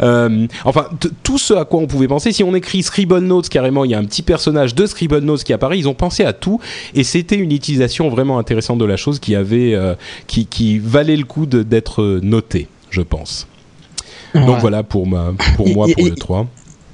Euh, 0.00 0.46
enfin, 0.64 0.86
tout 1.24 1.36
ce 1.36 1.52
à 1.52 1.64
quoi 1.64 1.80
on 1.80 1.88
pouvait 1.88 2.06
penser. 2.06 2.30
Si 2.30 2.44
on 2.44 2.54
écrit 2.54 2.84
Scribble 2.84 3.18
Notes 3.18 3.48
carrément, 3.48 3.84
il 3.84 3.90
y 3.90 3.94
a 3.94 3.98
un 3.98 4.04
petit 4.04 4.22
personnage 4.22 4.76
de 4.76 4.86
Scribble 4.86 5.18
Notes 5.18 5.42
qui 5.42 5.52
apparaît. 5.52 5.76
Ils 5.76 5.88
ont 5.88 5.94
pensé 5.94 6.24
à 6.24 6.32
tout 6.32 6.60
et 6.94 7.02
c'était 7.02 7.36
une 7.36 7.50
utilisation 7.50 8.08
vraiment 8.08 8.38
intéressante 8.38 8.78
de 8.78 8.84
la 8.84 8.96
chose 8.96 9.18
qui 9.18 9.34
avait, 9.34 9.74
euh, 9.74 9.96
qui, 10.28 10.46
qui 10.46 10.78
valait 10.78 11.16
le 11.16 11.24
coup 11.24 11.46
d'être 11.46 12.20
noté, 12.22 12.68
je 12.90 13.00
pense. 13.00 13.48
Donc 14.34 14.60
voilà 14.60 14.82
pour 14.82 15.06
ma, 15.06 15.32
pour 15.56 15.68
moi 15.68 15.86
pour 15.92 16.04
le 16.04 16.14
3. 16.14 16.46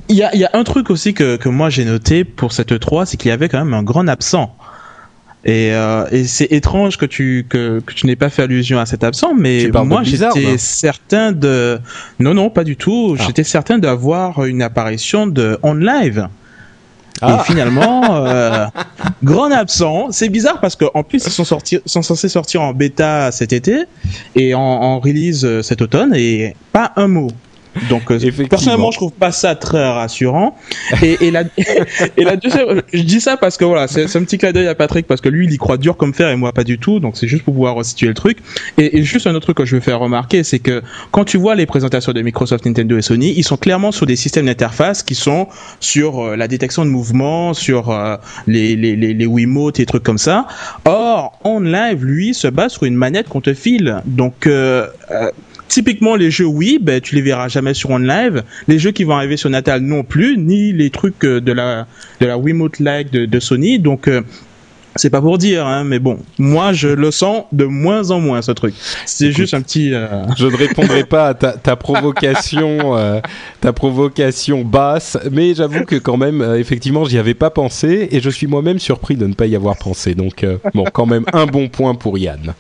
Il 0.08 0.16
y 0.16 0.24
a, 0.24 0.34
y 0.34 0.44
a, 0.44 0.50
un 0.54 0.64
truc 0.64 0.90
aussi 0.90 1.14
que, 1.14 1.36
que 1.36 1.48
moi 1.48 1.70
j'ai 1.70 1.84
noté 1.84 2.24
pour 2.24 2.52
cette 2.52 2.78
3, 2.78 3.06
c'est 3.06 3.16
qu'il 3.16 3.28
y 3.28 3.32
avait 3.32 3.48
quand 3.48 3.64
même 3.64 3.74
un 3.74 3.84
grand 3.84 4.08
absent. 4.08 4.54
Et, 5.44 5.72
euh, 5.72 6.04
et 6.10 6.24
c'est 6.24 6.52
étrange 6.52 6.98
que 6.98 7.06
tu 7.06 7.46
que, 7.48 7.80
que 7.80 7.94
tu 7.94 8.06
n'aies 8.06 8.16
pas 8.16 8.28
fait 8.28 8.42
allusion 8.42 8.78
à 8.78 8.84
cet 8.84 9.04
absent, 9.04 9.32
mais 9.34 9.70
moi 9.84 10.02
j'étais 10.02 10.58
certain 10.58 11.32
de 11.32 11.78
non 12.18 12.34
non 12.34 12.50
pas 12.50 12.64
du 12.64 12.76
tout. 12.76 13.16
Ah. 13.18 13.22
J'étais 13.26 13.44
certain 13.44 13.78
d'avoir 13.78 14.44
une 14.44 14.60
apparition 14.60 15.26
de 15.26 15.58
on 15.62 15.74
live. 15.74 16.28
Ah. 17.22 17.38
Et 17.40 17.44
finalement, 17.44 18.16
euh, 18.26 18.66
grand 19.24 19.50
absent. 19.50 20.08
C'est 20.10 20.28
bizarre 20.28 20.60
parce 20.60 20.76
qu'en 20.76 21.02
plus 21.02 21.24
ils 21.24 21.32
sont 21.32 21.44
sortis, 21.44 21.78
sont 21.86 22.02
censés 22.02 22.28
sortir 22.28 22.60
en 22.60 22.74
bêta 22.74 23.32
cet 23.32 23.54
été 23.54 23.84
et 24.36 24.54
en, 24.54 24.60
en 24.60 25.00
release 25.00 25.44
euh, 25.44 25.62
cet 25.62 25.80
automne 25.80 26.12
et 26.14 26.54
pas 26.72 26.92
un 26.96 27.08
mot. 27.08 27.28
Donc 27.88 28.10
euh, 28.10 28.18
personnellement, 28.48 28.90
je 28.90 28.96
trouve 28.96 29.12
pas 29.12 29.32
ça 29.32 29.54
très 29.54 29.88
rassurant. 29.88 30.56
Et, 31.02 31.26
et 31.26 31.30
la 31.30 31.44
et 32.16 32.24
la 32.24 32.36
deuxième, 32.36 32.82
je 32.92 33.02
dis 33.02 33.20
ça 33.20 33.36
parce 33.36 33.56
que 33.56 33.64
voilà, 33.64 33.86
c'est 33.88 34.16
un 34.16 34.24
petit 34.24 34.38
clin 34.38 34.52
d'œil 34.52 34.66
à 34.66 34.74
Patrick 34.74 35.06
parce 35.06 35.20
que 35.20 35.28
lui, 35.28 35.46
il 35.46 35.52
y 35.52 35.58
croit 35.58 35.76
dur 35.76 35.96
comme 35.96 36.12
fer 36.12 36.30
et 36.30 36.36
moi 36.36 36.52
pas 36.52 36.64
du 36.64 36.78
tout. 36.78 37.00
Donc 37.00 37.16
c'est 37.16 37.28
juste 37.28 37.44
pour 37.44 37.54
pouvoir 37.54 37.74
resituer 37.74 38.08
le 38.08 38.14
truc. 38.14 38.38
Et, 38.78 38.98
et, 38.98 39.02
juste 39.02 39.26
un 39.26 39.34
autre 39.34 39.46
truc 39.46 39.56
que 39.56 39.64
je 39.64 39.76
veux 39.76 39.80
faire 39.80 40.00
remarquer, 40.00 40.42
c'est 40.42 40.58
que 40.58 40.82
quand 41.10 41.24
tu 41.24 41.36
vois 41.36 41.54
les 41.54 41.66
présentations 41.66 42.12
de 42.12 42.22
Microsoft, 42.22 42.66
Nintendo 42.66 42.98
et 42.98 43.02
Sony, 43.02 43.34
ils 43.36 43.44
sont 43.44 43.56
clairement 43.56 43.92
sur 43.92 44.06
des 44.06 44.16
systèmes 44.16 44.46
d'interface 44.46 45.02
qui 45.02 45.14
sont 45.14 45.48
sur 45.78 46.20
euh, 46.20 46.36
la 46.36 46.48
détection 46.48 46.84
de 46.84 46.90
mouvement, 46.90 47.54
sur 47.54 47.90
euh, 47.90 48.16
les, 48.46 48.76
les, 48.76 48.96
les, 48.96 49.14
les 49.14 49.26
Wiimote 49.26 49.80
et 49.80 49.86
trucs 49.86 50.02
comme 50.02 50.18
ça. 50.18 50.46
Or, 50.84 51.38
on 51.44 51.60
live, 51.60 52.04
lui, 52.04 52.34
se 52.34 52.48
base 52.48 52.72
sur 52.72 52.84
une 52.84 52.96
manette 52.96 53.28
qu'on 53.28 53.40
te 53.40 53.54
file. 53.54 54.02
Donc 54.06 54.48
typiquement 55.70 56.16
les 56.16 56.30
jeux 56.30 56.44
oui, 56.44 56.78
ben 56.82 57.00
tu 57.00 57.14
les 57.14 57.22
verras 57.22 57.48
jamais 57.48 57.72
sur 57.72 57.90
OnLive. 57.90 58.42
Les 58.68 58.78
jeux 58.78 58.90
qui 58.90 59.04
vont 59.04 59.14
arriver 59.14 59.38
sur 59.38 59.48
Natal 59.48 59.80
non 59.80 60.02
plus, 60.02 60.36
ni 60.36 60.72
les 60.72 60.90
trucs 60.90 61.24
euh, 61.24 61.40
de 61.40 61.52
la 61.52 61.86
de 62.20 62.26
la 62.26 62.36
Wiimote 62.36 62.78
Lite 62.80 63.10
de, 63.10 63.24
de 63.24 63.40
Sony. 63.40 63.78
Donc 63.78 64.08
euh, 64.08 64.20
c'est 64.96 65.08
pas 65.08 65.20
pour 65.20 65.38
dire, 65.38 65.66
hein, 65.66 65.84
mais 65.84 66.00
bon, 66.00 66.18
moi 66.38 66.72
je 66.72 66.88
le 66.88 67.12
sens 67.12 67.44
de 67.52 67.64
moins 67.64 68.10
en 68.10 68.18
moins 68.18 68.42
ce 68.42 68.50
truc. 68.50 68.74
C'est 69.06 69.30
juste 69.30 69.54
un 69.54 69.62
petit. 69.62 69.94
Euh, 69.94 70.08
je 70.36 70.46
ne 70.46 70.56
répondrai 70.56 71.04
pas 71.04 71.28
à 71.28 71.34
ta, 71.34 71.52
ta 71.52 71.76
provocation, 71.76 72.96
ta 73.60 73.72
provocation 73.72 74.64
basse, 74.64 75.16
mais 75.30 75.54
j'avoue 75.54 75.84
que 75.84 75.94
quand 75.94 76.16
même, 76.16 76.42
effectivement, 76.58 77.04
j'y 77.04 77.18
avais 77.18 77.34
pas 77.34 77.50
pensé 77.50 78.08
et 78.10 78.20
je 78.20 78.30
suis 78.30 78.48
moi-même 78.48 78.80
surpris 78.80 79.14
de 79.14 79.26
ne 79.28 79.34
pas 79.34 79.46
y 79.46 79.54
avoir 79.54 79.76
pensé. 79.76 80.16
Donc 80.16 80.44
bon, 80.74 80.84
quand 80.92 81.06
même 81.06 81.24
un 81.32 81.46
bon 81.46 81.68
point 81.68 81.94
pour 81.94 82.18
Yann. 82.18 82.54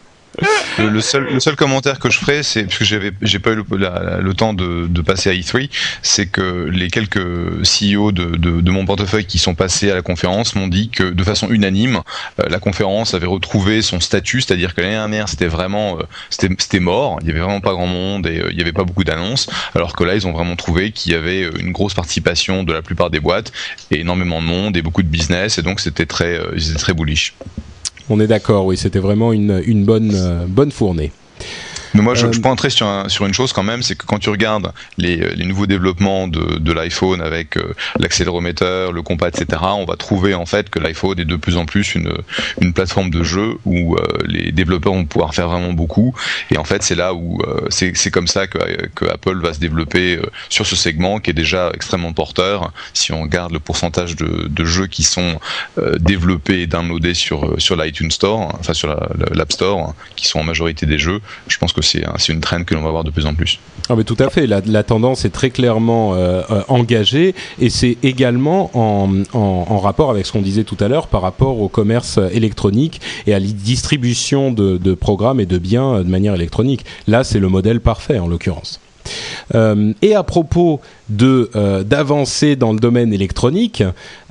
Le, 0.78 1.00
seul, 1.00 1.24
le 1.24 1.40
seul 1.40 1.56
commentaire 1.56 1.98
que 1.98 2.10
je 2.10 2.18
ferai, 2.18 2.42
c'est 2.42 2.64
parce 2.64 2.78
que 2.78 2.84
j'avais, 2.84 3.12
j'ai 3.20 3.38
pas 3.38 3.50
eu 3.50 3.56
le, 3.56 4.32
temps 4.34 4.54
de, 4.54 4.86
de, 4.86 5.02
passer 5.02 5.30
à 5.30 5.34
E3, 5.34 5.68
c'est 6.02 6.26
que 6.26 6.68
les 6.72 6.88
quelques 6.88 7.18
CEO 7.18 8.12
de, 8.12 8.36
de, 8.36 8.60
de, 8.60 8.70
mon 8.70 8.86
portefeuille 8.86 9.26
qui 9.26 9.38
sont 9.38 9.54
passés 9.54 9.90
à 9.90 9.94
la 9.94 10.02
conférence 10.02 10.54
m'ont 10.54 10.68
dit 10.68 10.88
que 10.88 11.04
de 11.04 11.24
façon 11.24 11.48
unanime, 11.50 12.00
euh, 12.40 12.48
la 12.48 12.58
conférence 12.58 13.14
avait 13.14 13.26
retrouvé 13.26 13.82
son 13.82 14.00
statut, 14.00 14.40
c'est-à-dire 14.40 14.74
que 14.74 14.80
l'année 14.80 14.94
dernière 14.94 15.28
c'était 15.28 15.48
vraiment, 15.48 15.98
euh, 15.98 16.02
c'était, 16.30 16.54
c'était 16.58 16.80
mort, 16.80 17.18
il 17.20 17.28
y 17.28 17.30
avait 17.30 17.40
vraiment 17.40 17.60
pas 17.60 17.72
grand 17.72 17.86
monde 17.86 18.26
et 18.26 18.40
euh, 18.40 18.48
il 18.50 18.58
y 18.58 18.62
avait 18.62 18.72
pas 18.72 18.84
beaucoup 18.84 19.04
d'annonces, 19.04 19.48
alors 19.74 19.94
que 19.94 20.04
là 20.04 20.14
ils 20.14 20.26
ont 20.26 20.32
vraiment 20.32 20.56
trouvé 20.56 20.92
qu'il 20.92 21.12
y 21.12 21.14
avait 21.14 21.42
une 21.58 21.72
grosse 21.72 21.94
participation 21.94 22.62
de 22.64 22.72
la 22.72 22.82
plupart 22.82 23.10
des 23.10 23.20
boîtes 23.20 23.52
et 23.90 24.00
énormément 24.00 24.40
de 24.40 24.46
monde 24.46 24.76
et 24.76 24.82
beaucoup 24.82 25.02
de 25.02 25.08
business 25.08 25.58
et 25.58 25.62
donc 25.62 25.80
c'était 25.80 26.06
très, 26.06 26.40
ils 26.56 26.74
très 26.74 26.94
bullish. 26.94 27.34
On 28.12 28.18
est 28.18 28.26
d'accord, 28.26 28.66
oui, 28.66 28.76
c'était 28.76 28.98
vraiment 28.98 29.32
une, 29.32 29.84
bonne, 29.84 30.10
euh, 30.12 30.44
bonne 30.48 30.72
fournée. 30.72 31.12
Mais 31.94 32.02
moi, 32.02 32.14
je, 32.14 32.26
euh, 32.26 32.32
je 32.32 32.40
pointerai 32.40 32.70
sur, 32.70 32.86
sur 33.08 33.26
une 33.26 33.34
chose 33.34 33.52
quand 33.52 33.62
même, 33.62 33.82
c'est 33.82 33.96
que 33.96 34.06
quand 34.06 34.18
tu 34.18 34.30
regardes 34.30 34.72
les, 34.98 35.16
les 35.16 35.44
nouveaux 35.44 35.66
développements 35.66 36.28
de, 36.28 36.58
de 36.58 36.72
l'iPhone 36.72 37.20
avec 37.20 37.56
euh, 37.56 37.74
l'accéléromètre, 37.98 38.64
le 38.92 39.02
compas, 39.02 39.28
etc., 39.28 39.62
on 39.62 39.84
va 39.84 39.96
trouver 39.96 40.34
en 40.34 40.46
fait 40.46 40.70
que 40.70 40.78
l'iPhone 40.78 41.18
est 41.18 41.24
de 41.24 41.36
plus 41.36 41.56
en 41.56 41.66
plus 41.66 41.94
une, 41.94 42.12
une 42.60 42.72
plateforme 42.72 43.10
de 43.10 43.22
jeu 43.22 43.56
où 43.64 43.96
euh, 43.96 44.02
les 44.26 44.52
développeurs 44.52 44.92
vont 44.92 45.04
pouvoir 45.04 45.34
faire 45.34 45.48
vraiment 45.48 45.72
beaucoup. 45.72 46.14
Et 46.50 46.58
en 46.58 46.64
fait, 46.64 46.82
c'est 46.82 46.94
là 46.94 47.14
où 47.14 47.40
c'est 47.70 48.10
comme 48.10 48.26
ça 48.26 48.46
que, 48.46 48.58
que, 48.94 49.06
Apple 49.10 49.40
va 49.40 49.52
se 49.52 49.60
développer 49.60 50.20
sur 50.48 50.66
ce 50.66 50.76
segment 50.76 51.18
qui 51.18 51.30
est 51.30 51.34
déjà 51.34 51.70
extrêmement 51.74 52.12
porteur. 52.12 52.72
Si 52.94 53.12
on 53.12 53.22
regarde 53.22 53.52
le 53.52 53.58
pourcentage 53.58 54.16
de, 54.16 54.46
de 54.48 54.64
jeux 54.64 54.86
qui 54.86 55.02
sont 55.02 55.40
développés 55.98 56.60
et 56.60 56.66
downloadés 56.66 57.14
sur, 57.14 57.60
sur 57.60 57.76
l'iTunes 57.76 58.10
Store, 58.10 58.54
enfin 58.58 58.72
sur 58.72 58.88
l'App 59.32 59.52
Store, 59.52 59.94
qui 60.16 60.26
sont 60.28 60.40
en 60.40 60.44
majorité 60.44 60.86
des 60.86 60.98
jeux, 60.98 61.20
je 61.48 61.58
pense 61.58 61.72
que 61.72 61.79
c'est 61.82 62.32
une 62.32 62.40
trend 62.40 62.64
que 62.64 62.74
l'on 62.74 62.82
va 62.82 62.90
voir 62.90 63.04
de 63.04 63.10
plus 63.10 63.26
en 63.26 63.34
plus. 63.34 63.58
Ah 63.88 63.96
mais 63.96 64.04
tout 64.04 64.16
à 64.18 64.30
fait, 64.30 64.46
la, 64.46 64.82
tendance 64.82 65.24
est 65.24 65.30
très 65.30 65.50
clairement 65.50 66.14
euh, 66.14 66.42
euh, 66.50 66.62
engagée 66.68 67.34
et 67.60 67.70
c'est 67.70 67.96
également 68.02 68.70
en, 68.74 69.78
rapport 69.78 70.10
avec 70.10 70.26
ce 70.26 70.32
qu'on 70.32 70.42
disait 70.42 70.64
tout 70.64 70.76
à 70.80 70.88
l'heure 70.88 71.08
par 71.08 71.22
rapport 71.22 71.60
au 71.60 71.68
commerce 71.68 72.18
électronique 72.32 73.00
et 73.26 73.34
à 73.34 73.40
la 73.40 73.46
distribution 73.46 74.52
de, 74.52 74.76
de 74.76 74.94
programmes 74.94 75.40
et 75.40 75.46
de 75.46 75.58
biens 75.58 76.02
de 76.02 76.08
manière 76.08 76.34
électronique. 76.34 76.84
Là, 77.08 77.24
c'est 77.24 77.40
le 77.40 77.48
modèle 77.48 77.80
parfait 77.80 78.18
en 78.18 78.28
l'occurrence. 78.28 78.80
Euh, 79.54 79.92
et 80.02 80.14
à 80.14 80.22
propos 80.22 80.80
de 81.08 81.50
euh, 81.56 81.82
d'avancer 81.82 82.54
dans 82.54 82.72
le 82.72 82.78
domaine 82.78 83.12
électronique, 83.12 83.82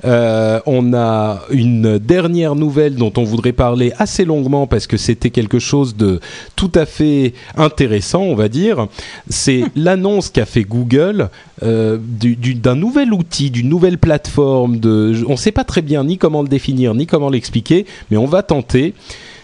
euh, 0.04 0.60
on 0.64 0.94
a 0.94 1.42
une 1.50 1.98
dernière 1.98 2.54
nouvelle 2.54 2.94
dont 2.94 3.12
on 3.16 3.24
voudrait 3.24 3.52
parler 3.52 3.92
assez 3.98 4.24
longuement 4.24 4.66
parce 4.66 4.86
que 4.86 4.96
c'était 4.96 5.30
quelque 5.30 5.58
chose 5.58 5.94
de 5.96 6.20
tout 6.56 6.72
à 6.74 6.86
fait 6.86 7.34
intéressant, 7.56 8.22
on 8.22 8.34
va 8.34 8.48
dire. 8.48 8.86
C'est 9.28 9.64
l'annonce 9.76 10.30
qu'a 10.30 10.46
fait 10.46 10.64
Google 10.64 11.28
d'un 11.60 12.74
nouvel 12.74 13.12
outil, 13.12 13.50
d'une 13.50 13.68
nouvelle 13.68 13.98
plateforme. 13.98 14.78
De, 14.78 15.22
on 15.28 15.32
ne 15.32 15.36
sait 15.36 15.52
pas 15.52 15.64
très 15.64 15.82
bien 15.82 16.04
ni 16.04 16.16
comment 16.16 16.42
le 16.42 16.48
définir 16.48 16.94
ni 16.94 17.06
comment 17.06 17.28
l'expliquer, 17.28 17.84
mais 18.10 18.16
on 18.16 18.26
va 18.26 18.42
tenter. 18.42 18.94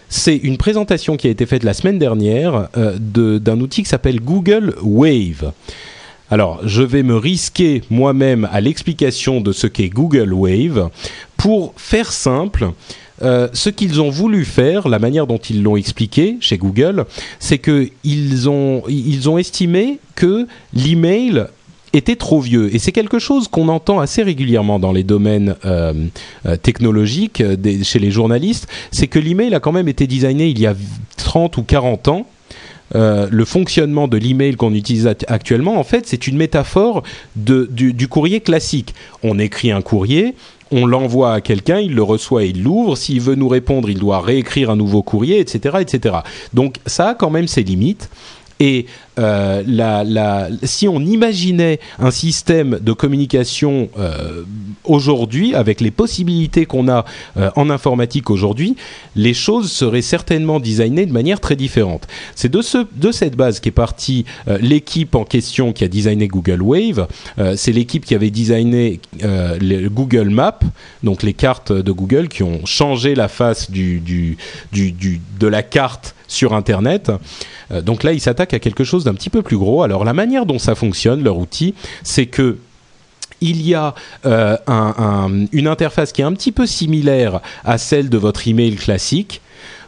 C'est 0.09 0.37
une 0.37 0.57
présentation 0.57 1.17
qui 1.17 1.27
a 1.27 1.31
été 1.31 1.47
faite 1.47 1.65
la 1.65 1.75
semaine 1.75 1.99
dernière 1.99 2.69
euh, 2.77 2.97
d'un 2.99 3.61
outil 3.61 3.83
qui 3.83 3.89
s'appelle 3.89 4.21
Google 4.21 4.75
Wave. 4.83 5.53
Alors, 6.31 6.61
je 6.65 6.83
vais 6.83 7.03
me 7.03 7.17
risquer 7.17 7.83
moi-même 7.91 8.49
à 8.51 8.61
l'explication 8.61 9.41
de 9.41 9.53
ce 9.53 9.67
qu'est 9.67 9.89
Google 9.89 10.33
Wave. 10.33 10.91
Pour 11.37 11.73
faire 11.77 12.13
simple, 12.13 12.73
euh, 13.23 13.49
ce 13.53 13.71
qu'ils 13.71 14.01
ont 14.01 14.11
voulu 14.11 14.45
faire, 14.45 14.89
la 14.89 14.99
manière 14.99 15.27
dont 15.27 15.39
ils 15.39 15.63
l'ont 15.63 15.77
expliqué 15.77 16.37
chez 16.41 16.59
Google, 16.59 17.07
c'est 17.39 17.59
qu'ils 17.59 18.49
ont, 18.49 18.83
ils 18.89 19.29
ont 19.31 19.39
estimé 19.39 19.99
que 20.15 20.47
l'email 20.75 21.47
était 21.97 22.17
trop 22.17 22.41
vieux. 22.41 22.75
Et 22.75 22.79
c'est 22.79 22.93
quelque 22.93 23.19
chose 23.19 23.49
qu'on 23.49 23.69
entend 23.69 24.01
assez 24.01 24.23
régulièrement 24.23 24.79
dans 24.79 24.93
les 24.93 25.03
domaines 25.03 25.57
euh, 25.65 25.93
euh, 26.47 26.57
technologiques, 26.57 27.41
euh, 27.41 27.57
chez 27.83 27.99
les 27.99 28.11
journalistes, 28.11 28.69
c'est 28.91 29.07
que 29.07 29.19
l'email 29.19 29.55
a 29.55 29.61
quand 29.61 29.73
même 29.73 29.89
été 29.89 30.07
designé 30.07 30.49
il 30.49 30.59
y 30.59 30.67
a 30.67 30.75
30 31.17 31.57
ou 31.57 31.63
40 31.63 32.09
ans. 32.09 32.27
le 32.95 33.45
fonctionnement 33.45 34.09
de 34.09 34.17
l'email 34.17 34.57
qu'on 34.57 34.73
utilise 34.73 35.07
actuellement, 35.29 35.79
en 35.79 35.85
fait, 35.85 36.07
c'est 36.07 36.27
une 36.27 36.37
métaphore 36.37 37.03
du, 37.35 38.09
courrier 38.09 38.41
classique. 38.41 38.95
On 39.23 39.39
écrit 39.39 39.73
un 39.73 39.83
courrier, 39.83 40.35
on 40.71 40.87
l'envoie 40.87 41.33
à 41.35 41.41
quelqu'un, 41.41 41.79
il 41.79 41.95
le 41.95 42.03
reçoit 42.03 42.45
et 42.45 42.49
il 42.49 42.63
l'ouvre. 42.63 42.97
S'il 42.97 43.21
veut 43.21 43.35
nous 43.35 43.49
répondre, 43.49 43.91
il 43.91 43.99
doit 43.99 44.21
réécrire 44.21 44.71
un 44.71 44.77
nouveau 44.77 45.03
courrier, 45.03 45.41
etc., 45.41 45.79
etc. 45.81 46.17
Donc 46.55 46.77
ça 46.87 47.11
a 47.11 47.15
quand 47.15 47.31
même 47.31 47.49
ses 47.49 47.63
limites. 47.63 48.09
Et 48.61 48.87
euh, 49.19 49.63
si 50.63 50.89
on 50.89 51.01
imaginait 51.01 51.79
un 51.99 52.11
système 52.11 52.79
de 52.81 52.93
communication 52.93 53.89
euh, 53.99 54.45
aujourd'hui, 54.85 55.55
avec 55.55 55.81
les 55.81 55.91
possibilités 55.91 56.67
qu'on 56.67 56.89
a 56.89 57.05
euh, 57.37 57.51
en 57.57 57.71
informatique 57.71 58.31
aujourd'hui, 58.31 58.77
les 59.15 59.35
choses 59.35 59.71
seraient 59.71 60.03
certainement 60.03 60.61
designées 60.61 61.07
de 61.07 61.13
manière 61.13 61.41
très 61.41 61.57
différente. 61.57 62.07
C'est 62.35 62.51
de, 62.51 62.63
ce, 62.63 62.87
de 62.97 63.13
cette 63.13 63.37
base 63.37 63.61
qu'est 63.61 63.71
partie 63.71 64.25
l'équipe 64.61 65.15
en 65.15 65.25
question 65.25 65.73
qui 65.73 65.85
a 65.85 65.89
designé 65.89 66.29
Google 66.29 66.63
Wave. 66.63 67.07
C'est 67.57 67.73
l'équipe 67.73 68.05
qui 68.05 68.15
avait 68.15 68.31
designé 68.31 69.01
Google 69.23 70.31
Maps, 70.31 70.61
donc 71.03 71.23
les 71.23 71.35
cartes 71.35 71.73
de 71.73 71.93
Google 71.93 72.29
qui 72.29 72.43
ont 72.43 72.65
changé 72.65 73.15
la 73.15 73.29
face 73.29 73.71
de 73.71 74.37
la 75.47 75.63
carte 75.63 76.16
sur 76.29 76.55
Internet. 76.55 77.13
donc 77.83 78.03
là, 78.03 78.13
ils 78.13 78.21
s'attaquent 78.21 78.55
à 78.55 78.59
quelque 78.59 78.85
chose 78.85 79.05
d'un 79.05 79.15
petit 79.15 79.31
peu 79.31 79.43
plus 79.43 79.57
gros. 79.57 79.83
Alors 79.83 80.05
la 80.05 80.13
manière 80.13 80.47
dont 80.47 80.59
ça 80.59 80.75
fonctionne, 80.75 81.23
leur 81.23 81.39
outil, 81.39 81.75
c'est 82.03 82.27
que 82.27 82.59
il 83.41 83.67
y 83.67 83.75
a 83.75 83.95
euh, 84.25 84.57
une 85.53 85.67
interface 85.67 86.13
qui 86.13 86.23
est 86.23 86.25
un 86.25 86.33
petit 86.33 86.53
peu 86.53 86.67
similaire 86.67 87.41
à 87.65 87.79
celle 87.79 88.09
de 88.09 88.19
votre 88.19 88.49
email 88.49 88.77
classique. 88.77 89.41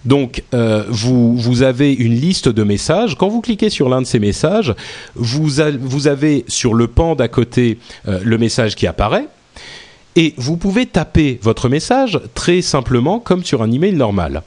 Donc, 0.05 0.45
euh, 0.55 0.85
vous, 0.89 1.63
avez 1.63 1.93
une 1.93 2.15
liste 2.15 2.49
de 2.49 2.63
messages. 2.63 3.17
Quand 3.17 3.29
vous 3.29 3.41
cliquez 3.41 3.69
sur 3.69 3.89
l'un 3.89 4.01
de 4.01 4.07
ces 4.07 4.21
messages, 4.21 4.75
vous, 5.15 5.61
avez 5.61 6.45
sur 6.47 6.75
le 6.75 6.87
pan 6.87 7.15
d'à 7.15 7.29
côté 7.29 7.79
euh, 8.07 8.21
le 8.23 8.39
message 8.39 8.77
qui 8.77 8.87
apparaît. 8.87 9.27
Et 10.17 10.35
vous 10.37 10.57
pouvez 10.57 10.87
taper 10.87 11.39
votre 11.43 11.69
message 11.69 12.21
très 12.35 12.63
simplement 12.63 13.19
comme 13.19 13.45
sur 13.45 13.63
un 13.63 13.71
email 13.71 13.93
normal. 13.93 14.43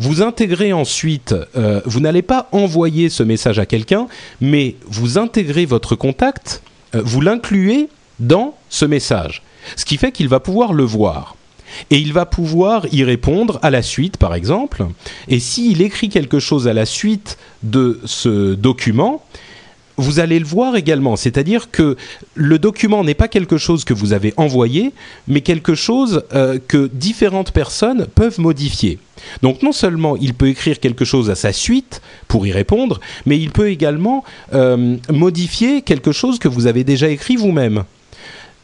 Vous 0.00 0.22
intégrez 0.22 0.72
ensuite, 0.72 1.34
euh, 1.56 1.82
vous 1.84 2.00
n'allez 2.00 2.22
pas 2.22 2.48
envoyer 2.52 3.10
ce 3.10 3.22
message 3.22 3.58
à 3.58 3.66
quelqu'un, 3.66 4.08
mais 4.40 4.76
vous 4.86 5.18
intégrez 5.18 5.66
votre 5.66 5.94
contact, 5.94 6.62
euh, 6.94 7.02
vous 7.04 7.20
l'incluez 7.20 7.90
dans 8.18 8.54
ce 8.70 8.86
message. 8.86 9.42
Ce 9.76 9.84
qui 9.84 9.98
fait 9.98 10.10
qu'il 10.10 10.28
va 10.28 10.40
pouvoir 10.40 10.72
le 10.72 10.84
voir. 10.84 11.36
Et 11.90 11.98
il 11.98 12.14
va 12.14 12.24
pouvoir 12.24 12.86
y 12.92 13.04
répondre 13.04 13.58
à 13.60 13.68
la 13.68 13.82
suite, 13.82 14.16
par 14.16 14.34
exemple. 14.34 14.86
Et 15.28 15.38
s'il 15.38 15.82
écrit 15.82 16.08
quelque 16.08 16.38
chose 16.38 16.66
à 16.66 16.72
la 16.72 16.86
suite 16.86 17.36
de 17.62 18.00
ce 18.06 18.54
document, 18.54 19.22
vous 20.00 20.20
allez 20.20 20.38
le 20.38 20.44
voir 20.44 20.76
également. 20.76 21.16
C'est-à-dire 21.16 21.70
que 21.70 21.96
le 22.34 22.58
document 22.58 23.04
n'est 23.04 23.14
pas 23.14 23.28
quelque 23.28 23.58
chose 23.58 23.84
que 23.84 23.94
vous 23.94 24.12
avez 24.12 24.34
envoyé, 24.36 24.92
mais 25.28 25.40
quelque 25.40 25.74
chose 25.74 26.24
euh, 26.34 26.58
que 26.66 26.90
différentes 26.92 27.52
personnes 27.52 28.06
peuvent 28.14 28.40
modifier. 28.40 28.98
Donc 29.42 29.62
non 29.62 29.72
seulement 29.72 30.16
il 30.16 30.34
peut 30.34 30.48
écrire 30.48 30.80
quelque 30.80 31.04
chose 31.04 31.30
à 31.30 31.34
sa 31.34 31.52
suite 31.52 32.00
pour 32.26 32.46
y 32.46 32.52
répondre, 32.52 33.00
mais 33.26 33.38
il 33.38 33.50
peut 33.50 33.68
également 33.68 34.24
euh, 34.54 34.96
modifier 35.10 35.82
quelque 35.82 36.12
chose 36.12 36.38
que 36.38 36.48
vous 36.48 36.66
avez 36.66 36.84
déjà 36.84 37.08
écrit 37.08 37.36
vous-même. 37.36 37.84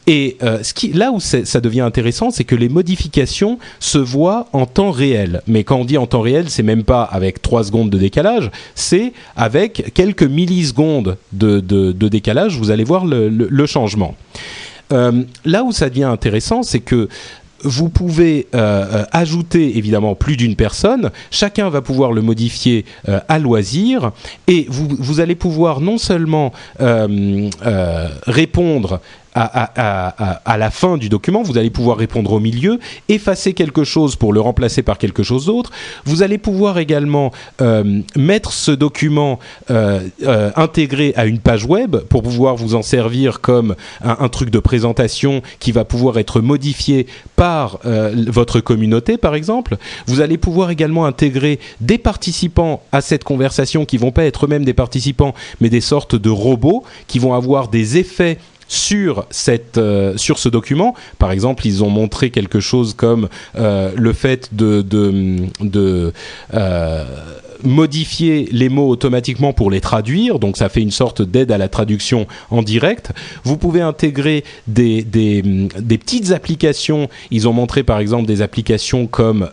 Et 0.07 0.37
euh, 0.41 0.63
là 0.93 1.11
où 1.11 1.19
ça 1.19 1.59
devient 1.59 1.81
intéressant, 1.81 2.31
c'est 2.31 2.45
que 2.45 2.55
les 2.55 2.69
modifications 2.69 3.59
se 3.81 3.97
voient 3.97 4.47
en 4.53 4.65
temps 4.65 4.91
réel. 4.91 5.41
Mais 5.47 5.65
quand 5.65 5.75
on 5.75 5.85
dit 5.85 5.97
en 5.97 6.07
temps 6.07 6.21
réel, 6.21 6.49
c'est 6.49 6.63
même 6.63 6.85
pas 6.85 7.03
avec 7.03 7.41
3 7.41 7.65
secondes 7.65 7.89
de 7.89 7.97
décalage, 7.97 8.49
c'est 8.73 9.11
avec 9.35 9.91
quelques 9.93 10.23
millisecondes 10.23 11.17
de, 11.33 11.91
décalage, 12.07 12.57
vous 12.57 12.71
allez 12.71 12.85
voir 12.85 13.05
le, 13.05 13.65
changement. 13.65 14.15
Euh, 14.93 15.23
là 15.43 15.65
où 15.65 15.73
ça 15.73 15.89
devient 15.89 16.05
intéressant, 16.05 16.63
c'est 16.63 16.79
que 16.79 17.09
vous 17.63 17.89
pouvez 17.89 18.47
euh, 18.55 19.03
ajouter 19.11 19.77
évidemment 19.77 20.15
plus 20.15 20.37
d'une 20.37 20.55
personne. 20.55 21.09
Chacun 21.31 21.69
va 21.69 21.81
pouvoir 21.81 22.13
le 22.13 22.21
modifier 22.21 22.85
à 23.27 23.39
loisir 23.39 24.11
et 24.47 24.67
vous, 24.69 25.19
allez 25.19 25.35
pouvoir 25.35 25.81
non 25.81 25.97
seulement 25.97 26.53
répondre 28.25 29.01
à, 29.37 30.57
la 30.57 30.71
fin 30.71 30.97
du 30.97 31.09
document, 31.09 31.43
vous 31.43 31.57
allez 31.57 31.69
pouvoir 31.69 31.97
répondre 31.97 32.31
au 32.31 32.39
milieu, 32.39 32.79
effacer 33.09 33.53
quelque 33.53 33.83
chose 33.83 34.15
pour 34.15 34.33
le 34.33 34.41
remplacer 34.41 34.81
par 34.81 34.97
quelque 34.97 35.23
chose 35.23 35.45
d'autre. 35.45 35.71
Vous 36.05 36.23
allez 36.23 36.37
pouvoir 36.37 36.79
également 36.79 37.31
euh, 37.61 38.01
mettre 38.15 38.51
ce 38.51 38.71
document 38.71 39.39
euh, 39.69 40.01
euh, 40.23 40.51
intégré 40.55 41.13
à 41.15 41.25
une 41.25 41.39
page 41.39 41.65
web 41.65 41.97
pour 41.97 42.23
pouvoir 42.23 42.55
vous 42.55 42.75
en 42.75 42.81
servir 42.81 43.41
comme 43.41 43.75
un, 44.01 44.27
truc 44.29 44.49
de 44.49 44.59
présentation 44.59 45.41
qui 45.59 45.71
va 45.71 45.85
pouvoir 45.85 46.17
être 46.17 46.41
modifié 46.41 47.07
par 47.35 47.79
votre 47.83 48.59
communauté, 48.59 49.17
par 49.17 49.35
exemple. 49.35 49.77
Vous 50.05 50.21
allez 50.21 50.37
pouvoir 50.37 50.69
également 50.69 51.05
intégrer 51.05 51.59
des 51.79 51.97
participants 51.97 52.81
à 52.91 53.01
cette 53.01 53.23
conversation 53.23 53.85
qui 53.85 53.97
vont 53.97 54.11
pas 54.11 54.25
être 54.25 54.45
eux-mêmes 54.45 54.65
des 54.65 54.73
participants, 54.73 55.33
mais 55.61 55.69
des 55.69 55.81
sortes 55.81 56.15
de 56.15 56.29
robots 56.29 56.83
qui 57.07 57.19
vont 57.19 57.33
avoir 57.33 57.69
des 57.69 57.97
effets 57.97 58.37
sur 58.67 59.25
cette 59.29 59.77
euh, 59.77 60.15
sur 60.17 60.39
ce 60.39 60.49
document. 60.49 60.93
Par 61.19 61.31
exemple, 61.31 61.65
ils 61.65 61.83
ont 61.83 61.89
montré 61.89 62.29
quelque 62.29 62.59
chose 62.59 62.93
comme 62.93 63.29
euh, 63.55 63.91
le 63.95 64.13
fait 64.13 64.49
de 64.53 64.81
de, 64.81 66.13
euh, 66.53 67.05
modifier 67.63 68.47
les 68.51 68.69
mots 68.69 68.87
automatiquement 68.87 69.51
pour 69.51 69.71
les 69.71 69.81
traduire, 69.81 70.37
donc 70.37 70.57
ça 70.57 70.69
fait 70.69 70.81
une 70.81 70.91
sorte 70.91 71.23
d'aide 71.23 71.51
à 71.51 71.57
la 71.57 71.67
traduction 71.67 72.27
en 72.51 72.61
direct. 72.61 73.11
Vous 73.43 73.57
pouvez 73.57 73.81
intégrer 73.81 74.43
des, 74.67 75.01
des, 75.01 75.41
des, 75.41 75.97
petites 75.97 76.31
applications. 76.31 77.09
Ils 77.31 77.47
ont 77.47 77.53
montré 77.53 77.81
par 77.81 77.97
exemple 77.97 78.27
des 78.27 78.43
applications 78.43 79.07
comme 79.07 79.49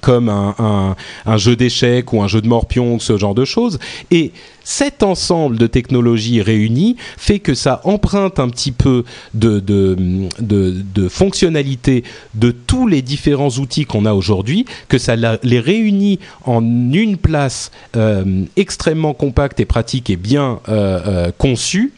comme 0.00 0.28
un, 0.28 0.96
jeu 1.36 1.56
d'échecs 1.56 2.12
ou 2.12 2.22
un 2.22 2.28
jeu 2.28 2.40
de 2.40 2.48
morpion, 2.48 2.98
ce 2.98 3.16
genre 3.16 3.34
de 3.34 3.44
choses. 3.44 3.78
Et 4.10 4.32
cet 4.64 5.02
ensemble 5.02 5.56
de 5.56 5.66
technologies 5.66 6.42
réunies 6.42 6.96
fait 7.16 7.38
que 7.38 7.54
ça 7.54 7.80
emprunte 7.84 8.38
un 8.38 8.50
petit 8.50 8.72
peu 8.72 9.04
de, 9.32 9.60
de, 9.60 9.96
de, 10.40 10.84
de 10.94 11.08
fonctionnalité 11.08 12.04
de 12.34 12.50
tous 12.50 12.86
les 12.86 13.00
différents 13.00 13.48
outils 13.48 13.86
qu'on 13.86 14.04
a 14.04 14.12
aujourd'hui, 14.12 14.66
que 14.88 14.98
ça 14.98 15.16
les 15.16 15.60
réunit 15.60 16.18
en 16.44 16.62
une 16.62 17.16
place 17.16 17.70
euh, 17.96 18.44
extrêmement 18.56 19.14
compacte 19.14 19.58
et 19.58 19.64
pratique 19.64 20.10
et 20.10 20.16
bien 20.16 20.60
euh, 20.68 21.00
euh, 21.06 21.32
conçue 21.38 21.92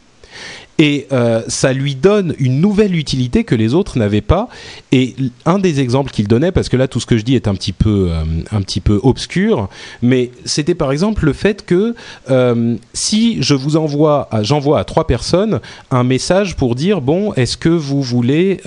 et 0.81 1.05
euh, 1.11 1.43
ça 1.47 1.73
lui 1.73 1.93
donne 1.93 2.33
une 2.39 2.59
nouvelle 2.59 2.95
utilité 2.95 3.43
que 3.43 3.53
les 3.53 3.75
autres 3.75 3.99
n'avaient 3.99 4.19
pas. 4.19 4.49
Et 4.91 5.15
un 5.45 5.59
des 5.59 5.79
exemples 5.79 6.09
qu'il 6.09 6.27
donnait, 6.27 6.51
parce 6.51 6.69
que 6.69 6.75
là 6.75 6.87
tout 6.87 6.99
ce 6.99 7.05
que 7.05 7.17
je 7.17 7.21
dis 7.21 7.35
est 7.35 7.47
un 7.47 7.53
petit 7.53 7.71
peu, 7.71 8.09
euh, 8.09 8.99
obscur, 9.03 9.69
mais 10.01 10.31
c'était 10.43 10.73
par 10.73 10.91
exemple 10.91 11.25
le 11.25 11.33
fait 11.33 11.63
que 11.67 11.93
euh, 12.31 12.75
si 12.93 13.43
je 13.43 13.53
vous 13.53 13.77
envoie, 13.77 14.27
j'envoie 14.41 14.79
à 14.79 14.83
trois 14.83 15.05
personnes 15.05 15.59
un 15.91 16.03
message 16.03 16.55
pour 16.55 16.73
dire 16.73 16.99
bon, 16.99 17.31
est-ce 17.35 17.57
que 17.57 17.69
vous 17.69 18.01
voulez 18.01 18.59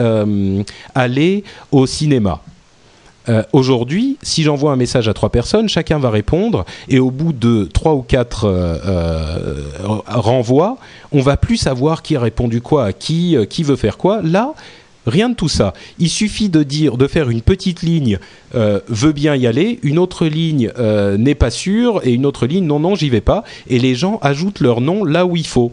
aller 0.95 1.43
au 1.73 1.87
cinéma? 1.87 2.41
Euh, 3.29 3.43
Aujourd'hui, 3.53 4.19
si 4.23 4.43
j'envoie 4.43 4.73
un 4.73 4.77
message 4.77 5.09
à 5.09 5.15
trois 5.15 5.31
personnes, 5.31 5.69
chacun 5.69 5.99
va 5.99 6.11
répondre 6.11 6.65
et 6.89 6.99
au 6.99 7.11
bout 7.11 7.33
de 7.33 7.69
trois 7.73 7.95
ou 7.95 8.03
quatre 8.03 8.45
euh, 8.45 8.77
euh, 8.87 9.63
renvois, 10.07 10.77
on 11.13 11.21
va 11.21 11.37
plus 11.37 11.57
savoir 11.57 12.03
qui 12.03 12.17
a 12.17 12.21
répondu 12.21 12.61
quoi 12.61 12.87
à 12.87 12.93
qui, 12.93 13.37
qui 13.49 13.63
veut 13.63 13.77
faire 13.77 13.97
quoi. 13.97 14.21
Là, 14.23 14.53
rien 15.07 15.31
de 15.31 15.35
tout 15.35 15.49
ça. 15.49 15.73
Il 15.99 16.11
suffit 16.11 16.49
de 16.49 16.63
dire, 16.63 16.97
de 16.97 17.07
faire 17.07 17.31
une 17.31 17.43
petite 17.43 17.83
ligne 17.83 18.19
veut 18.53 19.13
bien 19.13 19.35
y 19.37 19.47
aller, 19.47 19.81
une 19.83 19.99
autre 19.99 20.27
ligne 20.27 20.71
n'est 21.19 21.35
pas 21.35 21.51
sûre 21.51 22.01
et 22.05 22.13
une 22.13 22.27
autre 22.27 22.47
ligne 22.47 22.67
non 22.67 22.79
non 22.79 22.95
j'y 22.95 23.11
vais 23.11 23.21
pas 23.21 23.45
et 23.69 23.79
les 23.79 23.95
gens 23.95 24.19
ajoutent 24.23 24.61
leur 24.61 24.81
nom 24.81 25.05
là 25.05 25.27
où 25.27 25.37
il 25.37 25.47
faut. 25.47 25.73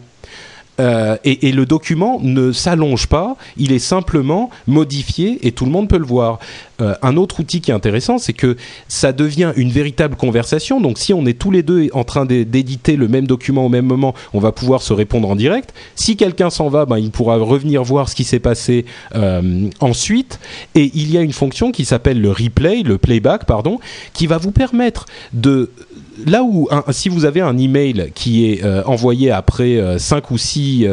Euh, 0.82 1.16
et, 1.24 1.52
le 1.52 1.66
document 1.66 2.20
ne 2.22 2.52
s'allonge 2.52 3.08
pas, 3.08 3.36
il 3.56 3.72
est 3.72 3.80
simplement 3.80 4.50
modifié 4.68 5.46
et 5.46 5.52
tout 5.52 5.66
le 5.66 5.72
monde 5.72 5.88
peut 5.88 6.00
le 6.00 6.06
voir. 6.06 6.40
Euh, 6.82 6.96
un 7.04 7.18
autre 7.18 7.42
outil 7.42 7.62
qui 7.62 7.70
est 7.70 7.74
intéressant, 7.74 8.18
c'est 8.18 8.34
que 8.34 8.58
ça 8.88 9.14
devient 9.14 9.54
une 9.56 9.70
véritable 9.70 10.16
conversation. 10.16 10.82
Donc 10.82 10.98
si 10.98 11.14
on 11.14 11.26
est 11.28 11.38
tous 11.38 11.52
les 11.52 11.62
deux 11.62 11.90
en 11.94 12.04
train 12.04 12.26
d'é- 12.26 12.46
d'éditer 12.46 12.96
le 12.96 13.08
même 13.08 13.28
document 13.28 13.66
au 13.66 13.70
même 13.70 13.86
moment, 13.86 14.16
on 14.34 14.40
va 14.40 14.52
pouvoir 14.52 14.82
se 14.82 14.92
répondre 14.92 15.30
en 15.30 15.36
direct. 15.36 15.74
Si 15.96 16.18
quelqu'un 16.18 16.50
s'en 16.50 16.70
va, 16.70 16.86
ben, 16.86 16.98
il 16.98 17.12
pourra 17.12 17.38
revenir 17.38 17.84
voir 17.84 18.10
ce 18.10 18.16
qui 18.16 18.24
s'est 18.24 18.40
passé 18.40 18.86
euh, 19.16 19.70
ensuite. 19.82 20.40
Et 20.74 20.90
il 20.96 21.12
y 21.12 21.18
a 21.18 21.22
une 21.22 21.34
fonction 21.34 21.72
qui 21.72 21.86
s'appelle 21.86 22.20
le 22.20 22.32
replay, 22.32 22.82
le 22.82 22.98
playback, 22.98 23.46
pardon, 23.46 23.80
qui 24.14 24.26
va 24.26 24.40
vous 24.40 24.52
permettre 24.52 25.06
de 25.34 25.70
là 26.26 26.44
où 26.44 26.70
si 26.92 27.10
vous 27.10 27.26
avez 27.26 27.42
un 27.42 27.58
email 27.58 28.12
qui 28.16 28.52
est 28.52 28.64
euh, 28.64 28.84
envoyé 28.86 29.32
après 29.32 29.80
5 29.98 30.32
ou 30.32 30.38
6 30.38 30.88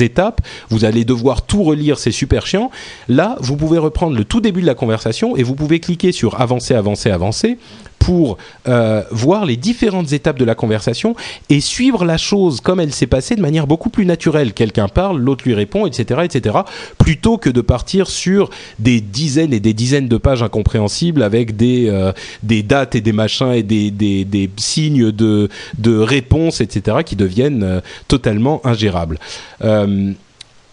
étapes, 0.00 0.40
vous 0.70 0.84
allez 0.84 1.04
devoir 1.04 1.42
tout 1.42 1.62
relire, 1.62 1.98
c'est 1.98 2.12
super 2.12 2.46
chiant. 2.46 2.70
Là, 3.08 3.36
vous 3.40 3.56
pouvez 3.56 3.78
reprendre 3.78 4.16
le 4.16 4.24
tout 4.24 4.40
début 4.40 4.60
de 4.60 4.66
la 4.66 4.74
conversation 4.74 5.36
et 5.36 5.42
vous 5.42 5.54
pouvez 5.54 5.80
cliquer 5.80 6.12
sur 6.12 6.40
avancer, 6.40 6.74
avancer, 6.74 7.10
avancer 7.10 7.58
pour 7.98 8.38
euh, 8.68 9.02
voir 9.10 9.44
les 9.44 9.56
différentes 9.56 10.12
étapes 10.12 10.38
de 10.38 10.44
la 10.44 10.54
conversation 10.54 11.16
et 11.48 11.60
suivre 11.60 12.04
la 12.04 12.16
chose 12.18 12.60
comme 12.60 12.80
elle 12.80 12.92
s'est 12.92 13.06
passée 13.06 13.36
de 13.36 13.40
manière 13.40 13.66
beaucoup 13.66 13.90
plus 13.90 14.06
naturelle. 14.06 14.52
Quelqu'un 14.52 14.88
parle, 14.88 15.18
l'autre 15.18 15.44
lui 15.44 15.54
répond, 15.54 15.86
etc., 15.86 16.20
etc., 16.24 16.58
plutôt 16.98 17.38
que 17.38 17.50
de 17.50 17.60
partir 17.60 18.08
sur 18.08 18.50
des 18.78 19.00
dizaines 19.00 19.52
et 19.52 19.60
des 19.60 19.74
dizaines 19.74 20.08
de 20.08 20.16
pages 20.16 20.42
incompréhensibles 20.42 21.22
avec 21.22 21.56
des, 21.56 21.88
euh, 21.88 22.12
des 22.42 22.62
dates 22.62 22.94
et 22.94 23.00
des 23.00 23.12
machins 23.12 23.52
et 23.52 23.62
des, 23.62 23.90
des, 23.90 24.24
des 24.24 24.50
signes 24.56 25.10
de, 25.10 25.48
de 25.78 25.98
réponse, 25.98 26.60
etc., 26.60 26.98
qui 27.04 27.16
deviennent 27.16 27.62
euh, 27.62 27.80
totalement 28.08 28.60
ingérables. 28.64 29.18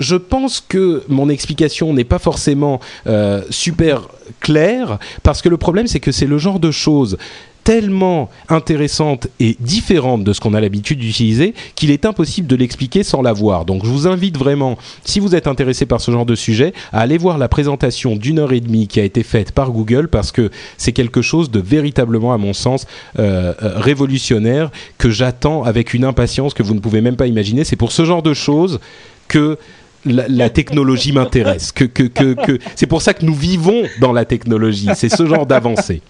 Je 0.04 0.18
pense 0.18 0.60
que 0.60 1.04
mon 1.08 1.30
explication 1.30 1.94
n'est 1.94 2.04
pas 2.04 2.20
forcément 2.20 2.82
euh, 3.08 3.42
super 3.50 4.10
claire 4.42 5.00
parce 5.24 5.42
que 5.42 5.48
le 5.48 5.56
problème 5.56 5.88
c'est 5.88 6.02
que 6.02 6.12
c'est 6.12 6.26
le 6.26 6.38
genre 6.38 6.60
de 6.60 6.72
choses 6.72 7.18
tellement 7.64 8.30
intéressantes 8.50 9.28
et 9.40 9.56
différentes 9.62 10.26
de 10.26 10.34
ce 10.34 10.42
qu'on 10.42 10.54
a 10.54 10.60
l'habitude 10.60 11.00
d'utiliser 11.00 11.54
qu'il 11.76 11.92
est 11.92 12.06
impossible 12.06 12.46
de 12.48 12.58
l'expliquer 12.58 13.04
sans 13.04 13.22
la 13.22 13.32
voir. 13.32 13.64
Donc 13.64 13.86
je 13.86 13.90
vous 13.90 14.06
invite 14.06 14.38
vraiment, 14.38 14.78
si 15.06 15.22
vous 15.22 15.34
êtes 15.34 15.48
intéressé 15.48 15.86
par 15.86 16.02
ce 16.02 16.12
genre 16.12 16.26
de 16.26 16.36
sujet, 16.36 16.74
à 16.92 17.00
aller 17.00 17.18
voir 17.18 17.38
la 17.38 17.48
présentation 17.48 18.18
d'une 18.18 18.40
heure 18.40 18.52
et 18.52 18.60
demie 18.60 18.88
qui 18.88 19.00
a 19.00 19.04
été 19.04 19.24
faite 19.24 19.54
par 19.54 19.72
Google 19.72 20.10
parce 20.10 20.34
que 20.34 20.52
c'est 20.78 20.92
quelque 20.92 21.22
chose 21.22 21.52
de 21.52 21.62
véritablement, 21.62 22.34
à 22.34 22.38
mon 22.38 22.52
sens, 22.52 22.86
euh, 23.18 23.54
euh, 23.64 23.80
révolutionnaire 23.80 24.70
que 24.98 25.10
j'attends 25.10 25.64
avec 25.64 25.94
une 25.94 26.04
impatience 26.04 26.54
que 26.54 26.64
vous 26.64 26.74
ne 26.74 26.80
pouvez 26.80 27.00
même 27.00 27.16
pas 27.16 27.28
imaginer. 27.28 27.64
C'est 27.64 27.78
pour 27.78 27.94
ce 27.94 28.04
genre 28.04 28.24
de 28.24 28.34
choses 28.34 28.82
que 29.30 29.58
la, 30.06 30.26
la 30.28 30.50
technologie 30.50 31.12
m'intéresse. 31.12 31.72
Que, 31.72 31.86
que, 31.86 32.04
que, 32.04 32.34
que 32.34 32.60
c'est 32.76 32.88
pour 32.88 33.02
ça 33.02 33.14
que 33.14 33.26
nous 33.26 33.34
vivons 33.34 33.84
dans 34.00 34.12
la 34.14 34.26
technologie. 34.26 34.90
C'est 34.96 35.10
ce 35.10 35.26
genre 35.26 35.46
d'avancée. 35.46 36.02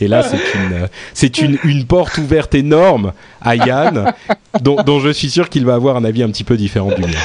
Et 0.00 0.08
là, 0.08 0.22
c'est 0.22 0.36
une, 0.54 0.88
c'est 1.14 1.38
une, 1.38 1.58
une 1.64 1.84
porte 1.86 2.18
ouverte 2.18 2.54
énorme 2.54 3.12
à 3.40 3.56
Yann, 3.56 4.12
dont, 4.60 4.76
dont 4.82 5.00
je 5.00 5.10
suis 5.10 5.30
sûr 5.30 5.48
qu'il 5.48 5.64
va 5.64 5.74
avoir 5.74 5.96
un 5.96 6.04
avis 6.04 6.22
un 6.22 6.30
petit 6.30 6.44
peu 6.44 6.56
différent 6.56 6.90
du 6.90 7.02
mien. 7.02 7.18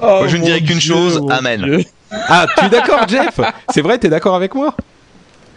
Moi, 0.00 0.28
je 0.28 0.36
ne 0.36 0.42
dirais 0.42 0.60
qu'une 0.62 0.80
chose, 0.80 1.20
amen. 1.30 1.82
Ah, 2.10 2.46
tu 2.58 2.64
es 2.64 2.68
d'accord, 2.68 3.06
Jeff? 3.08 3.40
C'est 3.72 3.82
vrai, 3.82 3.98
tu 3.98 4.06
es 4.06 4.10
d'accord 4.10 4.34
avec 4.34 4.54
moi? 4.54 4.74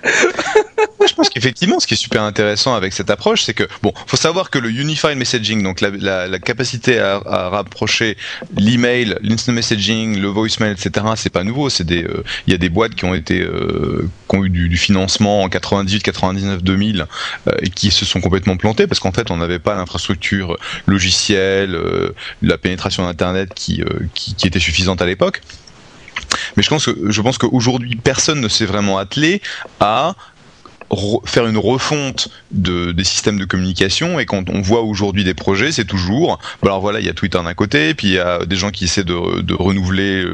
Je 0.03 1.13
pense 1.15 1.29
qu'effectivement, 1.29 1.79
ce 1.79 1.87
qui 1.87 1.93
est 1.93 1.97
super 1.97 2.23
intéressant 2.23 2.75
avec 2.75 2.93
cette 2.93 3.09
approche, 3.09 3.43
c'est 3.43 3.53
que 3.53 3.67
bon, 3.81 3.93
faut 4.07 4.17
savoir 4.17 4.49
que 4.49 4.57
le 4.57 4.69
unified 4.69 5.17
messaging, 5.17 5.61
donc 5.61 5.81
la, 5.81 5.89
la, 5.89 6.27
la 6.27 6.39
capacité 6.39 6.99
à, 6.99 7.21
à 7.25 7.49
rapprocher 7.49 8.17
l'email, 8.57 9.17
l'instant 9.21 9.51
messaging, 9.51 10.19
le 10.19 10.27
voicemail, 10.27 10.71
etc., 10.71 11.05
c'est 11.15 11.29
pas 11.31 11.43
nouveau. 11.43 11.69
C'est 11.69 11.83
des, 11.83 12.03
euh, 12.03 12.23
il 12.47 12.51
y 12.51 12.53
a 12.53 12.57
des 12.57 12.69
boîtes 12.69 12.95
qui 12.95 13.05
ont 13.05 13.13
été, 13.13 13.41
euh, 13.41 14.09
qui 14.29 14.35
ont 14.35 14.45
eu 14.45 14.49
du, 14.49 14.69
du 14.69 14.77
financement 14.77 15.43
en 15.43 15.49
98, 15.49 16.03
99, 16.03 16.63
2000 16.63 17.05
euh, 17.47 17.51
et 17.61 17.69
qui 17.69 17.91
se 17.91 18.05
sont 18.05 18.21
complètement 18.21 18.57
plantées 18.57 18.87
parce 18.87 18.99
qu'en 18.99 19.11
fait, 19.11 19.29
on 19.31 19.37
n'avait 19.37 19.59
pas 19.59 19.75
l'infrastructure 19.75 20.57
logicielle, 20.85 21.75
euh, 21.75 22.13
la 22.41 22.57
pénétration 22.57 23.05
d'internet 23.05 23.51
qui, 23.53 23.81
euh, 23.81 23.85
qui, 24.13 24.35
qui 24.35 24.47
était 24.47 24.59
suffisante 24.59 25.01
à 25.01 25.05
l'époque. 25.05 25.41
Mais 26.57 26.63
je 26.63 27.21
pense 27.21 27.37
qu'aujourd'hui 27.37 27.95
personne 27.95 28.41
ne 28.41 28.47
s'est 28.47 28.65
vraiment 28.65 28.97
attelé 28.97 29.41
à 29.79 30.15
faire 31.25 31.47
une 31.47 31.57
refonte 31.57 32.29
de, 32.51 32.91
des 32.91 33.03
systèmes 33.03 33.39
de 33.39 33.45
communication 33.45 34.19
et 34.19 34.25
quand 34.25 34.49
on 34.49 34.61
voit 34.61 34.81
aujourd'hui 34.81 35.23
des 35.23 35.33
projets 35.33 35.71
c'est 35.71 35.85
toujours 35.85 36.37
bon 36.61 36.67
alors 36.67 36.81
voilà 36.81 36.99
il 36.99 37.05
y 37.05 37.09
a 37.09 37.13
Twitter 37.13 37.39
d'un 37.43 37.53
côté 37.53 37.93
puis 37.93 38.07
il 38.07 38.13
y 38.13 38.19
a 38.19 38.45
des 38.45 38.55
gens 38.55 38.71
qui 38.71 38.85
essaient 38.85 39.03
de, 39.03 39.13
renouveler 39.53 40.25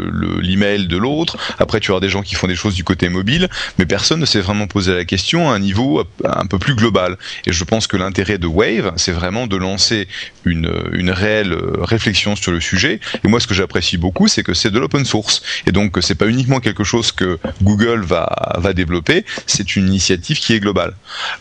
l'email 0.42 0.88
de 0.88 0.98
l'autre. 0.98 1.38
Après 1.60 1.80
tu 1.80 1.94
as 1.94 2.00
des 2.00 2.10
gens 2.10 2.22
qui 2.22 2.36
font 2.36 2.48
des 2.48 2.56
choses 2.56 2.76
du 2.76 2.84
côté 2.84 3.10
mobile 3.10 3.50
mais 3.78 3.86
personne 3.86 4.20
ne 4.20 4.26
s'est 4.26 4.42
vraiment 4.42 4.68
posé 4.68 4.94
la 4.94 5.06
question 5.06 5.50
à 5.50 5.56
un 5.56 5.60
niveau 5.60 6.04
un 6.24 6.46
peu 6.46 6.60
plus 6.60 6.76
global. 6.76 7.18
Et 7.46 7.52
je 7.52 7.64
pense 7.64 7.88
que 7.88 7.98
l'intérêt 7.98 8.38
de 8.38 8.48
Wave 8.48 8.94
c'est 8.98 9.12
vraiment 9.12 9.48
de 9.48 9.58
lancer 9.58 10.08
une, 10.46 10.72
une 10.94 11.12
réelle 11.12 11.56
réflexion 11.80 12.36
sur 12.36 12.52
le 12.52 12.62
sujet. 12.62 13.00
Et 13.24 13.28
moi 13.28 13.40
ce 13.40 13.48
que 13.48 13.54
j'apprécie 13.54 13.98
beaucoup 13.98 14.28
c'est 14.28 14.44
que 14.44 14.54
c'est 14.54 14.72
de 14.72 14.80
l'open 14.80 15.06
source. 15.06 15.42
Et 15.66 15.72
donc 15.72 15.98
c'est 16.02 16.16
pas 16.16 16.28
uniquement 16.28 16.60
quelque 16.60 16.84
chose 16.84 17.12
que 17.12 17.40
Google 17.62 18.02
va, 18.04 18.30
va 18.58 18.74
développer 18.74 19.26
c'est 19.46 19.76
une 19.76 19.88
initiative 19.88 20.40
qui 20.40 20.49
est 20.54 20.60
global. 20.60 20.94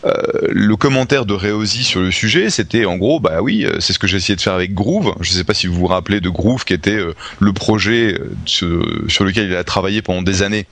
Euh, 0.05 0.13
le 0.49 0.75
commentaire 0.75 1.25
de 1.25 1.33
Reosi 1.33 1.83
sur 1.83 2.01
le 2.01 2.11
sujet, 2.11 2.49
c'était 2.49 2.85
en 2.85 2.97
gros, 2.97 3.19
bah 3.19 3.41
oui, 3.41 3.65
c'est 3.79 3.93
ce 3.93 3.99
que 3.99 4.07
j'ai 4.07 4.17
essayé 4.17 4.35
de 4.35 4.41
faire 4.41 4.53
avec 4.53 4.73
Groove. 4.73 5.13
Je 5.21 5.31
ne 5.31 5.37
sais 5.37 5.43
pas 5.43 5.53
si 5.53 5.67
vous 5.67 5.75
vous 5.75 5.87
rappelez 5.87 6.21
de 6.21 6.29
Groove, 6.29 6.65
qui 6.65 6.73
était 6.73 6.91
euh, 6.91 7.13
le 7.39 7.53
projet 7.53 8.15
euh, 8.15 9.05
sur 9.07 9.23
lequel 9.23 9.47
il 9.47 9.55
a 9.55 9.63
travaillé 9.63 10.01
pendant 10.01 10.21
des 10.21 10.41
années 10.41 10.65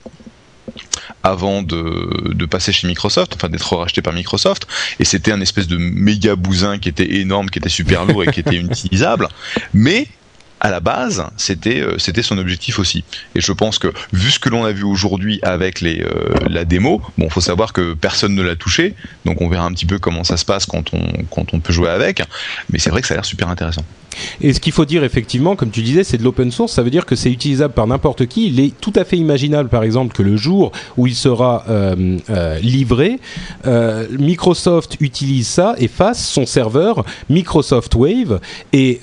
avant 1.22 1.62
de, 1.62 2.32
de, 2.34 2.46
passer 2.46 2.72
chez 2.72 2.86
Microsoft, 2.86 3.34
enfin 3.34 3.48
d'être 3.48 3.74
racheté 3.76 4.02
par 4.02 4.12
Microsoft, 4.12 4.66
et 5.00 5.04
c'était 5.04 5.32
un 5.32 5.40
espèce 5.40 5.66
de 5.66 5.76
méga 5.76 6.36
bousin 6.36 6.78
qui 6.78 6.88
était 6.88 7.16
énorme, 7.16 7.50
qui 7.50 7.58
était 7.58 7.68
super 7.68 8.04
lourd 8.04 8.24
et 8.24 8.26
qui 8.28 8.40
était 8.40 8.56
inutilisable, 8.60 9.28
mais 9.72 10.06
à 10.60 10.70
la 10.70 10.80
base, 10.80 11.24
c'était 11.36 11.80
euh, 11.80 11.98
c'était 11.98 12.22
son 12.22 12.38
objectif 12.38 12.78
aussi. 12.78 13.04
Et 13.34 13.40
je 13.40 13.52
pense 13.52 13.78
que 13.78 13.92
vu 14.12 14.30
ce 14.30 14.38
que 14.38 14.48
l'on 14.48 14.64
a 14.64 14.72
vu 14.72 14.84
aujourd'hui 14.84 15.40
avec 15.42 15.82
euh, 15.82 16.06
la 16.48 16.64
démo, 16.64 17.02
bon, 17.16 17.28
faut 17.30 17.40
savoir 17.40 17.72
que 17.72 17.94
personne 17.94 18.34
ne 18.34 18.42
l'a 18.42 18.56
touché, 18.56 18.94
donc 19.24 19.40
on 19.40 19.48
verra 19.48 19.64
un 19.64 19.72
petit 19.72 19.86
peu 19.86 19.98
comment 19.98 20.24
ça 20.24 20.36
se 20.36 20.44
passe 20.44 20.66
quand 20.66 20.92
on 20.92 21.60
peut 21.60 21.72
jouer 21.72 21.90
avec. 21.90 22.22
Mais 22.70 22.78
c'est 22.78 22.90
vrai 22.90 23.00
que 23.00 23.06
ça 23.06 23.14
a 23.14 23.16
l'air 23.18 23.24
super 23.24 23.48
intéressant. 23.48 23.84
Et 24.40 24.52
ce 24.52 24.60
qu'il 24.60 24.72
faut 24.72 24.84
dire 24.84 25.04
effectivement, 25.04 25.56
comme 25.56 25.70
tu 25.70 25.82
disais, 25.82 26.04
c'est 26.04 26.18
de 26.18 26.24
l'open 26.24 26.50
source. 26.50 26.72
Ça 26.72 26.82
veut 26.82 26.90
dire 26.90 27.06
que 27.06 27.16
c'est 27.16 27.30
utilisable 27.30 27.74
par 27.74 27.86
n'importe 27.86 28.26
qui. 28.26 28.48
Il 28.48 28.60
est 28.60 28.72
tout 28.80 28.92
à 28.96 29.04
fait 29.04 29.16
imaginable, 29.16 29.68
par 29.68 29.82
exemple, 29.82 30.14
que 30.14 30.22
le 30.22 30.36
jour 30.36 30.72
où 30.96 31.06
il 31.06 31.14
sera 31.14 31.64
euh, 31.68 32.18
euh, 32.30 32.58
livré, 32.60 33.18
euh, 33.66 34.06
Microsoft 34.18 34.96
utilise 35.00 35.46
ça 35.46 35.74
et 35.78 35.88
fasse 35.88 36.26
son 36.26 36.46
serveur 36.46 37.04
Microsoft 37.28 37.94
Wave, 37.94 38.40
et 38.72 39.00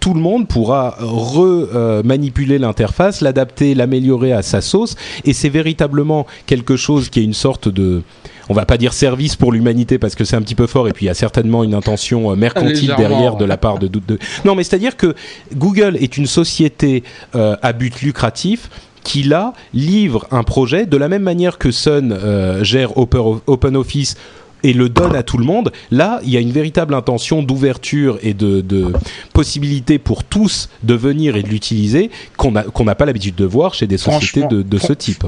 tout 0.00 0.14
le 0.14 0.20
monde 0.20 0.48
pourra 0.48 0.96
remanipuler 1.00 2.58
l'interface, 2.58 3.20
l'adapter, 3.20 3.74
l'améliorer 3.74 4.32
à 4.32 4.42
sa 4.42 4.60
sauce. 4.60 4.96
Et 5.24 5.32
c'est 5.32 5.48
véritablement 5.48 6.26
quelque 6.46 6.76
chose 6.76 7.08
qui 7.08 7.20
est 7.20 7.24
une 7.24 7.34
sorte 7.34 7.68
de 7.68 8.02
on 8.50 8.52
va 8.52 8.66
pas 8.66 8.76
dire 8.76 8.92
service 8.92 9.36
pour 9.36 9.52
l'humanité 9.52 9.98
parce 9.98 10.16
que 10.16 10.24
c'est 10.24 10.34
un 10.34 10.42
petit 10.42 10.56
peu 10.56 10.66
fort 10.66 10.88
et 10.88 10.92
puis 10.92 11.06
il 11.06 11.08
y 11.08 11.10
a 11.10 11.14
certainement 11.14 11.62
une 11.62 11.72
intention 11.72 12.34
mercantile 12.34 12.94
derrière 12.98 13.36
de 13.36 13.44
la 13.44 13.56
part 13.56 13.78
de, 13.78 13.86
de, 13.86 14.00
de... 14.06 14.18
non 14.44 14.56
mais 14.56 14.64
c'est 14.64 14.74
à 14.74 14.78
dire 14.78 14.96
que 14.96 15.14
Google 15.54 15.96
est 15.96 16.16
une 16.16 16.26
société 16.26 17.04
euh, 17.36 17.56
à 17.62 17.72
but 17.72 18.02
lucratif 18.02 18.68
qui 19.04 19.22
là 19.22 19.52
livre 19.72 20.26
un 20.32 20.42
projet 20.42 20.84
de 20.84 20.96
la 20.96 21.08
même 21.08 21.22
manière 21.22 21.58
que 21.58 21.70
Sun 21.70 22.12
euh, 22.12 22.64
gère 22.64 22.98
Open, 22.98 23.76
Office 23.76 24.16
et 24.62 24.72
le 24.72 24.90
donne 24.90 25.16
à 25.16 25.22
tout 25.22 25.38
le 25.38 25.44
monde. 25.44 25.72
Là, 25.90 26.20
il 26.22 26.30
y 26.30 26.36
a 26.36 26.40
une 26.40 26.52
véritable 26.52 26.92
intention 26.92 27.42
d'ouverture 27.42 28.18
et 28.22 28.34
de, 28.34 28.60
de, 28.60 28.92
possibilité 29.32 29.98
pour 29.98 30.22
tous 30.22 30.68
de 30.82 30.92
venir 30.94 31.36
et 31.36 31.42
de 31.42 31.48
l'utiliser 31.48 32.10
qu'on 32.36 32.52
n'a 32.52 32.64
qu'on 32.64 32.84
n'a 32.84 32.94
pas 32.94 33.06
l'habitude 33.06 33.36
de 33.36 33.46
voir 33.46 33.72
chez 33.72 33.86
des 33.86 33.96
sociétés 33.96 34.46
de, 34.48 34.60
de 34.60 34.78
ce 34.78 34.92
type 34.92 35.24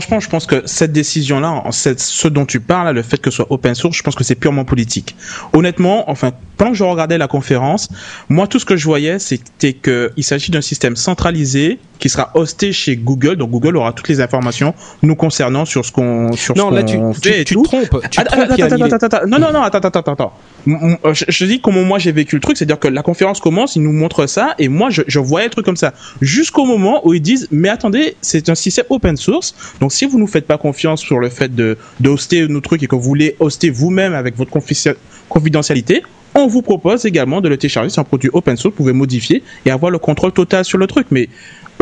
franchement, 0.00 0.20
je 0.20 0.28
pense 0.28 0.46
que 0.46 0.62
cette 0.66 0.92
décision-là, 0.92 1.64
ce 1.70 2.28
dont 2.28 2.46
tu 2.46 2.60
parles, 2.60 2.94
le 2.94 3.02
fait 3.02 3.18
que 3.18 3.30
ce 3.30 3.36
soit 3.36 3.46
open 3.50 3.74
source, 3.74 3.96
je 3.96 4.02
pense 4.02 4.14
que 4.14 4.24
c'est 4.24 4.34
purement 4.34 4.64
politique. 4.64 5.16
Honnêtement, 5.52 6.10
enfin, 6.10 6.32
pendant 6.56 6.70
que 6.70 6.76
je 6.76 6.84
regardais 6.84 7.18
la 7.18 7.28
conférence, 7.28 7.88
moi, 8.28 8.46
tout 8.46 8.58
ce 8.58 8.64
que 8.64 8.76
je 8.76 8.84
voyais, 8.84 9.18
c'était 9.18 9.72
qu'il 9.72 10.24
s'agit 10.24 10.50
d'un 10.50 10.60
système 10.60 10.96
centralisé 10.96 11.78
qui 11.98 12.08
sera 12.08 12.30
hosté 12.34 12.72
chez 12.72 12.96
Google. 12.96 13.36
Donc, 13.36 13.50
Google 13.50 13.76
aura 13.76 13.92
toutes 13.92 14.08
les 14.08 14.20
informations 14.20 14.74
nous 15.02 15.16
concernant 15.16 15.64
sur 15.64 15.84
ce 15.84 15.92
qu'on 15.92 16.32
sur 16.32 16.56
non, 16.56 16.70
ce 16.70 16.74
là, 16.74 16.82
tu, 16.82 16.98
tu, 17.20 17.44
tu 17.44 17.62
trompes. 17.62 17.88
Tu 18.10 18.20
attends, 18.20 18.36
trompes, 18.36 18.50
attends, 18.50 18.64
attends, 18.64 18.96
attends, 18.96 19.06
attends. 19.06 19.26
Non, 19.26 19.38
non, 19.38 19.52
non, 19.52 19.62
attends, 19.62 19.78
attends, 19.78 20.12
attends, 20.12 20.32
Je, 20.66 21.24
je 21.28 21.44
dis 21.44 21.60
comment 21.60 21.82
moi 21.82 21.98
j'ai 21.98 22.12
vécu 22.12 22.36
le 22.36 22.40
truc, 22.40 22.56
c'est-à-dire 22.56 22.78
que 22.78 22.88
la 22.88 23.02
conférence 23.02 23.40
commence, 23.40 23.74
ils 23.76 23.82
nous 23.82 23.92
montrent 23.92 24.26
ça, 24.26 24.54
et 24.58 24.68
moi 24.68 24.90
je, 24.90 25.02
je 25.06 25.18
voyais 25.18 25.46
le 25.46 25.50
truc 25.50 25.64
comme 25.64 25.76
ça, 25.76 25.92
jusqu'au 26.20 26.64
moment 26.64 27.06
où 27.06 27.14
ils 27.14 27.20
disent, 27.20 27.48
mais 27.50 27.68
attendez, 27.68 28.16
c'est 28.20 28.48
un 28.48 28.54
système 28.54 28.84
open 28.90 29.16
source, 29.16 29.54
donc 29.80 29.92
si 29.92 30.04
vous 30.06 30.18
nous 30.18 30.26
faites 30.26 30.46
pas 30.46 30.58
confiance 30.58 31.00
sur 31.00 31.18
le 31.18 31.28
fait 31.30 31.54
de, 31.54 31.76
de 32.00 32.08
hoster 32.08 32.46
nos 32.48 32.60
trucs 32.60 32.82
et 32.82 32.86
que 32.86 32.94
vous 32.94 33.02
voulez 33.02 33.36
hoster 33.40 33.70
vous-même 33.70 34.14
avec 34.14 34.36
votre 34.36 34.50
confi- 34.52 34.94
confidentialité, 35.28 36.02
on 36.34 36.46
vous 36.46 36.62
propose 36.62 37.04
également 37.04 37.40
de 37.40 37.48
le 37.48 37.56
télécharger, 37.58 37.90
c'est 37.90 38.00
un 38.00 38.04
produit 38.04 38.30
open 38.32 38.56
source, 38.56 38.72
vous 38.72 38.76
pouvez 38.76 38.92
modifier 38.94 39.42
et 39.66 39.70
avoir 39.70 39.90
le 39.90 39.98
contrôle 39.98 40.32
total 40.32 40.64
sur 40.64 40.78
le 40.78 40.86
truc, 40.86 41.08
mais 41.10 41.28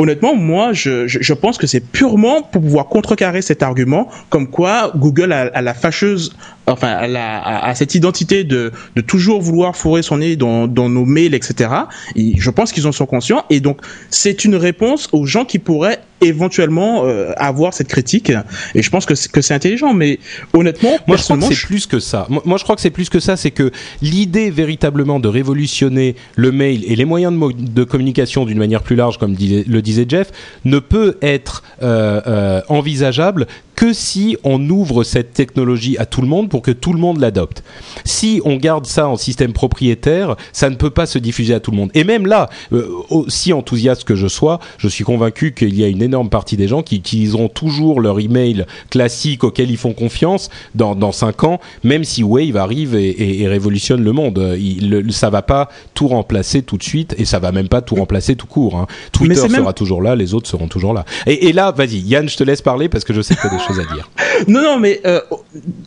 honnêtement, 0.01 0.35
moi, 0.35 0.73
je, 0.73 1.07
je, 1.07 1.19
je 1.21 1.35
pense 1.35 1.59
que 1.59 1.67
c'est 1.67 1.81
purement 1.81 2.43
pour 2.43 2.63
pouvoir 2.63 2.87
contrecarrer 2.87 3.43
cet 3.43 3.63
argument, 3.63 4.09
comme 4.31 4.49
quoi 4.49 4.93
Google 4.97 5.33
a, 5.33 5.43
a 5.43 5.61
la 5.61 5.75
fâcheuse, 5.75 6.35
enfin, 6.67 6.97
a, 7.15 7.75
cette 7.75 7.95
identité 7.95 8.43
de, 8.43 8.73
de 8.97 9.01
toujours 9.03 9.43
vouloir 9.43 9.77
fourrer 9.77 10.03
son 10.03 10.19
nez 10.19 10.37
dans, 10.37 10.67
dans 10.67 10.89
nos 10.89 11.05
mails, 11.05 11.35
etc. 11.35 11.71
Et 12.17 12.33
je 12.39 12.51
pense 12.51 12.73
qu'ils 12.73 12.87
en 12.87 12.93
sont 12.93 13.07
conscients, 13.07 13.45
et 13.51 13.61
donc 13.61 13.81
c'est 14.09 14.45
une 14.45 14.57
réponse 14.57 15.09
aux 15.13 15.27
gens 15.27 15.45
qui 15.45 15.59
pourraient 15.59 16.01
éventuellement 16.21 17.05
euh, 17.05 17.33
avoir 17.37 17.73
cette 17.75 17.89
critique. 17.89 18.33
Et 18.75 18.83
je 18.83 18.91
pense 18.91 19.07
que 19.07 19.15
c'est, 19.15 19.31
que 19.31 19.41
c'est 19.41 19.55
intelligent, 19.55 19.95
mais 19.95 20.19
honnêtement, 20.53 20.97
Moi, 21.07 21.17
je 21.17 21.23
crois 21.25 21.37
que 21.39 21.55
c'est 21.55 21.67
plus 21.67 21.87
que 21.87 21.99
ça. 22.01 22.27
Moi, 22.29 22.43
moi, 22.45 22.59
je 22.59 22.65
crois 22.65 22.77
que 22.77 22.83
c'est 22.83 22.91
plus 22.91 23.09
que 23.09 23.21
ça. 23.21 23.37
C'est 23.37 23.51
que 23.51 23.71
l'idée 24.03 24.51
véritablement 24.51 25.21
de 25.21 25.29
révolutionner 25.29 26.17
le 26.37 26.53
mail 26.53 26.85
et 26.87 26.97
les 26.97 27.05
moyens 27.05 27.33
de, 27.33 27.39
mo- 27.39 27.53
de 27.53 27.85
communication 27.85 28.45
d'une 28.45 28.59
manière 28.59 28.83
plus 28.83 28.97
large, 28.97 29.19
comme 29.19 29.33
le 29.33 29.81
disait 29.81 30.07
Jeff, 30.09 30.31
ne 30.65 30.79
peut 30.79 31.17
être 31.23 31.63
euh, 31.83 32.21
euh, 32.27 32.61
envisageable 32.69 33.47
que 33.81 33.95
si 33.95 34.37
on 34.45 34.69
ouvre 34.69 35.05
cette 35.05 35.33
technologie 35.33 35.97
à 35.97 36.05
tout 36.05 36.21
le 36.21 36.27
monde 36.29 36.51
pour 36.51 36.61
que 36.61 36.71
tout 36.71 36.93
le 36.93 36.99
monde 36.99 37.19
l'adopte. 37.19 37.63
Si 38.05 38.43
on 38.45 38.57
garde 38.57 38.85
ça 38.85 39.09
en 39.09 39.17
système 39.17 39.55
propriétaire, 39.55 40.37
ça 40.53 40.69
ne 40.69 40.75
peut 40.75 40.91
pas 40.91 41.07
se 41.07 41.19
diffuser 41.19 41.55
à 41.55 41.61
tout 41.61 41.71
le 41.71 41.79
monde. 41.79 41.91
Et 41.95 42.05
même 42.05 42.27
là, 42.27 42.51
euh, 42.75 42.87
aussi 43.09 43.55
enthousiaste 43.55 44.05
que 44.05 44.15
je 44.17 44.27
sois, 44.29 44.61
je 44.77 44.87
suis 44.87 45.03
convaincu 45.05 45.55
qu'il 45.55 45.75
y 45.75 45.83
a 45.83 45.89
une 45.89 46.03
énorme 46.03 46.29
partie 46.29 46.59
des 46.59 46.69
gens 46.69 46.83
qui 46.83 46.97
utiliseront 46.97 47.49
toujours 47.49 48.03
leur 48.03 48.21
email 48.21 48.67
classique 48.91 49.45
auquel 49.45 49.71
ils 49.71 49.79
font 49.79 49.95
confiance 49.95 50.51
dans 50.75 50.95
dans 50.95 51.13
cinq 51.13 51.45
ans, 51.45 51.59
même 51.83 52.05
si 52.05 52.23
Wave 52.23 52.59
arrive 52.59 52.95
et, 52.95 53.09
et- 53.09 53.41
et 53.43 53.49
révolutionne 53.49 54.05
le 54.05 54.13
monde. 54.13 54.39
Euh, 54.39 54.59
Il, 54.61 54.91
le, 54.91 55.11
ça 55.11 55.31
va 55.31 55.41
pas 55.41 55.71
tout 55.95 56.09
remplacer 56.09 56.61
tout 56.61 56.77
de 56.77 56.83
suite 56.83 57.15
et 57.17 57.25
ça 57.25 57.39
va 57.39 57.51
même 57.51 57.69
pas 57.69 57.81
tout 57.81 57.95
remplacer 57.95 58.37
tout 58.37 58.47
court. 58.47 58.77
hein. 58.77 58.87
Twitter 59.13 59.37
sera 59.49 59.63
même- 59.63 59.73
toujours 59.73 60.03
là, 60.03 60.15
les 60.17 60.35
autres 60.35 60.49
seront 60.51 60.69
toujours 60.69 60.93
là. 60.93 61.07
Et, 61.27 61.49
et 61.49 61.53
là, 61.55 61.71
vas-y, 61.73 62.01
Yann, 62.01 62.29
je 62.29 62.37
te 62.37 62.45
laisse 62.45 62.61
parler 62.61 62.91
parce 62.91 63.05
que 63.05 63.15
je 63.15 63.23
sais 63.23 63.35
que 63.37 63.49
des 63.49 63.59
choses 63.59 63.69
à 63.79 63.85
dire. 63.85 64.11
Non, 64.49 64.63
non, 64.63 64.79
mais 64.79 65.01
euh, 65.07 65.21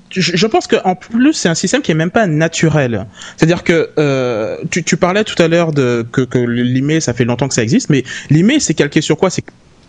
je, 0.09 0.35
je 0.35 0.47
pense 0.47 0.67
qu'en 0.67 0.95
plus 0.95 1.33
c'est 1.33 1.49
un 1.49 1.55
système 1.55 1.81
qui 1.81 1.91
est 1.91 1.95
même 1.95 2.11
pas 2.11 2.27
naturel. 2.27 3.07
C'est-à-dire 3.35 3.63
que 3.63 3.89
euh, 3.97 4.57
tu, 4.69 4.97
parlais 4.97 5.23
tout 5.23 5.41
à 5.41 5.47
l'heure 5.47 5.73
que, 5.73 6.21
que 6.21 6.37
l'email 6.37 7.01
ça 7.01 7.13
fait 7.13 7.25
longtemps 7.25 7.47
que 7.47 7.53
ça 7.53 7.63
existe, 7.63 7.89
mais 7.89 8.03
l'email 8.29 8.61
c'est 8.61 8.73
calqué 8.73 9.01
sur 9.01 9.17
quoi? 9.17 9.29
C'est 9.29 9.43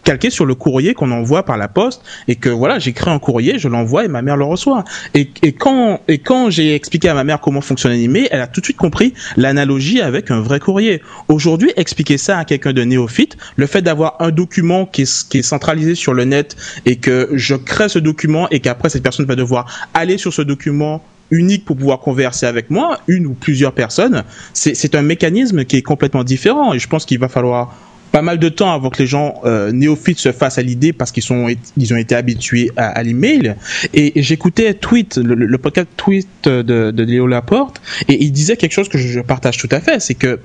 calqué 0.05 0.31
sur 0.31 0.45
le 0.45 0.55
courrier 0.55 0.95
qu'on 0.95 1.11
envoie 1.11 1.45
par 1.45 1.57
la 1.57 1.69
poste 1.69 2.03
et 2.29 2.37
que 2.37 2.49
voilà 2.49 2.79
j'écris 2.79 3.11
un 3.11 3.19
courrier 3.19 3.59
je 3.59 3.69
l'envoie 3.69 4.05
et 4.05 4.09
ma 4.09 4.23
mère 4.23 4.37
le 4.37 4.45
reçoit. 4.45 4.85
Et, 5.15 5.31
et 5.43 5.53
quand 5.53 6.01
et 6.09 6.19
quand 6.19 6.51
j'ai 6.51 6.75
expliqué 6.75 7.09
à 7.09 7.15
ma 7.15 7.25
mère 7.25 7.41
comment 7.41 7.61
fonctionne 7.61 7.93
email 7.93 8.29
elle 8.31 8.41
a 8.41 8.47
tout 8.47 8.61
de 8.61 8.67
suite 8.67 8.77
compris 8.77 9.15
l'analogie 9.37 10.01
avec 10.01 10.31
un 10.31 10.41
vrai 10.41 10.61
courrier. 10.61 11.03
Aujourd'hui 11.29 11.73
expliquer 11.77 12.19
ça 12.19 12.39
à 12.39 12.45
quelqu'un 12.45 12.73
de 12.73 12.83
néophyte 12.83 13.37
le 13.57 13.67
fait 13.67 13.83
d'avoir 13.83 14.17
un 14.21 14.31
document 14.31 14.87
qui 14.87 15.03
est, 15.03 15.29
qui 15.29 15.39
est 15.39 15.43
centralisé 15.43 15.95
sur 15.95 16.15
le 16.15 16.25
net 16.25 16.57
et 16.87 16.97
que 16.97 17.31
je 17.33 17.55
crée 17.55 17.89
ce 17.89 17.99
document 17.99 18.49
et 18.51 18.61
qu'après 18.61 18.91
cette 18.91 19.03
personne 19.03 19.27
va 19.27 19.37
devoir 19.37 19.89
aller 19.95 20.19
sur 20.19 20.33
ce 20.33 20.43
document 20.43 21.03
unique 21.31 21.65
pour 21.65 21.77
pouvoir 21.77 22.01
converser 22.01 22.47
avec 22.47 22.71
moi, 22.71 22.99
une 23.09 23.27
ou 23.27 23.35
plusieurs 23.35 23.73
personnes, 23.73 24.25
c'est 24.53 24.95
un 24.95 25.03
mécanisme 25.03 25.65
qui 25.65 25.77
est 25.77 25.83
complètement 25.83 26.25
différent 26.25 26.75
et 26.75 26.79
je 26.79 26.89
pense 26.89 27.07
qu'il 27.07 27.19
va 27.19 27.29
falloir 27.29 27.75
pas 28.15 28.23
mal 28.23 28.39
de 28.39 28.49
temps 28.49 28.73
avant 28.73 28.91
que 28.91 29.03
les 29.03 29.09
gens 29.09 29.41
euh, 29.45 29.73
néophytes 29.73 30.21
se 30.21 30.31
fassent 30.31 30.59
à 30.59 30.63
l'idée 30.63 30.93
parce 30.93 31.11
qu'ils 31.11 31.25
sont 31.25 31.49
ils 31.77 31.93
ont 31.93 31.97
été 31.97 32.15
habitués 32.15 32.71
à, 32.77 33.03
l'email. 33.03 33.57
Et, 33.93 34.13
j'écoutais 34.23 34.73
tweet 34.73 35.17
le, 35.17 35.59
podcast 35.59 35.89
tweet 35.97 36.29
de, 36.45 36.93
de 36.93 37.03
Léo 37.03 37.27
Laporte 37.27 37.83
et 38.07 38.23
il 38.23 38.31
disait 38.31 38.57
quelque 38.57 38.73
chose 38.73 38.89
que 38.89 38.99
je, 38.99 39.19
partage 39.19 39.57
tout 39.57 39.69
à 39.73 39.81
fait 39.81 40.01
c'est 40.01 40.15
que 40.15 40.39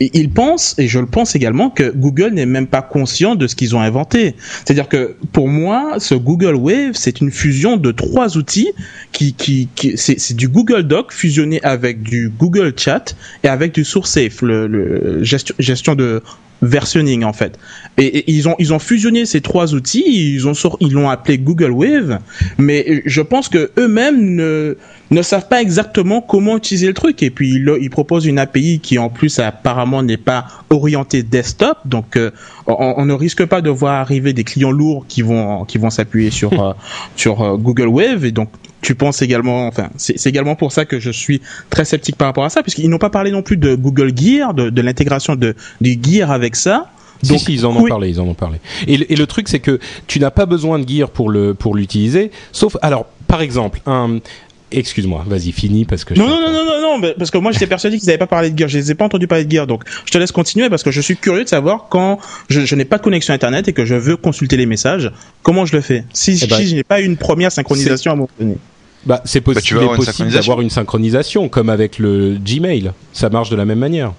il 0.00 0.30
pense 0.30 0.74
et 0.78 0.88
je 0.88 0.98
le 0.98 1.06
pense 1.06 1.36
également 1.36 1.70
que 1.70 1.92
Google 1.94 2.30
n'est 2.32 2.44
même 2.44 2.66
pas 2.66 2.82
conscient 2.82 3.36
de 3.36 3.46
ce 3.46 3.54
qu'ils 3.54 3.76
ont 3.76 3.80
inventé. 3.80 4.34
C'est-à-dire 4.64 4.88
que 4.88 5.14
pour 5.30 5.46
moi 5.46 6.00
ce 6.00 6.16
Google 6.16 6.56
Wave 6.56 6.94
c'est 6.94 7.20
une 7.20 7.30
fusion 7.30 7.76
de 7.76 7.92
trois 7.92 8.36
outils 8.36 8.72
qui 9.12 9.34
qui, 9.34 9.68
c'est 9.94 10.34
du 10.34 10.48
Google 10.48 10.82
Doc 10.82 11.12
fusionné 11.12 11.62
avec 11.62 12.02
du 12.02 12.32
Google 12.36 12.74
Chat 12.76 13.14
et 13.44 13.48
avec 13.48 13.72
du 13.72 13.84
SourceSafe 13.84 14.42
le, 14.42 14.66
le 14.66 15.22
gestion 15.22 15.94
de 15.94 16.20
versionning 16.62 17.24
en 17.24 17.32
fait. 17.32 17.58
Et, 17.98 18.30
ils 18.32 18.48
ont 18.48 18.54
ils 18.58 18.72
ont 18.72 18.78
fusionné 18.78 19.26
ces 19.26 19.40
trois 19.40 19.74
outils, 19.74 20.04
ils 20.06 20.46
ont 20.48 20.54
sor- 20.54 20.78
ils 20.80 20.92
l'ont 20.92 21.10
appelé 21.10 21.38
Google 21.38 21.72
Wave, 21.72 22.20
mais 22.58 23.02
je 23.04 23.20
pense 23.20 23.48
que 23.48 23.70
eux-mêmes 23.78 24.34
ne 24.34 24.76
ne 25.10 25.22
savent 25.22 25.48
pas 25.48 25.60
exactement 25.60 26.22
comment 26.22 26.56
utiliser 26.56 26.86
le 26.86 26.94
truc. 26.94 27.22
Et 27.22 27.30
puis 27.30 27.50
ils, 27.50 27.70
ils 27.80 27.90
proposent 27.90 28.24
une 28.24 28.38
API 28.38 28.80
qui 28.80 28.98
en 28.98 29.10
plus 29.10 29.38
apparemment 29.40 30.02
n'est 30.02 30.16
pas 30.16 30.46
orientée 30.70 31.22
desktop, 31.22 31.78
donc 31.84 32.16
euh, 32.16 32.30
on, 32.66 33.04
ne 33.04 33.12
risque 33.12 33.44
pas 33.44 33.60
de 33.60 33.70
voir 33.70 34.00
arriver 34.00 34.32
des 34.32 34.44
clients 34.44 34.70
lourds 34.70 35.04
qui 35.08 35.22
vont 35.22 35.64
qui 35.64 35.78
vont 35.78 35.90
s'appuyer 35.90 36.30
sur 36.30 36.52
euh, 36.62 36.72
sur 37.16 37.42
euh, 37.42 37.56
Google 37.56 37.88
Wave 37.88 38.24
et 38.24 38.32
donc 38.32 38.48
tu 38.82 38.94
penses 38.94 39.22
également, 39.22 39.66
enfin, 39.66 39.88
c'est 39.96 40.26
également 40.26 40.56
pour 40.56 40.72
ça 40.72 40.84
que 40.84 40.98
je 41.00 41.10
suis 41.10 41.40
très 41.70 41.84
sceptique 41.86 42.16
par 42.16 42.26
rapport 42.28 42.44
à 42.44 42.50
ça, 42.50 42.62
puisqu'ils 42.62 42.90
n'ont 42.90 42.98
pas 42.98 43.10
parlé 43.10 43.30
non 43.30 43.42
plus 43.42 43.56
de 43.56 43.74
Google 43.74 44.12
Gear, 44.14 44.52
de, 44.52 44.68
de 44.68 44.82
l'intégration 44.82 45.34
de 45.36 45.54
du 45.80 45.98
Gear 46.02 46.30
avec 46.30 46.56
ça. 46.56 46.90
Si, 47.22 47.38
si, 47.38 47.52
ils 47.54 47.64
en 47.64 47.76
ont 47.76 47.82
oui. 47.82 47.88
parlé, 47.88 48.08
ils 48.10 48.20
en 48.20 48.26
ont 48.26 48.34
parlé. 48.34 48.58
Et, 48.88 48.96
le- 48.96 49.10
et 49.12 49.14
le 49.14 49.26
truc, 49.28 49.48
c'est 49.48 49.60
que 49.60 49.78
tu 50.08 50.18
n'as 50.18 50.32
pas 50.32 50.44
besoin 50.44 50.80
de 50.80 50.88
gear 50.88 51.08
pour 51.08 51.30
le 51.30 51.54
pour 51.54 51.76
l'utiliser, 51.76 52.32
sauf 52.50 52.76
alors, 52.82 53.06
par 53.28 53.40
exemple, 53.40 53.80
un. 53.86 54.18
Excuse-moi, 54.74 55.22
vas-y, 55.28 55.52
fini 55.52 55.84
parce 55.84 56.02
que. 56.02 56.14
Non, 56.14 56.26
non, 56.26 56.40
non, 56.40 56.50
non, 56.50 56.64
non, 56.80 56.98
non, 56.98 57.12
parce 57.18 57.30
que 57.30 57.36
moi 57.36 57.52
j'étais 57.52 57.66
persuadé 57.66 57.98
qu'ils 57.98 58.06
n'avaient 58.06 58.16
pas 58.18 58.26
parlé 58.26 58.48
de 58.50 58.58
Gear, 58.58 58.68
je 58.70 58.78
les 58.78 58.90
ai 58.90 58.94
pas 58.94 59.04
entendus 59.04 59.26
parler 59.28 59.44
de 59.44 59.50
Gear, 59.52 59.66
donc 59.66 59.84
je 60.06 60.10
te 60.10 60.16
laisse 60.18 60.32
continuer 60.32 60.70
parce 60.70 60.82
que 60.82 60.90
je 60.90 61.00
suis 61.02 61.16
curieux 61.16 61.44
de 61.44 61.48
savoir 61.48 61.88
quand 61.90 62.18
je, 62.48 62.62
je 62.62 62.74
n'ai 62.74 62.86
pas 62.86 62.96
de 62.96 63.02
connexion 63.02 63.34
internet 63.34 63.68
et 63.68 63.74
que 63.74 63.84
je 63.84 63.94
veux 63.94 64.16
consulter 64.16 64.56
les 64.56 64.64
messages, 64.66 65.12
comment 65.42 65.66
je 65.66 65.76
le 65.76 65.82
fais? 65.82 66.04
Si, 66.14 66.40
Eh 66.42 66.46
ben, 66.46 66.60
je 66.62 66.74
n'ai 66.74 66.84
pas 66.84 67.00
une 67.00 67.18
première 67.18 67.52
synchronisation 67.52 68.12
à 68.12 68.14
un 68.14 68.16
moment 68.16 68.30
donné. 68.40 68.56
Bah, 69.06 69.20
c'est 69.24 69.40
Bah, 69.40 69.52
avoir 69.82 69.94
une 70.00 70.04
possible 70.06 70.28
d'avoir 70.30 70.60
une 70.60 70.70
synchronisation, 70.70 71.48
comme 71.48 71.68
avec 71.68 71.98
le 71.98 72.36
Gmail. 72.44 72.92
Ça 73.12 73.28
marche 73.30 73.50
de 73.50 73.56
la 73.56 73.64
même 73.64 73.78
manière. 73.80 74.12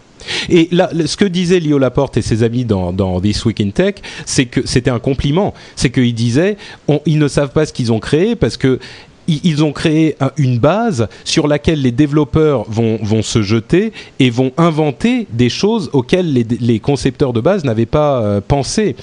Et 0.50 0.70
là, 0.72 0.90
ce 1.06 1.18
que 1.18 1.26
disait 1.26 1.60
Lio 1.60 1.78
Laporte 1.78 2.16
et 2.18 2.22
ses 2.22 2.44
amis 2.44 2.64
dans, 2.66 2.94
dans 2.94 3.20
This 3.20 3.44
Week 3.46 3.60
in 3.60 3.72
Tech, 3.72 3.96
c'est 4.26 4.46
que 4.46 4.62
c'était 4.66 4.90
un 4.90 5.00
compliment. 5.00 5.54
C'est 5.76 5.90
qu'ils 5.90 6.14
disaient, 6.14 6.56
on- 6.88 7.02
ils 7.06 7.20
ne 7.20 7.28
savent 7.28 7.52
pas 7.52 7.66
ce 7.66 7.74
qu'ils 7.74 7.92
ont 7.92 8.00
créé 8.00 8.36
parce 8.36 8.56
que 8.58 8.80
ils 9.28 9.64
ont 9.64 9.72
créé 9.72 10.16
un- 10.20 10.32
une 10.38 10.60
base 10.60 11.08
sur 11.24 11.48
laquelle 11.48 11.82
les 11.82 11.92
développeurs 11.92 12.66
vont, 12.70 13.00
vont 13.02 13.22
se 13.22 13.42
jeter 13.42 13.94
et 14.20 14.30
vont 14.30 14.52
inventer 14.58 15.28
des 15.32 15.50
choses 15.50 15.90
auxquelles 15.94 16.32
les, 16.34 16.46
les 16.60 16.80
concepteurs 16.80 17.34
de 17.34 17.42
base 17.42 17.64
n'avaient 17.64 17.86
pas 17.86 18.22
euh, 18.22 18.42
pensé. 18.46 18.96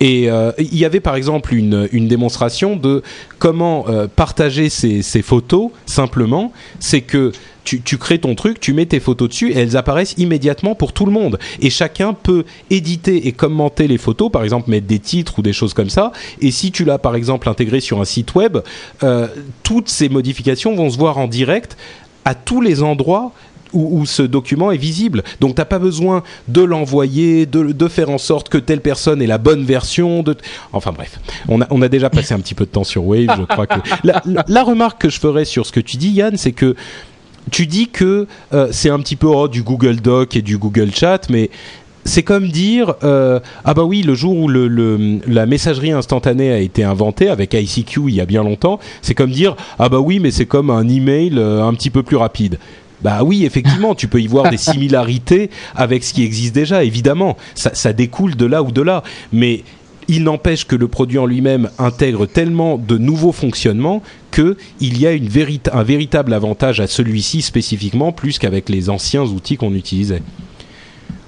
Et 0.00 0.30
euh, 0.30 0.52
il 0.58 0.76
y 0.76 0.84
avait 0.84 1.00
par 1.00 1.16
exemple 1.16 1.54
une, 1.54 1.88
une 1.92 2.08
démonstration 2.08 2.76
de 2.76 3.02
comment 3.38 3.86
euh, 3.88 4.06
partager 4.14 4.68
ces, 4.68 5.02
ces 5.02 5.22
photos 5.22 5.70
simplement. 5.86 6.52
C'est 6.80 7.00
que 7.02 7.32
tu, 7.66 7.82
tu 7.82 7.98
crées 7.98 8.18
ton 8.18 8.34
truc, 8.34 8.60
tu 8.60 8.72
mets 8.72 8.86
tes 8.86 9.00
photos 9.00 9.28
dessus 9.28 9.50
et 9.52 9.58
elles 9.58 9.76
apparaissent 9.76 10.14
immédiatement 10.16 10.74
pour 10.74 10.94
tout 10.94 11.04
le 11.04 11.12
monde. 11.12 11.38
Et 11.60 11.68
chacun 11.68 12.14
peut 12.14 12.44
éditer 12.70 13.26
et 13.28 13.32
commenter 13.32 13.86
les 13.88 13.98
photos, 13.98 14.30
par 14.32 14.42
exemple 14.44 14.70
mettre 14.70 14.86
des 14.86 15.00
titres 15.00 15.40
ou 15.40 15.42
des 15.42 15.52
choses 15.52 15.74
comme 15.74 15.90
ça. 15.90 16.12
Et 16.40 16.50
si 16.50 16.70
tu 16.72 16.84
l'as 16.86 16.98
par 16.98 17.14
exemple 17.16 17.48
intégré 17.50 17.80
sur 17.80 18.00
un 18.00 18.04
site 18.06 18.34
web, 18.34 18.58
euh, 19.02 19.26
toutes 19.62 19.88
ces 19.90 20.08
modifications 20.08 20.74
vont 20.74 20.88
se 20.88 20.96
voir 20.96 21.18
en 21.18 21.26
direct 21.26 21.76
à 22.24 22.34
tous 22.34 22.60
les 22.62 22.82
endroits 22.82 23.32
où, 23.72 23.98
où 24.00 24.06
ce 24.06 24.22
document 24.22 24.70
est 24.70 24.76
visible. 24.76 25.24
Donc 25.40 25.56
t'as 25.56 25.64
pas 25.64 25.80
besoin 25.80 26.22
de 26.46 26.62
l'envoyer, 26.62 27.46
de, 27.46 27.72
de 27.72 27.88
faire 27.88 28.10
en 28.10 28.18
sorte 28.18 28.48
que 28.48 28.58
telle 28.58 28.80
personne 28.80 29.20
ait 29.20 29.26
la 29.26 29.38
bonne 29.38 29.64
version. 29.64 30.22
De... 30.22 30.36
Enfin 30.72 30.92
bref, 30.92 31.18
on 31.48 31.60
a, 31.60 31.66
on 31.70 31.82
a 31.82 31.88
déjà 31.88 32.08
passé 32.08 32.32
un 32.32 32.38
petit 32.38 32.54
peu 32.54 32.64
de 32.64 32.70
temps 32.70 32.84
sur 32.84 33.04
Wave. 33.04 33.26
Je 33.36 33.42
crois 33.42 33.66
que 33.66 33.80
la, 34.04 34.22
la- 34.24 34.44
la 34.46 34.62
remarque 34.62 35.00
que 35.02 35.08
je 35.10 35.18
ferais 35.18 35.44
sur 35.44 35.66
ce 35.66 35.72
que 35.72 35.80
tu 35.80 35.96
dis, 35.96 36.10
Yann, 36.10 36.36
c'est 36.36 36.52
que 36.52 36.76
tu 37.50 37.66
dis 37.66 37.88
que 37.88 38.26
euh, 38.52 38.68
c'est 38.70 38.90
un 38.90 38.98
petit 38.98 39.16
peu 39.16 39.28
oh, 39.28 39.48
du 39.48 39.62
Google 39.62 39.96
Doc 39.96 40.36
et 40.36 40.42
du 40.42 40.58
Google 40.58 40.90
Chat, 40.92 41.28
mais 41.30 41.50
c'est 42.04 42.22
comme 42.22 42.48
dire 42.48 42.94
euh, 43.02 43.40
ah 43.64 43.74
bah 43.74 43.82
oui 43.82 44.02
le 44.02 44.14
jour 44.14 44.36
où 44.36 44.48
le, 44.48 45.18
la 45.26 45.44
messagerie 45.44 45.90
instantanée 45.90 46.52
a 46.52 46.58
été 46.58 46.84
inventée 46.84 47.28
avec 47.28 47.52
ICQ 47.52 48.02
il 48.06 48.14
y 48.14 48.20
a 48.20 48.26
bien 48.26 48.44
longtemps 48.44 48.78
c'est 49.02 49.14
comme 49.14 49.32
dire 49.32 49.56
ah 49.80 49.88
bah 49.88 49.98
oui 49.98 50.20
mais 50.20 50.30
c'est 50.30 50.46
comme 50.46 50.70
un 50.70 50.88
email 50.88 51.36
euh, 51.36 51.64
un 51.64 51.74
petit 51.74 51.90
peu 51.90 52.04
plus 52.04 52.16
rapide 52.16 52.58
bah 53.02 53.22
oui, 53.22 53.44
effectivement, 53.44 53.94
tu 53.94 54.08
peux 54.08 54.22
y 54.22 54.26
voir 54.26 54.50
des 54.50 54.56
similarités 54.56 55.50
avec 55.74 56.02
ce 56.02 56.14
qui 56.14 56.24
existe 56.24 56.54
déjà, 56.54 56.82
évidemment. 56.82 57.36
Ça, 57.54 57.74
ça 57.74 57.92
découle 57.92 58.36
de 58.36 58.46
là 58.46 58.62
ou 58.62 58.72
de 58.72 58.80
là. 58.80 59.02
Mais 59.34 59.64
il 60.08 60.22
n'empêche 60.24 60.66
que 60.66 60.76
le 60.76 60.88
produit 60.88 61.18
en 61.18 61.26
lui-même 61.26 61.70
intègre 61.78 62.26
tellement 62.26 62.78
de 62.78 62.98
nouveaux 62.98 63.32
fonctionnements 63.32 64.02
qu'il 64.30 64.56
y 64.98 65.06
a 65.06 65.10
un 65.72 65.82
véritable 65.82 66.32
avantage 66.32 66.80
à 66.80 66.86
celui-ci 66.86 67.42
spécifiquement, 67.42 68.12
plus 68.12 68.38
qu'avec 68.38 68.68
les 68.68 68.90
anciens 68.90 69.22
outils 69.22 69.56
qu'on 69.56 69.74
utilisait. 69.74 70.22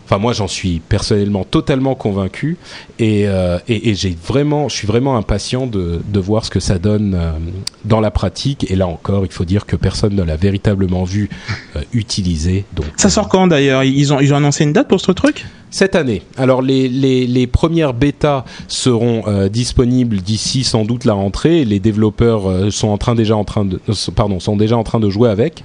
Enfin, 0.08 0.16
moi, 0.16 0.32
j'en 0.32 0.48
suis 0.48 0.80
personnellement 0.80 1.44
totalement 1.44 1.94
convaincu 1.94 2.56
et, 2.98 3.28
euh, 3.28 3.58
j'ai 3.68 4.16
vraiment, 4.26 4.70
je 4.70 4.74
suis 4.74 4.86
vraiment 4.86 5.18
impatient 5.18 5.66
de, 5.66 6.00
de 6.02 6.18
voir 6.18 6.46
ce 6.46 6.50
que 6.50 6.60
ça 6.60 6.78
donne 6.78 7.14
euh, 7.14 7.32
dans 7.84 8.00
la 8.00 8.10
pratique. 8.10 8.70
Et 8.70 8.74
là 8.74 8.86
encore, 8.86 9.26
il 9.26 9.32
faut 9.32 9.44
dire 9.44 9.66
que 9.66 9.76
personne 9.76 10.14
ne 10.14 10.22
l'a 10.22 10.36
véritablement 10.36 11.04
vu 11.04 11.28
euh, 11.76 11.82
utilisé. 11.92 12.64
Donc, 12.72 12.86
ça 12.96 13.10
sort 13.10 13.28
quand 13.28 13.48
d'ailleurs? 13.48 13.84
Ils 13.84 14.10
ont, 14.14 14.18
ils 14.18 14.32
ont 14.32 14.38
annoncé 14.38 14.64
une 14.64 14.72
date 14.72 14.88
pour 14.88 15.02
ce 15.02 15.12
truc? 15.12 15.44
Cette 15.70 15.94
année. 15.94 16.22
Alors 16.36 16.62
les, 16.62 16.88
les, 16.88 17.26
les 17.26 17.46
premières 17.46 17.94
bêtas 17.94 18.44
seront 18.68 19.22
euh, 19.26 19.48
disponibles 19.48 20.18
d'ici 20.18 20.64
sans 20.64 20.84
doute 20.84 21.04
la 21.04 21.14
rentrée. 21.14 21.64
Les 21.64 21.80
développeurs 21.80 22.48
euh, 22.48 22.70
sont 22.70 22.88
en 22.88 22.98
train 22.98 23.14
déjà 23.14 23.36
en 23.36 23.44
train 23.44 23.64
de 23.64 23.80
pardon 24.14 24.40
sont 24.40 24.56
déjà 24.56 24.76
en 24.76 24.84
train 24.84 25.00
de 25.00 25.10
jouer 25.10 25.28
avec, 25.28 25.64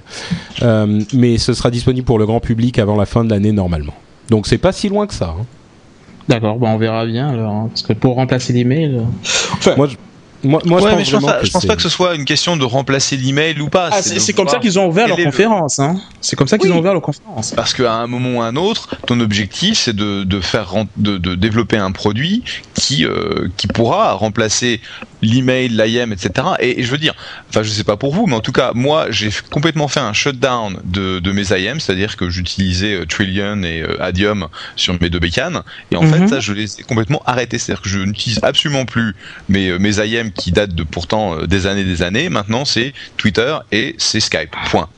euh, 0.62 1.00
mais 1.12 1.38
ce 1.38 1.54
sera 1.54 1.70
disponible 1.70 2.04
pour 2.04 2.18
le 2.18 2.26
grand 2.26 2.40
public 2.40 2.78
avant 2.78 2.96
la 2.96 3.06
fin 3.06 3.24
de 3.24 3.30
l'année 3.30 3.52
normalement. 3.52 3.94
Donc 4.30 4.46
c'est 4.46 4.58
pas 4.58 4.72
si 4.72 4.88
loin 4.88 5.06
que 5.06 5.14
ça. 5.14 5.34
Hein. 5.38 5.44
D'accord, 6.28 6.56
on 6.60 6.78
verra 6.78 7.04
bien 7.04 7.28
alors, 7.28 7.52
hein, 7.52 7.66
parce 7.68 7.82
que 7.82 7.92
pour 7.92 8.14
remplacer 8.14 8.54
l'email. 8.54 9.02
Enfin, 9.52 9.74
moi, 9.76 9.86
je... 9.86 9.96
Moi, 10.44 10.60
moi 10.64 10.82
ouais, 10.82 10.90
je 10.90 10.94
pense, 10.94 11.08
je 11.08 11.16
pense, 11.16 11.24
pas, 11.24 11.38
que 11.40 11.46
je 11.46 11.50
pense 11.52 11.62
c'est- 11.62 11.68
pas 11.68 11.76
que 11.76 11.82
ce 11.82 11.88
soit 11.88 12.14
une 12.14 12.24
question 12.24 12.56
de 12.56 12.64
remplacer 12.64 13.16
l'email 13.16 13.60
ou 13.60 13.68
pas. 13.68 13.88
Ah, 13.90 14.02
c'est 14.02 14.10
c'est 14.10 14.14
de 14.16 14.20
c'est 14.20 14.32
comme 14.34 14.48
ça 14.48 14.58
qu'ils 14.58 14.78
ont 14.78 14.86
ouvert 14.86 15.08
leur 15.08 15.16
conférence. 15.16 15.78
Hein. 15.78 15.96
C'est 16.20 16.36
comme 16.36 16.48
ça 16.48 16.58
qu'ils 16.58 16.70
Oui. 16.70 16.76
ont 16.76 16.80
ouvert 16.80 16.92
leur 16.92 17.02
conférence. 17.02 17.52
Parce 17.56 17.72
qu'à 17.74 17.94
un 17.94 18.06
moment 18.06 18.38
ou 18.38 18.42
à 18.42 18.46
un 18.46 18.56
autre, 18.56 18.88
ton 19.06 19.20
objectif, 19.20 19.78
c'est 19.78 19.96
de, 19.96 20.24
de 20.24 20.40
faire 20.40 20.74
de, 20.96 21.18
de 21.18 21.34
développer 21.34 21.76
un 21.76 21.92
produit 21.92 22.44
qui 22.74 23.04
euh, 23.06 23.48
qui 23.56 23.66
pourra 23.66 24.12
remplacer 24.12 24.80
l'email, 25.24 25.68
l'IM, 25.68 26.12
etc. 26.12 26.46
Et, 26.60 26.80
et 26.80 26.82
je 26.84 26.90
veux 26.90 26.98
dire, 26.98 27.14
enfin, 27.48 27.62
je 27.62 27.70
sais 27.70 27.84
pas 27.84 27.96
pour 27.96 28.14
vous, 28.14 28.26
mais 28.26 28.34
en 28.34 28.40
tout 28.40 28.52
cas, 28.52 28.72
moi, 28.74 29.06
j'ai 29.10 29.30
complètement 29.50 29.88
fait 29.88 30.00
un 30.00 30.12
shutdown 30.12 30.78
de, 30.84 31.18
de 31.18 31.32
mes 31.32 31.52
IM, 31.52 31.80
c'est-à-dire 31.80 32.16
que 32.16 32.30
j'utilisais 32.30 32.94
euh, 32.94 33.06
Trillion 33.06 33.62
et 33.62 33.82
euh, 33.82 34.02
Adium 34.02 34.48
sur 34.76 34.96
mes 35.00 35.10
deux 35.10 35.18
bécanes, 35.18 35.62
et 35.90 35.96
en 35.96 36.02
Mhm. 36.02 36.12
fait, 36.12 36.28
ça, 36.28 36.40
je 36.40 36.52
les 36.52 36.80
ai 36.80 36.82
complètement 36.82 37.22
arrêtés. 37.26 37.58
C'est-à-dire 37.58 37.82
que 37.82 37.88
je 37.88 37.98
n'utilise 38.00 38.38
absolument 38.42 38.84
plus 38.84 39.14
mes 39.48 39.68
euh, 39.70 39.78
mes 39.78 39.98
IM 39.98 40.30
qui 40.32 40.52
datent 40.52 40.74
de 40.74 40.82
pourtant 40.84 41.44
des 41.46 41.66
années, 41.66 41.84
des 41.84 42.02
années. 42.02 42.28
Maintenant, 42.28 42.64
c'est 42.64 42.92
Twitter 43.16 43.56
et 43.72 43.94
c'est 43.98 44.20
Skype. 44.20 44.54
Point. 44.70 44.88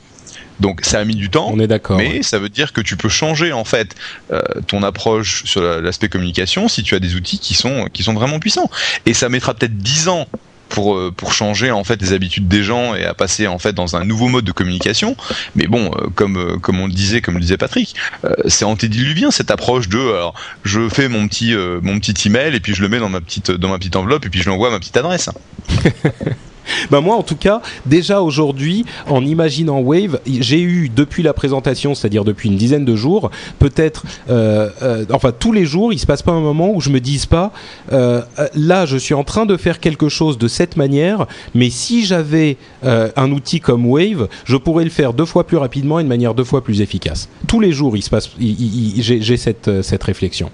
Donc, 0.59 0.81
ça 0.83 0.99
a 0.99 1.03
mis 1.05 1.15
du 1.15 1.29
temps. 1.29 1.49
on 1.53 1.59
est 1.59 1.67
d'accord. 1.67 1.97
Mais 1.97 2.23
ça 2.23 2.39
veut 2.39 2.49
dire 2.49 2.73
que 2.73 2.81
tu 2.81 2.97
peux 2.97 3.09
changer 3.09 3.51
en 3.53 3.63
fait 3.65 3.95
euh, 4.31 4.41
ton 4.67 4.81
approche 4.83 5.43
sur 5.45 5.61
la- 5.61 5.81
l'aspect 5.81 6.09
communication 6.09 6.67
si 6.67 6.83
tu 6.83 6.95
as 6.95 6.99
des 6.99 7.15
outils 7.15 7.39
qui 7.39 7.53
sont 7.53 7.87
qui 7.93 8.03
sont 8.03 8.13
vraiment 8.13 8.39
puissants. 8.39 8.69
Et 9.05 9.13
ça 9.13 9.29
mettra 9.29 9.53
peut-être 9.53 9.77
10 9.77 10.07
ans 10.07 10.27
pour 10.69 10.95
euh, 10.97 11.13
pour 11.15 11.31
changer 11.31 11.71
en 11.71 11.83
fait 11.85 12.01
les 12.01 12.11
habitudes 12.11 12.47
des 12.49 12.61
gens 12.61 12.93
et 12.93 13.05
à 13.05 13.13
passer 13.13 13.47
en 13.47 13.57
fait 13.57 13.71
dans 13.71 13.95
un 13.95 14.03
nouveau 14.03 14.27
mode 14.27 14.43
de 14.43 14.51
communication. 14.51 15.15
Mais 15.55 15.65
bon, 15.67 15.91
euh, 15.95 16.07
comme 16.13 16.59
comme 16.59 16.79
on 16.81 16.87
le 16.87 16.91
disait, 16.93 17.21
comme 17.21 17.35
le 17.35 17.39
disait 17.41 17.55
Patrick, 17.57 17.95
euh, 18.25 18.33
c'est 18.47 18.65
antédiluvien 18.65 19.31
cette 19.31 19.49
approche 19.51 19.87
de 19.87 19.97
alors 19.99 20.33
je 20.65 20.89
fais 20.89 21.07
mon 21.07 21.27
petit 21.27 21.53
euh, 21.53 21.79
mon 21.83 21.99
petit 21.99 22.27
email 22.27 22.53
et 22.53 22.59
puis 22.59 22.73
je 22.75 22.81
le 22.81 22.89
mets 22.89 22.99
dans 22.99 23.09
ma 23.09 23.21
petite 23.21 23.49
dans 23.51 23.69
ma 23.69 23.77
petite 23.77 23.95
enveloppe 23.95 24.25
et 24.25 24.29
puis 24.29 24.41
je 24.41 24.49
l'envoie 24.49 24.67
à 24.67 24.71
ma 24.71 24.79
petite 24.79 24.97
adresse. 24.97 25.29
Ben 26.91 27.01
moi, 27.01 27.15
en 27.15 27.23
tout 27.23 27.35
cas, 27.35 27.61
déjà 27.85 28.21
aujourd'hui, 28.21 28.85
en 29.07 29.25
imaginant 29.25 29.79
Wave, 29.79 30.19
j'ai 30.25 30.61
eu 30.61 30.89
depuis 30.89 31.23
la 31.23 31.33
présentation, 31.33 31.95
c'est-à-dire 31.95 32.23
depuis 32.23 32.49
une 32.49 32.57
dizaine 32.57 32.85
de 32.85 32.95
jours, 32.95 33.29
peut-être, 33.59 34.03
euh, 34.29 34.69
euh, 34.81 35.05
enfin 35.11 35.31
tous 35.37 35.51
les 35.51 35.65
jours, 35.65 35.93
il 35.93 35.99
se 35.99 36.05
passe 36.05 36.21
pas 36.21 36.31
un 36.31 36.41
moment 36.41 36.71
où 36.73 36.81
je 36.81 36.89
me 36.89 36.99
dise 36.99 37.25
pas, 37.25 37.51
euh, 37.91 38.21
là, 38.55 38.85
je 38.85 38.97
suis 38.97 39.13
en 39.13 39.23
train 39.23 39.45
de 39.45 39.57
faire 39.57 39.79
quelque 39.79 40.09
chose 40.09 40.37
de 40.37 40.47
cette 40.47 40.77
manière, 40.77 41.27
mais 41.53 41.69
si 41.69 42.05
j'avais 42.05 42.57
un 42.83 43.31
outil 43.31 43.59
comme 43.59 43.85
Wave, 43.85 44.27
je 44.45 44.57
pourrais 44.57 44.83
le 44.83 44.89
faire 44.89 45.13
deux 45.13 45.25
fois 45.25 45.45
plus 45.45 45.57
rapidement 45.57 45.99
et 45.99 46.03
de 46.03 46.07
manière 46.07 46.33
deux 46.33 46.43
fois 46.43 46.63
plus 46.63 46.81
efficace. 46.81 47.29
Tous 47.47 47.59
les 47.59 47.71
jours, 47.71 47.97
il 47.97 48.01
se 48.01 48.09
passe, 48.09 48.29
j'ai 48.39 49.37
cette 49.37 50.03
réflexion. 50.03 50.49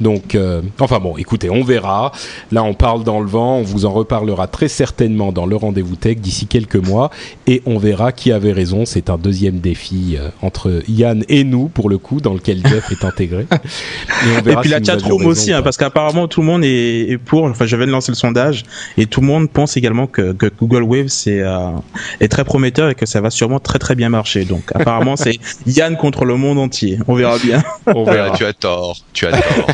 Donc, 0.00 0.34
euh, 0.34 0.62
enfin 0.80 0.98
bon, 0.98 1.16
écoutez, 1.16 1.50
on 1.50 1.62
verra. 1.62 2.12
Là, 2.52 2.62
on 2.64 2.74
parle 2.74 3.04
dans 3.04 3.20
le 3.20 3.26
vent. 3.26 3.58
On 3.58 3.62
vous 3.62 3.84
en 3.84 3.92
reparlera 3.92 4.46
très 4.46 4.68
certainement 4.68 5.32
dans 5.32 5.46
le 5.46 5.56
rendez-vous 5.56 5.96
tech 5.96 6.16
d'ici 6.16 6.46
quelques 6.46 6.76
mois, 6.76 7.10
et 7.46 7.62
on 7.66 7.78
verra 7.78 8.12
qui 8.12 8.32
avait 8.32 8.52
raison. 8.52 8.84
C'est 8.84 9.10
un 9.10 9.18
deuxième 9.18 9.58
défi 9.58 10.16
euh, 10.18 10.28
entre 10.42 10.82
Yann 10.88 11.24
et 11.28 11.44
nous, 11.44 11.68
pour 11.68 11.88
le 11.88 11.98
coup, 11.98 12.20
dans 12.20 12.34
lequel 12.34 12.66
Jeff 12.66 12.90
est 12.90 13.04
intégré. 13.04 13.46
Et, 14.24 14.26
on 14.36 14.48
Et 14.48 14.56
puis 14.56 14.64
si 14.64 14.68
la 14.68 14.82
chatroom 14.82 15.26
aussi, 15.26 15.52
hein, 15.52 15.62
parce 15.62 15.76
qu'apparemment 15.76 16.28
tout 16.28 16.40
le 16.40 16.46
monde 16.46 16.64
est, 16.64 17.10
est 17.10 17.18
pour. 17.18 17.44
Enfin, 17.44 17.66
je 17.66 17.76
viens 17.76 17.86
de 17.86 17.90
lancer 17.90 18.12
le 18.12 18.16
sondage 18.16 18.64
et 18.96 19.06
tout 19.06 19.20
le 19.20 19.26
monde 19.26 19.50
pense 19.50 19.76
également 19.76 20.06
que, 20.06 20.32
que 20.32 20.46
Google 20.58 20.82
Wave 20.82 21.08
c'est 21.08 21.40
euh, 21.40 21.70
est 22.20 22.28
très 22.28 22.44
prometteur 22.44 22.90
et 22.90 22.94
que 22.94 23.06
ça 23.06 23.20
va 23.20 23.30
sûrement 23.30 23.60
très 23.60 23.78
très 23.78 23.94
bien 23.94 24.08
marcher. 24.08 24.44
Donc 24.44 24.64
apparemment 24.74 25.16
c'est 25.24 25.38
Yann 25.66 25.96
contre 25.96 26.24
le 26.24 26.36
monde 26.36 26.58
entier. 26.58 26.98
On 27.08 27.14
verra 27.14 27.38
bien. 27.38 27.62
On 27.86 28.04
verra. 28.04 28.30
tu 28.36 28.44
as 28.44 28.52
tort, 28.52 28.96
tu 29.12 29.26
as 29.26 29.32
tort. 29.32 29.66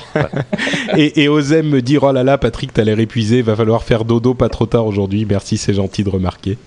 Et, 0.97 1.23
et 1.23 1.29
Ozem 1.29 1.69
me 1.69 1.83
dire 1.83 2.03
oh 2.03 2.13
là 2.13 2.25
là, 2.25 2.39
Patrick, 2.39 2.73
t'as 2.73 2.85
l'air 2.85 2.99
épuisé, 2.99 3.43
va 3.43 3.57
falloir 3.57 3.83
faire 3.83 4.05
dodo 4.05 4.35
pas 4.35 4.49
trop 4.49 4.67
tard 4.67 4.87
aujourd'hui. 4.87 5.27
Merci, 5.29 5.57
c'est 5.57 5.75
gentil 5.75 6.05
de 6.05 6.11
remarquer. 6.11 6.59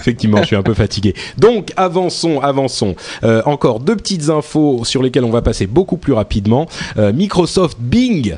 Effectivement, 0.00 0.38
je 0.42 0.46
suis 0.46 0.56
un 0.56 0.62
peu 0.62 0.74
fatigué. 0.74 1.14
Donc, 1.38 1.72
avançons, 1.76 2.40
avançons. 2.40 2.94
Euh, 3.22 3.42
encore 3.46 3.80
deux 3.80 3.96
petites 3.96 4.30
infos 4.30 4.84
sur 4.84 5.02
lesquelles 5.02 5.24
on 5.24 5.30
va 5.30 5.42
passer 5.42 5.66
beaucoup 5.66 5.96
plus 5.96 6.12
rapidement. 6.12 6.66
Euh, 6.96 7.12
Microsoft 7.12 7.78
Bing. 7.80 8.36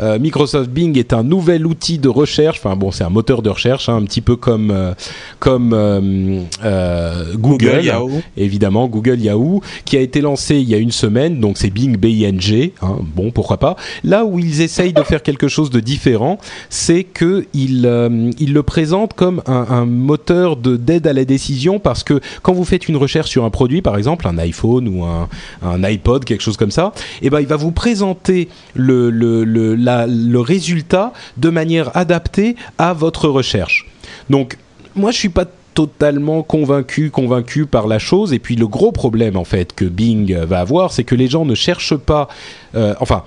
Euh, 0.00 0.18
Microsoft 0.18 0.70
Bing 0.70 0.98
est 0.98 1.12
un 1.12 1.22
nouvel 1.22 1.66
outil 1.66 1.98
de 1.98 2.08
recherche. 2.08 2.58
Enfin 2.58 2.76
bon, 2.76 2.90
c'est 2.90 3.04
un 3.04 3.10
moteur 3.10 3.42
de 3.42 3.50
recherche, 3.50 3.88
hein, 3.88 3.96
un 3.96 4.02
petit 4.02 4.20
peu 4.20 4.36
comme 4.36 4.70
euh, 4.70 4.94
comme 5.38 5.72
euh, 5.74 7.32
Google, 7.34 7.66
Google, 7.66 7.84
Yahoo. 7.84 8.22
évidemment 8.36 8.88
Google 8.88 9.20
Yahoo, 9.20 9.60
qui 9.84 9.96
a 9.96 10.00
été 10.00 10.20
lancé 10.20 10.56
il 10.56 10.68
y 10.68 10.74
a 10.74 10.78
une 10.78 10.92
semaine. 10.92 11.40
Donc 11.40 11.58
c'est 11.58 11.70
Bing 11.70 11.96
B-I-N-G. 11.96 12.74
Hein, 12.82 12.98
bon, 13.14 13.30
pourquoi 13.30 13.58
pas. 13.58 13.76
Là 14.02 14.24
où 14.24 14.38
ils 14.38 14.60
essayent 14.60 14.92
de 14.92 15.02
faire 15.02 15.22
quelque 15.22 15.48
chose 15.48 15.70
de 15.70 15.80
différent, 15.80 16.38
c'est 16.70 17.04
que 17.04 17.46
ils 17.54 17.84
ils 18.38 18.52
le 18.52 18.62
présentent 18.62 19.14
comme 19.14 19.42
un, 19.46 19.66
un 19.68 19.86
moteur 19.86 20.56
de 20.56 20.76
d'aide 20.76 21.06
à 21.06 21.12
la 21.12 21.24
décision 21.24 21.78
parce 21.78 22.02
que 22.02 22.20
quand 22.42 22.52
vous 22.52 22.64
faites 22.64 22.88
une 22.88 22.96
recherche 22.96 23.30
sur 23.30 23.44
un 23.44 23.50
produit, 23.50 23.82
par 23.82 23.96
exemple 23.96 24.26
un 24.26 24.38
iPhone 24.38 24.88
ou 24.88 25.04
un, 25.04 25.28
un 25.62 25.84
iPod, 25.84 26.24
quelque 26.24 26.42
chose 26.42 26.56
comme 26.56 26.70
ça, 26.70 26.92
et 27.22 27.30
ben 27.30 27.40
il 27.40 27.46
va 27.46 27.56
vous 27.56 27.72
présenter 27.72 28.48
le 28.74 29.10
le 29.10 29.44
le, 29.44 29.74
le 29.84 30.38
résultat 30.38 31.12
de 31.36 31.50
manière 31.50 31.96
adaptée 31.96 32.56
à 32.78 32.92
votre 32.92 33.28
recherche. 33.28 33.86
Donc 34.30 34.58
moi 34.94 35.10
je 35.10 35.18
suis 35.18 35.28
pas 35.28 35.46
totalement 35.74 36.42
convaincu 36.44 37.10
convaincu 37.10 37.66
par 37.66 37.88
la 37.88 37.98
chose 37.98 38.32
et 38.32 38.38
puis 38.38 38.54
le 38.54 38.68
gros 38.68 38.92
problème 38.92 39.36
en 39.36 39.44
fait 39.44 39.74
que 39.74 39.84
Bing 39.84 40.32
va 40.32 40.60
avoir 40.60 40.92
c'est 40.92 41.02
que 41.02 41.16
les 41.16 41.26
gens 41.26 41.44
ne 41.44 41.56
cherchent 41.56 41.96
pas 41.96 42.28
euh, 42.76 42.94
enfin 43.00 43.24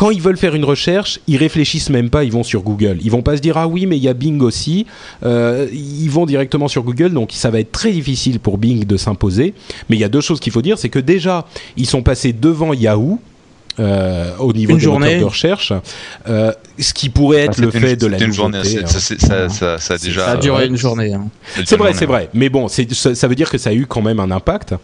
quand 0.00 0.10
ils 0.10 0.22
veulent 0.22 0.38
faire 0.38 0.54
une 0.54 0.64
recherche, 0.64 1.20
ils 1.26 1.36
réfléchissent 1.36 1.90
même 1.90 2.08
pas, 2.08 2.24
ils 2.24 2.32
vont 2.32 2.42
sur 2.42 2.62
Google. 2.62 2.96
Ils 3.02 3.10
vont 3.10 3.20
pas 3.20 3.36
se 3.36 3.42
dire 3.42 3.58
ah 3.58 3.68
oui 3.68 3.84
mais 3.84 3.98
il 3.98 4.02
y 4.02 4.08
a 4.08 4.14
Bing 4.14 4.40
aussi. 4.40 4.86
Euh, 5.26 5.68
ils 5.74 6.08
vont 6.08 6.24
directement 6.24 6.68
sur 6.68 6.84
Google, 6.84 7.10
donc 7.10 7.32
ça 7.32 7.50
va 7.50 7.60
être 7.60 7.70
très 7.70 7.92
difficile 7.92 8.40
pour 8.40 8.56
Bing 8.56 8.86
de 8.86 8.96
s'imposer. 8.96 9.52
Mais 9.90 9.96
il 9.96 9.98
y 9.98 10.04
a 10.04 10.08
deux 10.08 10.22
choses 10.22 10.40
qu'il 10.40 10.54
faut 10.54 10.62
dire, 10.62 10.78
c'est 10.78 10.88
que 10.88 10.98
déjà 10.98 11.46
ils 11.76 11.84
sont 11.84 12.02
passés 12.02 12.32
devant 12.32 12.72
Yahoo. 12.72 13.20
Euh, 13.80 14.30
au 14.38 14.52
niveau 14.52 14.72
Une 14.72 14.78
des 14.78 14.84
journée. 14.84 15.06
moteurs 15.06 15.20
de 15.20 15.24
recherche, 15.24 15.72
euh, 16.28 16.52
ce 16.78 16.92
qui 16.94 17.08
pourrait 17.08 17.40
être 17.40 17.58
le 17.58 17.66
une- 17.74 17.80
fait 17.80 17.96
de 17.96 18.06
la 18.06 18.18
c'était 18.18 18.26
une 18.28 18.32
journée, 18.34 18.58
hein. 18.58 18.86
ça, 18.86 19.00
c'est- 19.00 19.20
ça, 19.20 19.48
ça, 19.48 19.78
ça 19.78 19.94
a 19.94 19.98
déjà. 19.98 20.24
Ça 20.26 20.30
a 20.32 20.36
duré 20.36 20.58
ouais. 20.62 20.66
une 20.68 20.76
journée. 20.76 21.12
hein. 21.14 21.26
C'est 21.64 21.76
vrai, 21.76 21.92
c'est 21.94 22.06
vrai. 22.06 22.28
Mais 22.34 22.48
bon, 22.48 22.68
ça, 22.68 23.26
veut 23.28 23.34
dire 23.34 23.50
que 23.50 23.58
ça 23.58 23.70
a 23.70 23.72
eu 23.72 23.86
quand 23.86 24.02
même 24.02 24.20
un 24.20 24.30
impact. 24.30 24.74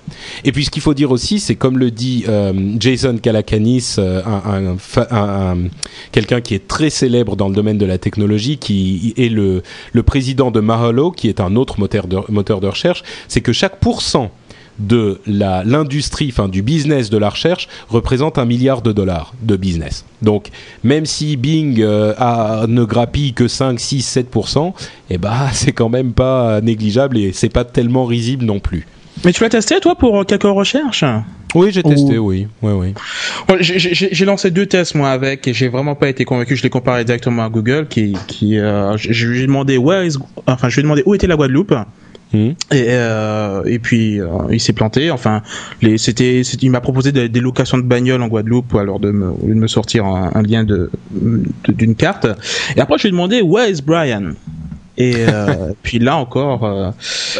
Et 0.44 0.52
puis 0.52 0.64
ce 0.64 0.70
qu'il 0.70 0.82
faut 0.82 0.94
dire 0.94 1.10
aussi, 1.10 1.38
c'est 1.40 1.54
comme 1.56 1.78
le 1.78 1.90
dit 1.90 2.24
euh, 2.28 2.52
Jason 2.80 3.16
Calacanis, 3.18 3.96
euh, 3.98 4.22
un, 4.24 4.66
un 4.72 4.76
fa- 4.78 5.08
un- 5.10 5.52
un- 5.52 5.68
quelqu'un 6.12 6.40
qui 6.40 6.54
est 6.54 6.66
très 6.66 6.90
célèbre 6.90 7.36
dans 7.36 7.48
le 7.48 7.54
domaine 7.54 7.78
de 7.78 7.86
la 7.86 7.98
technologie, 7.98 8.58
qui 8.58 9.14
est 9.16 9.28
le, 9.28 9.62
le 9.92 10.02
président 10.02 10.50
de 10.50 10.60
Mahalo, 10.60 11.10
qui 11.10 11.28
est 11.28 11.40
un 11.40 11.56
autre 11.56 11.78
moteur 11.80 12.06
de, 12.06 12.18
moteur 12.28 12.60
de 12.60 12.66
recherche, 12.66 13.02
c'est 13.28 13.40
que 13.40 13.52
chaque 13.52 13.76
pourcent 13.80 14.30
de 14.78 15.20
la- 15.26 15.64
l'industrie, 15.64 16.28
enfin 16.30 16.48
du 16.48 16.62
business 16.62 17.10
de 17.10 17.18
la 17.18 17.30
recherche, 17.30 17.68
représente 17.88 18.38
un 18.38 18.44
milliard 18.44 18.82
de 18.82 18.92
dollars 18.92 19.32
de 19.42 19.56
business. 19.56 20.04
Donc, 20.22 20.48
même 20.84 21.06
si 21.06 21.36
Bing 21.36 21.80
euh, 21.80 22.14
a, 22.18 22.66
ne 22.68 22.84
grappille 22.84 23.32
que 23.32 23.48
5, 23.48 23.78
6, 23.80 24.18
7%, 24.32 24.72
eh 25.10 25.18
ben, 25.18 25.32
c'est 25.52 25.72
quand 25.72 25.88
même 25.88 26.12
pas 26.12 26.60
négligeable 26.60 27.18
et 27.18 27.32
c'est 27.32 27.48
pas 27.48 27.64
tellement 27.64 28.04
risible 28.04 28.44
non 28.44 28.58
plus. 28.60 28.86
Mais 29.24 29.32
tu 29.32 29.42
l'as 29.42 29.48
testé 29.48 29.80
toi 29.80 29.94
pour 29.94 30.26
quelques 30.26 30.42
recherches 30.42 31.04
Oui, 31.54 31.70
j'ai 31.72 31.82
testé, 31.82 32.18
oui. 32.18 32.48
oui, 32.60 32.72
oui. 32.72 32.94
J'ai 33.60 34.24
lancé 34.26 34.50
deux 34.50 34.66
tests 34.66 34.94
moi 34.94 35.10
avec 35.10 35.48
et 35.48 35.54
j'ai 35.54 35.68
vraiment 35.68 35.94
pas 35.94 36.08
été 36.10 36.26
convaincu. 36.26 36.54
Je 36.54 36.62
l'ai 36.62 36.68
comparé 36.70 37.04
directement 37.04 37.44
à 37.44 37.48
Google 37.48 37.86
qui, 37.88 38.14
qui 38.26 38.58
euh, 38.58 38.94
je 38.98 39.26
lui 39.26 39.40
ai 39.42 39.46
demandé 39.46 39.78
enfin 40.46 40.68
je 40.68 40.74
lui 40.74 40.80
ai 40.80 40.82
demandé 40.82 41.02
où 41.06 41.14
était 41.14 41.26
la 41.26 41.36
Guadeloupe. 41.36 41.74
Hmm. 42.32 42.50
Et, 42.72 42.86
euh, 42.88 43.62
et 43.66 43.78
puis 43.78 44.20
euh, 44.20 44.28
il 44.50 44.60
s'est 44.60 44.72
planté. 44.72 45.10
Enfin, 45.10 45.42
il 45.82 46.70
m'a 46.70 46.80
proposé 46.80 47.12
des, 47.12 47.40
locations 47.40 47.78
de 47.78 47.84
bagnoles 47.84 48.22
en 48.22 48.28
Guadeloupe, 48.28 48.74
alors 48.74 48.98
de 48.98 49.10
me, 49.10 49.32
de 49.42 49.54
me 49.54 49.66
sortir 49.66 50.06
un, 50.06 50.42
lien 50.42 50.64
de, 50.64 50.90
d'une 51.68 51.94
carte. 51.94 52.26
Et 52.76 52.80
après, 52.80 52.98
je 52.98 53.04
lui 53.04 53.08
ai 53.08 53.12
demandé 53.12 53.42
Where 53.42 53.70
is 53.70 53.80
Brian? 53.80 54.32
Et 54.98 55.14
euh, 55.28 55.72
puis 55.82 55.98
là 55.98 56.16
encore. 56.16 56.64
Euh, 56.64 56.90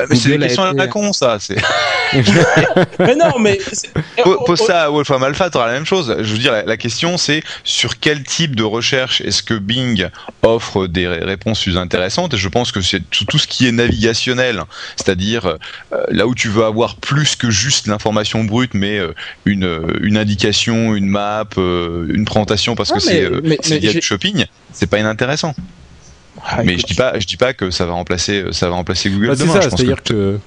mais 0.09 0.17
c'est 0.17 0.31
des 0.31 0.39
questions 0.39 0.63
à 0.63 0.73
la 0.73 0.89
con, 0.89 1.13
ça. 1.13 1.39
mais 2.99 3.17
non, 3.17 3.39
mais. 3.39 3.59
Pose 4.47 4.61
ça 4.61 4.85
à 4.85 4.91
Wolfram 4.91 5.23
Alpha, 5.23 5.51
t'auras 5.51 5.67
la 5.67 5.73
même 5.73 5.87
chose. 5.87 6.15
Je 6.19 6.33
veux 6.33 6.39
dire, 6.39 6.53
la, 6.65 6.77
question, 6.77 7.17
c'est 7.17 7.43
sur 7.65 7.99
quel 7.99 8.23
type 8.23 8.55
de 8.55 8.63
recherche 8.63 9.21
est-ce 9.21 9.43
que 9.43 9.55
Bing 9.55 10.09
offre 10.43 10.87
des 10.87 11.07
réponses 11.07 11.63
plus 11.63 11.77
intéressantes? 11.77 12.35
Et 12.35 12.37
je 12.37 12.49
pense 12.49 12.73
que 12.73 12.81
c'est 12.81 13.03
tout, 13.11 13.39
ce 13.39 13.47
qui 13.47 13.67
est 13.67 13.73
navigationnel, 13.73 14.63
c'est-à-dire 14.97 15.47
euh, 15.47 15.57
là 16.09 16.27
où 16.27 16.35
tu 16.35 16.49
veux 16.49 16.65
avoir 16.65 16.97
plus 16.97 17.37
que 17.37 17.51
juste 17.51 17.87
l'information 17.87 18.45
brute, 18.45 18.75
mais 18.75 19.01
une, 19.45 19.99
une 20.01 20.17
indication, 20.17 20.95
une 20.95 21.07
map, 21.07 21.45
une 21.57 22.25
présentation 22.25 22.75
parce 22.75 22.93
que 22.93 23.01
c'est 23.01 23.29
il 23.69 23.85
y 23.85 23.89
a 23.89 23.93
du 23.93 24.03
shopping, 24.03 24.47
c'est 24.73 24.87
pas 24.87 24.99
inintéressant. 24.99 25.55
Ah, 26.49 26.63
mais 26.63 26.79
je 26.79 26.87
dis 26.87 26.95
pas, 26.95 27.19
je 27.19 27.27
dis 27.27 27.37
pas 27.37 27.53
que 27.53 27.71
ça 27.71 27.87
va 27.87 27.93
remplacer, 27.93 28.45
ça 28.53 28.69
va 28.69 28.77
remplacer 28.77 29.11
Google. 29.11 29.29
Bah, 29.29 29.35
c'est 29.37 29.47
ça, 29.47 29.63
c'est-à-dire 29.63 30.03
que, 30.03 30.39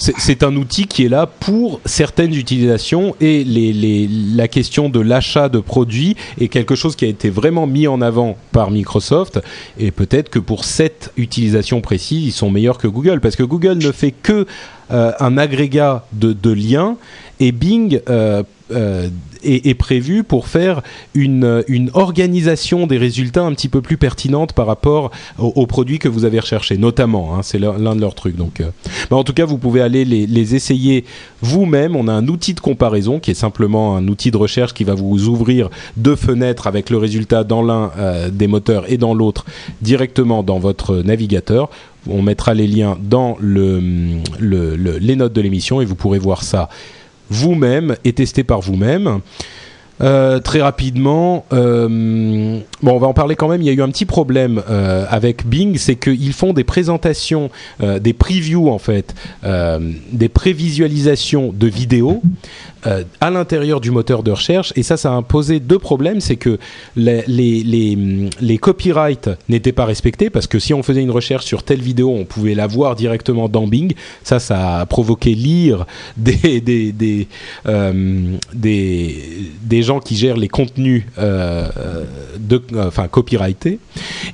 c'est 0.00 0.42
un 0.42 0.56
outil 0.56 0.86
qui 0.86 1.04
est 1.04 1.08
là 1.08 1.26
pour 1.26 1.80
certaines 1.84 2.34
utilisations 2.34 3.14
et 3.20 3.44
les, 3.44 3.72
les, 3.72 4.08
la 4.08 4.48
question 4.48 4.88
de 4.88 4.98
l'achat 5.00 5.48
de 5.50 5.58
produits 5.58 6.16
est 6.40 6.48
quelque 6.48 6.74
chose 6.74 6.96
qui 6.96 7.04
a 7.04 7.08
été 7.08 7.28
vraiment 7.28 7.66
mis 7.66 7.86
en 7.86 8.00
avant 8.00 8.38
par 8.52 8.70
Microsoft 8.70 9.40
et 9.78 9.90
peut-être 9.90 10.30
que 10.30 10.38
pour 10.38 10.64
cette 10.64 11.12
utilisation 11.18 11.82
précise, 11.82 12.26
ils 12.26 12.32
sont 12.32 12.50
meilleurs 12.50 12.78
que 12.78 12.88
Google 12.88 13.20
parce 13.20 13.36
que 13.36 13.42
Google 13.42 13.76
ne 13.78 13.92
fait 13.92 14.12
que 14.12 14.46
euh, 14.90 15.12
un 15.20 15.36
agrégat 15.36 16.06
de, 16.12 16.32
de 16.32 16.50
liens 16.50 16.96
et 17.40 17.52
Bing 17.52 18.00
euh, 18.08 18.42
euh, 18.70 19.08
est, 19.42 19.74
prévu 19.74 20.22
pour 20.22 20.46
faire 20.46 20.82
une, 21.14 21.62
organisation 21.94 22.86
des 22.86 22.98
résultats 22.98 23.42
un 23.42 23.52
petit 23.54 23.70
peu 23.70 23.80
plus 23.80 23.96
pertinente 23.96 24.52
par 24.52 24.66
rapport 24.66 25.10
aux, 25.38 25.66
produits 25.66 25.98
que 25.98 26.08
vous 26.08 26.26
avez 26.26 26.38
recherchés, 26.38 26.76
notamment. 26.76 27.34
Hein, 27.34 27.40
c'est 27.42 27.58
l'un 27.58 27.96
de 27.96 28.00
leurs 28.00 28.14
trucs. 28.14 28.36
Donc, 28.36 28.60
euh. 28.60 28.68
en 29.10 29.24
tout 29.24 29.32
cas, 29.32 29.46
vous 29.46 29.56
pouvez 29.56 29.80
aller 29.80 30.04
les, 30.04 30.54
essayer 30.54 31.04
vous-même. 31.40 31.96
On 31.96 32.06
a 32.06 32.12
un 32.12 32.28
outil 32.28 32.52
de 32.52 32.60
comparaison 32.60 33.18
qui 33.18 33.30
est 33.30 33.34
simplement 33.34 33.96
un 33.96 34.06
outil 34.08 34.30
de 34.30 34.36
recherche 34.36 34.74
qui 34.74 34.84
va 34.84 34.94
vous 34.94 35.26
ouvrir 35.26 35.70
deux 35.96 36.16
fenêtres 36.16 36.66
avec 36.66 36.90
le 36.90 36.98
résultat 36.98 37.42
dans 37.42 37.62
l'un 37.62 37.90
des 38.30 38.46
moteurs 38.46 38.92
et 38.92 38.98
dans 38.98 39.14
l'autre 39.14 39.46
directement 39.80 40.42
dans 40.42 40.58
votre 40.58 40.96
navigateur. 40.96 41.70
On 42.08 42.22
mettra 42.22 42.54
les 42.54 42.66
liens 42.66 42.98
dans 43.02 43.36
le, 43.40 43.80
le, 44.38 44.76
les 44.76 45.16
notes 45.16 45.32
de 45.32 45.40
l'émission 45.40 45.80
et 45.80 45.84
vous 45.84 45.94
pourrez 45.94 46.18
voir 46.18 46.42
ça 46.42 46.68
vous-même 47.30 47.96
et 48.04 48.12
tester 48.12 48.44
par 48.44 48.60
vous-même. 48.60 49.20
Euh, 50.02 50.40
très 50.40 50.62
rapidement, 50.62 51.44
euh, 51.52 52.58
bon, 52.82 52.92
on 52.92 52.98
va 52.98 53.06
en 53.06 53.12
parler 53.12 53.36
quand 53.36 53.48
même. 53.48 53.60
Il 53.60 53.66
y 53.66 53.70
a 53.70 53.72
eu 53.72 53.82
un 53.82 53.90
petit 53.90 54.06
problème 54.06 54.62
euh, 54.70 55.04
avec 55.08 55.46
Bing, 55.46 55.76
c'est 55.76 55.96
qu'ils 55.96 56.32
font 56.32 56.52
des 56.52 56.64
présentations, 56.64 57.50
des 57.80 58.12
previews 58.12 58.68
en 58.70 58.78
fait, 58.78 59.14
des 60.12 60.28
prévisualisations 60.28 61.52
de 61.54 61.66
vidéos 61.66 62.22
à 63.20 63.30
l'intérieur 63.30 63.80
du 63.80 63.90
moteur 63.90 64.22
de 64.22 64.30
recherche. 64.30 64.72
Et 64.76 64.82
ça, 64.82 64.96
ça 64.96 65.16
a 65.16 65.22
posé 65.22 65.60
deux 65.60 65.78
problèmes. 65.78 66.20
C'est 66.20 66.36
que 66.36 66.58
les, 66.96 67.22
les, 67.26 67.96
les, 68.40 68.58
copyrights 68.58 69.30
n'étaient 69.48 69.72
pas 69.72 69.84
respectés 69.84 70.30
parce 70.30 70.46
que 70.46 70.58
si 70.58 70.74
on 70.74 70.82
faisait 70.82 71.02
une 71.02 71.10
recherche 71.10 71.44
sur 71.44 71.62
telle 71.62 71.80
vidéo, 71.80 72.10
on 72.10 72.24
pouvait 72.24 72.54
la 72.54 72.66
voir 72.66 72.96
directement 72.96 73.48
dans 73.48 73.66
Bing. 73.66 73.94
Ça, 74.24 74.38
ça 74.38 74.78
a 74.78 74.86
provoqué 74.86 75.34
lire 75.34 75.86
des, 76.16 76.60
des, 76.60 76.92
des, 76.92 77.28
des, 78.54 79.82
gens 79.82 79.89
qui 79.98 80.16
gèrent 80.16 80.36
les 80.36 80.48
contenus 80.48 81.04
euh, 81.18 81.68
de, 82.38 82.62
enfin, 82.76 83.08
copyrightés. 83.08 83.80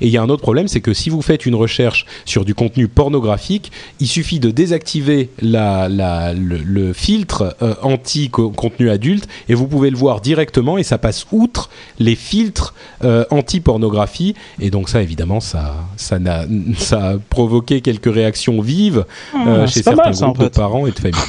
Et 0.01 0.07
il 0.07 0.09
y 0.09 0.17
a 0.17 0.21
un 0.21 0.29
autre 0.29 0.43
problème, 0.43 0.67
c'est 0.67 0.81
que 0.81 0.93
si 0.93 1.09
vous 1.09 1.21
faites 1.23 1.45
une 1.45 1.55
recherche 1.55 2.05
sur 2.25 2.45
du 2.45 2.53
contenu 2.53 2.87
pornographique, 2.87 3.71
il 3.99 4.07
suffit 4.07 4.39
de 4.39 4.51
désactiver 4.51 5.29
la, 5.41 5.89
la, 5.89 6.33
le, 6.33 6.57
le 6.57 6.93
filtre 6.93 7.55
anti 7.81 8.29
contenu 8.29 8.89
adulte 8.89 9.27
et 9.49 9.55
vous 9.55 9.67
pouvez 9.67 9.89
le 9.89 9.97
voir 9.97 10.21
directement 10.21 10.77
et 10.77 10.83
ça 10.83 10.97
passe 10.97 11.25
outre 11.31 11.69
les 11.99 12.15
filtres 12.15 12.73
euh, 13.03 13.25
anti-pornographie 13.31 14.35
et 14.59 14.69
donc 14.69 14.89
ça 14.89 15.01
évidemment 15.01 15.39
ça 15.39 15.75
ça 15.95 16.17
a, 16.25 16.45
ça 16.77 17.09
a 17.09 17.17
provoqué 17.17 17.81
quelques 17.81 18.13
réactions 18.13 18.61
vives 18.61 19.05
euh, 19.35 19.63
ah, 19.63 19.67
chez 19.67 19.83
certains 19.83 20.11
groupes 20.11 20.39
de 20.39 20.47
parents 20.47 20.87
et 20.87 20.91
de 20.91 20.99
familles. 20.99 21.19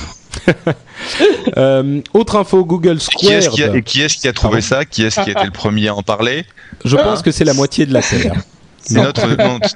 Euh, 1.56 2.00
autre 2.12 2.36
info, 2.36 2.64
Google 2.64 3.00
Square. 3.00 3.20
Qui 3.84 4.02
est-ce 4.02 4.18
qui, 4.18 4.28
a 4.28 4.32
trouvé 4.32 4.60
ça? 4.60 4.84
Qui 4.84 5.04
est-ce 5.04 5.20
qui 5.20 5.30
a 5.30 5.32
été 5.32 5.44
le 5.44 5.50
premier 5.50 5.88
à 5.88 5.94
en 5.94 6.02
parler? 6.02 6.44
Je 6.84 6.96
pense 6.96 7.22
que 7.22 7.30
c'est 7.30 7.44
la 7.44 7.54
moitié 7.54 7.86
de 7.86 7.92
la 7.92 8.02
Terre. 8.02 8.34
C'est 8.82 9.00
notre, 9.00 9.26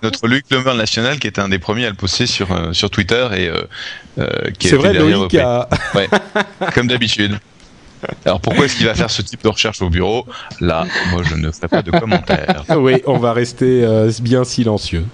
notre 0.02 0.26
Luc 0.26 0.44
Lemer 0.50 0.74
national 0.74 1.18
qui 1.18 1.28
était 1.28 1.40
un 1.40 1.48
des 1.48 1.58
premiers 1.58 1.86
à 1.86 1.90
le 1.90 1.94
poster 1.94 2.26
sur, 2.26 2.48
sur 2.72 2.90
Twitter 2.90 3.26
et 3.36 3.48
euh, 3.48 4.28
c'est 4.60 4.76
vrai, 4.76 4.92
Loïc 4.92 5.34
a... 5.36 5.68
ouais, 5.94 6.08
comme 6.74 6.88
d'habitude. 6.88 7.38
Alors 8.24 8.40
pourquoi 8.40 8.64
est-ce 8.64 8.76
qu'il 8.76 8.86
va 8.86 8.94
faire 8.94 9.10
ce 9.10 9.22
type 9.22 9.42
de 9.42 9.48
recherche 9.48 9.82
au 9.82 9.90
bureau? 9.90 10.26
Là, 10.60 10.86
moi 11.10 11.22
je 11.22 11.34
ne 11.34 11.50
ferai 11.50 11.68
pas 11.68 11.82
de 11.82 11.90
commentaires. 11.90 12.64
oui, 12.76 12.94
on 13.06 13.18
va 13.18 13.32
rester 13.32 13.84
euh, 13.84 14.10
bien 14.20 14.44
silencieux. 14.44 15.04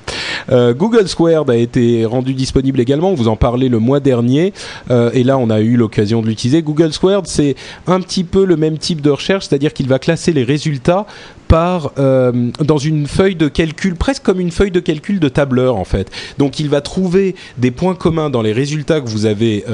Euh, 0.51 0.75
Google 0.75 1.09
Squared 1.09 1.51
a 1.51 1.57
été 1.57 2.05
rendu 2.05 2.35
disponible 2.35 2.81
également, 2.81 3.11
on 3.11 3.15
vous 3.15 3.29
en 3.29 3.37
parlait 3.37 3.69
le 3.69 3.79
mois 3.79 4.01
dernier, 4.01 4.53
euh, 4.91 5.11
et 5.13 5.25
là 5.25 5.39
on 5.39 5.51
a 5.51 5.61
eu 5.61 5.77
l'occasion 5.77 6.23
de 6.23 6.27
l'utiliser. 6.27 6.63
Google 6.63 6.93
Squared, 6.93 7.27
c'est 7.27 7.55
un 7.87 8.01
petit 8.01 8.25
peu 8.25 8.45
le 8.45 8.57
même 8.57 8.79
type 8.79 9.01
de 9.01 9.11
recherche, 9.11 9.47
c'est-à-dire 9.47 9.73
qu'il 9.73 9.89
va 9.89 9.99
classer 9.99 10.33
les 10.33 10.45
résultats 10.45 11.07
par 11.49 11.93
dans 11.95 12.77
une 12.77 13.07
feuille 13.07 13.35
de 13.35 13.49
calcul, 13.49 13.95
presque 13.97 14.23
comme 14.23 14.39
une 14.39 14.51
feuille 14.51 14.71
de 14.71 14.81
calcul 14.81 15.19
de 15.19 15.31
tableur 15.31 15.77
en 15.77 15.85
fait. 15.85 16.11
Donc 16.37 16.61
il 16.61 16.69
va 16.69 16.83
trouver 16.83 17.35
des 17.57 17.71
points 17.71 17.95
communs 17.95 18.29
dans 18.29 18.43
les 18.43 18.53
résultats 18.53 19.01
que 19.01 19.09
vous 19.09 19.25
avez, 19.25 19.65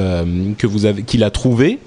que 0.57 0.67
vous 0.69 0.87
avez, 0.87 1.03
qu'il 1.03 1.25
a 1.25 1.31
trouvés 1.31 1.81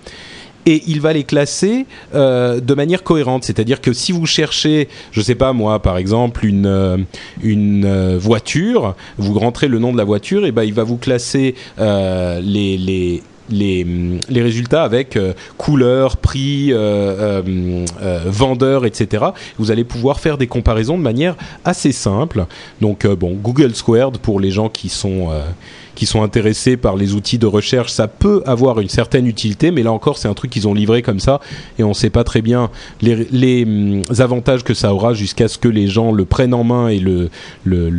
et 0.67 0.83
il 0.85 0.99
va 1.01 1.13
les 1.13 1.23
classer 1.23 1.87
euh, 2.13 2.59
de 2.59 2.73
manière 2.75 3.01
cohérente. 3.01 3.45
C'est-à-dire 3.45 3.81
que 3.81 3.93
si 3.93 4.11
vous 4.11 4.25
cherchez, 4.25 4.89
je 5.11 5.21
sais 5.21 5.35
pas 5.35 5.53
moi, 5.53 5.81
par 5.81 5.97
exemple 5.97 6.45
une 6.45 6.65
euh, 6.67 6.97
une 7.41 7.85
euh, 7.85 8.17
voiture, 8.19 8.95
vous 9.17 9.39
rentrez 9.39 9.69
le 9.69 9.79
nom 9.79 9.93
de 9.93 9.97
la 9.97 10.03
voiture, 10.03 10.45
et 10.45 10.51
ben 10.51 10.63
il 10.63 10.73
va 10.73 10.83
vous 10.83 10.97
classer 10.97 11.55
les 11.77 12.77
les 12.77 13.23
les, 13.49 13.87
les, 14.27 14.41
résultats 14.41 14.83
avec 14.83 15.17
couleur, 15.57 16.17
prix, 16.17 16.73
vendeur, 18.25 18.85
etc. 18.85 19.27
Vous 19.57 19.71
allez 19.71 19.85
pouvoir 19.85 20.19
faire 20.19 20.37
des 20.37 20.47
comparaisons 20.47 20.97
de 20.97 21.01
manière 21.01 21.37
assez 21.63 21.93
simple. 21.93 22.45
Donc 22.81 23.07
bon, 23.07 23.35
Google 23.35 23.73
Squared 23.73 24.17
pour 24.17 24.41
les 24.41 24.51
gens 24.51 24.67
qui 24.67 24.89
sont 24.89 25.29
qui 25.97 26.05
sont 26.05 26.21
intéressés 26.21 26.77
par 26.77 26.95
les 26.95 27.15
outils 27.15 27.39
de 27.39 27.47
recherche, 27.47 27.91
ça 27.91 28.07
peut 28.07 28.43
avoir 28.45 28.79
une 28.79 28.87
certaine 28.87 29.25
utilité, 29.25 29.71
mais 29.71 29.81
là 29.81 29.91
encore, 29.91 30.19
c'est 30.19 30.27
un 30.27 30.35
truc 30.35 30.51
qu'ils 30.51 30.67
ont 30.67 30.75
livré 30.75 31.01
comme 31.01 31.19
ça, 31.19 31.39
et 31.79 31.83
on 31.83 31.89
ne 31.89 31.93
sait 31.95 32.11
pas 32.11 32.23
très 32.23 32.43
bien 32.43 32.69
les, 33.01 33.63
hum, 33.63 34.03
avantages 34.19 34.63
que 34.63 34.75
ça 34.75 34.93
aura 34.93 35.15
jusqu'à 35.15 35.47
ce 35.47 35.57
que 35.57 35.67
les 35.67 35.87
gens 35.87 36.11
le 36.11 36.25
prennent 36.25 36.53
en 36.53 36.63
main 36.63 36.89
et 36.89 36.99
le, 36.99 37.31
le, 37.65 37.89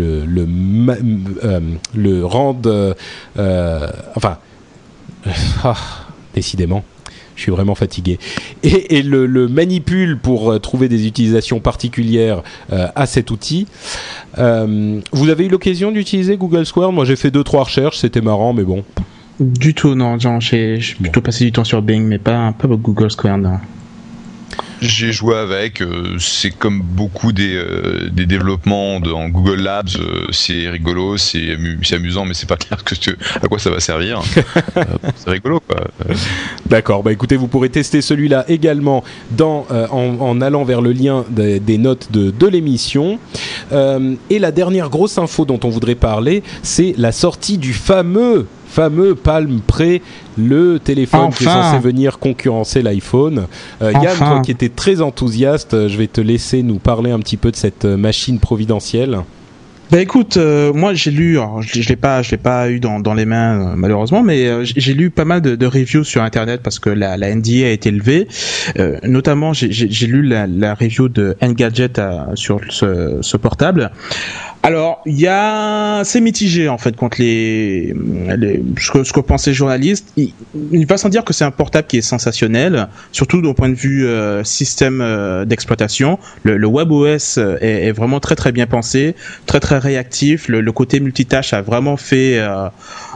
euh, 1.44 2.20
rendent... 2.24 2.94
Euh, 3.36 3.88
enfin... 4.14 4.38
Ah, 5.64 5.74
décidément 6.34 6.84
je 7.38 7.44
suis 7.44 7.52
vraiment 7.52 7.76
fatigué, 7.76 8.18
et, 8.62 9.02
le, 9.02 9.48
manipule 9.48 10.18
pour 10.18 10.50
euh, 10.50 10.58
trouver 10.58 10.88
des 10.88 11.06
utilisations 11.06 11.60
particulières 11.60 12.42
euh, 12.72 12.88
à 12.96 13.06
cet 13.06 13.30
outil. 13.30 13.66
Euh, 14.38 15.00
vous 15.12 15.28
avez 15.30 15.46
eu 15.46 15.48
l'occasion 15.48 15.92
d'utiliser 15.92 16.36
Google 16.36 16.66
Square? 16.66 16.92
Moi, 16.92 17.04
j'ai 17.04 17.16
fait 17.16 17.30
deux 17.30 17.44
trois 17.44 17.64
recherches, 17.64 17.98
c'était 17.98 18.20
marrant, 18.20 18.52
mais 18.52 18.64
bon. 18.64 18.84
Du 19.38 19.72
tout, 19.72 19.94
non. 19.94 20.18
J'ai 20.18 20.80
plutôt 21.00 21.20
passé 21.20 21.44
du 21.44 21.52
temps 21.52 21.64
sur 21.64 21.80
Bing, 21.80 22.04
mais 22.04 22.18
pas, 22.18 22.52
pas 22.52 22.66
Google 22.68 23.10
Square, 23.10 23.38
non. 23.38 23.58
J'ai 24.80 25.12
joué 25.12 25.34
avec. 25.36 25.80
Euh, 25.80 26.16
c'est 26.18 26.50
comme 26.50 26.80
beaucoup 26.80 27.32
des, 27.32 27.54
euh, 27.54 28.08
des 28.10 28.26
développements 28.26 29.00
dans 29.00 29.28
Google 29.28 29.60
Labs. 29.60 29.88
Euh, 29.98 30.26
c'est 30.30 30.68
rigolo, 30.68 31.16
c'est 31.16 31.56
amusant, 31.92 32.24
mais 32.24 32.34
c'est 32.34 32.48
pas 32.48 32.56
clair 32.56 32.84
que 32.84 32.94
à 33.42 33.48
quoi 33.48 33.58
ça 33.58 33.70
va 33.70 33.80
servir. 33.80 34.22
c'est 35.16 35.30
rigolo, 35.30 35.60
quoi. 35.60 35.80
D'accord. 36.66 37.02
Bah 37.02 37.12
écoutez, 37.12 37.36
vous 37.36 37.48
pourrez 37.48 37.70
tester 37.70 38.00
celui-là 38.00 38.44
également 38.48 39.02
dans, 39.32 39.66
en, 39.90 40.16
en, 40.20 40.40
allant 40.40 40.64
vers 40.64 40.80
le 40.80 40.92
lien 40.92 41.24
des, 41.28 41.58
des 41.58 41.78
notes 41.78 42.12
de, 42.12 42.30
de 42.30 42.46
l'émission. 42.46 43.18
et 43.72 44.38
la 44.38 44.52
dernière 44.52 44.90
grosse 44.90 45.18
info 45.18 45.44
dont 45.44 45.60
on 45.64 45.68
voudrait 45.70 45.94
parler, 45.96 46.42
c'est 46.62 46.94
la 46.96 47.12
sortie 47.12 47.58
du 47.58 47.72
fameux 47.72 48.46
fameux 48.68 49.14
Palm 49.14 49.60
Pre, 49.66 50.00
le 50.36 50.78
téléphone 50.78 51.30
qui 51.30 51.44
est 51.44 51.46
censé 51.46 51.78
venir 51.78 52.18
concurrencer 52.18 52.82
l'iPhone. 52.82 53.46
Euh, 53.82 53.92
Yann, 53.92 54.16
toi 54.16 54.40
qui 54.44 54.50
étais 54.50 54.68
très 54.68 55.00
enthousiaste, 55.00 55.88
je 55.88 55.96
vais 55.96 56.06
te 56.06 56.20
laisser 56.20 56.62
nous 56.62 56.78
parler 56.78 57.10
un 57.10 57.18
petit 57.20 57.36
peu 57.36 57.50
de 57.50 57.56
cette 57.56 57.84
machine 57.84 58.38
providentielle. 58.38 59.18
Bah 59.90 60.02
écoute, 60.02 60.36
euh, 60.36 60.74
moi 60.74 60.92
j'ai 60.92 61.10
lu, 61.10 61.38
je, 61.60 61.80
je 61.80 61.88
l'ai 61.88 61.96
pas, 61.96 62.20
je 62.20 62.32
l'ai 62.32 62.36
pas 62.36 62.68
eu 62.70 62.78
dans, 62.78 63.00
dans 63.00 63.14
les 63.14 63.24
mains 63.24 63.58
euh, 63.58 63.74
malheureusement, 63.74 64.22
mais 64.22 64.46
euh, 64.46 64.62
j'ai 64.62 64.92
lu 64.92 65.08
pas 65.08 65.24
mal 65.24 65.40
de, 65.40 65.56
de, 65.56 65.64
reviews 65.64 66.04
sur 66.04 66.22
internet 66.22 66.60
parce 66.62 66.78
que 66.78 66.90
la, 66.90 67.16
la 67.16 67.34
NDA 67.34 67.64
a 67.64 67.70
été 67.70 67.90
levée. 67.90 68.28
notamment, 69.04 69.54
j'ai 69.54 70.06
lu 70.06 70.22
la, 70.22 70.46
la, 70.46 70.74
review 70.74 71.08
de 71.08 71.36
Engadget 71.40 71.94
sur 72.34 72.60
ce, 72.68 73.18
ce 73.22 73.36
portable. 73.38 73.90
Alors, 74.62 75.02
il 75.06 75.18
y 75.18 75.26
a, 75.28 76.02
c'est 76.04 76.20
mitigé 76.20 76.68
en 76.68 76.78
fait 76.78 76.96
contre 76.96 77.18
les, 77.20 77.94
les 78.36 78.62
ce, 78.78 78.90
que, 78.90 79.04
ce 79.04 79.12
que 79.12 79.20
pensent 79.20 79.46
les 79.46 79.54
journalistes. 79.54 80.12
Il, 80.16 80.32
il 80.72 80.86
va 80.86 80.96
sans 80.96 81.08
dire 81.08 81.24
que 81.24 81.32
c'est 81.32 81.44
un 81.44 81.52
portable 81.52 81.86
qui 81.86 81.98
est 81.98 82.02
sensationnel, 82.02 82.88
surtout 83.12 83.40
d'un 83.40 83.54
point 83.54 83.68
de 83.68 83.74
vue 83.74 84.06
euh, 84.06 84.42
système 84.42 85.00
euh, 85.00 85.44
d'exploitation. 85.44 86.18
Le, 86.42 86.56
le 86.56 86.66
WebOS 86.66 87.38
est, 87.60 87.86
est, 87.86 87.92
vraiment 87.92 88.18
très 88.18 88.34
très 88.34 88.50
bien 88.50 88.66
pensé, 88.66 89.14
très 89.46 89.60
très 89.60 89.78
réactif. 89.78 90.48
Le, 90.48 90.60
le 90.60 90.72
côté 90.72 90.98
multitâche 90.98 91.52
a 91.52 91.62
vraiment 91.62 91.96
fait 91.96 92.38
euh, 92.38 92.68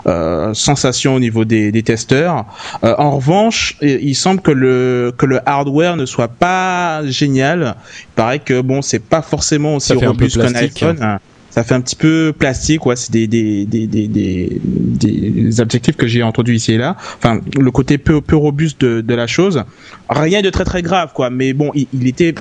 euh 0.06 0.54
sensation 0.54 1.14
au 1.16 1.20
niveau 1.20 1.44
des, 1.44 1.72
des 1.72 1.82
testeurs. 1.82 2.46
en 2.82 3.16
revanche, 3.16 3.76
il 3.82 4.14
semble 4.14 4.40
que 4.40 4.50
le 4.50 5.12
que 5.16 5.26
le 5.26 5.40
hardware 5.46 5.96
ne 5.96 6.06
soit 6.06 6.28
pas 6.28 7.04
génial. 7.06 7.74
Il 8.02 8.14
paraît 8.14 8.38
que 8.38 8.60
bon, 8.60 8.80
c'est 8.80 9.00
pas 9.00 9.22
forcément 9.22 9.76
aussi 9.76 9.92
robuste 9.94 10.40
qu'un 10.40 10.54
iPhone 10.54 11.18
ça 11.52 11.64
fait 11.64 11.74
un 11.74 11.82
petit 11.82 11.96
peu 11.96 12.32
plastique 12.36 12.86
ouais 12.86 12.96
c'est 12.96 13.12
des 13.12 13.26
des, 13.26 13.66
des, 13.66 13.86
des, 13.86 14.08
des, 14.08 15.60
objectifs 15.60 15.96
que 15.96 16.06
j'ai 16.06 16.22
entendus 16.22 16.54
ici 16.54 16.72
et 16.72 16.78
là. 16.78 16.96
Enfin 17.18 17.40
le 17.58 17.70
côté 17.70 17.98
peu 17.98 18.22
peu 18.22 18.36
robuste 18.36 18.80
de, 18.80 19.02
de 19.02 19.14
la 19.14 19.26
chose. 19.26 19.62
Rien 20.08 20.40
de 20.40 20.48
très 20.48 20.64
très 20.64 20.80
grave 20.80 21.12
quoi 21.14 21.28
mais 21.28 21.52
bon 21.52 21.70
il, 21.74 21.86
il 21.92 22.08
était 22.08 22.34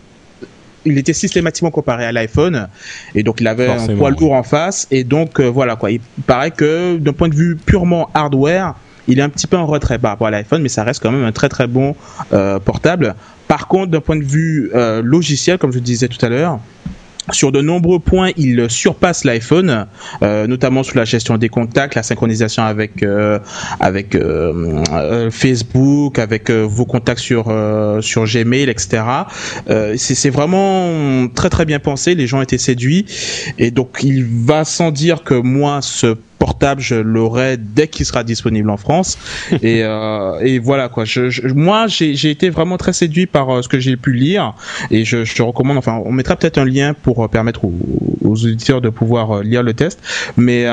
il 0.86 0.98
était 0.98 1.14
systématiquement 1.14 1.72
comparé 1.72 2.06
à 2.06 2.14
l'iPhone 2.14 2.70
et 3.14 3.22
donc 3.22 3.42
il 3.42 3.48
avait 3.48 3.68
un 3.68 3.96
poids 3.98 4.12
lourd 4.12 4.32
en 4.32 4.44
face 4.44 4.88
et 4.92 5.04
donc 5.04 5.40
euh, 5.42 5.48
voilà 5.48 5.76
quoi. 5.76 5.92
Il 5.92 6.00
paraît 6.26 6.52
que 6.52 6.98
d'un 6.98 7.14
point 7.14 7.28
de 7.28 7.36
vue 7.36 7.58
purement 7.58 8.10
hardware 8.14 8.76
il 9.10 9.20
est 9.20 9.24
un 9.24 9.30
petit 9.30 9.48
peu 9.48 9.58
en 9.58 9.66
retrait 9.66 10.00
par 10.00 10.12
rapport 10.12 10.28
à 10.28 10.32
l'iPhone 10.32 10.62
mais 10.62 10.70
ça 10.70 10.86
reste 10.86 11.04
quand 11.04 11.12
même 11.12 11.26
un 11.26 11.34
très 11.34 11.50
très 11.50 11.68
bon 11.68 11.98
euh, 12.32 12.60
portable. 12.60 13.16
Par 13.50 13.68
contre 13.68 13.92
d'un 13.92 14.00
point 14.00 14.16
de 14.16 14.24
vue 14.24 14.72
euh, 14.74 15.02
logiciel 15.04 15.58
comme 15.58 15.74
je 15.74 15.80
disais 15.80 16.08
tout 16.08 16.26
à 16.26 16.30
l'heure 16.30 16.62
sur 17.34 17.52
de 17.52 17.62
nombreux 17.62 17.99
points, 17.99 18.32
il 18.38 18.70
surpasse 18.70 19.24
l'iPhone, 19.24 19.88
euh, 20.22 20.48
notamment 20.48 20.84
sur 20.84 20.98
la 20.98 21.06
gestion 21.06 21.38
des 21.38 21.49
contacts, 21.49 21.95
la 21.95 22.03
synchronisation 22.03 22.64
avec 22.64 23.03
euh, 23.03 23.40
avec 23.80 24.16
euh, 24.16 25.30
Facebook, 25.32 26.20
avec 26.20 26.49
vos 26.49 26.86
contacts 26.86 27.20
sur 27.20 27.45
sur 28.02 28.26
Gmail, 28.26 28.70
etc. 28.70 29.03
c'est 29.98 30.30
vraiment 30.30 31.28
très 31.34 31.49
très 31.49 31.66
bien 31.66 31.80
pensé. 31.80 32.16
Les 32.16 32.28
gens 32.28 32.41
étaient 32.41 32.58
séduits 32.58 33.06
et 33.58 33.72
donc 33.72 33.99
il 34.03 34.26
va 34.26 34.66
sans 34.66 34.91
dire 34.91 35.24
que 35.24 35.36
moi 35.36 35.82
ce 35.82 36.16
portable, 36.41 36.82
je 36.82 36.95
l'aurai 36.95 37.56
dès 37.58 37.88
qu'il 37.88 38.03
sera 38.03 38.24
disponible 38.24 38.72
en 38.72 38.78
France. 38.78 39.20
et, 39.62 39.84
euh, 39.84 40.40
et 40.40 40.58
voilà 40.58 40.90
quoi. 40.90 41.06
Je, 41.06 41.30
je, 41.30 41.48
moi, 41.48 41.86
j'ai 41.88 42.32
été 42.32 42.49
vraiment 42.49 42.78
très 42.78 42.94
séduit 42.94 43.28
par 43.28 43.48
euh, 43.52 43.62
ce 43.62 43.68
que 43.68 43.80
j'ai 43.80 43.95
pu 43.95 44.12
lire 44.12 44.56
et 44.90 45.06
je, 45.06 45.24
je 45.24 45.36
te 45.36 45.44
recommande. 45.44 45.78
Enfin, 45.78 46.02
on 46.03 46.12
mettra 46.12 46.36
peut-être 46.36 46.58
un 46.58 46.66
lien 46.66 46.95
pour 46.95 47.20
euh, 47.23 47.27
permettre 47.27 47.65
aux, 47.65 47.72
auditeurs 48.23 48.81
de 48.81 48.89
pouvoir 48.89 49.38
euh, 49.38 49.43
lire 49.43 49.64
le 49.64 49.73
test, 49.73 49.99
mais 50.38 50.65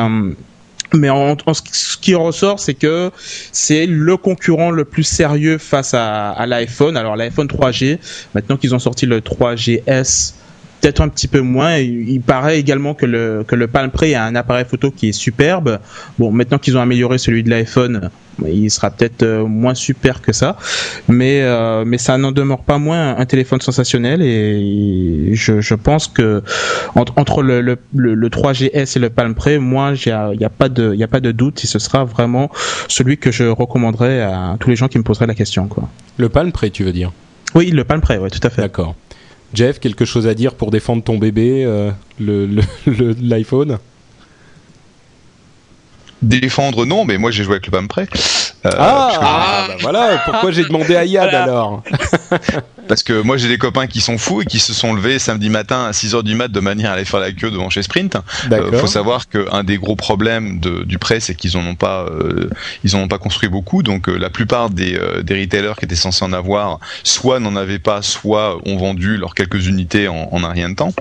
mais 0.94 1.10
en, 1.10 1.36
en, 1.44 1.54
ce 1.54 1.98
qui 1.98 2.14
ressort, 2.14 2.60
c'est 2.60 2.72
que 2.72 3.10
c'est 3.52 3.84
le 3.84 4.16
concurrent 4.16 4.70
le 4.70 4.86
plus 4.86 5.02
sérieux 5.02 5.58
face 5.58 5.92
à, 5.92 6.30
à 6.30 6.46
l'iPhone. 6.46 6.96
Alors 6.96 7.14
l'iPhone 7.14 7.46
3G, 7.46 7.98
maintenant 8.34 8.56
qu'ils 8.56 8.74
ont 8.74 8.78
sorti 8.78 9.04
le 9.04 9.20
3GS, 9.20 10.32
peut-être 10.80 11.00
un 11.00 11.08
petit 11.08 11.28
peu 11.28 11.40
moins. 11.40 11.76
Il, 11.76 12.20
paraît 12.20 12.58
également 12.58 12.94
que 12.94 13.06
le, 13.06 13.44
que 13.46 13.54
le 13.54 13.66
Palm 13.66 13.90
Pre 13.90 14.14
a 14.14 14.24
un 14.24 14.34
appareil 14.34 14.64
photo 14.64 14.90
qui 14.90 15.08
est 15.08 15.12
superbe. 15.12 15.78
Bon, 16.18 16.30
maintenant 16.30 16.58
qu'ils 16.58 16.76
ont 16.76 16.80
amélioré 16.80 17.18
celui 17.18 17.42
de 17.42 17.50
l'iPhone, 17.50 18.10
il 18.46 18.70
sera 18.70 18.90
peut-être 18.90 19.22
euh, 19.22 19.46
moins 19.46 19.74
super 19.74 20.22
que 20.22 20.32
ça, 20.32 20.56
mais 21.08 21.42
euh, 21.42 21.84
mais 21.84 21.98
ça 21.98 22.18
n'en 22.18 22.32
demeure 22.32 22.60
pas 22.60 22.78
moins 22.78 23.16
un 23.16 23.26
téléphone 23.26 23.60
sensationnel 23.60 24.22
et 24.22 25.30
je, 25.34 25.60
je 25.60 25.74
pense 25.74 26.06
que 26.06 26.42
entre, 26.94 27.12
entre 27.16 27.42
le, 27.42 27.60
le, 27.60 27.78
le, 27.94 28.28
3GS 28.28 28.96
et 28.96 29.00
le 29.00 29.10
Palm 29.10 29.34
Pre, 29.34 29.58
moi 29.58 29.92
il 29.94 30.08
y 30.08 30.44
a, 30.44 30.50
pas 30.50 30.68
de 30.68 30.94
il 30.94 31.02
a 31.02 31.08
pas 31.08 31.20
de 31.20 31.32
doute, 31.32 31.64
et 31.64 31.66
ce 31.66 31.78
sera 31.78 32.04
vraiment 32.04 32.50
celui 32.88 33.18
que 33.18 33.32
je 33.32 33.44
recommanderais 33.44 34.22
à 34.22 34.56
tous 34.60 34.70
les 34.70 34.76
gens 34.76 34.88
qui 34.88 34.98
me 34.98 35.04
poseraient 35.04 35.26
la 35.26 35.34
question 35.34 35.66
quoi. 35.66 35.88
Le 36.16 36.28
Palm 36.28 36.52
Pre, 36.52 36.70
tu 36.70 36.84
veux 36.84 36.92
dire? 36.92 37.12
Oui, 37.54 37.70
le 37.70 37.84
Palm 37.84 38.00
Pre, 38.00 38.14
oui, 38.20 38.30
tout 38.30 38.46
à 38.46 38.50
fait. 38.50 38.62
D'accord. 38.62 38.94
Jeff, 39.54 39.80
quelque 39.80 40.04
chose 40.04 40.26
à 40.26 40.34
dire 40.34 40.54
pour 40.54 40.70
défendre 40.70 41.02
ton 41.02 41.18
bébé, 41.18 41.64
euh, 41.64 41.90
l'iPhone 42.20 43.70
le, 43.70 43.78
Défendre, 46.20 46.84
non, 46.84 47.04
mais 47.04 47.16
moi 47.16 47.30
j'ai 47.30 47.44
joué 47.44 47.54
avec 47.54 47.66
le 47.68 47.86
Pre. 47.86 48.00
Euh, 48.00 48.04
ah, 48.64 49.10
ah 49.20 49.64
bah 49.68 49.74
voilà, 49.80 50.22
pourquoi 50.24 50.50
j'ai 50.50 50.64
demandé 50.64 50.96
à 50.96 51.04
Yad 51.04 51.32
alors? 51.32 51.84
Parce 52.88 53.02
que 53.02 53.20
moi 53.20 53.36
j'ai 53.36 53.48
des 53.48 53.58
copains 53.58 53.86
qui 53.86 54.00
sont 54.00 54.18
fous 54.18 54.42
et 54.42 54.44
qui 54.46 54.58
se 54.58 54.72
sont 54.72 54.94
levés 54.94 55.18
samedi 55.18 55.50
matin 55.50 55.84
à 55.84 55.92
6h 55.92 56.22
du 56.22 56.34
mat 56.34 56.48
de 56.48 56.60
manière 56.60 56.90
à 56.90 56.94
aller 56.94 57.04
faire 57.04 57.20
la 57.20 57.32
queue 57.32 57.50
devant 57.50 57.70
chez 57.70 57.82
Sprint. 57.82 58.16
Il 58.46 58.54
euh, 58.54 58.78
faut 58.78 58.86
savoir 58.86 59.28
qu'un 59.28 59.62
des 59.62 59.78
gros 59.78 59.96
problèmes 59.96 60.58
de, 60.58 60.84
du 60.84 60.98
prêt 60.98 61.20
c'est 61.20 61.34
qu'ils 61.34 61.56
n'en 61.56 61.66
ont 61.66 61.74
pas 61.74 62.06
euh, 62.06 62.50
ils 62.84 62.96
en 62.96 63.00
ont 63.00 63.08
pas 63.08 63.18
construit 63.18 63.48
beaucoup 63.48 63.82
donc 63.82 64.08
euh, 64.08 64.16
la 64.16 64.30
plupart 64.30 64.70
des, 64.70 64.98
des 65.22 65.40
retailers 65.40 65.74
qui 65.78 65.84
étaient 65.84 65.94
censés 65.94 66.24
en 66.24 66.32
avoir 66.32 66.80
soit 67.04 67.40
n'en 67.40 67.56
avaient 67.56 67.78
pas 67.78 68.02
soit 68.02 68.58
ont 68.66 68.76
vendu 68.76 69.16
leurs 69.16 69.34
quelques 69.34 69.66
unités 69.66 70.08
en, 70.08 70.28
en 70.32 70.42
un 70.42 70.50
rien 70.50 70.70
de 70.70 70.74
temps. 70.74 70.92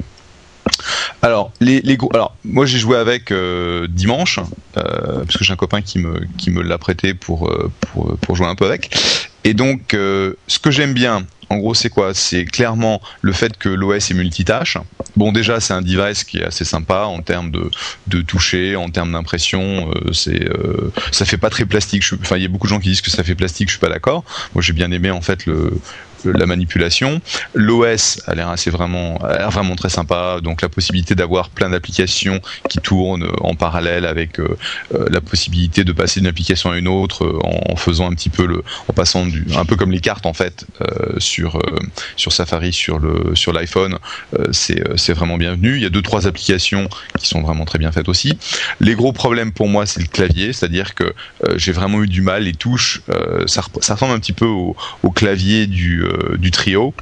Alors, 1.21 1.51
les, 1.59 1.81
les 1.81 1.97
gros, 1.97 2.09
alors 2.13 2.35
moi 2.43 2.65
j'ai 2.65 2.77
joué 2.77 2.97
avec 2.97 3.31
euh, 3.31 3.87
dimanche 3.89 4.39
euh, 4.77 5.23
parce 5.23 5.37
que 5.37 5.43
j'ai 5.43 5.53
un 5.53 5.57
copain 5.57 5.81
qui 5.81 5.99
me 5.99 6.21
qui 6.37 6.51
me 6.51 6.61
l'a 6.61 6.77
prêté 6.77 7.13
pour, 7.13 7.49
euh, 7.49 7.71
pour 7.81 8.17
pour 8.17 8.35
jouer 8.35 8.47
un 8.47 8.55
peu 8.55 8.65
avec. 8.65 8.95
Et 9.43 9.53
donc, 9.53 9.93
euh, 9.93 10.33
ce 10.47 10.59
que 10.59 10.71
j'aime 10.71 10.93
bien, 10.93 11.25
en 11.49 11.57
gros, 11.57 11.73
c'est 11.73 11.89
quoi? 11.89 12.13
C'est 12.13 12.45
clairement 12.45 13.01
le 13.21 13.31
fait 13.31 13.57
que 13.57 13.69
l'OS 13.69 14.11
est 14.11 14.13
multitâche. 14.13 14.77
Bon, 15.15 15.31
déjà, 15.31 15.59
c'est 15.59 15.73
un 15.73 15.81
device 15.81 16.23
qui 16.23 16.39
est 16.39 16.43
assez 16.43 16.65
sympa 16.65 17.03
en 17.03 17.21
termes 17.21 17.51
de, 17.51 18.21
toucher, 18.21 18.75
en 18.75 18.89
termes 18.89 19.13
d'impression. 19.13 19.89
Euh, 19.91 20.11
euh, 20.27 20.91
ça 21.11 21.25
fait 21.25 21.37
pas 21.37 21.49
très 21.49 21.65
plastique. 21.65 22.03
enfin, 22.21 22.35
il 22.35 22.43
y 22.43 22.45
a 22.45 22.49
beaucoup 22.49 22.67
de 22.67 22.71
gens 22.71 22.79
qui 22.79 22.89
disent 22.89 23.01
que 23.01 23.11
ça 23.11 23.23
fait 23.23 23.35
plastique. 23.35 23.69
Je 23.69 23.73
suis 23.73 23.79
pas 23.79 23.89
d'accord. 23.89 24.25
Moi, 24.53 24.61
j'ai 24.61 24.73
bien 24.73 24.91
aimé 24.91 25.09
en 25.09 25.21
fait 25.21 25.45
le, 25.45 25.79
la 26.25 26.45
manipulation. 26.45 27.21
L'OS 27.53 28.21
a 28.27 28.35
l'air 28.35 28.53
vraiment, 28.67 29.17
a 29.17 29.37
l'air 29.37 29.51
vraiment 29.51 29.75
très 29.75 29.89
sympa. 29.89 30.39
Donc 30.41 30.61
la 30.61 30.69
possibilité 30.69 31.15
d'avoir 31.15 31.49
plein 31.49 31.69
d'applications 31.69 32.41
qui 32.69 32.79
tournent 32.79 33.29
en 33.41 33.55
parallèle 33.55 34.05
avec 34.05 34.39
euh, 34.39 34.57
euh, 34.93 35.05
la 35.09 35.21
possibilité 35.21 35.83
de 35.83 35.91
passer 35.91 36.19
d'une 36.19 36.27
application 36.27 36.71
à 36.71 36.77
une 36.77 36.87
autre 36.87 37.25
euh, 37.25 37.39
en, 37.43 37.75
faisant 37.75 38.09
un 38.11 38.15
petit 38.15 38.29
peu 38.29 38.45
le, 38.45 38.63
en 38.87 38.93
passant 38.93 39.25
un 39.55 39.65
peu 39.65 39.75
comme 39.75 39.91
les 39.91 39.99
cartes 39.99 40.25
en 40.25 40.33
fait 40.33 40.65
sur 41.19 41.61
sur 42.15 42.33
Safari 42.33 42.73
sur 42.73 42.97
le 42.99 43.35
sur 43.35 43.53
l'iPhone. 43.53 43.97
c'est 44.51 44.81
c'est 44.97 45.13
vraiment 45.13 45.37
bienvenu. 45.37 45.75
Il 45.75 45.83
y 45.83 45.85
a 45.85 45.89
deux 45.89 46.01
trois 46.01 46.27
applications 46.27 46.89
qui 47.19 47.27
sont 47.27 47.41
vraiment 47.41 47.65
très 47.65 47.77
bien 47.77 47.91
faites 47.91 48.09
aussi. 48.09 48.37
Les 48.79 48.95
gros 48.95 49.13
problèmes 49.13 49.51
pour 49.51 49.67
moi 49.67 49.85
c'est 49.85 50.01
le 50.01 50.07
clavier, 50.07 50.53
c'est-à-dire 50.53 50.95
que 50.95 51.13
j'ai 51.55 51.71
vraiment 51.71 52.01
eu 52.01 52.07
du 52.07 52.21
mal. 52.21 52.43
Les 52.43 52.53
touches, 52.53 53.01
ça, 53.45 53.61
ça 53.81 53.93
ressemble 53.93 54.13
un 54.13 54.19
petit 54.19 54.33
peu 54.33 54.45
au, 54.45 54.75
clavier 55.15 55.67
du 55.67 56.03
euh, 56.03 56.06
du 56.37 56.51
trio. 56.51 56.93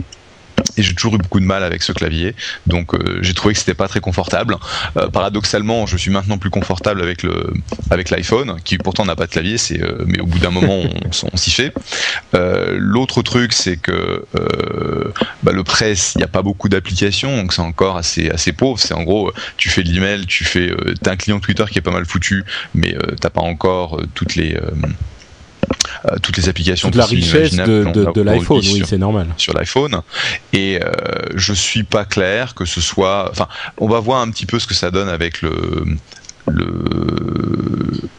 Et 0.77 0.83
j'ai 0.83 0.93
toujours 0.93 1.15
eu 1.15 1.17
beaucoup 1.17 1.39
de 1.39 1.45
mal 1.45 1.63
avec 1.63 1.83
ce 1.83 1.91
clavier. 1.91 2.35
Donc 2.67 2.93
euh, 2.93 3.19
j'ai 3.21 3.33
trouvé 3.33 3.53
que 3.53 3.59
c'était 3.59 3.73
pas 3.73 3.87
très 3.87 3.99
confortable. 3.99 4.57
Euh, 4.97 5.09
paradoxalement 5.09 5.85
je 5.85 5.97
suis 5.97 6.11
maintenant 6.11 6.37
plus 6.37 6.49
confortable 6.49 7.01
avec 7.01 7.23
le 7.23 7.53
avec 7.89 8.09
l'iPhone 8.09 8.57
qui 8.63 8.77
pourtant 8.77 9.05
n'a 9.05 9.15
pas 9.15 9.25
de 9.25 9.31
clavier. 9.31 9.57
C'est 9.57 9.81
euh, 9.81 10.03
mais 10.05 10.19
au 10.19 10.25
bout 10.25 10.39
d'un 10.39 10.51
moment 10.51 10.83
on, 11.33 11.37
s'y 11.37 11.51
fait. 11.51 11.73
Euh, 12.33 12.75
l'autre 12.77 13.21
truc 13.21 13.53
c'est 13.53 13.77
que 13.77 14.25
bah, 15.43 15.51
le 15.51 15.63
press 15.63 16.13
il 16.15 16.19
n'y 16.19 16.23
a 16.23 16.29
pas 16.29 16.41
beaucoup 16.41 16.69
d'applications. 16.69 17.35
Donc 17.37 17.53
c'est 17.53 17.61
encore 17.61 17.97
assez 17.97 18.29
assez 18.29 18.51
pauvre. 18.51 18.79
C'est 18.79 18.93
en 18.93 19.03
gros 19.03 19.31
tu 19.57 19.69
fais 19.69 19.83
de 19.83 19.89
l'email 19.89 20.25
tu 20.25 20.43
fais 20.43 20.73
t'as 21.01 21.11
un 21.11 21.15
client 21.15 21.39
Twitter 21.39 21.65
qui 21.69 21.79
est 21.79 21.81
pas 21.81 21.91
mal 21.91 22.05
foutu 22.05 22.43
mais 22.73 22.97
t'as 23.21 23.29
pas 23.29 23.41
encore 23.41 24.01
toutes 24.13 24.35
les 24.35 24.57
euh, 26.05 26.17
toutes 26.21 26.37
les 26.37 26.49
applications 26.49 26.89
Toute 26.89 26.97
la 26.97 27.05
richesse 27.05 27.55
de, 27.55 27.85
de, 27.91 28.11
de 28.13 28.21
l'iPhone, 28.21 28.61
oui, 28.63 28.83
c'est 28.85 28.97
normal. 28.97 29.27
Sur 29.37 29.53
l'iPhone. 29.53 30.01
Et 30.53 30.79
euh, 30.81 30.91
je 31.35 31.53
suis 31.53 31.83
pas 31.83 32.05
clair 32.05 32.55
que 32.55 32.65
ce 32.65 32.81
soit. 32.81 33.29
Enfin, 33.31 33.47
on 33.77 33.87
va 33.87 33.99
voir 33.99 34.21
un 34.21 34.29
petit 34.29 34.45
peu 34.45 34.59
ce 34.59 34.67
que 34.67 34.73
ça 34.73 34.91
donne 34.91 35.09
avec 35.09 35.41
le 35.41 35.51
le 36.47 38.09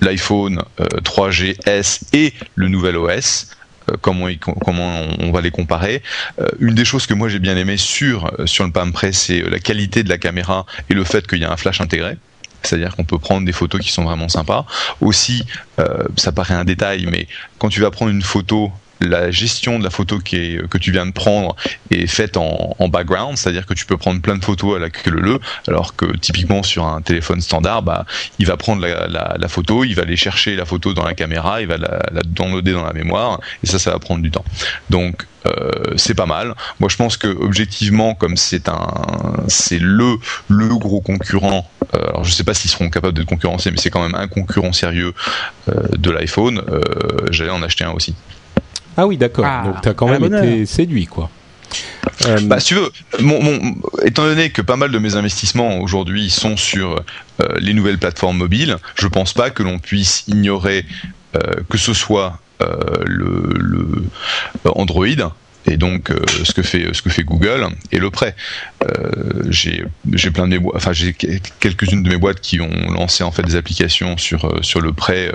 l'iPhone 0.00 0.62
3GS 0.78 1.58
euh, 1.68 2.16
et 2.18 2.32
le 2.54 2.68
nouvel 2.68 2.96
OS. 2.96 3.48
Euh, 3.90 3.94
comment, 4.00 4.26
on, 4.26 4.52
comment 4.52 5.02
on 5.18 5.30
va 5.30 5.40
les 5.40 5.50
comparer. 5.50 6.02
Euh, 6.40 6.46
une 6.58 6.74
des 6.74 6.84
choses 6.84 7.06
que 7.06 7.14
moi 7.14 7.28
j'ai 7.28 7.38
bien 7.38 7.56
aimé 7.56 7.76
sur, 7.76 8.30
sur 8.44 8.64
le 8.64 8.72
Palm 8.72 8.92
Pre, 8.92 9.12
c'est 9.12 9.40
la 9.42 9.58
qualité 9.58 10.02
de 10.02 10.08
la 10.08 10.18
caméra 10.18 10.66
et 10.90 10.94
le 10.94 11.04
fait 11.04 11.26
qu'il 11.26 11.38
y 11.38 11.44
a 11.44 11.52
un 11.52 11.56
flash 11.56 11.80
intégré. 11.80 12.16
C'est-à-dire 12.66 12.96
qu'on 12.96 13.04
peut 13.04 13.18
prendre 13.18 13.46
des 13.46 13.52
photos 13.52 13.80
qui 13.80 13.92
sont 13.92 14.04
vraiment 14.04 14.28
sympas. 14.28 14.66
Aussi, 15.00 15.44
ça 16.16 16.32
paraît 16.32 16.54
un 16.54 16.64
détail, 16.64 17.06
mais 17.10 17.26
quand 17.58 17.68
tu 17.68 17.80
vas 17.80 17.90
prendre 17.90 18.10
une 18.10 18.22
photo 18.22 18.72
la 19.00 19.30
gestion 19.30 19.78
de 19.78 19.84
la 19.84 19.90
photo 19.90 20.18
que 20.18 20.78
tu 20.78 20.92
viens 20.92 21.06
de 21.06 21.12
prendre 21.12 21.54
est 21.90 22.06
faite 22.06 22.36
en, 22.36 22.74
background, 22.88 23.36
c'est-à-dire 23.36 23.66
que 23.66 23.74
tu 23.74 23.84
peux 23.84 23.96
prendre 23.96 24.20
plein 24.20 24.36
de 24.36 24.44
photos 24.44 24.76
à 24.76 24.78
la 24.78 24.90
queue 24.90 25.10
le 25.10 25.40
alors 25.66 25.96
que 25.96 26.16
typiquement 26.16 26.62
sur 26.62 26.86
un 26.86 27.02
téléphone 27.02 27.40
standard, 27.40 27.82
bah, 27.82 28.06
il 28.38 28.46
va 28.46 28.56
prendre 28.56 28.86
la, 28.86 29.48
photo, 29.48 29.84
il 29.84 29.94
va 29.94 30.02
aller 30.02 30.16
chercher 30.16 30.56
la 30.56 30.64
photo 30.64 30.94
dans 30.94 31.04
la 31.04 31.14
caméra, 31.14 31.60
il 31.60 31.66
va 31.66 31.78
la, 31.78 32.22
downloader 32.24 32.72
dans 32.72 32.84
la 32.84 32.92
mémoire, 32.92 33.40
et 33.62 33.66
ça, 33.66 33.78
ça 33.78 33.90
va 33.90 33.98
prendre 33.98 34.22
du 34.22 34.30
temps. 34.30 34.44
Donc 34.88 35.22
euh, 35.22 35.35
c'est 35.96 36.14
pas 36.14 36.26
mal. 36.26 36.54
Moi, 36.80 36.88
je 36.88 36.96
pense 36.96 37.16
que 37.16 37.28
objectivement, 37.28 38.14
comme 38.14 38.36
c'est 38.36 38.68
un, 38.68 38.86
c'est 39.48 39.78
le 39.78 40.16
le 40.48 40.68
gros 40.76 41.00
concurrent. 41.00 41.68
Euh, 41.94 42.08
alors, 42.08 42.24
je 42.24 42.32
sais 42.32 42.44
pas 42.44 42.54
s'ils 42.54 42.70
seront 42.70 42.90
capables 42.90 43.16
de 43.16 43.22
concurrencer, 43.22 43.70
mais 43.70 43.78
c'est 43.78 43.90
quand 43.90 44.02
même 44.02 44.14
un 44.14 44.28
concurrent 44.28 44.72
sérieux 44.72 45.14
euh, 45.68 45.74
de 45.96 46.10
l'iPhone. 46.10 46.62
J'allais 47.30 47.50
en 47.50 47.62
acheter 47.62 47.84
un 47.84 47.92
aussi. 47.92 48.14
Ah 48.96 49.06
oui, 49.06 49.16
d'accord. 49.16 49.44
Ah, 49.46 49.62
Donc 49.64 49.80
tu 49.82 49.88
as 49.88 49.94
quand 49.94 50.08
même 50.08 50.24
été 50.24 50.66
séduit, 50.66 51.06
quoi. 51.06 51.30
Euh, 52.26 52.40
bah, 52.42 52.60
si 52.60 52.68
tu 52.68 52.74
veux, 52.74 52.90
étant 54.04 54.24
donné 54.24 54.50
que 54.50 54.62
pas 54.62 54.76
mal 54.76 54.90
de 54.90 54.98
mes 54.98 55.16
investissements 55.16 55.78
aujourd'hui 55.80 56.30
sont 56.30 56.56
sur 56.56 57.04
euh, 57.40 57.48
les 57.58 57.74
nouvelles 57.74 57.98
plateformes 57.98 58.38
mobiles, 58.38 58.76
je 58.94 59.06
pense 59.06 59.34
pas 59.34 59.50
que 59.50 59.62
l'on 59.62 59.78
puisse 59.78 60.24
ignorer 60.26 60.86
euh, 61.34 61.40
que 61.68 61.76
ce 61.76 61.92
soit 61.92 62.38
le, 62.60 63.50
le, 63.54 64.02
Android, 64.64 65.32
et 65.66 65.76
donc 65.76 66.10
euh, 66.10 66.20
ce 66.44 66.52
que 66.52 66.62
fait 66.62 66.92
ce 66.92 67.02
que 67.02 67.10
fait 67.10 67.24
Google 67.24 67.66
et 67.92 67.98
le 67.98 68.10
prêt. 68.10 68.34
Euh, 68.84 69.42
j'ai 69.50 69.84
j'ai 70.12 70.30
plein 70.30 70.46
de 70.48 70.58
mes 70.58 70.66
enfin 70.74 70.92
j'ai 70.92 71.12
quelques-unes 71.12 72.02
de 72.02 72.08
mes 72.08 72.16
boîtes 72.16 72.40
qui 72.40 72.60
ont 72.60 72.90
lancé 72.90 73.24
en 73.24 73.30
fait 73.30 73.42
des 73.42 73.56
applications 73.56 74.16
sur 74.16 74.44
euh, 74.44 74.62
sur 74.62 74.80
le 74.80 74.92
prêt 74.92 75.32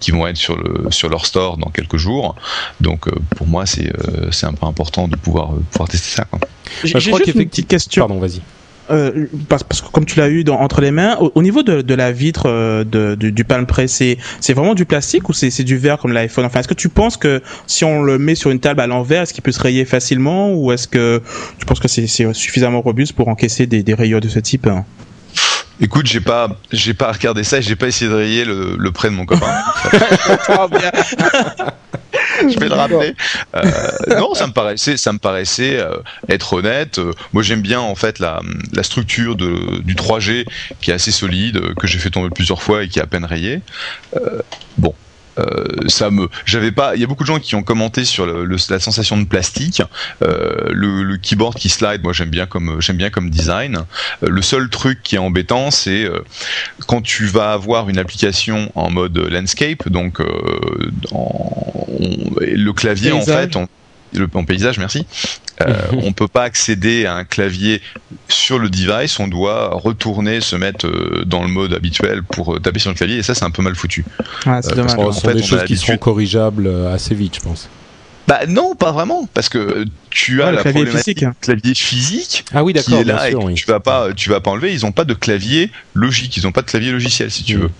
qui 0.00 0.10
vont 0.10 0.26
être 0.26 0.36
sur 0.36 0.56
le 0.56 0.90
sur 0.90 1.08
leur 1.08 1.26
store 1.26 1.58
dans 1.58 1.70
quelques 1.70 1.96
jours. 1.96 2.36
Donc 2.80 3.08
pour 3.36 3.46
moi 3.46 3.66
c'est 3.66 3.92
c'est 4.30 4.46
un 4.46 4.54
peu 4.54 4.66
important 4.66 5.08
de 5.08 5.16
pouvoir 5.16 5.52
pouvoir 5.70 5.88
tester 5.88 6.16
ça. 6.16 6.26
J'ai 6.84 6.94
bah, 6.94 6.98
juste 7.00 7.26
une 7.26 7.48
petite 7.48 7.68
question. 7.68 8.06
Pardon, 8.06 8.18
vas-y. 8.18 8.40
Euh, 8.90 9.26
parce, 9.48 9.62
que 9.62 9.90
comme 9.90 10.04
tu 10.04 10.18
l'as 10.18 10.28
eu 10.28 10.44
dans, 10.44 10.58
entre 10.58 10.80
les 10.80 10.90
mains, 10.90 11.16
au, 11.16 11.42
niveau 11.42 11.62
de, 11.62 11.82
de, 11.82 11.94
la 11.94 12.12
vitre 12.12 12.44
euh, 12.46 12.84
de, 12.84 13.14
du 13.14 13.44
Palm 13.44 13.66
Pre, 13.66 13.86
c'est 13.86 14.18
vraiment 14.48 14.74
du 14.74 14.84
plastique 14.84 15.28
ou 15.28 15.32
c'est 15.32 15.62
du 15.62 15.76
verre 15.76 15.98
comme 15.98 16.12
l'iPhone? 16.12 16.44
Enfin, 16.44 16.60
est-ce 16.60 16.68
que 16.68 16.74
tu 16.74 16.88
penses 16.88 17.16
que 17.16 17.42
si 17.66 17.84
on 17.84 18.02
le 18.02 18.18
met 18.18 18.34
sur 18.34 18.50
une 18.50 18.60
table 18.60 18.80
à 18.80 18.86
l'envers, 18.86 19.22
est-ce 19.22 19.34
qu'il 19.34 19.42
peut 19.42 19.52
se 19.52 19.60
rayer 19.60 19.84
facilement 19.84 20.52
ou 20.52 20.72
est-ce 20.72 20.88
que 20.88 21.22
tu 21.58 21.66
penses 21.66 21.80
que 21.80 21.88
c'est 21.88 22.06
suffisamment 22.32 22.80
robuste 22.80 23.12
pour 23.12 23.28
encaisser 23.28 23.66
des, 23.66 23.82
des 23.82 23.94
rayures 23.94 24.20
de 24.20 24.28
ce 24.28 24.38
type 24.38 24.68
Écoute, 25.82 26.06
j'ai 26.06 26.20
pas, 26.20 26.58
j'ai 26.72 26.92
pas 26.92 27.10
regardé 27.10 27.42
ça, 27.42 27.62
j'ai 27.62 27.76
pas 27.76 27.86
essayé 27.86 28.10
de 28.10 28.14
rayer 28.14 28.44
le, 28.44 28.76
le 28.78 28.92
prêt 28.92 29.08
de 29.08 29.14
mon 29.14 29.24
copain. 29.24 29.50
je 32.48 32.58
vais 32.58 32.68
le 32.68 32.74
rappeler. 32.74 33.14
Euh, 33.54 33.62
non, 34.18 34.34
ça 34.34 34.46
me 34.46 34.52
paraissait, 34.52 34.96
ça 34.96 35.12
me 35.12 35.18
paraissait 35.18 35.78
euh, 35.78 35.96
être 36.28 36.54
honnête. 36.54 36.98
Euh, 36.98 37.12
moi, 37.32 37.42
j'aime 37.42 37.62
bien 37.62 37.80
en 37.80 37.94
fait 37.94 38.18
la, 38.18 38.40
la 38.72 38.82
structure 38.82 39.36
de, 39.36 39.80
du 39.80 39.94
3G 39.94 40.44
qui 40.80 40.90
est 40.90 40.94
assez 40.94 41.10
solide, 41.12 41.74
que 41.74 41.86
j'ai 41.86 41.98
fait 41.98 42.10
tomber 42.10 42.30
plusieurs 42.30 42.62
fois 42.62 42.84
et 42.84 42.88
qui 42.88 42.98
est 42.98 43.02
à 43.02 43.06
peine 43.06 43.24
rayé. 43.24 43.60
bon, 44.78 44.94
euh, 45.38 45.64
ça 45.88 46.10
me, 46.10 46.28
j'avais 46.44 46.72
pas. 46.72 46.94
Il 46.94 47.00
y 47.00 47.04
a 47.04 47.06
beaucoup 47.06 47.22
de 47.22 47.28
gens 47.28 47.38
qui 47.38 47.54
ont 47.54 47.62
commenté 47.62 48.04
sur 48.04 48.26
le, 48.26 48.44
la 48.44 48.80
sensation 48.80 49.16
de 49.16 49.24
plastique, 49.24 49.82
euh, 50.22 50.68
le, 50.70 51.02
le, 51.02 51.16
keyboard 51.16 51.54
qui 51.54 51.68
slide. 51.68 52.02
Moi, 52.02 52.12
j'aime 52.12 52.30
bien 52.30 52.46
comme 52.46 52.80
j'aime 52.80 52.96
bien 52.96 53.10
comme 53.10 53.30
design. 53.30 53.76
Euh, 54.22 54.28
le 54.28 54.42
seul 54.42 54.68
truc 54.68 55.02
qui 55.02 55.16
est 55.16 55.18
embêtant, 55.18 55.70
c'est 55.70 56.08
quand 56.86 57.02
tu 57.02 57.26
vas 57.26 57.52
avoir 57.52 57.88
une 57.88 57.98
application 57.98 58.70
en 58.74 58.90
mode 58.90 59.16
landscape, 59.16 59.88
donc 59.88 60.20
en, 61.12 61.86
le 62.40 62.72
clavier 62.72 63.12
en 63.12 63.22
fait. 63.22 63.56
On, 63.56 63.68
le, 64.12 64.28
en 64.34 64.44
paysage, 64.44 64.78
merci. 64.78 65.06
Euh, 65.62 65.74
on 66.02 66.12
peut 66.12 66.28
pas 66.28 66.44
accéder 66.44 67.06
à 67.06 67.14
un 67.14 67.24
clavier 67.24 67.80
sur 68.28 68.58
le 68.58 68.68
device, 68.68 69.18
on 69.18 69.28
doit 69.28 69.70
retourner, 69.70 70.40
se 70.40 70.56
mettre 70.56 70.86
euh, 70.86 71.24
dans 71.26 71.42
le 71.42 71.48
mode 71.48 71.74
habituel 71.74 72.22
pour 72.22 72.54
euh, 72.54 72.58
taper 72.60 72.78
sur 72.78 72.90
le 72.90 72.96
clavier, 72.96 73.18
et 73.18 73.22
ça 73.22 73.34
c'est 73.34 73.44
un 73.44 73.50
peu 73.50 73.62
mal 73.62 73.74
foutu. 73.74 74.04
Ah, 74.46 74.62
c'est 74.62 74.74
dommage. 74.74 74.92
Ce 74.92 75.20
sont 75.20 75.32
des 75.32 75.42
choses 75.42 75.64
qui 75.64 75.76
seront 75.76 75.98
corrigeables 75.98 76.70
assez 76.92 77.14
vite, 77.14 77.36
je 77.36 77.40
pense. 77.40 77.68
Bah 78.28 78.40
non, 78.46 78.76
pas 78.76 78.92
vraiment, 78.92 79.28
parce 79.34 79.48
que 79.48 79.84
tu 80.08 80.42
as 80.42 80.52
la 80.52 80.62
clavier 80.62 80.86
physique. 80.86 81.24
clavier 81.40 81.74
physique 81.74 82.44
ah 82.54 82.62
oui, 82.62 82.74
qui 82.74 82.94
est 82.94 83.04
là 83.04 83.28
et 83.28 83.54
tu 83.54 83.66
vas 83.66 83.80
pas, 83.80 84.12
tu 84.12 84.30
vas 84.30 84.40
pas 84.40 84.52
enlever. 84.52 84.72
Ils 84.72 84.86
ont 84.86 84.92
pas 84.92 85.04
de 85.04 85.14
clavier 85.14 85.70
logique, 85.94 86.36
ils 86.36 86.46
ont 86.46 86.52
pas 86.52 86.62
de 86.62 86.66
clavier 86.66 86.92
logiciel 86.92 87.30
si 87.30 87.42
tu 87.42 87.56
mm. 87.56 87.60
veux. 87.62 87.70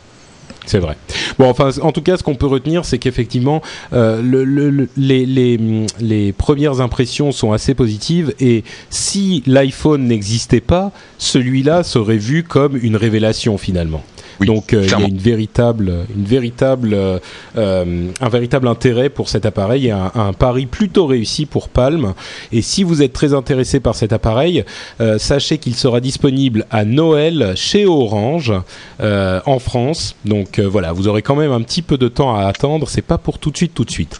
C'est 0.66 0.78
vrai. 0.78 0.96
Bon, 1.38 1.48
enfin, 1.48 1.70
en 1.82 1.92
tout 1.92 2.02
cas, 2.02 2.16
ce 2.16 2.22
qu'on 2.22 2.34
peut 2.34 2.46
retenir, 2.46 2.84
c'est 2.84 2.98
qu'effectivement, 2.98 3.62
euh, 3.92 4.22
le, 4.22 4.88
les, 4.96 5.26
les, 5.26 5.86
les, 6.00 6.32
premières 6.32 6.80
impressions 6.80 7.32
sont 7.32 7.52
assez 7.52 7.74
positives. 7.74 8.34
Et 8.40 8.62
si 8.90 9.42
l'iPhone 9.46 10.06
n'existait 10.06 10.60
pas, 10.60 10.92
celui-là 11.18 11.82
serait 11.82 12.18
vu 12.18 12.44
comme 12.44 12.76
une 12.76 12.96
révélation 12.96 13.58
finalement. 13.58 14.02
Donc 14.46 14.72
euh, 14.72 14.82
il 14.84 14.90
y 14.90 14.94
a 14.94 15.06
une 15.06 15.18
véritable, 15.18 16.06
une 16.14 16.24
véritable, 16.24 16.94
euh, 16.94 17.18
euh, 17.56 18.08
un 18.20 18.28
véritable 18.28 18.68
intérêt 18.68 19.10
pour 19.10 19.28
cet 19.28 19.44
appareil 19.44 19.88
et 19.88 19.90
un, 19.90 20.10
un, 20.14 20.32
pari 20.32 20.66
plutôt 20.66 21.06
réussi 21.06 21.46
pour 21.46 21.68
Palm. 21.68 22.14
Et 22.52 22.62
si 22.62 22.82
vous 22.82 23.02
êtes 23.02 23.12
très 23.12 23.34
intéressé 23.34 23.80
par 23.80 23.94
cet 23.94 24.12
appareil, 24.12 24.64
sachez 25.18 25.58
qu'il 25.58 25.74
sera 25.74 26.00
disponible 26.00 26.66
à 26.70 26.84
Noël 26.84 27.52
chez 27.56 27.86
Orange 27.86 28.52
en 29.00 29.58
France. 29.58 30.16
Donc 30.24 30.58
voilà, 30.60 30.92
vous 30.92 31.08
aurez 31.08 31.22
quand 31.22 31.36
même 31.36 31.52
un 31.52 31.62
petit 31.62 31.82
peu 31.82 31.98
de 31.98 32.08
temps 32.08 32.34
à 32.34 32.44
attendre. 32.44 32.88
C'est 32.88 33.02
pas 33.02 33.18
pour 33.18 33.38
tout 33.38 33.50
de 33.50 33.56
suite, 33.56 33.74
tout 33.74 33.84
de 33.84 33.90
suite. 33.90 34.18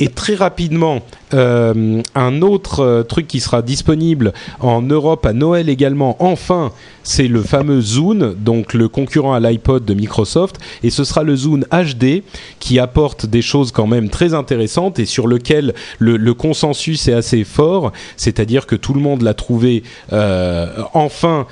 Et 0.00 0.08
très 0.08 0.34
rapidement, 0.34 1.02
euh, 1.34 2.02
un 2.14 2.42
autre 2.42 2.80
euh, 2.80 3.02
truc 3.02 3.26
qui 3.26 3.40
sera 3.40 3.60
disponible 3.60 4.32
en 4.60 4.80
Europe 4.80 5.26
à 5.26 5.34
Noël 5.34 5.68
également, 5.68 6.16
enfin, 6.20 6.72
c'est 7.08 7.26
le 7.26 7.42
fameux 7.42 7.80
Zune, 7.80 8.34
donc 8.34 8.74
le 8.74 8.86
concurrent 8.86 9.32
à 9.32 9.40
l'iPod 9.40 9.82
de 9.82 9.94
Microsoft, 9.94 10.58
et 10.82 10.90
ce 10.90 11.04
sera 11.04 11.22
le 11.22 11.36
Zune 11.36 11.64
HD 11.72 12.22
qui 12.60 12.78
apporte 12.78 13.24
des 13.24 13.40
choses 13.40 13.72
quand 13.72 13.86
même 13.86 14.10
très 14.10 14.34
intéressantes 14.34 14.98
et 14.98 15.06
sur 15.06 15.26
lequel 15.26 15.72
le, 15.98 16.34
consensus 16.34 17.08
est 17.08 17.14
assez 17.14 17.44
fort, 17.44 17.92
c'est-à-dire 18.18 18.66
que 18.66 18.76
tout 18.76 18.92
le 18.92 19.00
monde 19.00 19.22
l'a 19.22 19.32
trouvé 19.32 19.82
euh, 20.12 20.82
enfin 20.92 21.46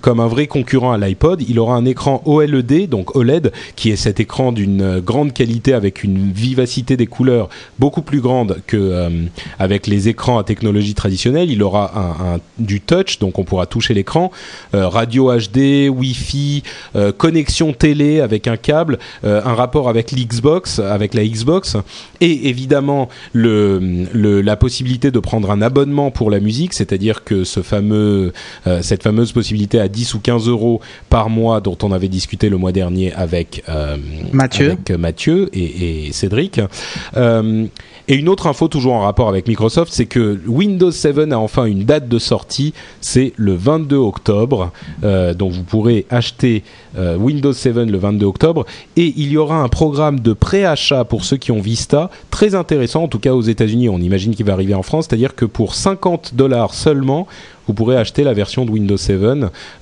comme 0.00 0.18
un 0.18 0.26
vrai 0.26 0.48
concurrent 0.48 0.92
à 0.92 0.98
l'iPod. 0.98 1.42
Il 1.48 1.60
aura 1.60 1.76
un 1.76 1.84
écran 1.84 2.20
OLED, 2.24 2.88
donc 2.88 3.14
OLED, 3.14 3.52
qui 3.76 3.90
est 3.90 3.96
cet 3.96 4.18
écran 4.18 4.50
d'une 4.50 4.98
grande 4.98 5.32
qualité 5.32 5.72
avec 5.72 6.02
une 6.02 6.32
vivacité 6.32 6.96
des 6.96 7.06
couleurs 7.06 7.48
beaucoup 7.78 8.02
plus 8.02 8.20
grande 8.20 8.60
que 8.66 8.76
euh, 8.76 9.08
avec 9.60 9.86
les 9.86 10.08
écrans 10.08 10.38
à 10.38 10.44
technologie 10.44 10.94
traditionnelle, 10.94 11.50
il 11.50 11.62
aura 11.62 12.38
du 12.58 12.80
touch, 12.80 13.18
donc 13.20 13.38
on 13.38 13.44
pourra 13.44 13.66
toucher 13.66 13.94
l'écran, 13.94 14.32
euh, 14.79 14.79
radio 14.86 15.32
HD, 15.36 15.88
Wi-Fi, 15.88 16.62
euh, 16.96 17.12
connexion 17.12 17.72
télé 17.72 18.20
avec 18.20 18.46
un 18.46 18.56
câble, 18.56 18.98
un 19.22 19.54
rapport 19.54 19.88
avec 19.88 20.12
l'Xbox, 20.12 20.78
avec 20.78 21.14
la 21.14 21.24
Xbox, 21.24 21.76
et 22.20 22.48
évidemment 22.48 23.08
le, 23.32 23.78
la 24.12 24.56
possibilité 24.56 25.10
de 25.10 25.18
prendre 25.18 25.50
un 25.50 25.62
abonnement 25.62 26.10
pour 26.10 26.30
la 26.30 26.40
musique, 26.40 26.72
c'est-à-dire 26.72 27.24
que 27.24 27.44
ce 27.44 27.60
fameux, 27.62 28.32
cette 28.80 29.02
fameuse 29.02 29.32
possibilité 29.32 29.80
à 29.80 29.88
10 29.88 30.14
ou 30.14 30.20
15 30.20 30.48
euros 30.48 30.80
par 31.08 31.30
mois 31.30 31.60
dont 31.60 31.76
on 31.82 31.92
avait 31.92 32.08
discuté 32.08 32.48
le 32.48 32.56
mois 32.56 32.72
dernier 32.72 33.12
avec 33.12 33.64
Mathieu, 34.32 34.72
avec 34.72 34.90
Mathieu 34.90 35.48
et, 35.52 36.06
et 36.06 36.12
Cédric. 36.12 36.60
Et 38.10 38.16
une 38.16 38.28
autre 38.28 38.48
info 38.48 38.66
toujours 38.66 38.94
en 38.94 39.02
rapport 39.02 39.28
avec 39.28 39.46
Microsoft, 39.46 39.92
c'est 39.92 40.06
que 40.06 40.40
Windows 40.44 40.90
7 40.90 41.30
a 41.30 41.38
enfin 41.38 41.64
une 41.66 41.84
date 41.84 42.08
de 42.08 42.18
sortie, 42.18 42.74
c'est 43.00 43.32
le 43.36 43.54
22 43.54 43.96
octobre. 43.96 44.69
Euh, 45.04 45.34
donc 45.34 45.52
vous 45.52 45.62
pourrez 45.62 46.06
acheter 46.10 46.62
euh, 46.96 47.16
Windows 47.16 47.52
7 47.52 47.76
le 47.76 47.98
22 47.98 48.26
octobre 48.26 48.66
et 48.96 49.12
il 49.16 49.30
y 49.30 49.36
aura 49.36 49.56
un 49.56 49.68
programme 49.68 50.20
de 50.20 50.32
préachat 50.32 51.04
pour 51.04 51.24
ceux 51.24 51.36
qui 51.36 51.52
ont 51.52 51.60
Vista 51.60 52.10
très 52.30 52.54
intéressant 52.54 53.04
en 53.04 53.08
tout 53.08 53.18
cas 53.18 53.32
aux 53.32 53.42
États-Unis. 53.42 53.88
On 53.88 53.98
imagine 53.98 54.34
qu'il 54.34 54.46
va 54.46 54.52
arriver 54.52 54.74
en 54.74 54.82
France, 54.82 55.06
c'est-à-dire 55.08 55.34
que 55.34 55.44
pour 55.44 55.74
50 55.74 56.34
dollars 56.34 56.74
seulement, 56.74 57.26
vous 57.70 57.74
pourrez 57.74 57.96
acheter 57.96 58.24
la 58.24 58.32
version 58.32 58.64
de 58.64 58.70
Windows 58.72 58.96
7 58.96 59.20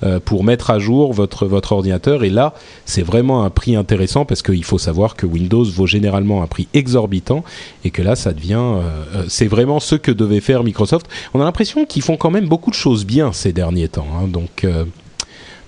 euh, 0.03 0.19
pour 0.23 0.43
mettre 0.43 0.69
à 0.69 0.77
jour 0.77 1.11
votre, 1.11 1.47
votre 1.47 1.71
ordinateur. 1.71 2.23
Et 2.23 2.29
là, 2.29 2.53
c'est 2.85 3.01
vraiment 3.01 3.43
un 3.43 3.49
prix 3.49 3.75
intéressant 3.75 4.25
parce 4.25 4.43
qu'il 4.43 4.63
faut 4.63 4.77
savoir 4.77 5.15
que 5.15 5.25
Windows 5.25 5.63
vaut 5.63 5.87
généralement 5.87 6.43
un 6.43 6.47
prix 6.47 6.67
exorbitant 6.75 7.43
et 7.83 7.89
que 7.89 8.03
là, 8.03 8.15
ça 8.15 8.31
devient... 8.31 8.61
Euh, 8.61 8.81
euh, 9.15 9.23
c'est 9.27 9.47
vraiment 9.47 9.79
ce 9.79 9.95
que 9.95 10.11
devait 10.11 10.39
faire 10.39 10.63
Microsoft. 10.63 11.07
On 11.33 11.41
a 11.41 11.43
l'impression 11.43 11.85
qu'ils 11.87 12.03
font 12.03 12.15
quand 12.15 12.29
même 12.29 12.47
beaucoup 12.47 12.69
de 12.69 12.75
choses 12.75 13.07
bien 13.07 13.33
ces 13.33 13.53
derniers 13.53 13.87
temps. 13.87 14.07
Hein. 14.15 14.27
donc 14.27 14.67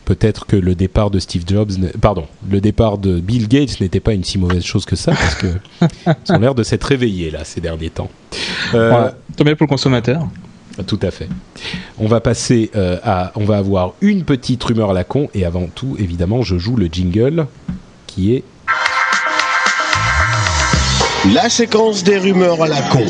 peut-être 0.06 0.46
que 0.46 0.56
le 0.56 0.76
départ 0.76 1.10
de 1.10 1.20
Steve 1.20 1.44
Jobs, 1.48 1.72
pardon, 2.00 2.26
le 2.50 2.62
départ 2.62 2.98
de 2.98 3.20
Bill 3.20 3.48
Gates 3.48 3.80
n'était 3.80 4.00
pas 4.00 4.14
une 4.14 4.24
si 4.24 4.38
mauvaise 4.38 4.64
chose 4.64 4.86
que 4.86 4.96
ça, 4.96 5.14
parce 5.14 5.36
que 5.36 5.48
ils 6.28 6.36
ont 6.36 6.40
l'air 6.40 6.56
de 6.56 6.64
s'être 6.64 6.84
réveillés 6.84 7.32
là 7.32 7.44
ces 7.44 7.62
derniers 7.62 7.90
temps. 7.90 8.10
Euh, 8.74 9.10
tant 9.36 9.46
mieux 9.46 9.56
pour 9.56 9.66
le 9.66 9.70
consommateur. 9.70 10.28
Tout 10.88 11.00
à 11.02 11.12
fait. 11.12 11.28
On 12.00 12.08
va 12.08 12.22
passer 12.22 12.72
à, 13.04 13.32
on 13.36 13.44
va 13.46 13.58
avoir 13.58 13.94
une 14.02 14.24
petite 14.24 14.64
rumeur 14.64 14.92
à 14.92 14.94
la 14.94 15.04
con 15.04 15.30
et 15.34 15.46
avant 15.46 15.68
tout, 15.74 15.96
évidemment, 16.00 16.42
je 16.42 16.58
joue 16.58 16.76
le 16.76 16.88
jingle 16.88 17.46
qui 18.08 18.36
est 18.36 18.44
la 21.34 21.50
séquence 21.50 22.04
des 22.04 22.18
rumeurs 22.18 22.62
à 22.64 22.68
la 22.68 22.82
con. 22.82 23.06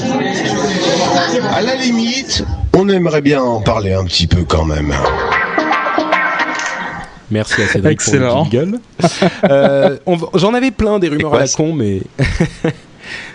À 1.53 1.61
la 1.61 1.75
limite, 1.75 2.43
on 2.73 2.89
aimerait 2.89 3.21
bien 3.21 3.41
en 3.41 3.61
parler 3.61 3.93
un 3.93 4.03
petit 4.03 4.27
peu 4.27 4.43
quand 4.43 4.65
même. 4.65 4.93
Merci 7.29 7.61
à 7.61 7.67
Cédric 7.67 7.93
Excellent. 7.93 8.43
pour 8.43 8.51
le 8.51 8.59
jingle. 8.59 8.79
Euh, 9.49 9.97
j'en 10.35 10.53
avais 10.53 10.71
plein 10.71 10.99
des 10.99 11.07
rumeurs 11.07 11.33
à 11.33 11.39
la 11.39 11.47
con, 11.47 11.73
mais 11.73 12.01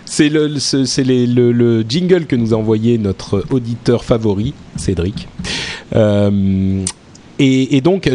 c'est 0.06 0.28
le, 0.28 0.46
le, 0.46 1.52
le, 1.52 1.84
jingle 1.86 2.26
que 2.26 2.36
nous 2.36 2.54
a 2.54 2.56
envoyé 2.56 2.96
notre 2.96 3.44
auditeur 3.50 4.04
favori, 4.04 4.54
Cédric. 4.76 5.28
Euh, 5.94 6.84
et, 7.38 7.80
donc, 7.80 8.10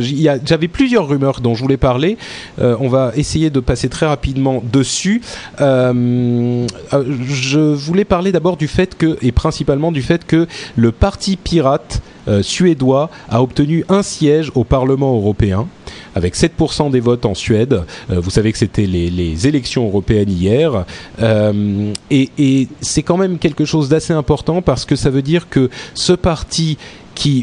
j'avais 0.45 0.67
plusieurs 0.67 1.07
rumeurs 1.07 1.41
dont 1.41 1.53
je 1.53 1.61
voulais 1.61 1.77
parler. 1.77 2.17
Euh, 2.59 2.75
on 2.79 2.87
va 2.87 3.11
essayer 3.15 3.49
de 3.49 3.59
passer 3.59 3.89
très 3.89 4.05
rapidement 4.05 4.63
dessus. 4.71 5.21
Euh, 5.59 6.65
euh, 6.93 7.03
je 7.27 7.59
voulais 7.59 8.05
parler 8.05 8.31
d'abord 8.31 8.57
du 8.57 8.67
fait 8.67 8.97
que, 8.97 9.17
et 9.21 9.31
principalement 9.31 9.91
du 9.91 10.01
fait 10.01 10.25
que 10.25 10.47
le 10.75 10.91
parti 10.91 11.37
pirate 11.37 12.01
suédois 12.43 13.09
a 13.29 13.41
obtenu 13.41 13.83
un 13.89 14.03
siège 14.03 14.51
au 14.53 14.63
Parlement 14.63 15.15
européen 15.15 15.67
avec 16.13 16.35
7% 16.35 16.91
des 16.91 16.99
votes 16.99 17.25
en 17.25 17.33
Suède. 17.33 17.81
vous 18.09 18.29
savez 18.29 18.51
que 18.51 18.59
c'était 18.59 18.85
les, 18.85 19.47
élections 19.47 19.87
européennes 19.87 20.29
hier. 20.29 20.85
et, 21.19 22.29
et 22.37 22.67
c'est 22.79 23.01
quand 23.01 23.17
même 23.17 23.39
quelque 23.39 23.65
chose 23.65 23.89
d'assez 23.89 24.13
important 24.13 24.61
parce 24.61 24.85
que 24.85 24.95
ça 24.95 25.09
veut 25.09 25.23
dire 25.23 25.49
que 25.49 25.71
ce 25.95 26.13
parti 26.13 26.77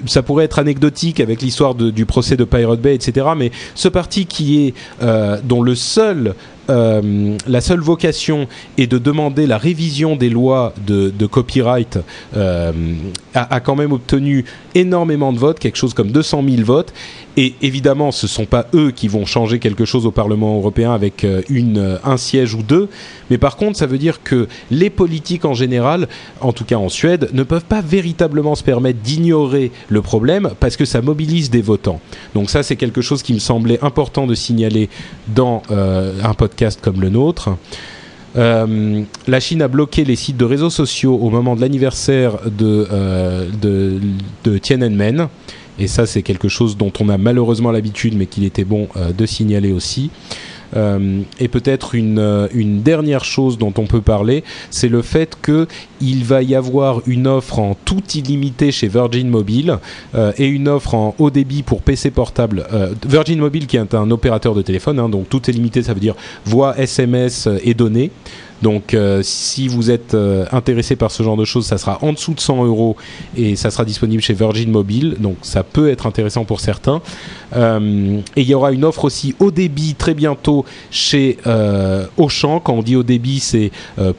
ça 0.06 0.22
pourrait 0.22 0.44
être 0.44 0.58
anecdotique 0.58 1.20
avec 1.20 1.42
l'histoire 1.42 1.74
du 1.74 2.06
procès 2.06 2.36
de 2.36 2.44
Pirate 2.44 2.80
Bay, 2.80 2.94
etc. 2.94 3.26
Mais 3.36 3.50
ce 3.74 3.88
parti 3.88 4.26
qui 4.26 4.66
est 4.66 4.74
euh, 5.02 5.38
dont 5.42 5.62
le 5.62 5.74
seul 5.74 6.34
euh, 6.70 7.36
la 7.46 7.60
seule 7.60 7.80
vocation 7.80 8.46
est 8.76 8.86
de 8.86 8.98
demander 8.98 9.46
la 9.46 9.58
révision 9.58 10.16
des 10.16 10.28
lois 10.28 10.74
de, 10.86 11.26
copyright, 11.26 11.98
euh, 12.36 12.72
a, 13.34 13.60
quand 13.60 13.76
même 13.76 13.92
obtenu 13.92 14.44
énormément 14.74 15.32
de 15.32 15.38
votes, 15.38 15.58
quelque 15.58 15.76
chose 15.76 15.94
comme 15.94 16.10
200 16.10 16.44
000 16.48 16.62
votes. 16.64 16.92
Et 17.36 17.54
évidemment, 17.62 18.10
ce 18.10 18.26
ne 18.26 18.30
sont 18.30 18.46
pas 18.46 18.66
eux 18.74 18.90
qui 18.90 19.06
vont 19.06 19.24
changer 19.24 19.60
quelque 19.60 19.84
chose 19.84 20.06
au 20.06 20.10
Parlement 20.10 20.56
européen 20.56 20.92
avec 20.92 21.24
euh, 21.24 21.42
un 22.04 22.16
siège 22.16 22.54
ou 22.54 22.62
deux. 22.62 22.88
Mais 23.30 23.38
par 23.38 23.56
contre, 23.56 23.78
ça 23.78 23.86
veut 23.86 23.98
dire 23.98 24.22
que 24.22 24.48
les 24.70 24.90
politiques 24.90 25.44
en 25.44 25.54
général, 25.54 26.08
en 26.40 26.52
tout 26.52 26.64
cas 26.64 26.76
en 26.76 26.88
Suède, 26.88 27.30
ne 27.32 27.44
peuvent 27.44 27.64
pas 27.64 27.80
véritablement 27.80 28.56
se 28.56 28.64
permettre 28.64 28.98
d'ignorer 29.00 29.70
le 29.88 30.02
problème 30.02 30.50
parce 30.58 30.76
que 30.76 30.84
ça 30.84 31.00
mobilise 31.00 31.48
des 31.48 31.62
votants. 31.62 32.00
Donc 32.34 32.50
ça, 32.50 32.62
c'est 32.62 32.76
quelque 32.76 33.02
chose 33.02 33.22
qui 33.22 33.34
me 33.34 33.38
semblait 33.38 33.78
important 33.82 34.26
de 34.26 34.34
signaler 34.34 34.88
dans 35.28 35.62
un 35.70 36.34
podcast 36.34 36.57
comme 36.80 37.00
le 37.00 37.08
nôtre. 37.08 37.50
Euh, 38.36 39.02
la 39.26 39.40
Chine 39.40 39.62
a 39.62 39.68
bloqué 39.68 40.04
les 40.04 40.16
sites 40.16 40.36
de 40.36 40.44
réseaux 40.44 40.70
sociaux 40.70 41.16
au 41.16 41.30
moment 41.30 41.56
de 41.56 41.60
l'anniversaire 41.60 42.38
de, 42.44 42.86
euh, 42.92 43.48
de, 43.60 43.98
de, 44.44 44.58
Tiananmen. 44.58 45.28
Et 45.78 45.86
ça, 45.86 46.06
c'est 46.06 46.22
quelque 46.22 46.48
chose 46.48 46.76
dont 46.76 46.92
on 47.00 47.08
a 47.08 47.18
malheureusement 47.18 47.70
l'habitude, 47.70 48.14
mais 48.16 48.26
qu'il 48.26 48.44
était 48.44 48.64
bon 48.64 48.88
euh, 48.96 49.12
de 49.12 49.26
signaler 49.26 49.72
aussi. 49.72 50.10
Euh, 50.76 51.22
et 51.40 51.48
peut-être 51.48 51.94
une, 51.94 52.18
euh, 52.18 52.48
une, 52.52 52.82
dernière 52.82 53.24
chose 53.24 53.58
dont 53.58 53.72
on 53.78 53.86
peut 53.86 54.00
parler, 54.00 54.44
c'est 54.70 54.88
le 54.88 55.02
fait 55.02 55.36
qu'il 55.42 56.24
va 56.24 56.42
y 56.42 56.54
avoir 56.54 57.00
une 57.06 57.26
offre 57.26 57.58
en 57.58 57.76
tout 57.84 58.02
illimité 58.14 58.70
chez 58.70 58.88
Virgin 58.88 59.28
Mobile 59.28 59.78
euh, 60.14 60.32
et 60.36 60.46
une 60.46 60.68
offre 60.68 60.94
en 60.94 61.14
haut 61.18 61.30
débit 61.30 61.62
pour 61.62 61.82
PC 61.82 62.10
portable. 62.10 62.66
Virgin 63.06 63.38
Mobile 63.38 63.66
qui 63.66 63.76
est 63.76 63.94
un 63.94 64.10
opérateur 64.10 64.54
de 64.54 64.62
téléphone, 64.62 64.98
hein, 64.98 65.08
donc 65.08 65.28
tout 65.28 65.48
illimité, 65.50 65.82
ça 65.82 65.94
veut 65.94 66.00
dire 66.00 66.14
voix, 66.44 66.78
SMS 66.78 67.48
et 67.62 67.74
données. 67.74 68.10
Donc 68.62 68.94
euh, 68.94 69.20
si 69.22 69.68
vous 69.68 69.90
êtes 69.90 70.14
euh, 70.14 70.44
intéressé 70.52 70.96
par 70.96 71.10
ce 71.10 71.22
genre 71.22 71.36
de 71.36 71.44
choses, 71.44 71.66
ça 71.66 71.78
sera 71.78 71.98
en 72.02 72.12
dessous 72.12 72.34
de 72.34 72.40
100 72.40 72.64
euros 72.64 72.96
et 73.36 73.56
ça 73.56 73.70
sera 73.70 73.84
disponible 73.84 74.22
chez 74.22 74.34
Virgin 74.34 74.70
Mobile. 74.70 75.16
Donc 75.20 75.36
ça 75.42 75.62
peut 75.62 75.90
être 75.90 76.06
intéressant 76.06 76.44
pour 76.44 76.60
certains. 76.60 77.00
Euh, 77.56 78.18
et 78.36 78.42
il 78.42 78.48
y 78.48 78.54
aura 78.54 78.72
une 78.72 78.84
offre 78.84 79.04
aussi 79.04 79.34
au 79.38 79.50
débit 79.50 79.94
très 79.94 80.14
bientôt 80.14 80.64
chez 80.90 81.38
Auchan. 82.16 82.60
Quand 82.60 82.74
on 82.74 82.82
dit 82.82 82.96
au 82.96 83.02
débit, 83.02 83.40
c'est 83.40 83.70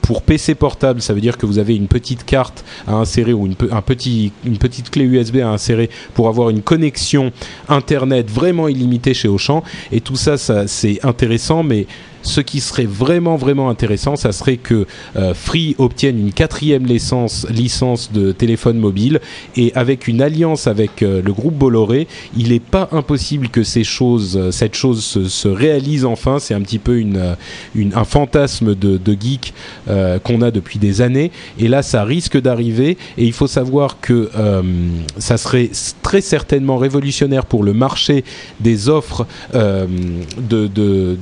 pour 0.01 0.21
PC 0.21 0.55
portable. 0.55 1.01
Ça 1.01 1.13
veut 1.13 1.21
dire 1.21 1.37
que 1.37 1.45
vous 1.45 1.59
avez 1.59 1.75
une 1.75 1.87
petite 1.87 2.25
carte 2.25 2.63
à 2.87 2.93
insérer 2.93 3.33
ou 3.33 3.45
une, 3.45 3.55
un 3.71 3.81
petit, 3.81 4.31
une 4.45 4.57
petite 4.57 4.89
clé 4.89 5.05
USB 5.05 5.37
à 5.37 5.49
insérer 5.49 5.89
pour 6.13 6.27
avoir 6.27 6.49
une 6.49 6.61
connexion 6.61 7.31
Internet 7.67 8.29
vraiment 8.29 8.67
illimitée 8.67 9.13
chez 9.13 9.27
Auchan. 9.27 9.63
Et 9.91 10.01
tout 10.01 10.15
ça, 10.15 10.37
ça 10.37 10.67
c'est 10.67 10.99
intéressant, 11.03 11.63
mais 11.63 11.87
ce 12.21 12.41
qui 12.41 12.59
serait 12.59 12.85
vraiment 12.85 13.35
vraiment 13.35 13.69
intéressant, 13.69 14.15
ça 14.15 14.31
serait 14.31 14.57
que 14.57 14.85
euh, 15.15 15.33
Free 15.33 15.75
obtienne 15.77 16.19
une 16.19 16.33
quatrième 16.33 16.85
licence, 16.85 17.45
de 18.13 18.31
téléphone 18.31 18.77
mobile. 18.77 19.19
Et 19.55 19.71
avec 19.75 20.07
une 20.07 20.21
alliance 20.21 20.67
avec 20.67 21.01
euh, 21.01 21.21
le 21.23 21.33
groupe 21.33 21.55
Bolloré, 21.55 22.07
il 22.37 22.49
n'est 22.49 22.59
pas 22.59 22.89
impossible 22.91 23.49
que 23.49 23.63
ces 23.63 23.83
choses, 23.83 24.37
euh, 24.37 24.51
cette 24.51 24.75
chose 24.75 25.03
se, 25.03 25.47
réalise 25.47 26.05
enfin. 26.05 26.39
C'est 26.39 26.53
un 26.53 26.61
petit 26.61 26.79
peu 26.79 27.03
un 27.95 28.03
fantasme 28.03 28.75
de, 28.75 28.99
geek 29.19 29.53
qu'on 30.23 30.41
a 30.41 30.51
depuis 30.51 30.79
des 30.79 31.01
années. 31.01 31.31
Et 31.57 31.67
là 31.67 31.81
ça 31.81 32.03
risque 32.03 32.39
d'arriver. 32.39 32.97
Et 33.17 33.25
il 33.25 33.33
faut 33.33 33.47
savoir 33.47 33.99
que 33.99 34.29
ça 35.17 35.37
serait 35.37 35.71
très 36.03 36.21
certainement 36.21 36.77
révolutionnaire 36.77 37.45
pour 37.45 37.63
le 37.63 37.73
marché 37.73 38.23
des 38.59 38.89
offres 38.89 39.25
de, 39.53 40.67
de, 40.67 41.17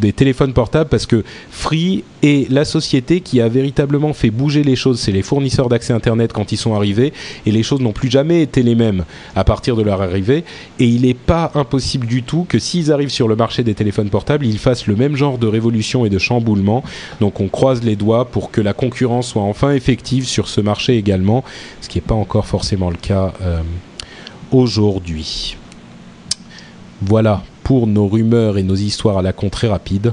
des 0.00 0.12
téléphones 0.12 0.29
téléphone 0.30 0.52
portable 0.52 0.88
parce 0.88 1.06
que 1.06 1.24
Free 1.50 2.04
est 2.22 2.48
la 2.52 2.64
société 2.64 3.20
qui 3.20 3.40
a 3.40 3.48
véritablement 3.48 4.12
fait 4.12 4.30
bouger 4.30 4.62
les 4.62 4.76
choses. 4.76 5.00
C'est 5.00 5.10
les 5.10 5.22
fournisseurs 5.22 5.68
d'accès 5.68 5.92
Internet 5.92 6.32
quand 6.32 6.52
ils 6.52 6.56
sont 6.56 6.76
arrivés 6.76 7.12
et 7.46 7.50
les 7.50 7.64
choses 7.64 7.80
n'ont 7.80 7.92
plus 7.92 8.08
jamais 8.08 8.42
été 8.42 8.62
les 8.62 8.76
mêmes 8.76 9.04
à 9.34 9.42
partir 9.42 9.74
de 9.74 9.82
leur 9.82 10.02
arrivée. 10.02 10.44
Et 10.78 10.84
il 10.84 11.02
n'est 11.02 11.14
pas 11.14 11.50
impossible 11.56 12.06
du 12.06 12.22
tout 12.22 12.46
que 12.48 12.60
s'ils 12.60 12.92
arrivent 12.92 13.10
sur 13.10 13.26
le 13.26 13.34
marché 13.34 13.64
des 13.64 13.74
téléphones 13.74 14.08
portables, 14.08 14.46
ils 14.46 14.60
fassent 14.60 14.86
le 14.86 14.94
même 14.94 15.16
genre 15.16 15.36
de 15.36 15.48
révolution 15.48 16.06
et 16.06 16.10
de 16.10 16.18
chamboulement. 16.18 16.84
Donc 17.20 17.40
on 17.40 17.48
croise 17.48 17.82
les 17.82 17.96
doigts 17.96 18.26
pour 18.26 18.52
que 18.52 18.60
la 18.60 18.72
concurrence 18.72 19.30
soit 19.30 19.42
enfin 19.42 19.72
effective 19.72 20.28
sur 20.28 20.46
ce 20.46 20.60
marché 20.60 20.96
également, 20.96 21.42
ce 21.80 21.88
qui 21.88 21.98
n'est 21.98 22.06
pas 22.06 22.14
encore 22.14 22.46
forcément 22.46 22.88
le 22.88 22.96
cas 22.96 23.32
euh, 23.42 23.62
aujourd'hui. 24.52 25.56
Voilà 27.02 27.42
pour 27.70 27.86
nos 27.86 28.08
rumeurs 28.08 28.58
et 28.58 28.64
nos 28.64 28.74
histoires 28.74 29.18
à 29.18 29.22
la 29.22 29.32
con 29.32 29.48
très 29.48 29.68
rapide. 29.68 30.10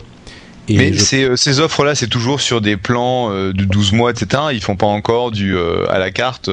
Mais 0.69 0.91
euh, 0.91 1.35
ces, 1.35 1.59
offres-là, 1.59 1.95
c'est 1.95 2.05
toujours 2.05 2.39
sur 2.39 2.61
des 2.61 2.77
plans 2.77 3.31
euh, 3.31 3.51
de 3.51 3.63
12 3.63 3.93
mois, 3.93 4.11
etc. 4.11 4.43
Ils 4.53 4.61
font 4.61 4.75
pas 4.75 4.85
encore 4.85 5.31
du 5.31 5.57
euh, 5.57 5.89
à 5.89 5.97
la 5.97 6.11
carte 6.11 6.51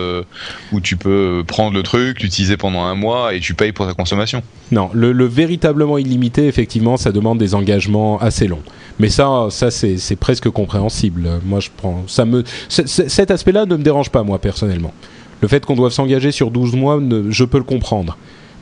où 0.72 0.80
tu 0.80 0.96
peux 0.96 1.44
prendre 1.46 1.74
le 1.74 1.82
truc, 1.82 2.22
l'utiliser 2.22 2.56
pendant 2.56 2.84
un 2.84 2.94
mois 2.94 3.34
et 3.34 3.40
tu 3.40 3.52
payes 3.52 3.72
pour 3.72 3.86
ta 3.86 3.92
consommation. 3.92 4.42
Non, 4.72 4.88
le, 4.94 5.26
véritablement 5.26 5.98
illimité, 5.98 6.46
effectivement, 6.46 6.96
ça 6.96 7.12
demande 7.12 7.36
des 7.36 7.54
engagements 7.54 8.18
assez 8.18 8.46
longs. 8.46 8.62
Mais 8.98 9.10
ça, 9.10 9.48
ça 9.50 9.70
c'est 9.70 10.16
presque 10.16 10.48
compréhensible. 10.48 11.28
Moi, 11.44 11.60
je 11.60 11.68
prends 11.76 12.04
ça 12.06 12.24
me 12.24 12.44
cet 12.70 13.30
aspect-là 13.30 13.66
ne 13.66 13.76
me 13.76 13.82
dérange 13.82 14.08
pas 14.08 14.22
moi 14.22 14.38
personnellement. 14.38 14.94
Le 15.42 15.48
fait 15.48 15.66
qu'on 15.66 15.76
doive 15.76 15.92
s'engager 15.92 16.32
sur 16.32 16.50
12 16.50 16.72
mois, 16.76 16.98
je 17.28 17.44
peux 17.44 17.58
le 17.58 17.64
comprendre. 17.64 18.16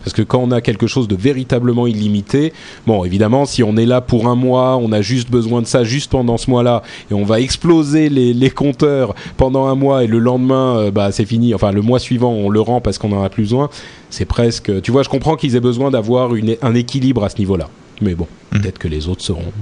Parce 0.04 0.12
que 0.12 0.22
quand 0.22 0.40
on 0.40 0.50
a 0.50 0.60
quelque 0.60 0.86
chose 0.86 1.08
de 1.08 1.16
véritablement 1.16 1.86
illimité, 1.86 2.52
bon, 2.86 3.04
évidemment, 3.04 3.46
si 3.46 3.62
on 3.62 3.76
est 3.76 3.86
là 3.86 4.00
pour 4.00 4.26
un 4.26 4.34
mois, 4.34 4.76
on 4.76 4.92
a 4.92 5.00
juste 5.00 5.30
besoin 5.30 5.62
de 5.62 5.66
ça 5.66 5.84
juste 5.84 6.10
pendant 6.10 6.36
ce 6.36 6.50
mois-là, 6.50 6.82
et 7.10 7.14
on 7.14 7.24
va 7.24 7.40
exploser 7.40 8.08
les, 8.08 8.50
compteurs 8.50 9.14
pendant 9.36 9.66
un 9.66 9.74
mois, 9.74 10.04
et 10.04 10.06
le 10.06 10.18
lendemain, 10.18 10.76
euh, 10.76 10.90
bah, 10.90 11.10
c'est 11.12 11.24
fini. 11.24 11.54
Enfin, 11.54 11.72
le 11.72 11.82
mois 11.82 11.98
suivant, 11.98 12.32
on 12.32 12.50
le 12.50 12.60
rend 12.60 12.80
parce 12.80 12.98
qu'on 12.98 13.12
en 13.12 13.22
a 13.22 13.30
plus 13.30 13.44
besoin. 13.44 13.70
C'est 14.10 14.26
presque. 14.26 14.82
Tu 14.82 14.90
vois, 14.90 15.02
je 15.02 15.08
comprends 15.08 15.36
qu'ils 15.36 15.56
aient 15.56 15.60
besoin 15.60 15.90
d'avoir 15.90 16.30
un 16.62 16.74
équilibre 16.74 17.24
à 17.24 17.28
ce 17.28 17.38
niveau-là. 17.38 17.68
Mais 18.00 18.14
bon, 18.14 18.26
mmh. 18.26 18.60
peut-être 18.60 18.78
que 18.78 18.88
les 18.88 19.08
autres 19.08 19.22
seront 19.22 19.52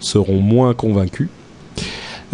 seront 0.00 0.40
moins 0.40 0.74
convaincus. 0.74 1.28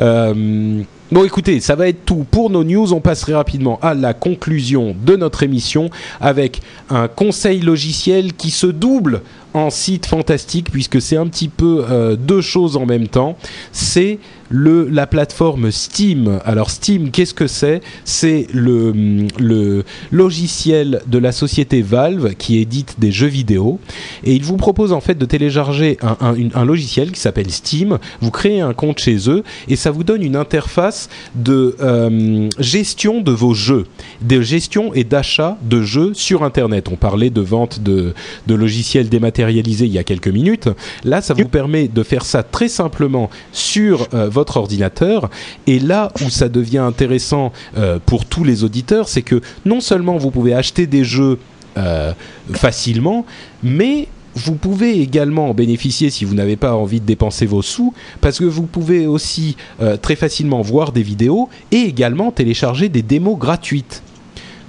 Euh, 0.00 0.82
Bon 1.12 1.24
écoutez, 1.24 1.60
ça 1.60 1.76
va 1.76 1.86
être 1.86 2.04
tout 2.04 2.26
pour 2.28 2.50
nos 2.50 2.64
news. 2.64 2.92
On 2.92 3.00
passerait 3.00 3.34
rapidement 3.34 3.78
à 3.80 3.94
la 3.94 4.12
conclusion 4.12 4.96
de 5.04 5.14
notre 5.14 5.44
émission 5.44 5.88
avec 6.20 6.60
un 6.90 7.06
conseil 7.06 7.60
logiciel 7.60 8.32
qui 8.32 8.50
se 8.50 8.66
double 8.66 9.22
en 9.54 9.70
site 9.70 10.06
fantastique 10.06 10.70
puisque 10.70 11.00
c'est 11.00 11.16
un 11.16 11.26
petit 11.26 11.48
peu 11.48 11.84
euh, 11.88 12.16
deux 12.16 12.40
choses 12.42 12.76
en 12.76 12.84
même 12.84 13.08
temps. 13.08 13.38
C'est 13.72 14.18
le, 14.48 14.88
la 14.88 15.06
plateforme 15.06 15.70
Steam. 15.70 16.40
Alors 16.44 16.70
Steam, 16.70 17.10
qu'est-ce 17.10 17.34
que 17.34 17.46
c'est? 17.46 17.80
C'est 18.04 18.46
le, 18.52 19.26
le 19.38 19.84
logiciel 20.12 21.02
de 21.06 21.18
la 21.18 21.32
société 21.32 21.82
Valve 21.82 22.34
qui 22.34 22.58
édite 22.58 22.96
des 22.98 23.10
jeux 23.10 23.26
vidéo. 23.26 23.80
Et 24.24 24.34
il 24.34 24.44
vous 24.44 24.56
propose 24.56 24.92
en 24.92 25.00
fait 25.00 25.16
de 25.16 25.24
télécharger 25.24 25.96
un, 26.02 26.16
un, 26.20 26.34
un 26.54 26.64
logiciel 26.64 27.10
qui 27.10 27.20
s'appelle 27.20 27.50
Steam. 27.50 27.98
Vous 28.20 28.30
créez 28.30 28.60
un 28.60 28.74
compte 28.74 28.98
chez 28.98 29.30
eux 29.30 29.42
et 29.68 29.76
ça 29.76 29.90
vous 29.90 30.04
donne 30.04 30.22
une 30.22 30.36
interface 30.36 31.08
de 31.34 31.76
euh, 31.80 32.48
gestion 32.58 33.22
de 33.22 33.32
vos 33.32 33.54
jeux, 33.54 33.86
de 34.20 34.42
gestion 34.42 34.92
et 34.94 35.04
d'achat 35.04 35.56
de 35.62 35.82
jeux 35.82 36.12
sur 36.14 36.44
Internet. 36.44 36.88
On 36.92 36.96
parlait 36.96 37.30
de 37.30 37.40
vente 37.40 37.80
de, 37.82 38.12
de 38.46 38.54
logiciels 38.54 39.08
dématérialisés 39.08 39.35
il 39.38 39.86
y 39.86 39.98
a 39.98 40.04
quelques 40.04 40.28
minutes. 40.28 40.68
Là, 41.04 41.20
ça 41.20 41.34
vous 41.34 41.48
permet 41.48 41.88
de 41.88 42.02
faire 42.02 42.24
ça 42.24 42.42
très 42.42 42.68
simplement 42.68 43.30
sur 43.52 44.08
euh, 44.14 44.28
votre 44.28 44.56
ordinateur. 44.56 45.30
Et 45.66 45.78
là 45.78 46.12
où 46.24 46.30
ça 46.30 46.48
devient 46.48 46.78
intéressant 46.78 47.52
euh, 47.76 47.98
pour 48.04 48.24
tous 48.24 48.44
les 48.44 48.64
auditeurs, 48.64 49.08
c'est 49.08 49.22
que 49.22 49.40
non 49.64 49.80
seulement 49.80 50.16
vous 50.16 50.30
pouvez 50.30 50.54
acheter 50.54 50.86
des 50.86 51.04
jeux 51.04 51.38
euh, 51.76 52.12
facilement, 52.52 53.26
mais 53.62 54.08
vous 54.34 54.54
pouvez 54.54 55.00
également 55.00 55.50
en 55.50 55.54
bénéficier 55.54 56.10
si 56.10 56.24
vous 56.26 56.34
n'avez 56.34 56.56
pas 56.56 56.74
envie 56.74 57.00
de 57.00 57.06
dépenser 57.06 57.46
vos 57.46 57.62
sous, 57.62 57.94
parce 58.20 58.38
que 58.38 58.44
vous 58.44 58.66
pouvez 58.66 59.06
aussi 59.06 59.56
très 60.02 60.14
facilement 60.14 60.60
voir 60.60 60.92
des 60.92 61.02
vidéos 61.02 61.48
et 61.70 61.80
également 61.80 62.30
télécharger 62.30 62.90
des 62.90 63.00
démos 63.00 63.38
gratuites 63.38 64.02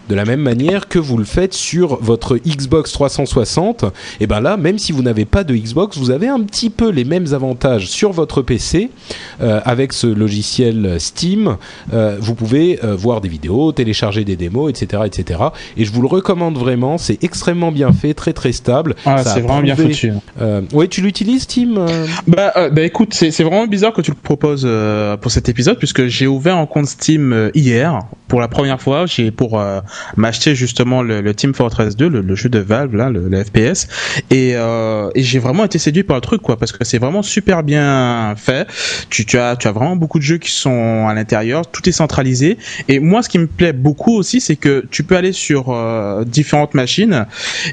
de 0.09 0.15
la 0.15 0.25
même 0.25 0.41
manière 0.41 0.88
que 0.88 0.99
vous 0.99 1.17
le 1.17 1.25
faites 1.25 1.53
sur 1.53 1.97
votre 2.01 2.38
Xbox 2.38 2.91
360. 2.91 3.85
Et 4.19 4.27
ben 4.27 4.41
là, 4.41 4.57
même 4.57 4.77
si 4.77 4.91
vous 4.91 5.01
n'avez 5.01 5.25
pas 5.25 5.43
de 5.43 5.55
Xbox, 5.55 5.97
vous 5.97 6.11
avez 6.11 6.27
un 6.27 6.41
petit 6.41 6.69
peu 6.69 6.89
les 6.89 7.05
mêmes 7.05 7.34
avantages 7.34 7.88
sur 7.88 8.11
votre 8.11 8.41
PC 8.41 8.89
euh, 9.41 9.61
avec 9.63 9.93
ce 9.93 10.07
logiciel 10.07 10.99
Steam. 10.99 11.57
Euh, 11.93 12.17
vous 12.19 12.35
pouvez 12.35 12.79
euh, 12.84 12.95
voir 12.95 13.21
des 13.21 13.29
vidéos, 13.29 13.71
télécharger 13.71 14.23
des 14.23 14.35
démos, 14.35 14.69
etc., 14.69 15.03
etc. 15.05 15.39
Et 15.77 15.85
je 15.85 15.91
vous 15.91 16.01
le 16.01 16.07
recommande 16.07 16.57
vraiment. 16.57 16.97
C'est 16.97 17.23
extrêmement 17.23 17.71
bien 17.71 17.93
fait, 17.93 18.13
très 18.13 18.34
très 18.34 18.51
stable. 18.51 18.95
Ah, 19.05 19.23
c'est 19.23 19.41
vraiment 19.41 19.61
bien 19.61 19.75
foutu. 19.75 20.11
Euh, 20.41 20.61
oui, 20.73 20.89
tu 20.89 21.01
l'utilises, 21.01 21.43
Steam 21.43 21.77
euh? 21.77 22.05
Bah, 22.27 22.53
euh, 22.55 22.69
bah 22.69 22.81
écoute, 22.84 23.13
c'est 23.13 23.31
c'est 23.31 23.43
vraiment 23.43 23.67
bizarre 23.67 23.93
que 23.93 24.01
tu 24.01 24.11
le 24.11 24.17
proposes 24.17 24.63
euh, 24.65 25.15
pour 25.17 25.31
cet 25.31 25.49
épisode 25.49 25.77
puisque 25.77 26.07
j'ai 26.07 26.27
ouvert 26.27 26.57
un 26.57 26.65
compte 26.65 26.88
Steam 26.88 27.34
euh, 27.34 27.51
hier 27.53 28.01
pour 28.27 28.39
la 28.39 28.47
première 28.47 28.81
fois. 28.81 29.05
J'ai 29.05 29.31
pour 29.31 29.59
euh, 29.59 29.79
m'acheter 30.15 30.56
justement 30.56 31.02
le, 31.02 31.34
Team 31.34 31.53
Fortress 31.53 31.95
2, 31.95 32.10
le, 32.10 32.36
jeu 32.36 32.49
de 32.49 32.60
Valve 32.60 32.95
là, 32.95 33.10
le, 33.10 33.44
FPS, 33.44 33.88
et, 34.30 34.53
euh, 34.56 35.10
et 35.15 35.24
j'ai 35.24 35.40
vraiment 35.40 35.65
été 35.65 35.78
séduit 35.78 36.03
par 36.03 36.18
le 36.18 36.22
truc 36.22 36.41
quoi, 36.41 36.57
parce 36.57 36.72
que 36.72 36.84
c'est 36.84 36.98
vraiment 36.98 37.22
super 37.22 37.64
bien 37.64 38.34
fait. 38.36 38.68
Tu, 39.10 39.26
tu 39.26 39.38
as 39.38 39.56
tu 39.56 39.68
as 39.68 39.72
vraiment 39.72 39.95
beaucoup 39.95 40.19
de 40.19 40.24
jeux 40.24 40.38
qui 40.38 40.52
sont 40.52 41.07
à 41.07 41.14
l'intérieur, 41.14 41.69
tout 41.69 41.88
est 41.88 41.91
centralisé. 41.91 42.57
Et 42.88 42.99
moi, 42.99 43.22
ce 43.22 43.30
qui 43.30 43.40
me 43.40 43.48
plaît 43.48 43.74
beaucoup 43.74 44.15
aussi, 44.15 44.41
c'est 44.41 44.56
que 44.56 44.86
tu 44.91 45.03
peux 45.03 45.15
aller 45.15 45.34
sur 45.34 45.69
euh, 45.69 46.24
différentes 46.24 46.74
machines 46.74 47.26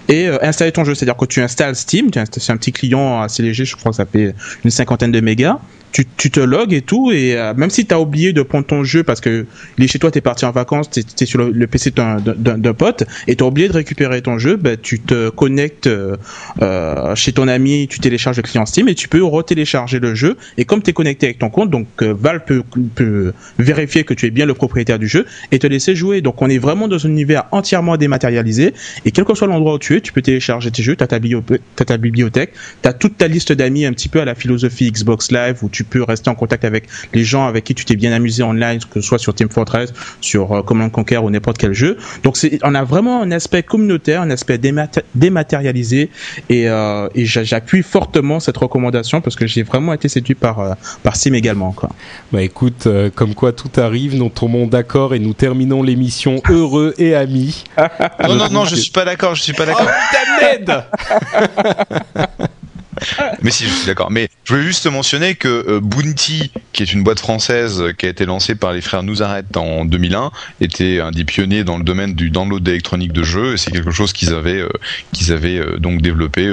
et 0.08 0.28
euh, 0.28 0.38
installer 0.42 0.72
ton 0.72 0.84
jeu. 0.84 0.94
C'est-à-dire 0.94 1.16
que 1.16 1.26
tu 1.26 1.40
installes 1.40 1.76
Steam, 1.76 2.10
c'est 2.12 2.52
un 2.52 2.56
petit 2.56 2.72
client 2.72 3.20
assez 3.20 3.42
léger, 3.42 3.64
je 3.64 3.76
crois 3.76 3.90
que 3.90 3.96
ça 3.96 4.06
fait 4.06 4.34
une 4.64 4.70
cinquantaine 4.70 5.12
de 5.12 5.20
mégas. 5.20 5.58
Tu, 5.94 6.04
tu 6.16 6.28
te 6.32 6.40
logs 6.40 6.72
et 6.72 6.82
tout, 6.82 7.12
et 7.12 7.36
euh, 7.38 7.54
même 7.54 7.70
si 7.70 7.86
tu 7.86 7.94
as 7.94 8.00
oublié 8.00 8.32
de 8.32 8.42
prendre 8.42 8.66
ton 8.66 8.82
jeu 8.82 9.04
parce 9.04 9.20
que 9.20 9.46
il 9.78 9.84
est 9.84 9.86
chez 9.86 10.00
toi, 10.00 10.10
tu 10.10 10.18
es 10.18 10.20
parti 10.20 10.44
en 10.44 10.50
vacances, 10.50 10.90
tu 10.90 11.04
es, 11.20 11.24
sur 11.24 11.38
le, 11.38 11.66
PC 11.68 11.92
d'un- 11.92 12.72
pote, 12.72 13.04
et 13.28 13.36
tu 13.36 13.44
as 13.44 13.46
oublié 13.46 13.68
de 13.68 13.74
récupérer 13.74 14.20
ton 14.20 14.36
jeu, 14.36 14.56
ben, 14.56 14.76
tu 14.76 14.98
te 14.98 15.28
connectes 15.28 15.86
euh, 15.86 16.16
euh, 16.62 17.14
chez 17.14 17.30
ton 17.32 17.46
ami, 17.46 17.86
tu 17.86 18.00
télécharges 18.00 18.38
le 18.38 18.42
client 18.42 18.66
Steam 18.66 18.88
et 18.88 18.96
tu 18.96 19.06
peux 19.06 19.22
retélécharger 19.22 20.00
le 20.00 20.16
jeu. 20.16 20.36
Et 20.58 20.64
comme 20.64 20.82
tu 20.82 20.90
es 20.90 20.92
connecté 20.92 21.26
avec 21.26 21.38
ton 21.38 21.48
compte, 21.48 21.70
donc 21.70 21.86
euh, 22.02 22.12
Valve 22.18 22.40
peut, 22.44 22.64
peut 22.96 23.32
vérifier 23.60 24.02
que 24.02 24.14
tu 24.14 24.26
es 24.26 24.30
bien 24.30 24.46
le 24.46 24.54
propriétaire 24.54 24.98
du 24.98 25.06
jeu 25.06 25.26
et 25.52 25.60
te 25.60 25.68
laisser 25.68 25.94
jouer. 25.94 26.22
Donc 26.22 26.42
on 26.42 26.50
est 26.50 26.58
vraiment 26.58 26.88
dans 26.88 27.06
un 27.06 27.08
univers 27.08 27.44
entièrement 27.52 27.96
dématérialisé, 27.96 28.74
et 29.04 29.12
quel 29.12 29.24
que 29.24 29.34
soit 29.36 29.46
l'endroit 29.46 29.74
où 29.74 29.78
tu 29.78 29.94
es, 29.94 30.00
tu 30.00 30.12
peux 30.12 30.22
télécharger 30.22 30.72
tes 30.72 30.82
jeux, 30.82 30.96
tu 30.96 31.04
as 31.04 31.06
t'as 31.06 31.84
ta 31.84 31.96
bibliothèque, 31.98 32.52
tu 32.82 32.88
as 32.88 32.92
toute 32.92 33.16
ta 33.16 33.28
liste 33.28 33.52
d'amis 33.52 33.86
un 33.86 33.92
petit 33.92 34.08
peu 34.08 34.20
à 34.20 34.24
la 34.24 34.34
philosophie 34.34 34.90
Xbox 34.90 35.30
Live 35.30 35.58
où 35.62 35.68
tu 35.68 35.83
peux 35.84 36.02
rester 36.02 36.30
en 36.30 36.34
contact 36.34 36.64
avec 36.64 36.84
les 37.12 37.24
gens 37.24 37.46
avec 37.46 37.64
qui 37.64 37.74
tu 37.74 37.84
t'es 37.84 37.96
bien 37.96 38.12
amusé 38.12 38.42
online, 38.42 38.78
que 38.90 39.00
ce 39.00 39.06
soit 39.06 39.18
sur 39.18 39.34
Team 39.34 39.48
Fortress, 39.50 39.92
sur 40.20 40.52
euh, 40.52 40.62
Command 40.62 40.90
Conquer 40.90 41.18
ou 41.18 41.30
n'importe 41.30 41.58
quel 41.58 41.72
jeu. 41.72 41.96
Donc 42.22 42.36
c'est, 42.36 42.58
on 42.62 42.74
a 42.74 42.84
vraiment 42.84 43.22
un 43.22 43.30
aspect 43.30 43.62
communautaire, 43.62 44.22
un 44.22 44.30
aspect 44.30 44.56
démat- 44.58 45.02
dématérialisé 45.14 46.10
et, 46.48 46.68
euh, 46.68 47.08
et 47.14 47.24
j'appuie 47.26 47.82
fortement 47.82 48.40
cette 48.40 48.56
recommandation 48.56 49.20
parce 49.20 49.36
que 49.36 49.46
j'ai 49.46 49.62
vraiment 49.62 49.92
été 49.92 50.08
séduit 50.08 50.34
par, 50.34 50.60
euh, 50.60 50.72
par 51.02 51.16
Steam 51.16 51.34
également. 51.34 51.72
Quoi. 51.72 51.90
Bah 52.32 52.42
écoute, 52.42 52.86
euh, 52.86 53.10
comme 53.14 53.34
quoi 53.34 53.52
tout 53.52 53.70
arrive, 53.80 54.16
nous 54.16 54.28
tombons 54.28 54.66
d'accord 54.66 55.14
et 55.14 55.18
nous 55.18 55.34
terminons 55.34 55.82
l'émission 55.82 56.40
heureux 56.50 56.94
et 56.98 57.14
amis. 57.14 57.64
Non, 58.26 58.36
non, 58.36 58.48
non, 58.50 58.64
je 58.64 58.76
suis 58.76 58.90
pas 58.90 59.04
d'accord, 59.04 59.34
je 59.34 59.42
suis 59.42 59.52
pas 59.52 59.66
d'accord. 59.66 59.86
Mais 63.42 63.50
si, 63.50 63.64
je 63.64 63.70
suis 63.70 63.86
d'accord. 63.86 64.10
Mais 64.10 64.28
je 64.44 64.52
voulais 64.52 64.64
juste 64.64 64.86
mentionner 64.86 65.34
que 65.34 65.48
euh, 65.48 65.80
Bounty, 65.80 66.50
qui 66.72 66.82
est 66.82 66.92
une 66.92 67.02
boîte 67.02 67.20
française 67.20 67.80
euh, 67.80 67.92
qui 67.92 68.06
a 68.06 68.08
été 68.08 68.26
lancée 68.26 68.54
par 68.54 68.72
les 68.72 68.80
frères 68.80 69.02
Nouzaret 69.02 69.44
en 69.56 69.84
2001, 69.84 70.30
était 70.60 71.00
un 71.00 71.10
des 71.10 71.24
pionniers 71.24 71.64
dans 71.64 71.78
le 71.78 71.84
domaine 71.84 72.14
du 72.14 72.30
download 72.30 72.66
électronique 72.66 73.12
de 73.12 73.22
jeux. 73.22 73.54
Et 73.54 73.56
c'est 73.56 73.70
quelque 73.70 73.90
chose 73.90 74.12
qu'ils 74.12 74.32
avaient, 74.32 74.60
euh, 74.60 75.34
avaient 75.34 75.78
donc 75.78 76.02
développé 76.02 76.44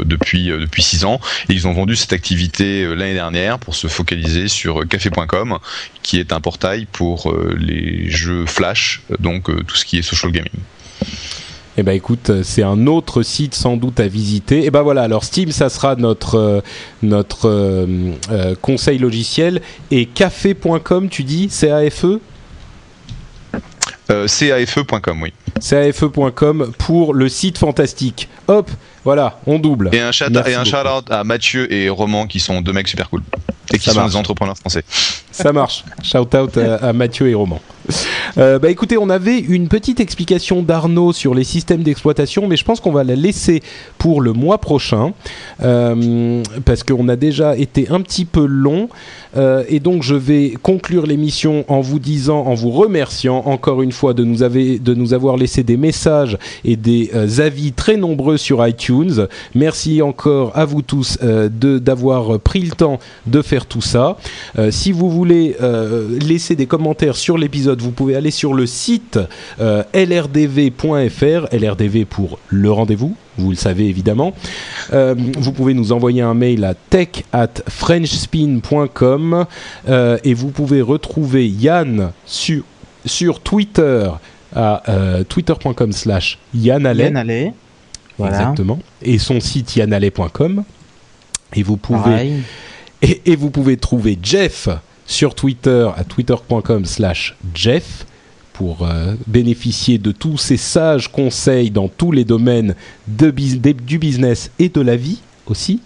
depuis 0.00 0.46
depuis 0.46 0.82
six 0.82 1.04
ans. 1.04 1.20
Ils 1.48 1.66
ont 1.66 1.72
vendu 1.72 1.96
cette 1.96 2.12
activité 2.12 2.86
l'année 2.94 3.14
dernière 3.14 3.58
pour 3.58 3.74
se 3.74 3.86
focaliser 3.86 4.48
sur 4.48 4.86
café.com, 4.88 5.58
qui 6.02 6.18
est 6.18 6.32
un 6.32 6.40
portail 6.40 6.86
pour 6.90 7.34
les 7.56 8.10
jeux 8.10 8.46
flash, 8.46 9.02
donc 9.18 9.44
tout 9.66 9.76
ce 9.76 9.84
qui 9.84 9.98
est 9.98 10.02
social 10.02 10.32
gaming. 10.32 10.52
Eh 11.76 11.82
ben 11.82 11.92
écoute, 11.92 12.30
euh, 12.30 12.42
c'est 12.42 12.62
un 12.64 12.86
autre 12.86 13.22
site 13.22 13.54
sans 13.54 13.76
doute 13.76 14.00
à 14.00 14.08
visiter. 14.08 14.64
Et 14.64 14.70
ben 14.70 14.82
voilà, 14.82 15.02
alors 15.02 15.24
Steam, 15.24 15.52
ça 15.52 15.68
sera 15.68 15.94
notre 15.96 16.34
euh, 16.36 16.60
notre 17.02 17.48
euh, 17.48 17.86
euh, 18.30 18.54
conseil 18.60 18.98
logiciel 18.98 19.62
et 19.90 20.06
café.com, 20.06 21.08
tu 21.08 21.22
dis, 21.24 21.48
C 21.48 21.70
A 21.70 21.88
F 21.88 22.04
E? 22.04 22.20
Euh, 24.10 24.26
cafe.com, 24.26 25.22
oui. 25.22 25.32
cafe.com 25.60 26.72
pour 26.78 27.14
le 27.14 27.28
site 27.28 27.58
fantastique. 27.58 28.28
Hop, 28.48 28.68
voilà, 29.04 29.38
on 29.46 29.60
double. 29.60 29.90
Et 29.92 30.00
un 30.00 30.10
shout, 30.10 30.24
et 30.24 30.54
un 30.54 30.64
beaucoup. 30.64 30.76
shout-out 30.76 31.10
à 31.10 31.22
Mathieu 31.22 31.72
et 31.72 31.88
Roman 31.88 32.26
qui 32.26 32.40
sont 32.40 32.60
deux 32.60 32.72
mecs 32.72 32.88
super 32.88 33.08
cool. 33.08 33.22
Et 33.72 33.78
qui 33.78 33.84
Ça 33.84 33.92
sont 33.92 34.00
marche. 34.00 34.10
des 34.10 34.16
entrepreneurs 34.16 34.58
français. 34.58 34.82
Ça 35.30 35.52
marche. 35.52 35.84
Shout 36.02 36.34
out 36.36 36.56
à, 36.58 36.88
à 36.88 36.92
Mathieu 36.92 37.28
et 37.28 37.34
Roman. 37.34 37.60
Euh, 38.38 38.58
bah 38.58 38.70
écoutez, 38.70 38.98
on 38.98 39.10
avait 39.10 39.38
une 39.38 39.68
petite 39.68 40.00
explication 40.00 40.62
d'Arnaud 40.62 41.12
sur 41.12 41.34
les 41.34 41.44
systèmes 41.44 41.82
d'exploitation, 41.82 42.46
mais 42.46 42.56
je 42.56 42.64
pense 42.64 42.80
qu'on 42.80 42.92
va 42.92 43.04
la 43.04 43.16
laisser 43.16 43.62
pour 43.98 44.20
le 44.20 44.32
mois 44.32 44.58
prochain 44.58 45.12
euh, 45.62 46.42
parce 46.64 46.82
qu'on 46.82 47.08
a 47.08 47.16
déjà 47.16 47.56
été 47.56 47.88
un 47.90 48.00
petit 48.00 48.24
peu 48.24 48.44
long. 48.44 48.88
Euh, 49.36 49.62
et 49.68 49.78
donc 49.78 50.02
je 50.02 50.14
vais 50.14 50.54
conclure 50.62 51.06
l'émission 51.06 51.64
en 51.68 51.80
vous 51.80 51.98
disant, 51.98 52.40
en 52.46 52.54
vous 52.54 52.70
remerciant 52.70 53.42
encore 53.46 53.82
une 53.82 53.92
fois 53.92 54.12
de 54.12 54.24
nous, 54.24 54.38
de 54.38 54.94
nous 54.94 55.14
avoir 55.14 55.36
laissé 55.36 55.62
des 55.62 55.76
messages 55.76 56.36
et 56.64 56.76
des 56.76 57.10
avis 57.38 57.72
très 57.72 57.96
nombreux 57.96 58.36
sur 58.36 58.66
iTunes. 58.66 59.26
Merci 59.54 60.02
encore 60.02 60.56
à 60.56 60.64
vous 60.64 60.82
tous 60.82 61.18
d'avoir 61.20 62.40
pris 62.40 62.62
le 62.62 62.70
temps 62.70 62.98
de 63.26 63.42
faire 63.42 63.66
tout 63.66 63.80
ça. 63.80 64.16
Si 64.70 64.92
vous 64.92 65.10
voulez 65.10 65.56
laisser 66.26 66.56
des 66.56 66.66
commentaires 66.66 67.16
sur 67.16 67.38
l'épisode, 67.38 67.79
vous 67.80 67.92
pouvez 67.92 68.16
aller 68.16 68.30
sur 68.30 68.54
le 68.54 68.66
site 68.66 69.18
euh, 69.60 69.82
lrdv.fr, 69.94 71.54
LRDV 71.54 72.04
pour 72.04 72.38
le 72.48 72.70
rendez-vous. 72.70 73.16
Vous 73.38 73.50
le 73.50 73.56
savez 73.56 73.86
évidemment. 73.86 74.34
Euh, 74.92 75.14
vous 75.38 75.52
pouvez 75.52 75.74
nous 75.74 75.92
envoyer 75.92 76.22
un 76.22 76.34
mail 76.34 76.64
à 76.64 76.74
tech 76.74 77.24
at 77.32 77.48
frenchspin.com 77.68 79.46
euh, 79.88 80.18
et 80.24 80.34
vous 80.34 80.50
pouvez 80.50 80.82
retrouver 80.82 81.48
Yann 81.48 82.12
sur, 82.26 82.64
sur 83.04 83.40
Twitter 83.40 84.10
à 84.54 84.82
twitter.com 85.28 85.92
slash 85.92 86.38
Yann 86.54 86.84
Allais. 86.84 87.52
Voilà. 88.18 88.40
Exactement. 88.40 88.80
Et 89.00 89.18
son 89.18 89.40
site 89.40 89.76
yannalais.com. 89.76 90.64
Et 91.54 91.62
vous 91.62 91.76
pouvez 91.76 92.32
et 93.02 93.36
vous 93.36 93.50
pouvez 93.50 93.76
trouver 93.76 94.18
Jeff 94.22 94.68
sur 95.10 95.34
Twitter 95.34 95.90
à 95.96 96.04
twitter.com 96.04 96.84
slash 96.84 97.36
Jeff 97.52 98.06
pour 98.52 98.86
euh, 98.86 99.14
bénéficier 99.26 99.98
de 99.98 100.12
tous 100.12 100.38
ces 100.38 100.56
sages 100.56 101.10
conseils 101.10 101.70
dans 101.70 101.88
tous 101.88 102.12
les 102.12 102.24
domaines 102.24 102.76
de 103.08 103.30
du 103.30 103.98
business 103.98 104.50
et 104.58 104.68
de 104.68 104.80
la 104.80 104.96
vie 104.96 105.18
aussi. 105.46 105.80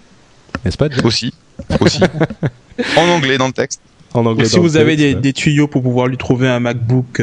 N'est-ce 0.65 0.77
pas 0.77 0.91
Jeff? 0.91 1.05
Aussi. 1.05 1.33
Aussi. 1.81 2.01
en 2.97 3.09
anglais 3.09 3.39
dans 3.39 3.47
le 3.47 3.53
texte. 3.53 3.81
En 4.15 4.27
anglais. 4.27 4.47
si 4.47 4.59
vous 4.59 4.77
avez 4.77 5.15
des, 5.15 5.32
tuyaux 5.32 5.66
pour 5.66 5.82
pouvoir 5.82 6.07
lui 6.07 6.16
trouver 6.16 6.49
un 6.49 6.61
MacBook 6.61 7.20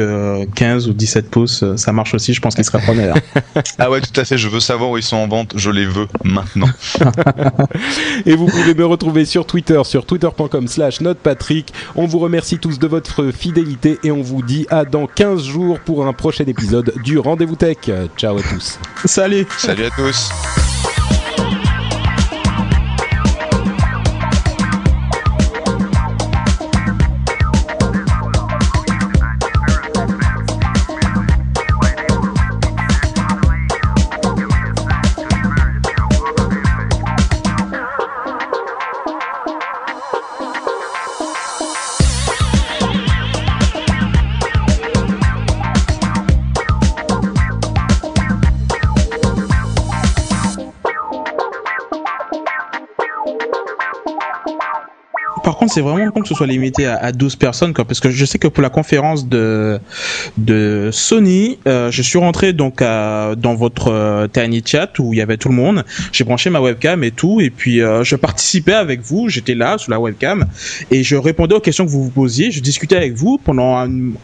15 0.54 0.88
ou 0.88 0.92
17 0.92 1.30
pouces, 1.30 1.64
ça 1.76 1.92
marche 1.92 2.14
aussi. 2.14 2.34
Je 2.34 2.40
pense 2.40 2.54
qu'il 2.54 2.64
sera 2.64 2.78
preneur. 2.78 3.16
ah 3.78 3.90
ouais, 3.90 4.00
tout 4.00 4.18
à 4.20 4.24
fait. 4.24 4.38
Je 4.38 4.48
veux 4.48 4.60
savoir 4.60 4.90
où 4.90 4.98
ils 4.98 5.02
sont 5.02 5.16
en 5.16 5.28
vente. 5.28 5.54
Je 5.56 5.70
les 5.70 5.86
veux 5.86 6.06
maintenant. 6.24 6.68
Et 8.26 8.34
vous 8.34 8.46
pouvez 8.46 8.74
me 8.74 8.84
retrouver 8.84 9.24
sur 9.24 9.46
Twitter, 9.46 9.80
sur 9.84 10.04
twitter.com/slash 10.04 11.00
notepatrick. 11.00 11.72
On 11.96 12.06
vous 12.06 12.18
remercie 12.18 12.58
tous 12.58 12.78
de 12.78 12.86
votre 12.86 13.30
fidélité 13.30 13.98
et 14.04 14.10
on 14.10 14.22
vous 14.22 14.42
dit 14.42 14.66
à 14.70 14.84
dans 14.84 15.06
15 15.06 15.44
jours 15.44 15.80
pour 15.80 16.06
un 16.06 16.12
prochain 16.12 16.44
épisode 16.46 16.92
du 17.02 17.18
Rendez-vous 17.18 17.56
Tech. 17.56 17.78
Ciao 18.16 18.36
à 18.36 18.42
tous. 18.42 18.78
Salut. 19.04 19.46
Salut 19.58 19.84
à 19.84 19.90
tous. 19.90 20.30
C'est 55.72 55.80
vraiment 55.80 56.10
con 56.10 56.22
que 56.22 56.28
ce 56.28 56.34
soit 56.34 56.46
limité 56.46 56.86
à, 56.86 57.12
12 57.12 57.36
personnes, 57.36 57.74
quoi, 57.74 57.84
parce 57.84 58.00
que 58.00 58.10
je 58.10 58.24
sais 58.24 58.38
que 58.38 58.48
pour 58.48 58.62
la 58.62 58.70
conférence 58.70 59.28
de 59.28 59.78
de 60.36 60.90
Sony, 60.92 61.58
euh, 61.66 61.90
je 61.90 62.02
suis 62.02 62.18
rentré 62.18 62.52
donc 62.52 62.80
dans 62.80 63.54
votre 63.54 63.88
euh, 63.88 64.28
tiny 64.28 64.62
chat 64.64 64.98
où 64.98 65.12
il 65.12 65.18
y 65.18 65.22
avait 65.22 65.36
tout 65.36 65.48
le 65.48 65.54
monde. 65.54 65.84
J'ai 66.12 66.24
branché 66.24 66.50
ma 66.50 66.60
webcam 66.60 67.02
et 67.04 67.10
tout, 67.10 67.40
et 67.40 67.50
puis 67.50 67.80
euh, 67.80 68.04
je 68.04 68.16
participais 68.16 68.74
avec 68.74 69.00
vous. 69.00 69.28
J'étais 69.28 69.54
là 69.54 69.78
sur 69.78 69.90
la 69.90 70.00
webcam 70.00 70.46
et 70.90 71.02
je 71.02 71.16
répondais 71.16 71.54
aux 71.54 71.60
questions 71.60 71.84
que 71.84 71.90
vous 71.90 72.04
vous 72.04 72.10
posiez. 72.10 72.50
Je 72.50 72.60
discutais 72.60 72.96
avec 72.96 73.14
vous 73.14 73.38
pendant 73.38 73.76
une 73.78 74.14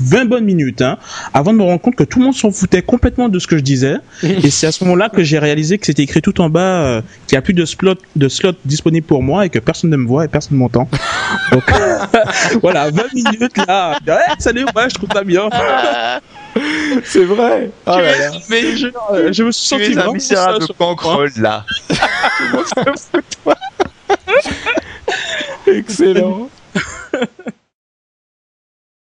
20 0.00 0.24
bonnes 0.26 0.44
minutes 0.44 0.82
hein, 0.82 0.98
avant 1.34 1.52
de 1.52 1.58
me 1.58 1.62
rendre 1.62 1.80
compte 1.80 1.94
que 1.94 2.04
tout 2.04 2.18
le 2.18 2.26
monde 2.26 2.34
s'en 2.34 2.50
foutait 2.50 2.82
complètement 2.82 3.28
de 3.28 3.38
ce 3.38 3.46
que 3.46 3.56
je 3.56 3.62
disais. 3.62 3.96
et 4.22 4.50
c'est 4.50 4.66
à 4.66 4.72
ce 4.72 4.84
moment-là 4.84 5.08
que 5.08 5.22
j'ai 5.22 5.38
réalisé 5.38 5.78
que 5.78 5.86
c'était 5.86 6.02
écrit 6.02 6.22
tout 6.22 6.40
en 6.40 6.48
bas 6.48 6.84
euh, 6.84 7.02
qu'il 7.26 7.36
n'y 7.36 7.38
a 7.38 7.42
plus 7.42 7.54
de 7.54 7.64
slot, 7.64 7.96
de 8.16 8.28
slot 8.28 8.52
disponible 8.64 9.06
pour 9.06 9.22
moi 9.22 9.46
et 9.46 9.50
que 9.50 9.58
personne 9.58 9.90
ne 9.90 9.96
me 9.96 10.06
voit 10.06 10.24
et 10.24 10.28
personne 10.28 10.56
ne 10.56 10.58
m'entend. 10.58 10.88
Donc 11.52 11.64
voilà, 12.62 12.90
20 12.90 13.14
minutes 13.14 13.56
là. 13.66 13.98
Ouais, 14.06 14.14
salut, 14.38 14.64
ouais, 14.64 14.88
je 14.88 14.94
trouve 14.94 15.10
ça 15.12 15.24
bien. 15.24 15.48
c'est 17.04 17.24
vrai. 17.24 17.70
Oh 17.86 17.96
mais 18.48 18.76
je, 18.76 18.88
je, 19.32 19.42
me 19.42 19.52
suis 19.52 19.66
senti 19.68 19.98
un 19.98 20.12
misérable 20.12 20.66
cancroll 20.78 21.30
là. 21.36 21.64
Excellent. 25.66 26.48